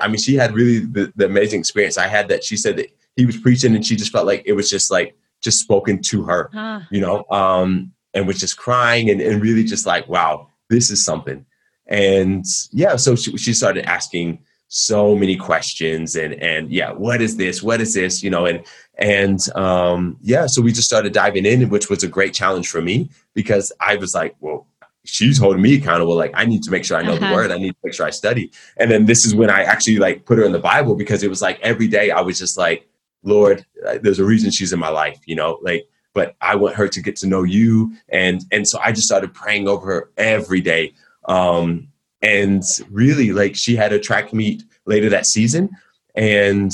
I 0.00 0.08
mean, 0.08 0.16
she 0.18 0.34
had 0.36 0.54
really 0.54 0.78
the, 0.80 1.12
the 1.16 1.26
amazing 1.26 1.60
experience. 1.60 1.98
I 1.98 2.06
had 2.08 2.28
that. 2.28 2.42
She 2.44 2.56
said 2.56 2.76
that 2.76 2.86
he 3.16 3.26
was 3.26 3.36
preaching, 3.36 3.74
and 3.74 3.84
she 3.84 3.96
just 3.96 4.12
felt 4.12 4.26
like 4.26 4.42
it 4.46 4.52
was 4.54 4.70
just 4.70 4.90
like 4.90 5.14
just 5.42 5.60
spoken 5.60 6.00
to 6.02 6.22
her 6.24 6.50
Huh. 6.52 6.80
you 6.90 7.00
know, 7.00 7.24
um, 7.30 7.92
and 8.14 8.26
was 8.26 8.38
just 8.40 8.56
crying 8.56 9.10
and, 9.10 9.20
and 9.20 9.42
really 9.42 9.64
just 9.64 9.86
like, 9.86 10.08
wow, 10.08 10.48
this 10.70 10.90
is 10.90 11.04
something. 11.04 11.44
And 11.86 12.44
yeah, 12.72 12.96
so 12.96 13.16
she, 13.16 13.36
she 13.38 13.54
started 13.54 13.84
asking 13.86 14.40
so 14.70 15.16
many 15.16 15.34
questions 15.36 16.14
and 16.14 16.34
and 16.34 16.70
yeah, 16.70 16.92
what 16.92 17.22
is 17.22 17.36
this? 17.38 17.62
What 17.62 17.80
is 17.80 17.94
this? 17.94 18.22
You 18.22 18.28
know, 18.30 18.44
and 18.44 18.64
and 18.98 19.40
um, 19.56 20.18
yeah, 20.20 20.46
so 20.46 20.60
we 20.60 20.72
just 20.72 20.88
started 20.88 21.12
diving 21.14 21.46
in, 21.46 21.70
which 21.70 21.88
was 21.88 22.02
a 22.04 22.08
great 22.08 22.34
challenge 22.34 22.68
for 22.68 22.82
me 22.82 23.10
because 23.34 23.72
I 23.80 23.96
was 23.96 24.14
like, 24.14 24.36
well, 24.40 24.66
she's 25.04 25.38
holding 25.38 25.62
me 25.62 25.76
accountable. 25.76 26.14
Like 26.16 26.32
I 26.34 26.44
need 26.44 26.62
to 26.64 26.70
make 26.70 26.84
sure 26.84 26.98
I 26.98 27.02
know 27.02 27.14
Uh-huh. 27.14 27.28
the 27.28 27.34
word. 27.34 27.50
I 27.50 27.56
need 27.56 27.70
to 27.70 27.78
make 27.82 27.94
sure 27.94 28.04
I 28.06 28.10
study. 28.10 28.52
And 28.76 28.90
then 28.90 29.06
this 29.06 29.24
is 29.24 29.34
when 29.34 29.48
I 29.48 29.62
actually 29.62 29.96
like 29.96 30.26
put 30.26 30.36
her 30.36 30.44
in 30.44 30.52
the 30.52 30.58
Bible 30.58 30.94
because 30.96 31.22
it 31.22 31.30
was 31.30 31.40
like 31.40 31.58
every 31.60 31.88
day 31.88 32.10
I 32.10 32.20
was 32.20 32.38
just 32.38 32.58
like, 32.58 32.86
Lord, 33.22 33.64
uh, 33.86 33.98
there's 34.02 34.18
a 34.18 34.24
reason 34.24 34.50
she's 34.50 34.72
in 34.74 34.78
my 34.78 34.90
life, 34.90 35.18
you 35.24 35.34
know, 35.34 35.58
like, 35.62 35.88
but 36.18 36.34
I 36.40 36.56
want 36.56 36.74
her 36.74 36.88
to 36.88 37.00
get 37.00 37.14
to 37.18 37.28
know 37.28 37.44
you. 37.44 37.92
And, 38.08 38.44
and 38.50 38.66
so 38.66 38.80
I 38.80 38.90
just 38.90 39.06
started 39.06 39.32
praying 39.32 39.68
over 39.68 39.86
her 39.86 40.10
every 40.16 40.60
day. 40.60 40.92
Um, 41.26 41.86
and 42.22 42.64
really 42.90 43.30
like 43.30 43.54
she 43.54 43.76
had 43.76 43.92
a 43.92 44.00
track 44.00 44.32
meet 44.32 44.64
later 44.84 45.08
that 45.10 45.26
season. 45.26 45.70
And 46.16 46.72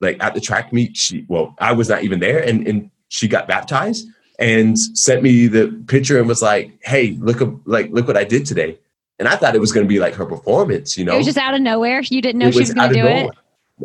like 0.00 0.22
at 0.22 0.34
the 0.34 0.40
track 0.40 0.72
meet, 0.72 0.96
she, 0.96 1.26
well, 1.26 1.56
I 1.58 1.72
was 1.72 1.88
not 1.88 2.04
even 2.04 2.20
there 2.20 2.38
and, 2.38 2.64
and 2.68 2.92
she 3.08 3.26
got 3.26 3.48
baptized 3.48 4.06
and 4.38 4.78
sent 4.78 5.24
me 5.24 5.48
the 5.48 5.66
picture 5.88 6.20
and 6.20 6.28
was 6.28 6.40
like, 6.40 6.78
Hey, 6.84 7.16
look, 7.18 7.42
up- 7.42 7.56
like, 7.64 7.90
look 7.90 8.06
what 8.06 8.16
I 8.16 8.22
did 8.22 8.46
today. 8.46 8.78
And 9.18 9.26
I 9.26 9.34
thought 9.34 9.56
it 9.56 9.60
was 9.60 9.72
going 9.72 9.84
to 9.84 9.88
be 9.88 9.98
like 9.98 10.14
her 10.14 10.26
performance, 10.26 10.96
you 10.96 11.04
know, 11.04 11.14
It 11.14 11.18
was 11.18 11.26
just 11.26 11.38
out 11.38 11.54
of 11.54 11.60
nowhere. 11.60 12.02
You 12.02 12.22
didn't 12.22 12.38
know 12.38 12.46
It 12.46 12.52
she 12.52 12.60
was 12.60 12.72
going 12.72 12.88
to 12.90 12.94
do 12.94 13.04
it. 13.04 13.30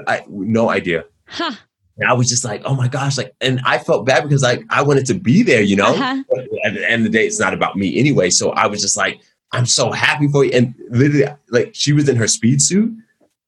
I, 0.05 0.23
no 0.29 0.69
idea. 0.69 1.05
Huh. 1.25 1.53
And 1.97 2.09
I 2.09 2.13
was 2.13 2.27
just 2.27 2.43
like, 2.43 2.61
oh 2.65 2.75
my 2.75 2.87
gosh, 2.87 3.17
like, 3.17 3.33
and 3.39 3.61
I 3.65 3.77
felt 3.77 4.05
bad 4.05 4.23
because 4.23 4.43
like 4.43 4.63
I 4.69 4.81
wanted 4.81 5.05
to 5.07 5.13
be 5.13 5.43
there, 5.43 5.61
you 5.61 5.75
know. 5.75 5.93
Uh-huh. 5.93 6.23
But 6.29 6.47
at 6.65 6.73
the 6.73 6.89
end 6.89 7.05
of 7.05 7.11
the 7.11 7.17
day, 7.17 7.25
it's 7.25 7.39
not 7.39 7.53
about 7.53 7.77
me 7.77 7.97
anyway. 7.97 8.29
So 8.29 8.51
I 8.51 8.67
was 8.67 8.81
just 8.81 8.97
like, 8.97 9.21
I'm 9.51 9.65
so 9.65 9.91
happy 9.91 10.27
for 10.27 10.43
you. 10.43 10.51
And 10.51 10.75
literally, 10.89 11.25
like, 11.49 11.71
she 11.73 11.93
was 11.93 12.09
in 12.09 12.17
her 12.17 12.27
speed 12.27 12.61
suit, 12.61 12.93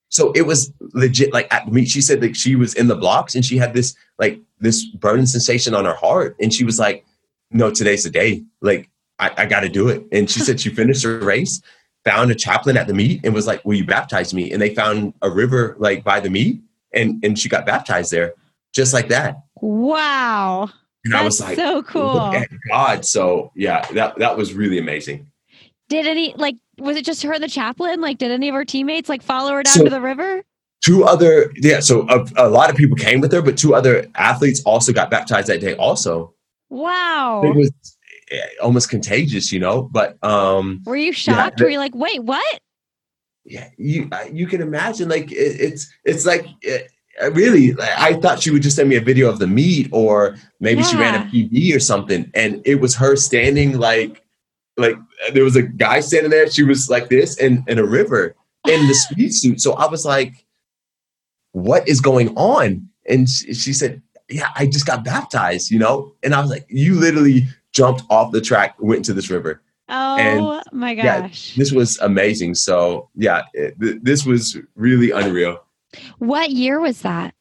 so 0.10 0.32
it 0.34 0.44
was 0.44 0.72
legit. 0.94 1.34
Like 1.34 1.53
at 1.53 1.65
the 1.65 1.72
meet, 1.72 1.90
she 1.90 2.02
said 2.02 2.22
that 2.22 2.36
she 2.36 2.56
was 2.56 2.74
in 2.74 2.88
the 2.88 2.95
blocks 2.95 3.36
and 3.36 3.44
she 3.44 3.57
had 3.57 3.74
this 3.74 3.95
like 4.19 4.40
this 4.60 4.86
burning 4.86 5.26
sensation 5.26 5.74
on 5.74 5.86
her 5.86 5.95
heart, 5.95 6.36
and 6.40 6.53
she 6.53 6.64
was 6.64 6.80
like, 6.80 7.06
no, 7.52 7.72
today's 7.72 8.03
the 8.03 8.10
day. 8.10 8.44
Like 8.61 8.90
I, 9.19 9.32
I 9.38 9.45
got 9.45 9.61
to 9.61 9.69
do 9.69 9.90
it. 9.90 10.03
And 10.11 10.30
she 10.30 10.40
said 10.40 10.60
she 10.60 10.69
finished 10.69 11.03
her 11.03 11.19
race. 11.19 11.61
Found 12.06 12.32
a 12.32 12.36
chaplain 12.36 12.78
at 12.78 12.88
the 12.88 12.94
meet 12.94 13.26
and 13.26 13.34
was 13.34 13.48
like, 13.48 13.65
"Will 13.65 13.76
you 13.76 13.86
baptize 13.86 14.34
me?" 14.34 14.53
And 14.53 14.61
they 14.61 14.74
found 14.74 15.14
a 15.22 15.30
river 15.30 15.76
like 15.78 16.06
by 16.06 16.22
the 16.22 16.30
meet, 16.30 16.61
and 16.98 17.24
and 17.24 17.38
she 17.40 17.48
got 17.49 17.65
baptized 17.65 18.11
there, 18.11 18.34
just 18.74 18.94
like 18.94 19.07
that. 19.10 19.38
Wow. 19.61 20.69
And 21.06 21.14
That's 21.14 21.22
I 21.22 21.26
was 21.26 21.41
like, 21.41 21.56
so 21.56 21.84
cool. 21.84 22.34
God. 22.69 23.06
So 23.06 23.52
yeah, 23.56 23.86
that 23.94 24.18
that 24.18 24.36
was 24.38 24.53
really 24.53 24.78
amazing. 24.80 25.32
Did 25.90 26.06
any 26.07 26.34
like 26.36 26.57
was 26.80 26.98
it 26.98 27.06
just 27.06 27.24
her 27.24 27.34
and 27.34 27.41
the 27.44 27.48
chaplain? 27.48 28.02
Like 28.02 28.18
did 28.18 28.32
any 28.32 28.49
of 28.49 28.56
her 28.56 28.65
teammates 28.65 29.07
like 29.07 29.22
follow 29.24 29.53
her 29.53 29.64
down 29.64 29.74
So- 29.74 29.84
to 29.86 29.90
the 29.90 30.02
river? 30.02 30.44
Two 30.86 31.03
other, 31.06 31.52
yeah. 31.56 31.80
So 31.80 32.07
a, 32.07 32.24
a 32.38 32.48
lot 32.49 32.69
of 32.69 32.76
people 32.76 32.95
came 32.95 33.19
with 33.19 33.32
her, 33.32 33.41
but 33.41 33.57
two 33.57 33.74
other 33.74 34.06
athletes 34.14 34.61
also 34.64 34.94
got 34.94 35.10
baptized 35.10 35.48
that 35.48 35.60
day. 35.60 35.76
Also, 35.76 36.36
Wow. 36.69 37.41
it 37.44 37.56
was 37.56 37.72
eh, 38.30 38.40
almost 38.61 38.88
contagious, 38.88 39.52
you 39.52 39.60
know. 39.60 39.90
But 39.91 40.24
um, 40.24 40.82
Were 40.86 40.95
you 40.95 41.14
shocked? 41.14 41.57
the- 41.57 41.64
Were 41.64 41.69
you 41.72 41.80
like, 41.80 41.95
wait, 41.95 42.24
what? 42.24 42.60
Yeah, 43.48 43.69
you 43.78 44.10
you 44.32 44.45
can 44.48 44.61
imagine 44.61 45.10
like 45.10 45.32
it, 45.32 45.36
it's 45.36 45.91
it's 46.03 46.26
like 46.26 46.45
it, 46.61 46.91
really 47.32 47.76
I 47.80 48.14
thought 48.14 48.41
she 48.41 48.52
would 48.52 48.61
just 48.61 48.76
send 48.76 48.90
me 48.90 48.98
a 48.98 49.02
video 49.02 49.30
of 49.30 49.40
the 49.40 49.48
meet 49.48 49.90
or 49.91 50.36
maybe 50.60 50.82
yeah. 50.82 50.88
she 50.88 50.98
ran 50.98 51.15
a 51.15 51.26
PB 51.26 51.76
or 51.76 51.80
something, 51.80 52.30
and 52.34 52.61
it 52.65 52.76
was 52.76 52.95
her 52.95 53.15
standing 53.15 53.80
like 53.80 54.24
like 54.78 54.98
there 55.34 55.44
was 55.44 55.56
a 55.56 55.64
guy 55.64 56.02
standing 56.02 56.30
there. 56.30 56.49
She 56.49 56.64
was 56.64 56.90
like 56.90 57.10
this 57.10 57.38
in 57.38 57.64
in 57.68 57.80
a 57.80 57.86
river 57.86 58.36
in 58.68 58.88
the 58.88 58.94
speed 59.10 59.34
suit. 59.34 59.61
So 59.61 59.74
I 59.74 59.88
was 59.88 60.06
like, 60.06 60.45
what 61.53 61.88
is 61.88 62.02
going 62.02 62.36
on? 62.36 62.90
And 63.10 63.30
she, 63.30 63.53
she 63.53 63.74
said, 63.74 64.02
yeah, 64.30 64.49
I 64.56 64.65
just 64.65 64.86
got 64.86 65.03
baptized, 65.03 65.72
you 65.72 65.80
know? 65.80 66.14
And 66.24 66.36
I 66.36 66.41
was 66.41 66.49
like, 66.49 66.65
you 66.69 66.95
literally 66.95 67.48
jumped 67.72 68.03
off 68.10 68.32
the 68.32 68.41
track, 68.41 68.76
went 68.80 68.99
into 68.99 69.14
this 69.14 69.30
river. 69.30 69.61
Oh 69.89 70.18
and, 70.18 70.64
my 70.72 70.95
gosh. 70.95 71.53
Yeah, 71.55 71.61
this 71.61 71.72
was 71.72 71.97
amazing. 71.99 72.55
So, 72.55 73.09
yeah, 73.15 73.43
it, 73.53 73.80
th- 73.80 73.99
this 74.01 74.26
was 74.26 74.57
really 74.76 75.11
unreal. 75.11 75.59
What 76.19 76.51
year 76.51 76.80
was 76.80 77.01
that? 77.01 77.34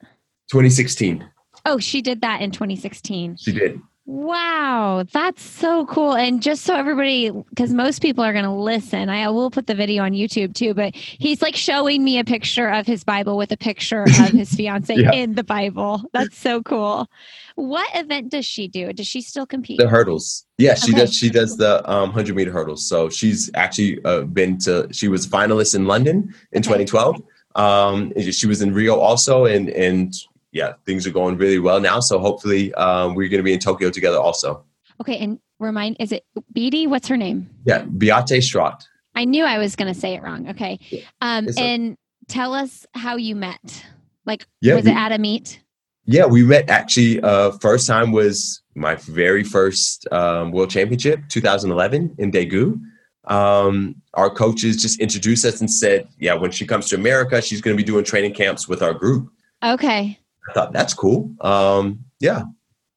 2016. 0.51 1.29
Oh, 1.65 1.79
she 1.79 2.01
did 2.01 2.21
that 2.21 2.43
in 2.43 2.53
2016. 2.53 3.37
She 3.37 3.53
did. 3.53 3.81
Wow, 4.09 5.05
that's 5.11 5.43
so 5.43 5.85
cool. 5.87 6.15
And 6.15 6.41
just 6.41 6.63
so 6.63 6.77
everybody, 6.77 7.33
because 7.51 7.73
most 7.73 8.01
people 8.01 8.23
are 8.23 8.33
going 8.33 8.45
to 8.45 8.53
listen, 8.53 9.09
I 9.09 9.29
will 9.31 9.51
put 9.51 9.67
the 9.67 9.75
video 9.75 10.05
on 10.05 10.13
YouTube 10.13 10.55
too, 10.55 10.75
but 10.75 10.95
he's 10.95 11.43
like 11.43 11.57
showing 11.57 12.05
me 12.05 12.21
a 12.21 12.25
picture 12.25 12.69
of 12.69 12.87
his 12.87 13.03
Bible 13.03 13.37
with 13.37 13.51
a 13.51 13.57
picture 13.57 14.05
of 14.05 14.29
his 14.29 14.51
fiance 14.55 14.95
yeah. 14.95 15.11
in 15.11 15.35
the 15.35 15.43
Bible. 15.43 16.03
That's 16.13 16.39
so 16.39 16.63
cool. 16.63 17.11
What 17.57 17.91
event 17.97 18.31
does 18.31 18.45
she 18.45 18.69
do? 18.69 18.93
Does 18.93 19.09
she 19.09 19.21
still 19.21 19.45
compete? 19.45 19.79
The 19.81 19.89
hurdles. 19.89 20.47
Yeah, 20.57 20.75
she 20.75 20.93
okay. 20.93 21.01
does. 21.01 21.15
She 21.15 21.29
does 21.29 21.57
the 21.57 21.79
um, 21.91 22.11
100 22.11 22.37
meter 22.37 22.53
hurdles. 22.53 22.89
So 22.89 23.09
she's 23.09 23.51
actually 23.55 24.05
uh, 24.05 24.21
been 24.23 24.59
to, 24.59 24.89
she 24.93 25.09
was 25.09 25.27
finalist 25.27 25.75
in 25.75 25.87
London 25.87 26.33
in 26.53 26.61
okay. 26.61 26.85
2012. 26.85 27.23
Um, 27.57 28.13
she 28.31 28.47
was 28.47 28.63
in 28.63 28.73
Rio 28.73 29.01
also, 29.01 29.47
and 29.47 29.71
and 29.71 30.15
yeah, 30.57 30.73
things 30.87 31.07
are 31.07 31.11
going 31.11 31.37
really 31.37 31.59
well 31.59 31.81
now. 31.81 32.01
So 32.01 32.19
hopefully, 32.19 32.73
um, 32.75 33.15
we're 33.15 33.29
going 33.29 33.39
to 33.39 33.45
be 33.45 33.53
in 33.53 33.61
Tokyo 33.61 33.91
together 33.91 34.19
also. 34.19 34.65
Okay, 35.01 35.19
and 35.19 35.39
remind, 35.61 35.97
is 36.01 36.13
it 36.13 36.25
Beatty? 36.53 36.87
What's 36.87 37.07
her 37.09 37.17
name? 37.17 37.51
Yeah, 37.65 37.83
Beate 37.83 38.43
Schrott. 38.43 38.89
I 39.15 39.25
knew 39.25 39.45
I 39.45 39.59
was 39.59 39.77
going 39.77 39.93
to 39.93 39.99
say 39.99 40.15
it 40.15 40.23
wrong. 40.23 40.49
Okay, 40.51 40.81
um, 41.21 41.49
and 41.59 41.93
a- 41.93 42.33
tell 42.33 42.55
us 42.55 42.87
how 42.95 43.17
you 43.17 43.37
met. 43.37 43.85
Like, 44.25 44.47
yeah, 44.63 44.75
was 44.75 44.87
we, 44.87 44.91
it 44.91 44.97
at 44.97 45.13
a 45.13 45.19
meet? 45.19 45.61
Yeah, 46.07 46.25
we 46.25 46.43
met 46.43 46.71
actually. 46.71 47.21
Uh, 47.21 47.53
first 47.61 47.87
time 47.87 48.13
was 48.13 48.63
my 48.75 48.95
very 48.95 49.45
first 49.45 50.11
um, 50.11 50.53
World 50.53 50.71
Championship, 50.71 51.21
2011 51.29 52.17
in 52.19 52.33
Daegu. 52.33 52.81
Um, 53.25 53.97
our 54.15 54.31
coaches 54.31 54.81
just 54.81 55.01
introduced 55.01 55.45
us 55.45 55.61
and 55.61 55.71
said, 55.71 56.09
"Yeah, 56.19 56.35
when 56.35 56.51
she 56.51 56.65
comes 56.65 56.89
to 56.89 56.95
America, 56.95 57.43
she's 57.43 57.61
going 57.61 57.77
to 57.77 57.83
be 57.83 57.87
doing 57.87 58.05
training 58.05 58.33
camps 58.33 58.67
with 58.67 58.83
our 58.83 58.95
group." 58.95 59.31
Okay. 59.63 60.19
I 60.49 60.53
thought 60.53 60.73
that's 60.73 60.95
cool. 60.95 61.35
Um, 61.41 62.05
yeah, 62.21 62.43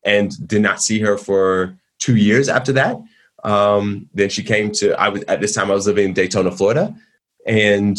and 0.03 0.31
did 0.47 0.61
not 0.61 0.81
see 0.81 0.99
her 0.99 1.17
for 1.17 1.77
two 1.99 2.15
years 2.15 2.49
after 2.49 2.71
that. 2.73 2.97
Um, 3.43 4.09
then 4.13 4.29
she 4.29 4.43
came 4.43 4.71
to. 4.73 4.99
I 4.99 5.09
was 5.09 5.23
at 5.23 5.41
this 5.41 5.53
time 5.53 5.71
I 5.71 5.75
was 5.75 5.87
living 5.87 6.05
in 6.05 6.13
Daytona, 6.13 6.51
Florida, 6.51 6.95
and 7.45 7.97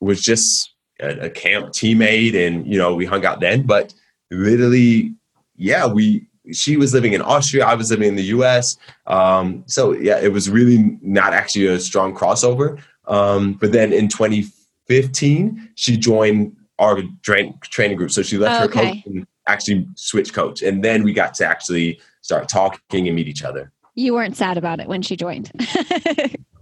was 0.00 0.22
just 0.22 0.72
a, 1.00 1.26
a 1.26 1.30
camp 1.30 1.68
teammate, 1.68 2.34
and 2.34 2.66
you 2.66 2.78
know 2.78 2.94
we 2.94 3.04
hung 3.04 3.24
out 3.24 3.40
then. 3.40 3.62
But 3.62 3.94
literally, 4.30 5.14
yeah, 5.56 5.86
we 5.86 6.26
she 6.52 6.76
was 6.76 6.94
living 6.94 7.12
in 7.12 7.22
Austria, 7.22 7.66
I 7.66 7.74
was 7.74 7.90
living 7.90 8.08
in 8.08 8.16
the 8.16 8.24
US. 8.24 8.76
Um, 9.06 9.64
so 9.66 9.92
yeah, 9.92 10.18
it 10.20 10.32
was 10.32 10.48
really 10.48 10.98
not 11.02 11.32
actually 11.32 11.66
a 11.66 11.78
strong 11.78 12.14
crossover. 12.14 12.80
Um, 13.06 13.54
but 13.54 13.72
then 13.72 13.92
in 13.92 14.08
2015, 14.08 15.70
she 15.74 15.96
joined 15.96 16.56
our 16.78 17.02
drink 17.22 17.62
training 17.62 17.96
group. 17.96 18.10
So 18.10 18.22
she 18.22 18.38
left 18.38 18.60
oh, 18.60 18.66
her 18.66 18.72
coach 18.72 19.06
and 19.06 19.26
actually 19.46 19.86
switched 19.94 20.32
coach. 20.32 20.62
And 20.62 20.84
then 20.84 21.02
we 21.02 21.12
got 21.12 21.34
to 21.34 21.46
actually 21.46 22.00
start 22.20 22.48
talking 22.48 23.06
and 23.06 23.16
meet 23.16 23.28
each 23.28 23.44
other. 23.44 23.72
You 23.94 24.12
weren't 24.12 24.36
sad 24.36 24.58
about 24.58 24.80
it 24.80 24.88
when 24.88 25.00
she 25.00 25.16
joined. 25.16 25.50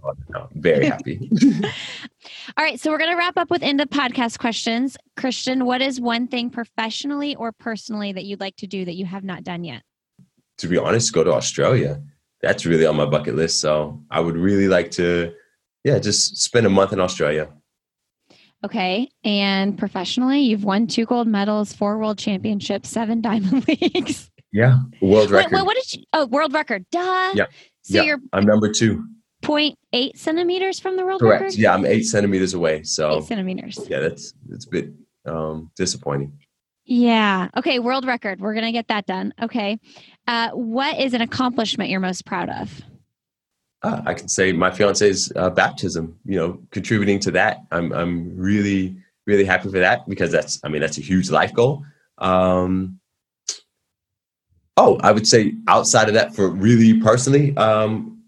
oh, 0.03 0.13
no, 0.29 0.47
very 0.53 0.85
happy. 0.89 1.29
All 2.57 2.63
right. 2.63 2.79
So 2.79 2.91
we're 2.91 2.97
going 2.97 3.11
to 3.11 3.17
wrap 3.17 3.37
up 3.37 3.49
with 3.49 3.61
end 3.61 3.81
of 3.81 3.89
podcast 3.89 4.39
questions. 4.39 4.95
Christian, 5.17 5.65
what 5.65 5.81
is 5.81 5.99
one 5.99 6.27
thing 6.27 6.49
professionally 6.49 7.35
or 7.35 7.51
personally 7.51 8.13
that 8.13 8.23
you'd 8.23 8.39
like 8.39 8.55
to 8.57 8.67
do 8.67 8.85
that 8.85 8.95
you 8.95 9.05
have 9.05 9.23
not 9.23 9.43
done 9.43 9.63
yet? 9.63 9.81
To 10.59 10.67
be 10.67 10.77
honest, 10.77 11.11
go 11.11 11.23
to 11.25 11.33
Australia. 11.33 12.01
That's 12.41 12.65
really 12.65 12.85
on 12.85 12.95
my 12.95 13.05
bucket 13.05 13.35
list. 13.35 13.59
So 13.59 14.01
I 14.09 14.21
would 14.21 14.37
really 14.37 14.69
like 14.69 14.91
to, 14.91 15.33
yeah, 15.83 15.99
just 15.99 16.37
spend 16.37 16.65
a 16.65 16.69
month 16.69 16.93
in 16.93 17.01
Australia. 17.01 17.49
Okay. 18.65 19.09
And 19.23 19.77
professionally, 19.77 20.41
you've 20.41 20.63
won 20.63 20.87
two 20.87 21.05
gold 21.05 21.27
medals, 21.27 21.71
four 21.71 21.99
world 21.99 22.17
championships, 22.17 22.89
seven 22.89 23.21
diamond 23.21 23.67
leagues. 23.67 24.31
Yeah. 24.51 24.79
World 25.01 25.29
record. 25.29 25.51
Wait, 25.51 25.65
what 25.65 25.75
did 25.75 25.93
you, 25.93 26.03
oh, 26.13 26.25
world 26.25 26.51
record. 26.51 26.85
Duh. 26.91 27.31
Yeah. 27.35 27.45
So 27.83 27.97
yeah. 27.97 28.01
you're, 28.01 28.19
I'm 28.33 28.45
number 28.45 28.71
two. 28.71 29.05
0.8 29.43 30.17
centimeters 30.17 30.79
from 30.79 30.97
the 30.97 31.05
world 31.05 31.21
Correct. 31.21 31.41
record? 31.43 31.55
Yeah. 31.55 31.75
I'm 31.75 31.85
eight 31.85 32.03
centimeters 32.03 32.55
away. 32.55 32.81
So 32.81 33.19
eight 33.19 33.25
centimeters. 33.25 33.79
Yeah. 33.87 33.99
That's, 33.99 34.33
that's 34.47 34.65
a 34.65 34.69
bit 34.69 34.89
um, 35.27 35.69
disappointing. 35.75 36.39
Yeah. 36.85 37.49
Okay. 37.55 37.77
World 37.77 38.07
record. 38.07 38.39
We're 38.39 38.55
going 38.55 38.65
to 38.65 38.71
get 38.71 38.87
that 38.87 39.05
done. 39.05 39.31
Okay. 39.39 39.77
Uh, 40.27 40.49
what 40.51 40.99
is 40.99 41.13
an 41.13 41.21
accomplishment 41.21 41.91
you're 41.91 41.99
most 41.99 42.25
proud 42.25 42.49
of? 42.49 42.81
Uh, 43.85 44.01
I 44.03 44.15
can 44.15 44.27
say 44.27 44.51
my 44.51 44.71
fiance's 44.71 45.31
uh, 45.35 45.51
baptism, 45.51 46.17
you 46.25 46.37
know, 46.37 46.59
contributing 46.71 47.19
to 47.19 47.31
that. 47.31 47.59
I'm, 47.71 47.93
I'm 47.93 48.35
really, 48.35 48.97
really 49.27 49.45
happy 49.45 49.69
for 49.69 49.77
that 49.77 50.09
because 50.09 50.31
that's, 50.31 50.59
I 50.63 50.69
mean, 50.69 50.81
that's 50.81 50.97
a 50.97 51.01
huge 51.01 51.29
life 51.29 51.53
goal. 51.53 51.85
Um, 52.17 52.99
oh, 54.75 54.97
I 55.03 55.11
would 55.11 55.27
say 55.27 55.53
outside 55.67 56.07
of 56.07 56.15
that 56.15 56.35
for 56.35 56.49
really 56.49 56.99
personally, 56.99 57.55
um, 57.57 58.23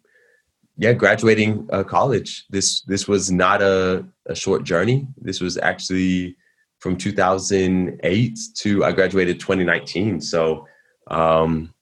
yeah, 0.78 0.94
graduating 0.94 1.68
uh, 1.72 1.84
college. 1.84 2.46
This, 2.52 2.82
this 2.84 3.08
was 3.08 3.32
not 3.32 3.64
a, 3.64 4.06
a 4.28 4.36
short 4.36 4.64
journey. 4.64 5.08
This 5.18 5.42
was 5.42 5.58
actually 5.58 6.38
from 6.78 6.98
2008 6.98 8.40
to 8.58 8.86
I 8.86 8.92
graduated 8.92 9.40
2019. 9.40 10.22
So, 10.22 10.68
um, 11.10 11.74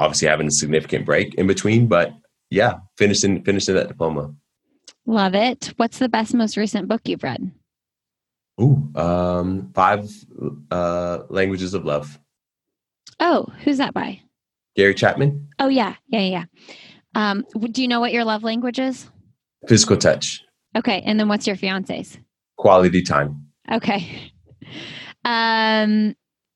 obviously 0.00 0.26
having 0.26 0.48
a 0.48 0.50
significant 0.50 1.06
break 1.06 1.34
in 1.34 1.46
between, 1.46 1.86
but 1.86 2.12
yeah, 2.54 2.74
finishing 2.96 3.42
finishing 3.42 3.74
that 3.74 3.88
diploma. 3.88 4.34
Love 5.06 5.34
it. 5.34 5.72
What's 5.76 5.98
the 5.98 6.08
best, 6.08 6.34
most 6.34 6.56
recent 6.56 6.88
book 6.88 7.02
you've 7.04 7.22
read? 7.22 7.50
Ooh, 8.60 8.90
um, 8.94 9.70
five 9.74 10.08
uh, 10.70 11.20
languages 11.28 11.74
of 11.74 11.84
love. 11.84 12.18
Oh, 13.20 13.46
who's 13.64 13.78
that 13.78 13.92
by? 13.92 14.20
Gary 14.76 14.94
Chapman. 14.94 15.48
Oh 15.58 15.68
yeah, 15.68 15.96
yeah, 16.08 16.20
yeah. 16.20 16.44
Um, 17.14 17.44
do 17.70 17.82
you 17.82 17.88
know 17.88 18.00
what 18.00 18.12
your 18.12 18.24
love 18.24 18.42
language 18.42 18.78
is? 18.78 19.08
Physical 19.68 19.96
touch. 19.96 20.42
Okay, 20.76 21.02
and 21.04 21.18
then 21.18 21.28
what's 21.28 21.46
your 21.46 21.56
fiance's? 21.56 22.18
Quality 22.56 23.02
time. 23.02 23.46
Okay. 23.70 24.32
Um, 25.26 26.14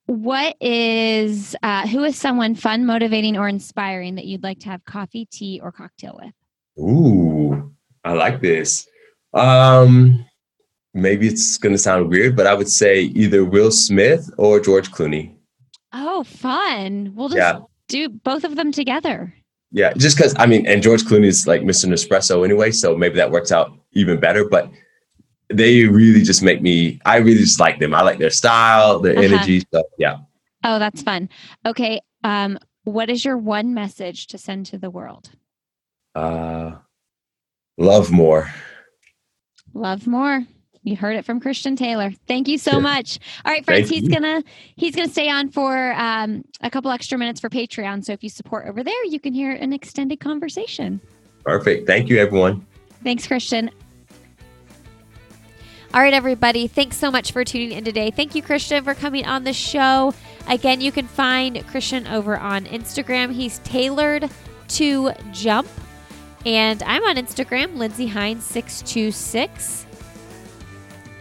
what 0.08 0.56
is 0.62 1.54
uh, 1.62 1.86
who 1.86 2.02
is 2.02 2.16
someone 2.16 2.54
fun, 2.54 2.86
motivating, 2.86 3.36
or 3.36 3.46
inspiring 3.46 4.14
that 4.14 4.24
you'd 4.24 4.42
like 4.42 4.58
to 4.60 4.70
have 4.70 4.84
coffee, 4.86 5.26
tea, 5.26 5.60
or 5.62 5.70
cocktail 5.70 6.18
with? 6.22 6.32
Ooh, 6.82 7.70
I 8.04 8.14
like 8.14 8.40
this. 8.40 8.88
Um, 9.34 10.24
maybe 10.94 11.28
it's 11.28 11.58
going 11.58 11.74
to 11.74 11.78
sound 11.78 12.08
weird, 12.08 12.36
but 12.36 12.46
I 12.46 12.54
would 12.54 12.70
say 12.70 13.02
either 13.02 13.44
Will 13.44 13.70
Smith 13.70 14.30
or 14.38 14.60
George 14.60 14.90
Clooney. 14.90 15.36
Oh, 15.92 16.24
fun! 16.24 17.12
We'll 17.14 17.28
just 17.28 17.36
yeah. 17.36 17.60
do 17.88 18.08
both 18.08 18.44
of 18.44 18.56
them 18.56 18.72
together. 18.72 19.34
Yeah, 19.72 19.92
just 19.92 20.16
because 20.16 20.34
I 20.38 20.46
mean, 20.46 20.66
and 20.66 20.82
George 20.82 21.02
Clooney 21.02 21.26
is 21.26 21.46
like 21.46 21.60
Mr. 21.60 21.86
Nespresso 21.86 22.46
anyway, 22.46 22.70
so 22.70 22.96
maybe 22.96 23.16
that 23.16 23.30
works 23.30 23.52
out 23.52 23.72
even 23.92 24.18
better. 24.18 24.48
But 24.48 24.70
they 25.50 25.84
really 25.84 26.22
just 26.22 26.42
make 26.42 26.60
me 26.60 27.00
i 27.06 27.16
really 27.16 27.38
just 27.38 27.60
like 27.60 27.78
them. 27.78 27.94
I 27.94 28.02
like 28.02 28.18
their 28.18 28.30
style 28.30 29.00
their 29.00 29.14
uh-huh. 29.14 29.22
energy 29.22 29.64
so 29.72 29.82
yeah. 29.98 30.18
Oh 30.64 30.78
that's 30.78 31.02
fun. 31.02 31.28
Okay 31.64 32.00
um 32.24 32.58
what 32.84 33.10
is 33.10 33.24
your 33.24 33.36
one 33.36 33.74
message 33.74 34.26
to 34.28 34.38
send 34.38 34.66
to 34.66 34.78
the 34.78 34.90
world? 34.90 35.30
Uh 36.14 36.72
love 37.76 38.10
more. 38.10 38.50
Love 39.74 40.06
more. 40.06 40.44
You 40.82 40.96
heard 40.96 41.16
it 41.16 41.24
from 41.24 41.40
christian 41.40 41.76
taylor. 41.76 42.12
Thank 42.26 42.48
you 42.48 42.58
so 42.58 42.80
much. 42.80 43.18
All 43.44 43.52
right 43.52 43.64
friends 43.64 43.88
Thank 43.88 44.02
he's 44.02 44.08
you. 44.10 44.20
gonna 44.20 44.42
he's 44.76 44.94
gonna 44.94 45.08
stay 45.08 45.30
on 45.30 45.48
for 45.50 45.92
um, 45.94 46.44
a 46.60 46.70
couple 46.70 46.90
extra 46.90 47.16
minutes 47.18 47.40
for 47.40 47.48
patreon 47.48 48.04
so 48.04 48.12
if 48.12 48.22
you 48.22 48.30
support 48.30 48.66
over 48.66 48.82
there 48.82 49.04
you 49.04 49.20
can 49.20 49.32
hear 49.32 49.52
an 49.52 49.72
extended 49.72 50.20
conversation. 50.20 51.00
Perfect. 51.44 51.86
Thank 51.86 52.10
you 52.10 52.18
everyone. 52.18 52.66
Thanks 53.02 53.26
christian 53.26 53.70
all 55.94 56.00
right, 56.02 56.12
everybody. 56.12 56.66
Thanks 56.68 56.96
so 56.98 57.10
much 57.10 57.32
for 57.32 57.44
tuning 57.44 57.72
in 57.72 57.84
today. 57.84 58.10
Thank 58.10 58.34
you, 58.34 58.42
Christian, 58.42 58.84
for 58.84 58.94
coming 58.94 59.24
on 59.24 59.44
the 59.44 59.52
show. 59.54 60.14
Again, 60.46 60.80
you 60.80 60.92
can 60.92 61.06
find 61.06 61.66
Christian 61.66 62.06
over 62.06 62.38
on 62.38 62.66
Instagram. 62.66 63.32
He's 63.32 63.58
tailored 63.60 64.30
to 64.68 65.12
jump. 65.32 65.68
And 66.46 66.82
I'm 66.82 67.02
on 67.04 67.16
Instagram, 67.16 67.76
Lindsey 67.76 68.08
Hein626. 68.10 69.86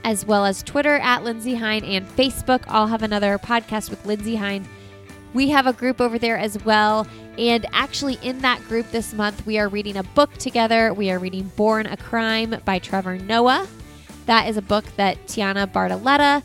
as 0.03 0.26
well 0.26 0.45
as 0.45 0.64
Twitter 0.64 0.95
at 0.98 1.23
Lindsey 1.23 1.56
Hein 1.56 1.84
and 1.84 2.07
Facebook. 2.15 2.64
I'll 2.68 2.88
have 2.88 3.03
another 3.03 3.38
podcast 3.38 3.89
with 3.89 4.06
Lindsey 4.06 4.35
Hein. 4.35 4.65
We 5.34 5.49
have 5.49 5.68
a 5.68 5.73
group 5.73 5.99
over 5.99 6.18
there 6.18 6.38
as 6.38 6.64
well. 6.64 7.06
And 7.38 7.65
actually, 7.73 8.18
in 8.22 8.39
that 8.39 8.61
group 8.68 8.89
this 8.91 9.14
month, 9.14 9.45
we 9.45 9.60
are 9.60 9.68
reading 9.68 9.98
a 9.98 10.03
book 10.03 10.34
together. 10.38 10.94
We 10.94 11.11
are 11.11 11.19
reading 11.19 11.52
Born 11.57 11.85
a 11.88 11.98
Crime 11.98 12.56
by 12.64 12.80
Trevor 12.80 13.18
Noah. 13.18 13.68
That 14.28 14.48
is 14.48 14.58
a 14.58 14.62
book 14.62 14.86
that 14.98 15.18
Tianna 15.26 15.68
Bartoletta 15.68 16.44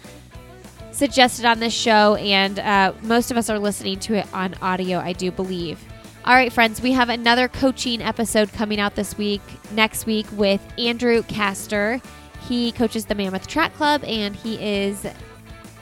suggested 0.93 1.45
on 1.45 1.59
this 1.59 1.75
show, 1.75 2.15
and 2.17 2.59
uh, 2.59 2.93
most 3.03 3.31
of 3.31 3.37
us 3.37 3.51
are 3.51 3.59
listening 3.59 3.99
to 4.01 4.15
it 4.15 4.27
on 4.33 4.55
audio, 4.63 4.99
I 4.99 5.13
do 5.13 5.31
believe. 5.31 5.79
All 6.25 6.35
right, 6.35 6.53
friends, 6.53 6.81
we 6.81 6.93
have 6.93 7.09
another 7.09 7.49
coaching 7.49 8.01
episode 8.01 8.53
coming 8.53 8.79
out 8.79 8.95
this 8.95 9.19
week, 9.19 9.43
next 9.73 10.07
week, 10.07 10.27
with 10.33 10.61
Andrew 10.79 11.23
Kastor. 11.25 12.01
He 12.49 12.71
coaches 12.73 13.07
the 13.07 13.17
Mammoth 13.17 13.49
Track 13.49 13.75
Club, 13.75 14.05
and 14.05 14.37
he 14.37 14.63
is 14.63 15.05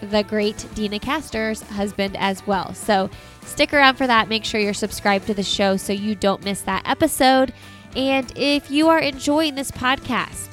the 0.01 0.23
great 0.23 0.67
Deena 0.75 0.99
Kastor's 0.99 1.61
husband 1.61 2.17
as 2.19 2.47
well. 2.47 2.73
So 2.73 3.11
stick 3.45 3.75
around 3.75 3.97
for 3.97 4.07
that. 4.07 4.29
Make 4.29 4.47
sure 4.47 4.59
you're 4.61 4.73
subscribed 4.73 5.27
to 5.27 5.35
the 5.35 5.43
show 5.43 5.77
so 5.77 5.93
you 5.93 6.15
don't 6.15 6.43
miss 6.43 6.63
that 6.63 6.89
episode. 6.89 7.53
And 7.95 8.33
if 8.37 8.71
you 8.71 8.89
are 8.89 9.01
enjoying 9.01 9.57
this 9.57 9.71
podcast, 9.71 10.50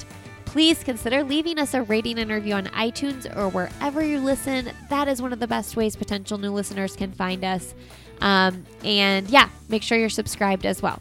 please 0.58 0.82
consider 0.82 1.22
leaving 1.22 1.56
us 1.56 1.72
a 1.72 1.84
rating 1.84 2.18
and 2.18 2.32
review 2.32 2.52
on 2.52 2.66
iTunes 2.70 3.32
or 3.36 3.48
wherever 3.48 4.02
you 4.02 4.18
listen. 4.18 4.68
That 4.90 5.06
is 5.06 5.22
one 5.22 5.32
of 5.32 5.38
the 5.38 5.46
best 5.46 5.76
ways 5.76 5.94
potential 5.94 6.36
new 6.36 6.50
listeners 6.50 6.96
can 6.96 7.12
find 7.12 7.44
us. 7.44 7.74
Um, 8.20 8.66
and 8.82 9.30
yeah, 9.30 9.50
make 9.68 9.84
sure 9.84 9.96
you're 9.96 10.08
subscribed 10.08 10.66
as 10.66 10.82
well. 10.82 11.00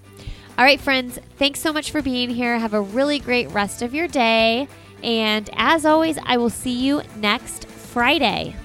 All 0.59 0.63
right, 0.63 0.79
friends, 0.79 1.17
thanks 1.37 1.59
so 1.59 1.73
much 1.73 1.89
for 1.89 2.03
being 2.03 2.29
here. 2.29 2.59
Have 2.59 2.75
a 2.75 2.81
really 2.81 3.17
great 3.17 3.49
rest 3.49 3.81
of 3.81 3.95
your 3.95 4.07
day. 4.07 4.67
And 5.01 5.49
as 5.53 5.87
always, 5.87 6.19
I 6.23 6.37
will 6.37 6.51
see 6.51 6.77
you 6.77 7.01
next 7.15 7.65
Friday. 7.65 8.55